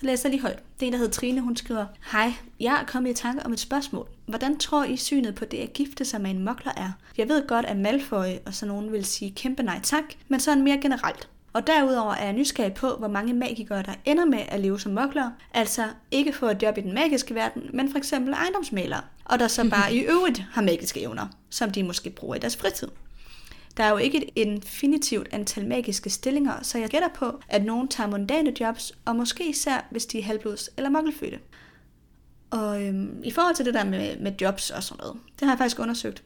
Så 0.00 0.06
læser 0.06 0.28
jeg 0.28 0.30
lige 0.30 0.42
højt. 0.42 0.58
Det 0.80 0.82
er 0.82 0.86
en, 0.86 0.92
der 0.92 0.98
hedder 0.98 1.12
Trine, 1.12 1.40
hun 1.40 1.56
skriver, 1.56 1.86
Hej, 2.12 2.32
jeg 2.60 2.80
er 2.80 2.84
kommet 2.86 3.10
i 3.10 3.14
tanke 3.14 3.46
om 3.46 3.52
et 3.52 3.60
spørgsmål. 3.60 4.08
Hvordan 4.26 4.58
tror 4.58 4.84
I 4.84 4.96
synet 4.96 5.34
på 5.34 5.44
det 5.44 5.58
at 5.58 5.72
gifte 5.72 6.04
sig 6.04 6.20
med 6.20 6.30
en 6.30 6.44
mokler 6.44 6.72
er? 6.76 6.92
Jeg 7.18 7.28
ved 7.28 7.46
godt, 7.46 7.66
at 7.66 7.76
Malfoy 7.76 8.26
og 8.46 8.54
sådan 8.54 8.74
nogen 8.74 8.92
vil 8.92 9.04
sige 9.04 9.30
kæmpe 9.30 9.62
nej 9.62 9.80
tak, 9.82 10.04
men 10.28 10.40
sådan 10.40 10.64
mere 10.64 10.78
generelt. 10.78 11.28
Og 11.52 11.66
derudover 11.66 12.14
er 12.14 12.24
jeg 12.24 12.32
nysgerrig 12.32 12.74
på, 12.74 12.96
hvor 12.98 13.08
mange 13.08 13.34
magikere, 13.34 13.82
der 13.82 13.94
ender 14.04 14.24
med 14.24 14.42
at 14.48 14.60
leve 14.60 14.80
som 14.80 14.92
mokler, 14.92 15.30
altså 15.54 15.84
ikke 16.10 16.32
få 16.32 16.46
et 16.46 16.62
job 16.62 16.78
i 16.78 16.80
den 16.80 16.94
magiske 16.94 17.34
verden, 17.34 17.62
men 17.72 17.90
for 17.90 17.98
eksempel 17.98 18.34
ejendomsmalere, 18.34 19.00
og 19.24 19.38
der 19.38 19.48
så 19.48 19.70
bare 19.70 19.94
i 19.94 20.00
øvrigt 20.12 20.44
har 20.52 20.62
magiske 20.62 21.00
evner, 21.00 21.26
som 21.50 21.70
de 21.70 21.82
måske 21.82 22.10
bruger 22.10 22.34
i 22.34 22.38
deres 22.38 22.56
fritid. 22.56 22.88
Der 23.80 23.86
er 23.86 23.90
jo 23.90 23.96
ikke 23.96 24.18
et 24.18 24.30
infinitivt 24.36 25.28
antal 25.32 25.66
magiske 25.66 26.10
stillinger, 26.10 26.62
så 26.62 26.78
jeg 26.78 26.88
gætter 26.88 27.08
på, 27.14 27.40
at 27.48 27.64
nogen 27.64 27.88
tager 27.88 28.10
mondane 28.10 28.60
jobs, 28.60 28.92
og 29.04 29.16
måske 29.16 29.50
især, 29.50 29.86
hvis 29.90 30.06
de 30.06 30.18
er 30.18 30.22
halvblods 30.22 30.70
eller 30.76 30.90
mokkelfødte. 30.90 31.38
Og 32.50 32.82
øhm, 32.82 33.22
i 33.24 33.30
forhold 33.30 33.54
til 33.54 33.64
det 33.64 33.74
der 33.74 33.84
med, 33.84 34.18
med 34.18 34.32
jobs 34.40 34.70
og 34.70 34.82
sådan 34.82 34.98
noget, 35.00 35.20
det 35.32 35.40
har 35.40 35.52
jeg 35.52 35.58
faktisk 35.58 35.78
undersøgt. 35.78 36.22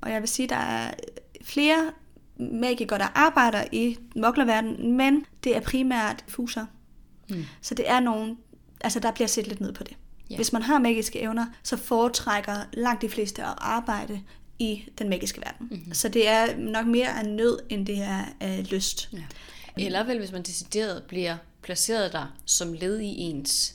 Og 0.00 0.10
jeg 0.10 0.20
vil 0.20 0.28
sige, 0.28 0.48
der 0.48 0.56
er 0.56 0.94
flere 1.42 1.92
magikere, 2.36 2.98
der 2.98 3.08
arbejder 3.14 3.64
i 3.72 3.98
moklerverdenen, 4.16 4.96
men 4.96 5.26
det 5.44 5.56
er 5.56 5.60
primært 5.60 6.24
fuser. 6.28 6.66
Mm. 7.30 7.44
Så 7.60 7.74
det 7.74 7.90
er 7.90 8.00
nogen, 8.00 8.38
altså 8.80 9.00
der 9.00 9.10
bliver 9.10 9.28
set 9.28 9.46
lidt 9.46 9.60
ned 9.60 9.72
på 9.72 9.84
det. 9.84 9.96
Ja. 10.30 10.36
Hvis 10.36 10.52
man 10.52 10.62
har 10.62 10.78
magiske 10.78 11.20
evner, 11.20 11.46
så 11.62 11.76
foretrækker 11.76 12.56
langt 12.72 13.02
de 13.02 13.08
fleste 13.08 13.42
at 13.42 13.54
arbejde 13.58 14.20
i 14.58 14.84
den 14.98 15.08
magiske 15.08 15.40
verden. 15.40 15.68
Mm-hmm. 15.70 15.94
Så 15.94 16.08
det 16.08 16.28
er 16.28 16.56
nok 16.56 16.86
mere 16.86 17.18
af 17.18 17.26
nød, 17.26 17.58
end 17.68 17.86
det 17.86 17.98
er 17.98 18.24
af 18.40 18.70
lyst. 18.70 19.08
ja. 19.12 19.18
Eller 19.78 20.04
vel, 20.04 20.18
hvis 20.18 20.32
man 20.32 20.42
decideret 20.42 21.02
bliver 21.02 21.36
placeret 21.62 22.12
der 22.12 22.34
som 22.44 22.72
led 22.72 23.00
i 23.00 23.06
ens 23.06 23.74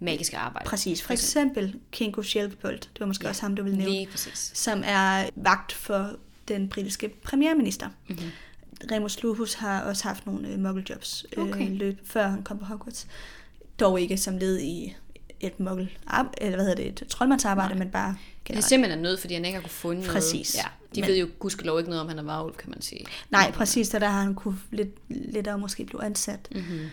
magiske 0.00 0.36
arbejde. 0.36 0.68
Præcis. 0.68 1.02
For 1.02 1.12
eksempel 1.12 1.74
Kingo 1.92 2.22
Shelbolt, 2.22 2.90
det 2.92 3.00
var 3.00 3.06
måske 3.06 3.24
ja. 3.24 3.28
også 3.28 3.42
ham, 3.42 3.56
du 3.56 3.62
ville 3.62 3.78
nævne, 3.78 3.92
Lige 3.92 4.06
præcis. 4.06 4.50
som 4.54 4.82
er 4.86 5.28
vagt 5.36 5.72
for 5.72 6.10
den 6.48 6.68
britiske 6.68 7.08
premierminister. 7.08 7.88
Mm-hmm. 8.08 8.30
Remus 8.90 9.22
Lupus 9.22 9.54
har 9.54 9.82
også 9.82 10.04
haft 10.04 10.26
nogle 10.26 10.48
øh, 10.48 10.58
muggeljobs 10.58 11.26
Okay. 11.36 11.66
øh, 11.70 11.72
løb, 11.72 12.00
før 12.04 12.28
han 12.28 12.42
kom 12.42 12.58
på 12.58 12.64
Hogwarts. 12.64 13.06
Dog 13.80 14.00
ikke 14.00 14.16
som 14.16 14.38
led 14.38 14.60
i 14.60 14.96
et 15.40 15.60
muggel, 15.60 15.90
eller 16.38 16.56
hvad 16.56 16.66
hedder 16.66 16.74
det, 16.90 17.02
et 17.02 17.08
troldmandsarbejde, 17.08 17.74
men 17.74 17.90
bare 17.90 18.16
Det 18.44 18.50
er 18.50 18.54
generelt. 18.54 18.68
simpelthen 18.68 18.98
en 18.98 19.02
nød, 19.02 19.16
fordi 19.16 19.34
han 19.34 19.44
ikke 19.44 19.54
har 19.56 19.62
kunne 19.62 19.70
fundet 19.70 20.06
noget. 20.06 20.14
Præcis. 20.22 20.54
Ja. 20.56 20.62
De 20.94 21.00
Men- 21.00 21.08
ved 21.08 21.16
jo 21.18 21.28
gudskelov 21.38 21.78
ikke 21.78 21.90
noget 21.90 22.00
om, 22.02 22.08
han 22.08 22.18
er 22.18 22.22
varulv, 22.22 22.54
kan 22.56 22.70
man 22.70 22.82
sige. 22.82 23.06
Nej, 23.30 23.50
præcis, 23.52 23.88
så 23.88 23.98
der 23.98 24.08
har 24.08 24.22
han 24.22 24.34
kunne 24.34 24.58
lidt 24.70 24.88
lettere 25.08 25.58
måske 25.58 25.84
blive 25.84 26.04
ansat. 26.04 26.48
Mm-hmm. 26.54 26.86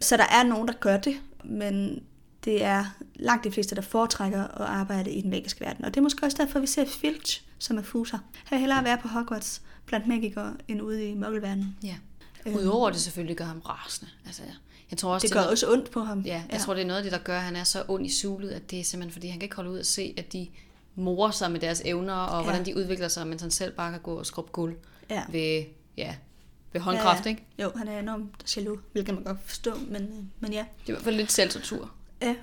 Så 0.00 0.16
der 0.16 0.24
er 0.30 0.42
nogen, 0.42 0.68
der 0.68 0.74
gør 0.74 0.96
det, 0.96 1.16
men 1.44 2.02
det 2.44 2.64
er 2.64 2.84
langt 3.14 3.44
de 3.44 3.50
fleste, 3.50 3.74
der 3.74 3.82
foretrækker 3.82 4.42
at 4.44 4.66
arbejde 4.66 5.10
i 5.10 5.20
den 5.20 5.30
magiske 5.30 5.60
verden. 5.60 5.84
Og 5.84 5.90
det 5.94 6.00
er 6.00 6.02
måske 6.02 6.24
også 6.26 6.36
derfor, 6.40 6.58
vi 6.58 6.66
ser 6.66 6.84
Filch, 6.86 7.42
som 7.58 7.78
er 7.78 7.82
fuser. 7.82 8.18
Han 8.44 8.56
vil 8.56 8.60
hellere 8.60 8.84
være 8.84 8.98
på 8.98 9.08
Hogwarts 9.08 9.62
blandt 9.86 10.06
magikere, 10.06 10.54
end 10.68 10.82
ude 10.82 11.08
i 11.10 11.14
muggelverdenen. 11.14 11.76
Ja. 11.82 11.96
Udover 12.54 12.90
det 12.90 13.00
selvfølgelig 13.00 13.36
gør 13.36 13.44
ham 13.44 13.58
rasende. 13.68 14.10
Altså, 14.26 14.42
jeg 14.90 14.98
tror 14.98 15.14
også, 15.14 15.24
Det 15.24 15.30
er 15.30 15.34
gør 15.34 15.40
noget- 15.40 15.50
også 15.50 15.72
ondt 15.72 15.90
på 15.90 16.00
ham. 16.00 16.20
Ja, 16.20 16.32
jeg 16.34 16.44
ja. 16.52 16.58
tror, 16.58 16.74
det 16.74 16.82
er 16.82 16.86
noget 16.86 16.98
af 16.98 17.02
det, 17.02 17.12
der 17.12 17.18
gør, 17.18 17.36
at 17.36 17.42
han 17.44 17.56
er 17.56 17.64
så 17.64 17.84
ond 17.88 18.06
i 18.06 18.10
sulet, 18.20 18.50
at 18.50 18.70
det 18.70 18.80
er 18.80 18.84
simpelthen, 18.84 19.12
fordi 19.12 19.28
han 19.28 19.38
kan 19.38 19.44
ikke 19.46 19.56
holde 19.56 19.70
ud 19.70 19.78
at 19.78 19.86
se, 19.86 20.14
at 20.16 20.32
de 20.32 20.48
morer 20.98 21.30
sig 21.30 21.50
med 21.52 21.60
deres 21.60 21.82
evner, 21.84 22.14
og 22.14 22.38
ja. 22.38 22.42
hvordan 22.44 22.66
de 22.66 22.76
udvikler 22.76 23.08
sig, 23.08 23.26
mens 23.26 23.42
han 23.42 23.50
selv 23.50 23.72
bare 23.72 23.90
kan 23.92 24.00
gå 24.00 24.14
og 24.14 24.26
skrubbe 24.26 24.52
guld 24.52 24.76
Ja. 25.10 25.22
ved, 25.28 25.64
ja, 25.96 26.14
ved 26.72 26.80
håndkraft, 26.80 27.24
ja, 27.24 27.30
ikke? 27.30 27.44
Jo, 27.62 27.72
han 27.76 27.88
er 27.88 27.98
enormt 27.98 28.56
jaloux, 28.56 28.80
hvilket 28.92 29.14
man 29.14 29.24
godt 29.24 29.38
forstå, 29.44 29.74
men, 29.88 30.02
øh, 30.02 30.24
men 30.40 30.52
ja. 30.52 30.64
Det 30.80 30.86
er 30.86 30.88
i 30.88 30.92
hvert 30.92 31.02
fald 31.02 31.16
lidt 31.16 31.32
selvtortur. 31.32 31.90
ja. 32.22 32.34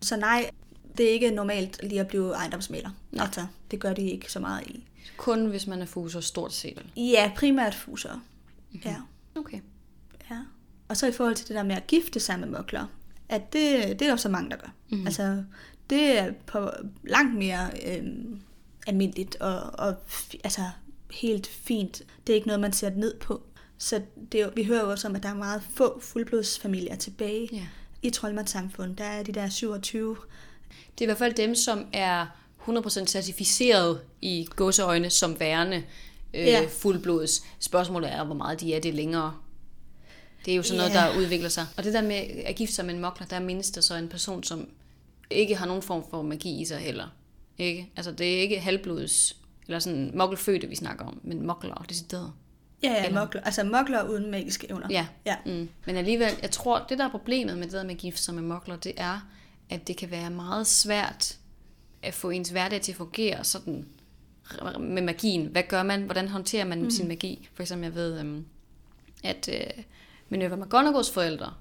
Så 0.00 0.16
nej, 0.16 0.50
det 0.98 1.06
er 1.08 1.10
ikke 1.10 1.30
normalt 1.30 1.80
lige 1.82 2.00
at 2.00 2.08
blive 2.08 2.34
ejendomsmaler. 2.34 2.90
Nej. 3.12 3.24
Altså, 3.24 3.46
det 3.70 3.80
gør 3.80 3.92
de 3.92 4.02
ikke 4.10 4.32
så 4.32 4.40
meget 4.40 4.66
i. 4.66 4.84
Kun 5.16 5.46
hvis 5.46 5.66
man 5.66 5.82
er 5.82 5.86
fuser, 5.86 6.20
stort 6.20 6.52
set. 6.54 6.82
Ja, 6.96 7.32
primært 7.36 7.74
fuser. 7.74 8.14
Mm-hmm. 8.14 8.80
Ja. 8.84 8.96
Okay. 9.40 9.60
Ja. 10.30 10.36
Og 10.88 10.96
så 10.96 11.06
i 11.06 11.12
forhold 11.12 11.34
til 11.34 11.48
det 11.48 11.56
der 11.56 11.62
med 11.62 11.76
at 11.76 11.86
gifte 11.86 12.20
sig 12.20 12.38
med 12.40 12.48
mokler, 12.48 12.86
at 13.28 13.52
det, 13.52 13.72
det 13.98 14.02
er 14.02 14.10
der 14.10 14.16
så 14.16 14.28
mange, 14.28 14.50
der 14.50 14.56
gør. 14.56 14.72
Mm. 14.90 15.06
Altså, 15.06 15.44
det 15.90 16.18
er 16.18 16.32
på 16.46 16.70
langt 17.04 17.34
mere 17.38 17.70
øhm, 17.86 18.40
almindeligt 18.86 19.36
og, 19.36 19.60
og 19.60 19.94
altså, 20.44 20.62
helt 21.12 21.46
fint. 21.46 22.02
Det 22.26 22.32
er 22.32 22.34
ikke 22.34 22.46
noget, 22.46 22.60
man 22.60 22.72
ser 22.72 22.90
ned 22.90 23.14
på. 23.20 23.42
Så 23.78 24.02
det, 24.32 24.50
vi 24.56 24.64
hører 24.64 24.80
jo 24.84 24.90
også 24.90 25.08
om, 25.08 25.16
at 25.16 25.22
der 25.22 25.28
er 25.28 25.34
meget 25.34 25.62
få 25.74 26.00
fuldblodsfamilier 26.00 26.96
tilbage 26.96 27.48
Ja. 27.52 27.66
i 28.02 28.10
troldmandssamfundet. 28.10 28.98
Der 28.98 29.04
er 29.04 29.22
de 29.22 29.32
der 29.32 29.48
27. 29.48 30.16
Det 30.92 31.00
er 31.00 31.04
i 31.04 31.06
hvert 31.06 31.18
fald 31.18 31.34
dem, 31.34 31.54
som 31.54 31.86
er 31.92 32.26
100% 32.68 33.04
certificeret 33.06 34.00
i 34.22 34.46
godseøjne 34.56 35.10
som 35.10 35.40
værende 35.40 35.76
øh, 36.34 36.46
Ja. 36.46 36.66
fuldblods. 36.70 37.42
Spørgsmålet 37.58 38.12
er, 38.12 38.24
hvor 38.24 38.34
meget 38.34 38.60
de 38.60 38.74
er 38.74 38.80
det 38.80 38.94
længere. 38.94 39.34
Det 40.44 40.52
er 40.52 40.56
jo 40.56 40.62
sådan 40.62 40.76
noget, 40.78 40.92
der 40.92 41.18
udvikler 41.18 41.48
sig. 41.48 41.66
Og 41.76 41.84
det 41.84 41.94
der 41.94 42.02
med 42.02 42.16
at 42.44 42.56
gifte 42.56 42.74
sig 42.74 42.84
med 42.84 42.94
en 42.94 43.00
mokler, 43.00 43.26
der 43.26 43.40
mindes 43.40 43.70
der 43.70 43.80
så 43.80 43.94
en 43.94 44.08
person, 44.08 44.42
som 44.42 44.68
ikke 45.30 45.56
har 45.56 45.66
nogen 45.66 45.82
form 45.82 46.04
for 46.10 46.22
magi 46.22 46.60
i 46.60 46.64
sig 46.64 46.78
heller. 46.78 47.06
Ikke? 47.58 47.92
Altså, 47.96 48.12
det 48.12 48.36
er 48.36 48.40
ikke 48.40 48.60
halvblods, 48.60 49.36
eller 49.66 49.78
sådan 49.78 50.10
mokkelfødte, 50.14 50.66
vi 50.66 50.74
snakker 50.74 51.04
om, 51.04 51.20
men 51.24 51.46
mokler, 51.46 51.84
decideret. 51.88 52.32
Ja, 52.82 52.90
ja, 52.90 53.06
Eller- 53.06 53.20
mokler. 53.20 53.40
Altså 53.42 53.64
mokler 53.64 54.08
uden 54.08 54.30
magiske 54.30 54.70
evner. 54.70 54.86
Ja. 54.90 55.06
ja. 55.26 55.36
Mm. 55.46 55.68
Men 55.86 55.96
alligevel, 55.96 56.30
jeg 56.42 56.50
tror, 56.50 56.86
det 56.88 56.98
der 56.98 57.04
er 57.04 57.10
problemet 57.10 57.58
med 57.58 57.64
det 57.64 57.72
der 57.72 57.82
med 57.82 57.90
at 57.90 57.98
gifte 57.98 58.22
sig 58.22 58.34
med 58.34 58.42
mokler, 58.42 58.76
det 58.76 58.92
er, 58.96 59.28
at 59.70 59.88
det 59.88 59.96
kan 59.96 60.10
være 60.10 60.30
meget 60.30 60.66
svært 60.66 61.38
at 62.02 62.14
få 62.14 62.30
ens 62.30 62.48
hverdag 62.48 62.80
til 62.80 62.92
at 62.92 62.96
fungere 62.96 63.44
sådan 63.44 63.86
med 64.78 65.02
magien. 65.02 65.46
Hvad 65.46 65.62
gør 65.68 65.82
man? 65.82 66.02
Hvordan 66.02 66.28
håndterer 66.28 66.64
man 66.64 66.82
mm. 66.82 66.90
sin 66.90 67.08
magi? 67.08 67.48
For 67.54 67.62
eksempel, 67.62 67.86
jeg 67.86 67.94
ved, 67.94 68.20
øhm, 68.20 68.44
at 69.24 69.48
øh, 69.52 69.84
Minerva 70.28 70.56
McGonagalls 70.56 71.10
forældre, 71.10 71.54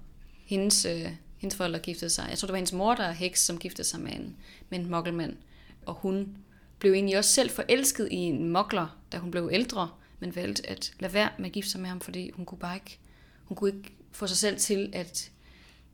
hendes, 0.45 0.85
øh, 0.85 1.11
hendes 1.37 1.55
forældre 1.57 1.79
giftede 1.79 2.09
sig. 2.09 2.27
Jeg 2.29 2.37
tror, 2.37 2.45
det 2.45 2.51
var 2.51 2.57
hendes 2.57 2.73
mor, 2.73 2.95
der 2.95 3.03
er 3.03 3.11
heks, 3.11 3.45
som 3.45 3.57
giftede 3.57 3.87
sig 3.87 3.99
med 3.99 4.11
en, 4.11 4.35
med 4.69 4.79
en 4.79 4.89
mokkelmand. 4.89 5.37
Og 5.85 5.93
hun 5.93 6.37
blev 6.79 6.93
egentlig 6.93 7.17
også 7.17 7.33
selv 7.33 7.49
forelsket 7.49 8.07
i 8.11 8.15
en 8.15 8.49
mokler, 8.49 8.99
da 9.11 9.17
hun 9.17 9.31
blev 9.31 9.49
ældre, 9.53 9.89
men 10.19 10.35
valgte 10.35 10.69
at 10.69 10.93
lade 10.99 11.13
være 11.13 11.29
med 11.37 11.45
at 11.45 11.51
gifte 11.51 11.71
sig 11.71 11.81
med 11.81 11.89
ham, 11.89 12.01
fordi 12.01 12.31
hun 12.31 12.45
kunne 12.45 12.59
bare 12.59 12.75
ikke, 12.75 12.99
hun 13.43 13.57
kunne 13.57 13.69
ikke 13.69 13.93
få 14.11 14.27
sig 14.27 14.37
selv 14.37 14.57
til 14.57 14.89
at, 14.93 15.31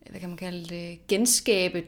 hvad 0.09 0.19
kan 0.19 0.29
man 0.29 0.37
kalde 0.37 0.65
det, 0.65 1.07
genskabe 1.07 1.83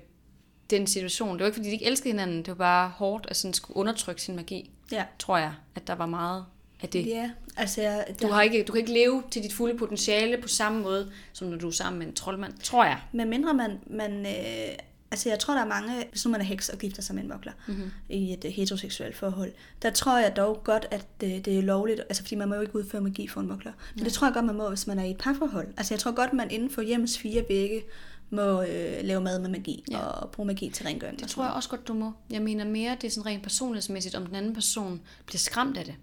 den 0.69 0.87
situation. 0.87 1.33
Det 1.33 1.39
var 1.39 1.45
ikke, 1.45 1.55
fordi 1.55 1.67
de 1.67 1.73
ikke 1.73 1.85
elskede 1.85 2.09
hinanden, 2.09 2.37
det 2.37 2.47
var 2.47 2.55
bare 2.55 2.89
hårdt 2.89 3.27
at 3.29 3.35
sådan 3.35 3.53
skulle 3.53 3.77
undertrykke 3.77 4.21
sin 4.21 4.35
magi, 4.35 4.71
ja. 4.91 5.05
tror 5.19 5.37
jeg, 5.37 5.53
at 5.75 5.87
der 5.87 5.95
var 5.95 6.05
meget 6.05 6.45
af 6.81 6.89
det. 6.89 7.05
Ja, 7.05 7.31
altså... 7.57 7.81
Jeg, 7.81 8.05
Du, 8.21 8.27
har 8.27 8.41
ikke, 8.41 8.63
du 8.63 8.71
kan 8.71 8.79
ikke 8.79 8.93
leve 8.93 9.23
til 9.31 9.43
dit 9.43 9.53
fulde 9.53 9.77
potentiale 9.77 10.37
på 10.41 10.47
samme 10.47 10.81
måde, 10.81 11.11
som 11.33 11.47
når 11.47 11.57
du 11.57 11.67
er 11.67 11.71
sammen 11.71 11.99
med 11.99 12.07
en 12.07 12.13
troldmand, 12.13 12.53
tror 12.63 12.85
jeg. 12.85 12.99
Men 13.11 13.29
mindre 13.29 13.53
man, 13.53 13.79
man 13.87 14.25
øh, 14.25 14.77
altså 15.11 15.29
jeg 15.29 15.39
tror, 15.39 15.53
der 15.53 15.61
er 15.61 15.67
mange, 15.67 16.05
hvis 16.09 16.25
nu 16.25 16.31
man 16.31 16.41
er 16.41 16.45
heks 16.45 16.69
og 16.69 16.77
gifter 16.77 17.01
sig 17.01 17.15
med 17.15 17.23
en 17.23 17.29
mokler 17.29 17.51
mm-hmm. 17.67 17.91
i 18.09 18.33
et 18.33 18.45
øh, 18.45 18.51
heteroseksuelt 18.51 19.17
forhold, 19.17 19.51
der 19.81 19.89
tror 19.89 20.17
jeg 20.17 20.35
dog 20.35 20.61
godt, 20.63 20.85
at 20.91 21.07
det, 21.21 21.45
det 21.45 21.57
er 21.57 21.61
lovligt, 21.61 21.99
altså 21.99 22.23
fordi 22.23 22.35
man 22.35 22.49
må 22.49 22.55
jo 22.55 22.61
ikke 22.61 22.75
udføre 22.75 23.01
magi 23.01 23.27
for 23.27 23.41
en 23.41 23.47
mokler. 23.47 23.71
Men 23.95 24.05
det 24.05 24.13
tror 24.13 24.27
jeg 24.27 24.33
godt, 24.33 24.45
man 24.45 24.55
må, 24.55 24.69
hvis 24.69 24.87
man 24.87 24.99
er 24.99 25.03
i 25.03 25.11
et 25.11 25.17
parforhold. 25.17 25.67
Altså 25.77 25.93
jeg 25.93 25.99
tror 25.99 26.11
godt, 26.11 26.33
man 26.33 26.51
inden 26.51 26.69
for 26.69 26.81
hjemmets 26.81 27.17
fire 27.17 27.45
vægge 27.49 27.83
må 28.29 28.61
øh, 28.61 28.97
lave 29.03 29.21
mad 29.21 29.39
med 29.39 29.49
magi 29.49 29.83
Ja. 29.91 29.97
ja. 29.97 30.03
og 30.03 30.31
bruge 30.31 30.47
magi 30.47 30.69
til 30.69 30.85
rengøring. 30.85 31.19
Det 31.19 31.27
tror 31.27 31.43
jeg 31.43 31.53
også 31.53 31.69
godt, 31.69 31.87
du 31.87 31.93
må. 31.93 32.11
Jeg 32.29 32.41
mener 32.41 32.65
mere, 32.65 32.97
det 33.01 33.07
er 33.07 33.11
sådan 33.11 33.25
rent 33.25 33.43
personlighedsmæssigt, 33.43 34.15
om 34.15 34.25
den 34.25 34.35
anden 34.35 34.53
person 34.53 35.01
bliver 35.25 35.39
skræmt 35.39 35.77
af 35.77 35.85
det. 35.85 35.95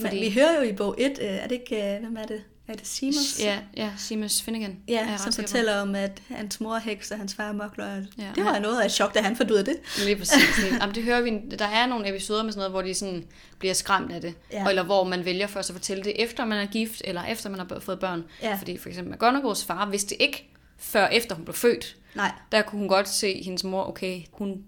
Fordi... 0.00 0.14
Men 0.16 0.24
vi 0.24 0.30
hører 0.30 0.56
jo 0.56 0.62
i 0.62 0.72
bog 0.72 0.94
1, 0.98 1.18
øh, 1.22 1.26
er 1.28 1.46
det 1.46 1.52
ikke, 1.52 1.94
øh, 1.94 2.00
hvem 2.00 2.16
er 2.16 2.24
det? 2.26 2.42
Er 2.68 2.74
det 2.74 2.86
Seamus? 2.86 3.38
Ja, 3.40 3.58
ja, 3.76 3.90
Seamus 3.98 4.42
Finnegan. 4.42 4.76
Ja, 4.88 5.16
som 5.16 5.32
fortæller 5.32 5.80
om, 5.80 5.94
at 5.94 6.22
hans 6.28 6.60
mor 6.60 6.74
er 6.74 6.80
heks, 6.80 7.10
og 7.10 7.18
hans 7.18 7.34
far 7.34 7.48
er 7.48 7.52
mokler. 7.52 7.86
Ja, 8.18 8.26
det 8.34 8.44
var 8.44 8.52
han- 8.52 8.62
noget 8.62 8.80
af 8.80 8.84
et 8.86 8.92
chok, 8.92 9.14
da 9.14 9.20
han 9.20 9.36
af 9.40 9.64
det. 9.64 9.76
Lige 10.04 10.16
præcis. 10.16 10.42
Jamen, 10.80 10.94
det 10.94 11.02
hører 11.02 11.20
vi. 11.20 11.30
Der 11.58 11.64
er 11.66 11.86
nogle 11.86 12.08
episoder 12.08 12.42
med 12.42 12.52
sådan 12.52 12.58
noget, 12.60 12.72
hvor 12.72 12.82
de 12.82 12.94
sådan 12.94 13.24
bliver 13.58 13.74
skræmt 13.74 14.12
af 14.12 14.20
det. 14.20 14.34
Ja. 14.52 14.68
Eller 14.68 14.82
hvor 14.82 15.04
man 15.04 15.24
vælger 15.24 15.46
først 15.46 15.70
at 15.70 15.74
fortælle 15.74 16.04
det, 16.04 16.22
efter 16.22 16.44
man 16.44 16.58
er 16.58 16.66
gift, 16.66 17.02
eller 17.04 17.24
efter 17.24 17.50
man 17.50 17.58
har 17.58 17.80
fået 17.80 18.00
børn. 18.00 18.24
Ja. 18.42 18.54
Fordi 18.54 18.78
for 18.78 18.88
eksempel 18.88 19.14
McGonagalls 19.14 19.64
far 19.64 19.90
vidste 19.90 20.08
det 20.14 20.22
ikke, 20.22 20.48
før 20.78 21.06
efter 21.06 21.34
hun 21.34 21.44
blev 21.44 21.54
født. 21.54 21.96
Nej, 22.14 22.32
Der 22.52 22.62
kunne 22.62 22.78
hun 22.78 22.88
godt 22.88 23.08
se 23.08 23.42
hendes 23.44 23.64
mor, 23.64 23.88
okay, 23.88 24.20
hun 24.32 24.62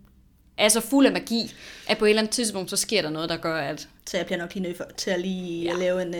er 0.58 0.68
så 0.68 0.80
fuld 0.80 1.06
af 1.06 1.12
magi, 1.12 1.54
at 1.88 1.98
på 1.98 2.04
et 2.04 2.08
eller 2.10 2.22
andet 2.22 2.34
tidspunkt, 2.34 2.70
så 2.70 2.76
sker 2.76 3.02
der 3.02 3.10
noget, 3.10 3.28
der 3.28 3.36
gør, 3.36 3.56
at 3.60 3.88
så 4.06 4.16
jeg 4.16 4.26
bliver 4.26 4.38
nok 4.38 4.54
lige 4.54 4.62
nødt 4.62 4.96
til 4.96 5.10
at 5.10 5.20
lige 5.20 5.64
ja. 5.64 5.78
Lave 5.78 6.02
en 6.02 6.14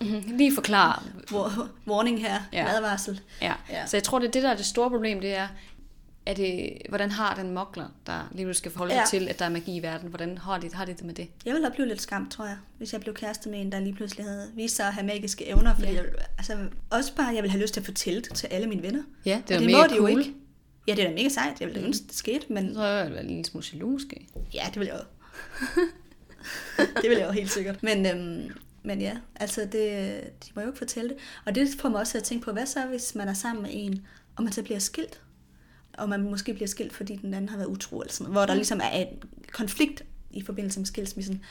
uh, 0.00 0.08
mm, 0.08 0.36
lige 0.36 0.54
forklare. 0.54 1.02
war- 1.30 1.68
warning 1.86 2.20
her, 2.20 2.40
ja. 2.52 2.68
Advarsel. 2.76 3.20
Ja. 3.42 3.52
Ja. 3.70 3.86
Så 3.86 3.96
jeg 3.96 4.04
tror, 4.04 4.18
det 4.18 4.26
er 4.26 4.30
det, 4.30 4.42
der 4.42 4.50
er 4.50 4.56
det 4.56 4.66
store 4.66 4.90
problem, 4.90 5.20
det 5.20 5.34
er, 5.36 5.48
er 6.26 6.34
det, 6.34 6.72
hvordan 6.88 7.10
har 7.10 7.34
den 7.34 7.50
mokler, 7.54 7.86
der 8.06 8.28
lige 8.32 8.46
nu 8.46 8.52
skal 8.52 8.72
forholde 8.72 8.94
Ja. 8.94 9.00
ja. 9.00 9.06
til, 9.10 9.28
at 9.28 9.38
der 9.38 9.44
er 9.44 9.48
magi 9.48 9.76
i 9.76 9.82
verden, 9.82 10.08
hvordan 10.08 10.38
har 10.38 10.58
de, 10.58 10.70
har 10.74 10.84
de 10.84 10.92
det 10.92 11.04
med 11.04 11.14
det? 11.14 11.28
Jeg 11.44 11.52
ville 11.54 11.66
have 11.66 11.74
blevet 11.74 11.88
lidt 11.88 12.02
skræmt, 12.02 12.30
tror 12.32 12.44
jeg, 12.44 12.56
hvis 12.78 12.92
jeg 12.92 13.00
blev 13.00 13.14
kæreste 13.14 13.48
med 13.48 13.60
en, 13.60 13.72
der 13.72 13.80
lige 13.80 13.94
pludselig 13.94 14.24
havde 14.26 14.50
vist 14.54 14.76
sig 14.76 14.86
at 14.86 14.92
have 14.94 15.06
magiske 15.06 15.46
evner. 15.48 15.74
Fordi 15.74 15.88
Ja. 15.88 15.94
jeg, 15.94 16.02
ville- 16.04 16.18
altså, 16.38 16.56
også 16.90 17.14
bare, 17.14 17.26
jeg 17.26 17.42
ville 17.42 17.50
have 17.50 17.62
lyst 17.62 17.74
til 17.74 17.80
at 17.80 17.86
fortælle 17.86 18.20
det 18.20 18.34
til 18.34 18.46
alle 18.46 18.66
mine 18.66 18.82
venner. 18.82 19.02
Ja, 19.24 19.42
det 19.48 19.56
er 19.56 19.60
mega 19.60 19.76
må 19.76 19.82
de 19.86 19.96
jo 19.96 20.06
ikke. 20.06 20.32
Ja, 20.88 20.94
det 20.94 21.04
er 21.04 21.08
da 21.08 21.14
mega 21.14 21.28
sejt. 21.28 21.60
Jeg 21.60 21.68
ville 21.68 21.80
da 21.80 21.86
ønske, 21.86 22.04
det 22.08 22.14
skete, 22.16 22.52
men 22.52 22.74
Så 22.74 22.82
er 22.82 23.02
det 23.04 23.12
vel 23.12 23.20
en 23.20 23.26
lille 23.26 23.44
smule 23.44 23.66
jaloux, 23.72 23.92
måske. 23.92 24.26
ja, 24.54 24.62
det 24.74 24.78
vil 24.80 24.86
jeg 24.86 24.96
jo. 25.00 25.82
det 27.02 27.10
vil 27.10 27.18
jeg 27.18 27.26
jo 27.26 27.32
helt 27.32 27.50
sikkert. 27.50 27.82
Men, 27.82 28.06
øhm, 28.06 28.50
men 28.82 29.00
ja, 29.00 29.16
altså 29.36 29.60
det, 29.60 30.20
de 30.44 30.50
må 30.54 30.62
jo 30.62 30.66
ikke 30.68 30.78
fortælle 30.78 31.08
det. 31.08 31.16
Og 31.46 31.54
det 31.54 31.68
får 31.80 31.88
mig 31.88 32.00
også 32.00 32.10
til 32.10 32.18
at 32.18 32.24
tænke 32.24 32.44
på, 32.44 32.52
hvad 32.52 32.66
så, 32.66 32.86
hvis 32.86 33.14
man 33.14 33.28
er 33.28 33.34
sammen 33.34 33.62
med 33.62 33.70
en, 33.72 34.06
og 34.36 34.44
man 34.44 34.52
så 34.52 34.62
bliver 34.62 34.78
skilt? 34.78 35.20
Og 35.92 36.08
man 36.08 36.22
måske 36.22 36.54
bliver 36.54 36.68
skilt, 36.68 36.92
fordi 36.92 37.16
den 37.16 37.34
anden 37.34 37.48
har 37.48 37.56
været 37.56 37.68
utro, 37.68 38.00
eller 38.00 38.12
sådan 38.12 38.32
hvor 38.32 38.46
der 38.46 38.54
ligesom 38.54 38.80
er 38.80 38.88
en 38.90 39.06
konflikt 39.52 40.04
i 40.30 40.42
forbindelse 40.42 40.80
med 40.80 40.86
skilsmissen. 40.86 41.44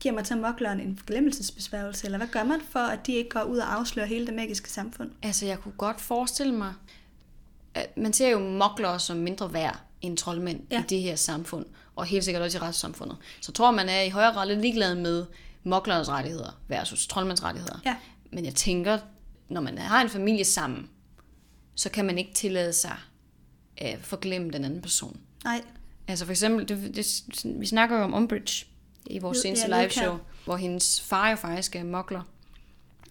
Giver 0.00 0.14
man 0.14 0.24
så 0.24 0.36
mokleren 0.36 0.80
en 0.80 0.96
forglemmelsesbesværgelse, 0.96 2.04
eller 2.04 2.18
hvad 2.18 2.28
gør 2.28 2.44
man 2.44 2.60
for, 2.70 2.78
at 2.78 3.06
de 3.06 3.12
ikke 3.12 3.30
går 3.30 3.42
ud 3.42 3.58
og 3.58 3.74
afslører 3.74 4.06
hele 4.06 4.26
det 4.26 4.34
magiske 4.34 4.70
samfund? 4.70 5.10
Altså, 5.22 5.46
jeg 5.46 5.58
kunne 5.58 5.74
godt 5.78 6.00
forestille 6.00 6.54
mig, 6.54 6.74
at 7.74 7.96
man 7.96 8.12
ser 8.12 8.28
jo 8.28 8.38
moklere 8.38 9.00
som 9.00 9.16
mindre 9.16 9.52
værd 9.52 9.80
end 10.00 10.16
troldmænd 10.16 10.60
ja. 10.70 10.80
i 10.80 10.84
det 10.88 11.00
her 11.00 11.16
samfund, 11.16 11.66
og 11.96 12.04
helt 12.06 12.24
sikkert 12.24 12.42
også 12.42 12.58
i 12.58 12.60
retssamfundet. 12.60 13.16
Så 13.40 13.52
tror, 13.52 13.70
man 13.70 13.88
er 13.88 14.00
i 14.00 14.08
højere 14.08 14.32
grad 14.32 14.48
lidt 14.48 14.60
ligeglad 14.60 14.94
med 14.94 15.26
moklernes 15.64 16.08
rettigheder 16.08 16.60
versus 16.68 17.06
troldmænds 17.06 17.42
rettigheder. 17.42 17.78
Ja. 17.84 17.96
Men 18.32 18.44
jeg 18.44 18.54
tænker, 18.54 18.98
når 19.48 19.60
man 19.60 19.78
har 19.78 20.02
en 20.02 20.08
familie 20.08 20.44
sammen, 20.44 20.88
så 21.74 21.90
kan 21.90 22.04
man 22.04 22.18
ikke 22.18 22.34
tillade 22.34 22.72
sig 22.72 22.96
at 23.76 23.98
forglemme 24.02 24.50
den 24.50 24.64
anden 24.64 24.82
person. 24.82 25.20
Nej, 25.44 25.60
Altså 26.08 26.24
for 26.24 26.32
eksempel, 26.32 26.68
det, 26.68 26.96
det, 26.96 27.22
vi 27.60 27.66
snakker 27.66 27.96
jo 27.98 28.02
om 28.04 28.14
Umbridge 28.14 28.66
i 29.06 29.18
vores 29.18 29.36
Ja, 29.38 29.42
seneste 29.42 29.76
ja, 29.76 29.80
live 29.82 29.90
show, 29.90 30.18
hvor 30.44 30.56
hendes 30.56 31.00
far 31.00 31.30
jo 31.30 31.36
faktisk 31.36 31.76
er 31.76 31.84
mokler. 31.84 32.22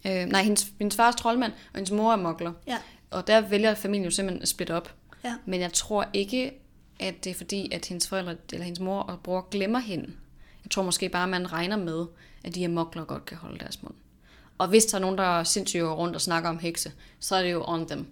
Øh, 0.07 0.25
nej, 0.25 0.43
hendes, 0.43 0.67
hendes 0.79 0.95
far 0.95 1.07
er 1.07 1.11
troldmand, 1.11 1.51
og 1.53 1.75
hendes 1.75 1.91
mor 1.91 2.11
er 2.11 2.15
mokler. 2.15 2.53
ja, 2.67 2.77
Og 3.11 3.27
der 3.27 3.41
vælger 3.41 3.75
familien 3.75 4.05
jo 4.05 4.11
simpelthen 4.11 4.41
at 4.41 4.47
splitte 4.47 4.75
op. 4.75 4.93
ja. 5.23 5.35
Men 5.45 5.59
jeg 5.59 5.73
tror 5.73 6.05
ikke, 6.13 6.51
at 7.01 7.23
det 7.23 7.29
er 7.29 7.33
fordi, 7.33 7.71
at 7.71 7.85
hendes 7.85 8.07
forældre, 8.07 8.35
eller 8.53 8.63
hendes 8.63 8.79
mor 8.79 8.99
og 8.99 9.19
bror 9.19 9.47
glemmer 9.51 9.79
hende. 9.79 10.13
Jeg 10.63 10.71
tror 10.71 10.83
måske 10.83 11.09
bare, 11.09 11.27
man 11.27 11.51
regner 11.51 11.77
med, 11.77 12.05
at 12.43 12.55
de 12.55 12.59
her 12.59 12.67
mokler 12.67 13.03
godt 13.05 13.25
kan 13.25 13.37
holde 13.37 13.59
deres 13.59 13.83
mund. 13.83 13.93
Og 14.57 14.67
hvis 14.67 14.85
der 14.85 14.95
er 14.97 15.01
nogen, 15.01 15.17
der 15.17 15.23
er 15.39 15.43
sindssygt 15.43 15.83
rundt 15.83 16.15
og 16.15 16.21
snakker 16.21 16.49
om 16.49 16.59
hekse, 16.59 16.91
så 17.19 17.35
er 17.35 17.41
det 17.43 17.51
jo 17.51 17.63
on 17.67 17.87
them. 17.87 18.07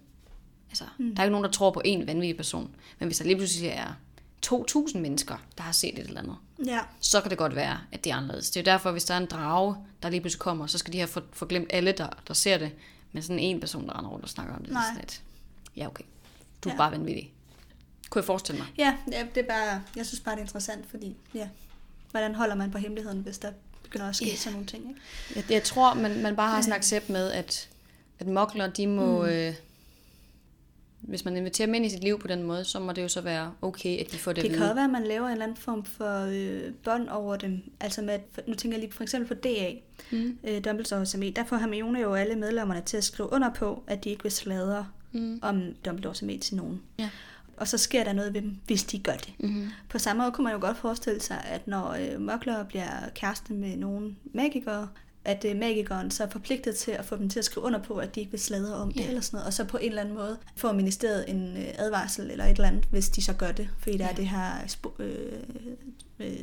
Altså, 0.69 0.83
mm. 0.97 1.15
der 1.15 1.21
er 1.21 1.25
ikke 1.25 1.31
nogen, 1.31 1.43
der 1.45 1.51
tror 1.51 1.71
på 1.71 1.81
en 1.85 2.07
vanvittig 2.07 2.37
person. 2.37 2.75
Men 2.99 3.07
hvis 3.07 3.17
der 3.17 3.25
lige 3.25 3.35
pludselig 3.37 3.69
er 3.69 3.93
2.000 4.45 4.97
mennesker, 4.97 5.37
der 5.57 5.63
har 5.63 5.71
set 5.71 5.99
et 5.99 6.07
eller 6.07 6.21
andet, 6.21 6.35
ja. 6.65 6.79
så 6.99 7.21
kan 7.21 7.29
det 7.29 7.37
godt 7.37 7.55
være, 7.55 7.77
at 7.91 8.03
det 8.03 8.11
er 8.11 8.15
anderledes. 8.15 8.51
Det 8.51 8.67
er 8.67 8.71
jo 8.71 8.73
derfor, 8.73 8.91
hvis 8.91 9.03
der 9.05 9.13
er 9.13 9.17
en 9.17 9.25
drage, 9.25 9.75
der 10.03 10.09
lige 10.09 10.21
pludselig 10.21 10.39
kommer, 10.39 10.67
så 10.67 10.77
skal 10.77 10.93
de 10.93 10.97
have 10.97 11.07
for, 11.07 11.23
for 11.33 11.45
glemt 11.45 11.67
alle, 11.69 11.91
der, 11.91 12.07
der 12.27 12.33
ser 12.33 12.57
det. 12.57 12.71
Men 13.11 13.23
sådan 13.23 13.39
en 13.39 13.59
person, 13.59 13.87
der 13.87 13.97
render 13.97 14.09
rundt 14.11 14.23
og 14.23 14.29
snakker 14.29 14.55
om 14.55 14.63
det, 14.63 14.73
Nej. 14.73 14.81
er 14.81 14.85
sådan 14.85 14.99
lidt, 15.01 15.21
ja 15.75 15.87
okay, 15.87 16.03
du 16.63 16.69
er 16.69 16.73
Ja. 16.73 16.77
bare 16.77 16.91
vanvittig. 16.91 17.33
Kunne 18.09 18.19
jeg 18.19 18.25
forestille 18.25 18.59
mig. 18.59 18.67
Ja, 18.77 18.95
ja, 19.11 19.25
det 19.35 19.43
er 19.43 19.47
bare, 19.47 19.81
jeg 19.95 20.05
synes 20.05 20.19
bare, 20.19 20.35
det 20.35 20.39
er 20.39 20.43
interessant, 20.45 20.85
fordi, 20.89 21.15
ja, 21.33 21.49
hvordan 22.11 22.35
holder 22.35 22.55
man 22.55 22.71
på 22.71 22.77
hemmeligheden, 22.77 23.19
hvis 23.19 23.37
der 23.37 23.51
begynder 23.83 24.09
at 24.09 24.15
ske 24.15 24.25
yeah. 24.25 24.37
sådan 24.37 24.53
nogle 24.53 24.67
ting, 24.67 24.89
ikke? 24.89 25.01
Jeg, 25.35 25.43
jeg 25.51 25.63
tror, 25.63 25.93
man, 25.93 26.21
man 26.21 26.35
bare 26.35 26.49
har 26.51 26.61
sådan 26.61 26.73
accept 26.77 27.09
med, 27.09 27.31
at, 27.31 27.69
at 28.19 28.27
mokler, 28.27 28.67
de 28.67 28.87
må... 28.87 29.21
Mm. 29.21 29.29
Øh, 29.29 29.53
hvis 30.99 31.25
man 31.25 31.37
inviterer 31.37 31.65
dem 31.65 31.73
ind 31.73 31.85
i 31.85 31.89
sit 31.89 32.03
liv 32.03 32.19
på 32.19 32.27
den 32.27 32.43
måde, 32.43 32.63
så 32.65 32.79
må 32.79 32.91
det 32.91 33.03
jo 33.03 33.07
så 33.07 33.21
være 33.21 33.51
okay, 33.61 33.97
at 33.99 34.11
de 34.11 34.17
får 34.17 34.33
det, 34.33 34.43
Det 34.43 34.51
kan 34.51 34.61
også 34.61 34.73
være, 34.73 34.83
at 34.85 34.89
man 34.91 35.03
laver 35.03 35.25
en 35.25 35.31
eller 35.31 35.43
anden 35.45 35.57
form 35.57 35.85
for 35.85 36.25
øh, 36.31 36.73
bånd 36.83 37.09
over 37.09 37.35
dem. 37.35 37.61
Altså 37.79 38.01
med, 38.01 38.19
nu 38.47 38.53
tænker 38.53 38.77
jeg 38.77 38.83
lige 38.83 38.93
for 38.93 39.03
eksempel 39.03 39.27
på 39.27 39.33
DA, 39.33 39.71
Mm. 40.11 40.37
øh, 40.43 40.63
Dumbledore 40.63 41.05
SME. 41.05 41.31
Der 41.31 41.43
får 41.45 41.57
Hermione 41.57 41.99
jo 41.99 42.13
alle 42.13 42.35
medlemmerne 42.35 42.81
til 42.81 42.97
at 42.97 43.03
skrive 43.03 43.31
under 43.33 43.53
på, 43.53 43.83
at 43.87 44.03
de 44.03 44.09
ikke 44.09 44.23
vil 44.23 44.31
sladre 44.31 44.87
Mm. 45.11 45.39
om 45.41 45.61
Dumbledore 45.85 46.15
SME 46.15 46.37
til 46.37 46.55
nogen. 46.55 46.81
Ja. 46.99 47.09
Og 47.59 47.67
så 47.67 47.77
sker 47.77 48.03
der 48.03 48.13
noget 48.13 48.33
ved 48.33 48.41
dem, 48.41 48.55
hvis 48.65 48.83
de 48.83 48.99
gør 48.99 49.13
det. 49.13 49.33
Mm-hmm. 49.39 49.69
På 49.89 49.99
samme 49.99 50.21
måde 50.21 50.31
kunne 50.31 50.43
man 50.43 50.53
jo 50.53 50.59
godt 50.59 50.77
forestille 50.77 51.21
sig, 51.21 51.41
at 51.45 51.67
når 51.67 51.89
øh, 51.91 52.21
mokler 52.21 52.63
bliver 52.63 53.09
kæreste 53.15 53.53
med 53.53 53.77
nogle 53.77 54.15
magikere, 54.33 54.87
at 55.25 55.45
øh, 55.45 55.55
magikeren 55.57 56.11
så 56.11 56.23
er 56.23 56.29
forpligtet 56.29 56.75
til 56.75 56.91
at 56.91 57.05
få 57.05 57.15
dem 57.17 57.29
til 57.29 57.39
at 57.39 57.45
skrive 57.45 57.65
under 57.65 57.79
på, 57.79 57.93
at 57.97 58.15
de 58.15 58.19
ikke 58.19 58.31
vil 58.31 58.39
sladre 58.39 58.75
om 58.75 58.91
det 58.91 58.99
Ja. 59.01 59.07
eller 59.07 59.21
sådan 59.21 59.37
noget, 59.37 59.47
og 59.47 59.53
så 59.53 59.63
på 59.65 59.77
en 59.77 59.89
eller 59.89 60.01
anden 60.01 60.15
måde 60.15 60.37
får 60.55 60.71
ministeriet 60.71 61.25
en 61.29 61.57
øh, 61.57 61.65
advarsel 61.77 62.31
eller 62.31 62.45
et 62.45 62.51
eller 62.51 62.67
andet, 62.67 62.85
hvis 62.91 63.09
de 63.09 63.23
så 63.23 63.33
gør 63.33 63.51
det, 63.51 63.69
fordi 63.79 63.97
der 63.97 64.03
Ja. 64.05 64.11
er 64.11 64.15
det 64.15 64.27
her 64.27 64.51
spo- 64.67 65.01
øh, 65.03 65.43
øh, 66.19 66.37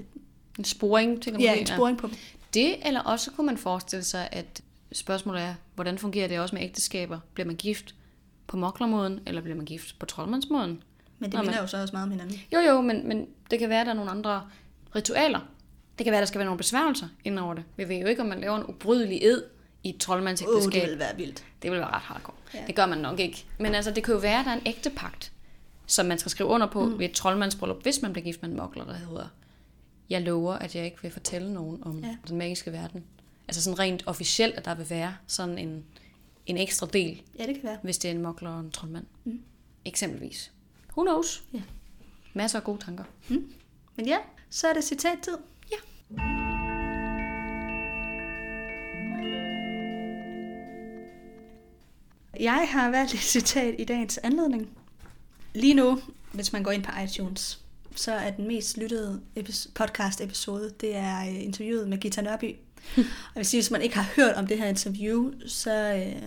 En 0.59 0.65
sporing, 0.65 1.23
tænker 1.23 1.41
ja, 1.41 1.51
måske, 1.51 1.61
en 1.61 1.67
sporing 1.67 1.99
på 1.99 2.07
dem. 2.07 2.17
Det, 2.55 2.87
eller 2.87 3.01
også 3.01 3.31
kunne 3.31 3.47
man 3.47 3.59
forestille 3.59 4.05
sig, 4.05 4.29
at 4.33 4.61
spørgsmålet 4.93 5.43
er, 5.43 5.55
hvordan 5.75 5.99
fungerer 5.99 6.29
det 6.29 6.41
også 6.41 6.55
med 6.55 6.63
ægteskaber? 6.63 7.19
Bliver 7.35 7.47
man 7.47 7.57
gift 7.57 7.95
på 8.47 8.57
moklermåden, 8.57 9.21
eller 9.27 9.41
bliver 9.43 9.57
man 9.57 9.65
gift 9.67 9.99
på 9.99 10.07
troldmandsmåden? 10.07 10.83
Men 11.19 11.31
det 11.31 11.39
Nå, 11.39 11.43
minder 11.43 11.61
jo 11.61 11.67
så 11.67 11.83
også 11.83 11.93
meget 11.93 12.05
om 12.05 12.11
hinanden. 12.11 12.41
Jo, 12.53 12.59
jo, 12.59 12.81
men, 12.81 13.09
men 13.09 13.27
det 13.51 13.59
kan 13.59 13.69
være, 13.69 13.81
at 13.81 13.87
der 13.87 13.93
er 13.93 13.97
nogle 13.97 14.11
andre 14.11 14.43
ritualer. 14.97 15.41
Det 15.99 16.05
kan 16.05 16.11
være, 16.11 16.19
at 16.19 16.23
der 16.23 16.27
skal 16.27 16.39
være 16.39 16.47
nogle 16.47 16.59
besværgelser 16.59 17.09
ind 17.25 17.39
over 17.39 17.55
det. 17.55 17.65
Vi 17.77 17.89
ved 17.89 17.97
jo 17.97 18.07
ikke, 18.07 18.23
om 18.23 18.29
man 18.29 18.41
laver 18.41 18.57
en 18.57 18.65
ubrydelig 18.65 19.23
ed 19.23 19.43
i 19.83 19.89
et 19.89 19.97
troldmandsægteskab. 20.01 20.73
det 20.73 20.83
ville 20.83 20.99
være 20.99 21.17
vildt. 21.17 21.45
Det 21.63 21.71
vil 21.71 21.79
være 21.81 21.89
ret 21.89 22.03
hardcore. 22.03 22.37
Ja. 22.55 22.65
Det 22.67 22.75
gør 22.77 22.87
man 22.87 22.99
nok 22.99 23.21
ikke. 23.21 23.45
Men 23.59 23.75
altså, 23.75 23.91
det 23.91 24.05
kan 24.05 24.15
jo 24.15 24.21
være, 24.21 24.39
at 24.41 24.45
der 24.45 24.51
er 24.51 24.57
en 24.57 24.67
ægte 24.67 24.91
pagt, 24.91 25.33
som 25.87 26.07
man 26.07 26.19
skal 26.19 26.31
skrive 26.31 26.49
under 26.49 26.67
på 26.67 26.85
mm. 26.85 26.99
ved 26.99 27.07
et 27.07 27.13
troldmandsbryllup, 27.13 27.83
hvis 27.83 28.03
man 28.03 28.13
bliver 28.13 28.25
gift 28.25 28.43
med 28.43 28.51
en 28.51 28.57
mokler, 28.57 28.85
der 28.85 28.95
hedder, 28.95 29.29
jeg 30.11 30.23
lover, 30.23 30.53
at 30.53 30.77
jeg 30.77 30.85
ikke 30.85 31.03
vil 31.03 31.11
fortælle 31.11 31.53
nogen 31.55 31.79
om 31.83 31.99
ja. 31.99 32.17
den 32.29 32.39
magiske 32.39 32.73
verden. 32.73 33.05
Altså 33.49 33.63
sådan 33.63 33.79
rent 33.79 34.03
officielt, 34.07 34.55
at 34.55 34.65
der 34.65 34.75
vil 34.75 34.91
være 34.91 35.17
sådan 35.27 35.59
en, 35.59 35.85
en 36.47 36.57
ekstra 36.59 36.87
del, 36.93 37.23
Ja, 37.39 37.47
det 37.47 37.55
kan 37.55 37.65
være. 37.65 37.79
hvis 37.83 37.99
det 37.99 38.11
er 38.11 38.15
en 38.15 38.23
mokler 38.23 38.51
og 38.51 38.61
en 38.61 38.71
troldmand. 38.71 39.05
Mm. 39.25 39.41
Eksempelvis. 39.85 40.53
Who 40.97 41.05
knows? 41.05 41.45
Ja. 41.53 41.63
Masser 42.35 42.59
af 42.59 42.65
gode 42.65 42.85
tanker. 42.85 43.05
Men 43.97 44.07
ja, 44.07 44.19
så 44.51 44.69
er 44.69 44.73
det 44.73 44.85
citattid. 44.85 45.37
Ja. 45.71 45.77
Jeg 52.41 52.69
har 52.71 52.91
valgt 52.91 53.15
et 53.15 53.21
citat 53.21 53.75
i 53.79 53.85
dagens 53.85 54.19
anledning. 54.19 54.69
Lige 55.55 55.75
nu, 55.75 56.01
hvis 56.33 56.53
man 56.53 56.63
går 56.63 56.71
ind 56.71 56.83
på 56.85 56.91
iTunes, 57.05 57.61
så 57.95 58.13
er 58.13 58.31
den 58.31 58.47
mest 58.49 58.77
lyttede 58.79 59.21
epis- 59.39 59.71
podcast-episode, 59.75 60.73
det 60.81 60.97
er 60.97 61.21
øh, 61.21 61.45
interviewet 61.45 61.89
med 61.89 61.99
Gita 61.99 62.21
Nørby. 62.21 62.45
Og 62.97 63.35
jeg 63.35 63.41
vil 63.41 63.47
sige, 63.47 63.61
hvis 63.61 63.71
man 63.71 63.83
ikke 63.83 63.95
har 63.97 64.13
hørt 64.17 64.35
om 64.35 64.47
det 64.47 64.59
her 64.59 64.67
interview, 64.67 65.33
så, 65.47 65.95
øh, 66.07 66.23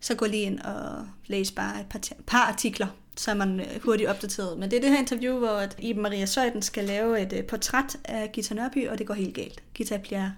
så 0.00 0.14
gå 0.14 0.26
lige 0.26 0.42
ind 0.42 0.58
og 0.60 1.06
læs 1.26 1.50
bare 1.52 1.80
et 1.80 1.86
par, 1.86 2.00
par 2.26 2.38
artikler, 2.52 2.86
så 3.16 3.30
er 3.30 3.34
man 3.34 3.60
øh, 3.60 3.66
hurtigt 3.84 4.08
opdateret. 4.08 4.58
Men 4.58 4.70
det 4.70 4.76
er 4.76 4.80
det 4.80 4.90
her 4.90 4.98
interview, 4.98 5.38
hvor 5.38 5.62
Iben 5.78 6.02
Maria 6.02 6.26
Søjden 6.26 6.62
skal 6.62 6.84
lave 6.84 7.20
et 7.20 7.32
øh, 7.32 7.44
portræt 7.44 7.96
af 8.04 8.32
Gita 8.32 8.54
Nørby, 8.54 8.88
og 8.88 8.98
det 8.98 9.06
går 9.06 9.14
helt 9.14 9.34
galt. 9.34 9.62
Gita 9.74 9.96
bliver 9.96 10.30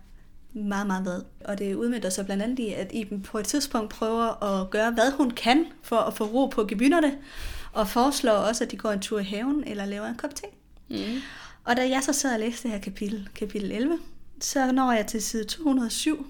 meget, 0.52 0.86
meget 0.86 1.04
vred. 1.04 1.22
Og 1.44 1.58
det 1.58 1.74
udmyndter 1.74 2.10
sig 2.10 2.24
blandt 2.24 2.42
andet 2.42 2.58
i, 2.58 2.72
at 2.72 2.90
Iben 2.92 3.22
på 3.22 3.38
et 3.38 3.46
tidspunkt 3.46 3.90
prøver 3.90 4.44
at 4.44 4.70
gøre, 4.70 4.90
hvad 4.90 5.12
hun 5.12 5.30
kan 5.30 5.66
for 5.82 5.96
at 5.96 6.14
få 6.14 6.24
ro 6.24 6.46
på 6.46 6.64
gebynerne, 6.64 7.18
og 7.72 7.88
foreslår 7.88 8.32
også, 8.32 8.64
at 8.64 8.70
de 8.70 8.76
går 8.76 8.90
en 8.90 9.00
tur 9.00 9.18
i 9.18 9.24
haven 9.24 9.64
eller 9.66 9.84
laver 9.84 10.06
en 10.06 10.16
kop 10.16 10.34
te. 10.34 10.46
Mm. 10.88 11.20
Og 11.64 11.76
da 11.76 11.88
jeg 11.88 12.02
så 12.02 12.12
sad 12.12 12.34
og 12.34 12.40
læste 12.40 12.62
det 12.62 12.70
her 12.70 12.80
kapitel, 12.80 13.28
kapitel 13.34 13.72
11, 13.72 13.98
så 14.40 14.72
når 14.72 14.92
jeg 14.92 15.06
til 15.06 15.22
side 15.22 15.44
207, 15.44 16.26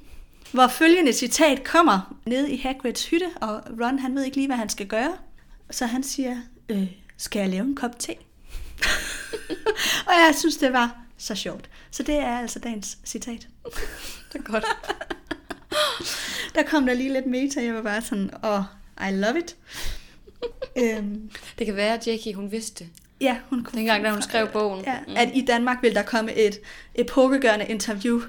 hvor 0.52 0.68
følgende 0.68 1.12
citat 1.12 1.64
kommer 1.64 2.16
ned 2.26 2.46
i 2.46 2.56
Hagrids 2.56 3.06
hytte, 3.06 3.26
og 3.40 3.62
Ron 3.80 3.98
han 3.98 4.14
ved 4.14 4.24
ikke 4.24 4.36
lige, 4.36 4.46
hvad 4.46 4.56
han 4.56 4.68
skal 4.68 4.86
gøre. 4.86 5.12
Så 5.72 5.86
han 5.86 6.02
siger, 6.02 6.36
øh, 6.68 6.86
skal 7.16 7.40
jeg 7.40 7.48
lave 7.48 7.64
en 7.64 7.76
kop 7.76 7.98
te? 7.98 8.12
og 10.06 10.12
jeg 10.12 10.34
synes, 10.38 10.56
det 10.56 10.72
var 10.72 10.96
så 11.18 11.34
sjovt. 11.34 11.70
Så 11.90 12.02
det 12.02 12.14
er 12.14 12.38
altså 12.38 12.58
dagens 12.58 12.98
citat. 13.04 13.48
Det 14.32 14.38
er 14.38 14.42
godt. 14.42 14.64
der 16.54 16.62
kom 16.62 16.86
der 16.86 16.94
lige 16.94 17.12
lidt 17.12 17.26
meta, 17.26 17.62
jeg 17.64 17.74
var 17.74 17.82
bare 17.82 18.02
sådan, 18.02 18.30
åh, 18.44 18.50
oh, 18.58 18.62
I 19.08 19.12
love 19.12 19.38
it. 19.38 19.56
øhm, 20.78 21.30
Det 21.58 21.66
kan 21.66 21.76
være, 21.76 21.94
at 21.94 22.06
Jackie, 22.06 22.34
hun 22.34 22.50
vidste 22.52 22.86
ja, 23.20 23.36
hun 23.50 23.64
kunne 23.64 23.78
Dengang, 23.78 24.04
da 24.04 24.10
hun 24.10 24.22
skrev 24.22 24.48
bogen. 24.52 24.84
Ja, 24.84 24.98
Mm. 25.06 25.14
at 25.16 25.30
i 25.34 25.44
Danmark 25.44 25.82
vil 25.82 25.94
der 25.94 26.02
komme 26.02 26.32
et 26.34 26.58
epokegørende 26.94 27.66
interview. 27.66 28.22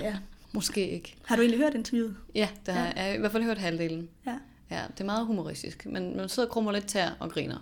Ja. 0.00 0.14
Måske 0.52 0.88
ikke. 0.90 1.14
Har 1.24 1.36
du 1.36 1.42
egentlig 1.42 1.60
hørt 1.60 1.74
interviewet? 1.74 2.16
Ja, 2.34 2.48
der 2.66 2.74
ja. 2.84 2.92
er 2.96 3.14
i 3.14 3.18
hvert 3.18 3.32
fald 3.32 3.42
hørt 3.44 3.58
halvdelen. 3.58 4.08
Ja. 4.26 4.34
Ja, 4.70 4.82
det 4.92 5.00
er 5.00 5.04
meget 5.04 5.26
humoristisk, 5.26 5.86
men 5.86 6.16
man 6.16 6.28
sidder 6.28 6.48
og 6.48 6.52
krummer 6.52 6.72
lidt 6.72 6.86
tær 6.86 7.10
og 7.20 7.30
griner. 7.30 7.58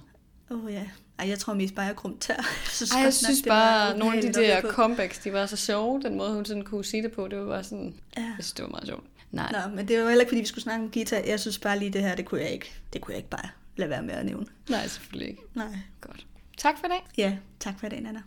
Åh 0.50 0.64
oh, 0.64 0.72
ja. 0.72 0.82
Ej, 1.18 1.28
jeg 1.28 1.38
tror 1.38 1.54
mest 1.54 1.74
bare, 1.74 1.86
jeg 1.86 1.96
krum 1.96 2.18
tær. 2.18 2.34
Jeg 2.36 2.44
synes, 2.70 2.90
Ej, 2.90 2.96
godt 2.96 3.04
jeg 3.04 3.06
nok, 3.06 3.12
synes 3.12 3.42
bare, 3.48 3.98
nogle 3.98 4.16
af 4.16 4.22
de 4.22 4.32
der 4.32 4.60
på. 4.60 4.68
comebacks, 4.68 5.18
de 5.18 5.32
var 5.32 5.46
så 5.46 5.56
sjove. 5.56 6.02
Den 6.02 6.14
måde, 6.16 6.34
hun 6.34 6.44
sådan 6.44 6.64
kunne 6.64 6.84
sige 6.84 7.02
det 7.02 7.12
på, 7.12 7.28
det 7.28 7.38
var 7.38 7.46
bare 7.46 7.64
sådan... 7.64 7.94
Ja. 8.16 8.22
Jeg 8.22 8.34
synes, 8.38 8.52
det 8.52 8.62
var 8.62 8.68
meget 8.70 8.86
sjovt. 8.86 9.04
Nej, 9.30 9.52
Nå, 9.52 9.74
men 9.76 9.88
det 9.88 10.00
var 10.00 10.08
heller 10.08 10.20
ikke, 10.20 10.30
fordi 10.30 10.40
vi 10.40 10.46
skulle 10.46 10.62
snakke 10.62 10.84
om 10.84 10.90
guitar. 10.90 11.16
Jeg 11.26 11.40
synes 11.40 11.58
bare 11.58 11.78
lige 11.78 11.90
det 11.92 12.00
her, 12.02 12.14
det 12.14 12.24
kunne 12.24 12.40
jeg 12.40 12.50
ikke, 12.50 12.74
det 12.92 13.00
kunne 13.00 13.12
jeg 13.12 13.18
ikke 13.18 13.30
bare 13.30 13.48
lade 13.76 13.90
være 13.90 14.02
med 14.02 14.14
at 14.14 14.26
nævne. 14.26 14.46
nej, 14.68 14.86
selvfølgelig 14.88 15.28
ikke. 15.30 15.42
Nej. 15.54 15.78
Godt. 16.00 16.26
Tak 16.58 16.78
for 16.78 16.86
i 16.86 16.88
dag. 16.88 17.06
Ja, 17.16 17.36
tak 17.60 17.80
for 17.80 17.86
i 17.86 17.90
dag, 17.90 18.00
Nana. 18.00 18.22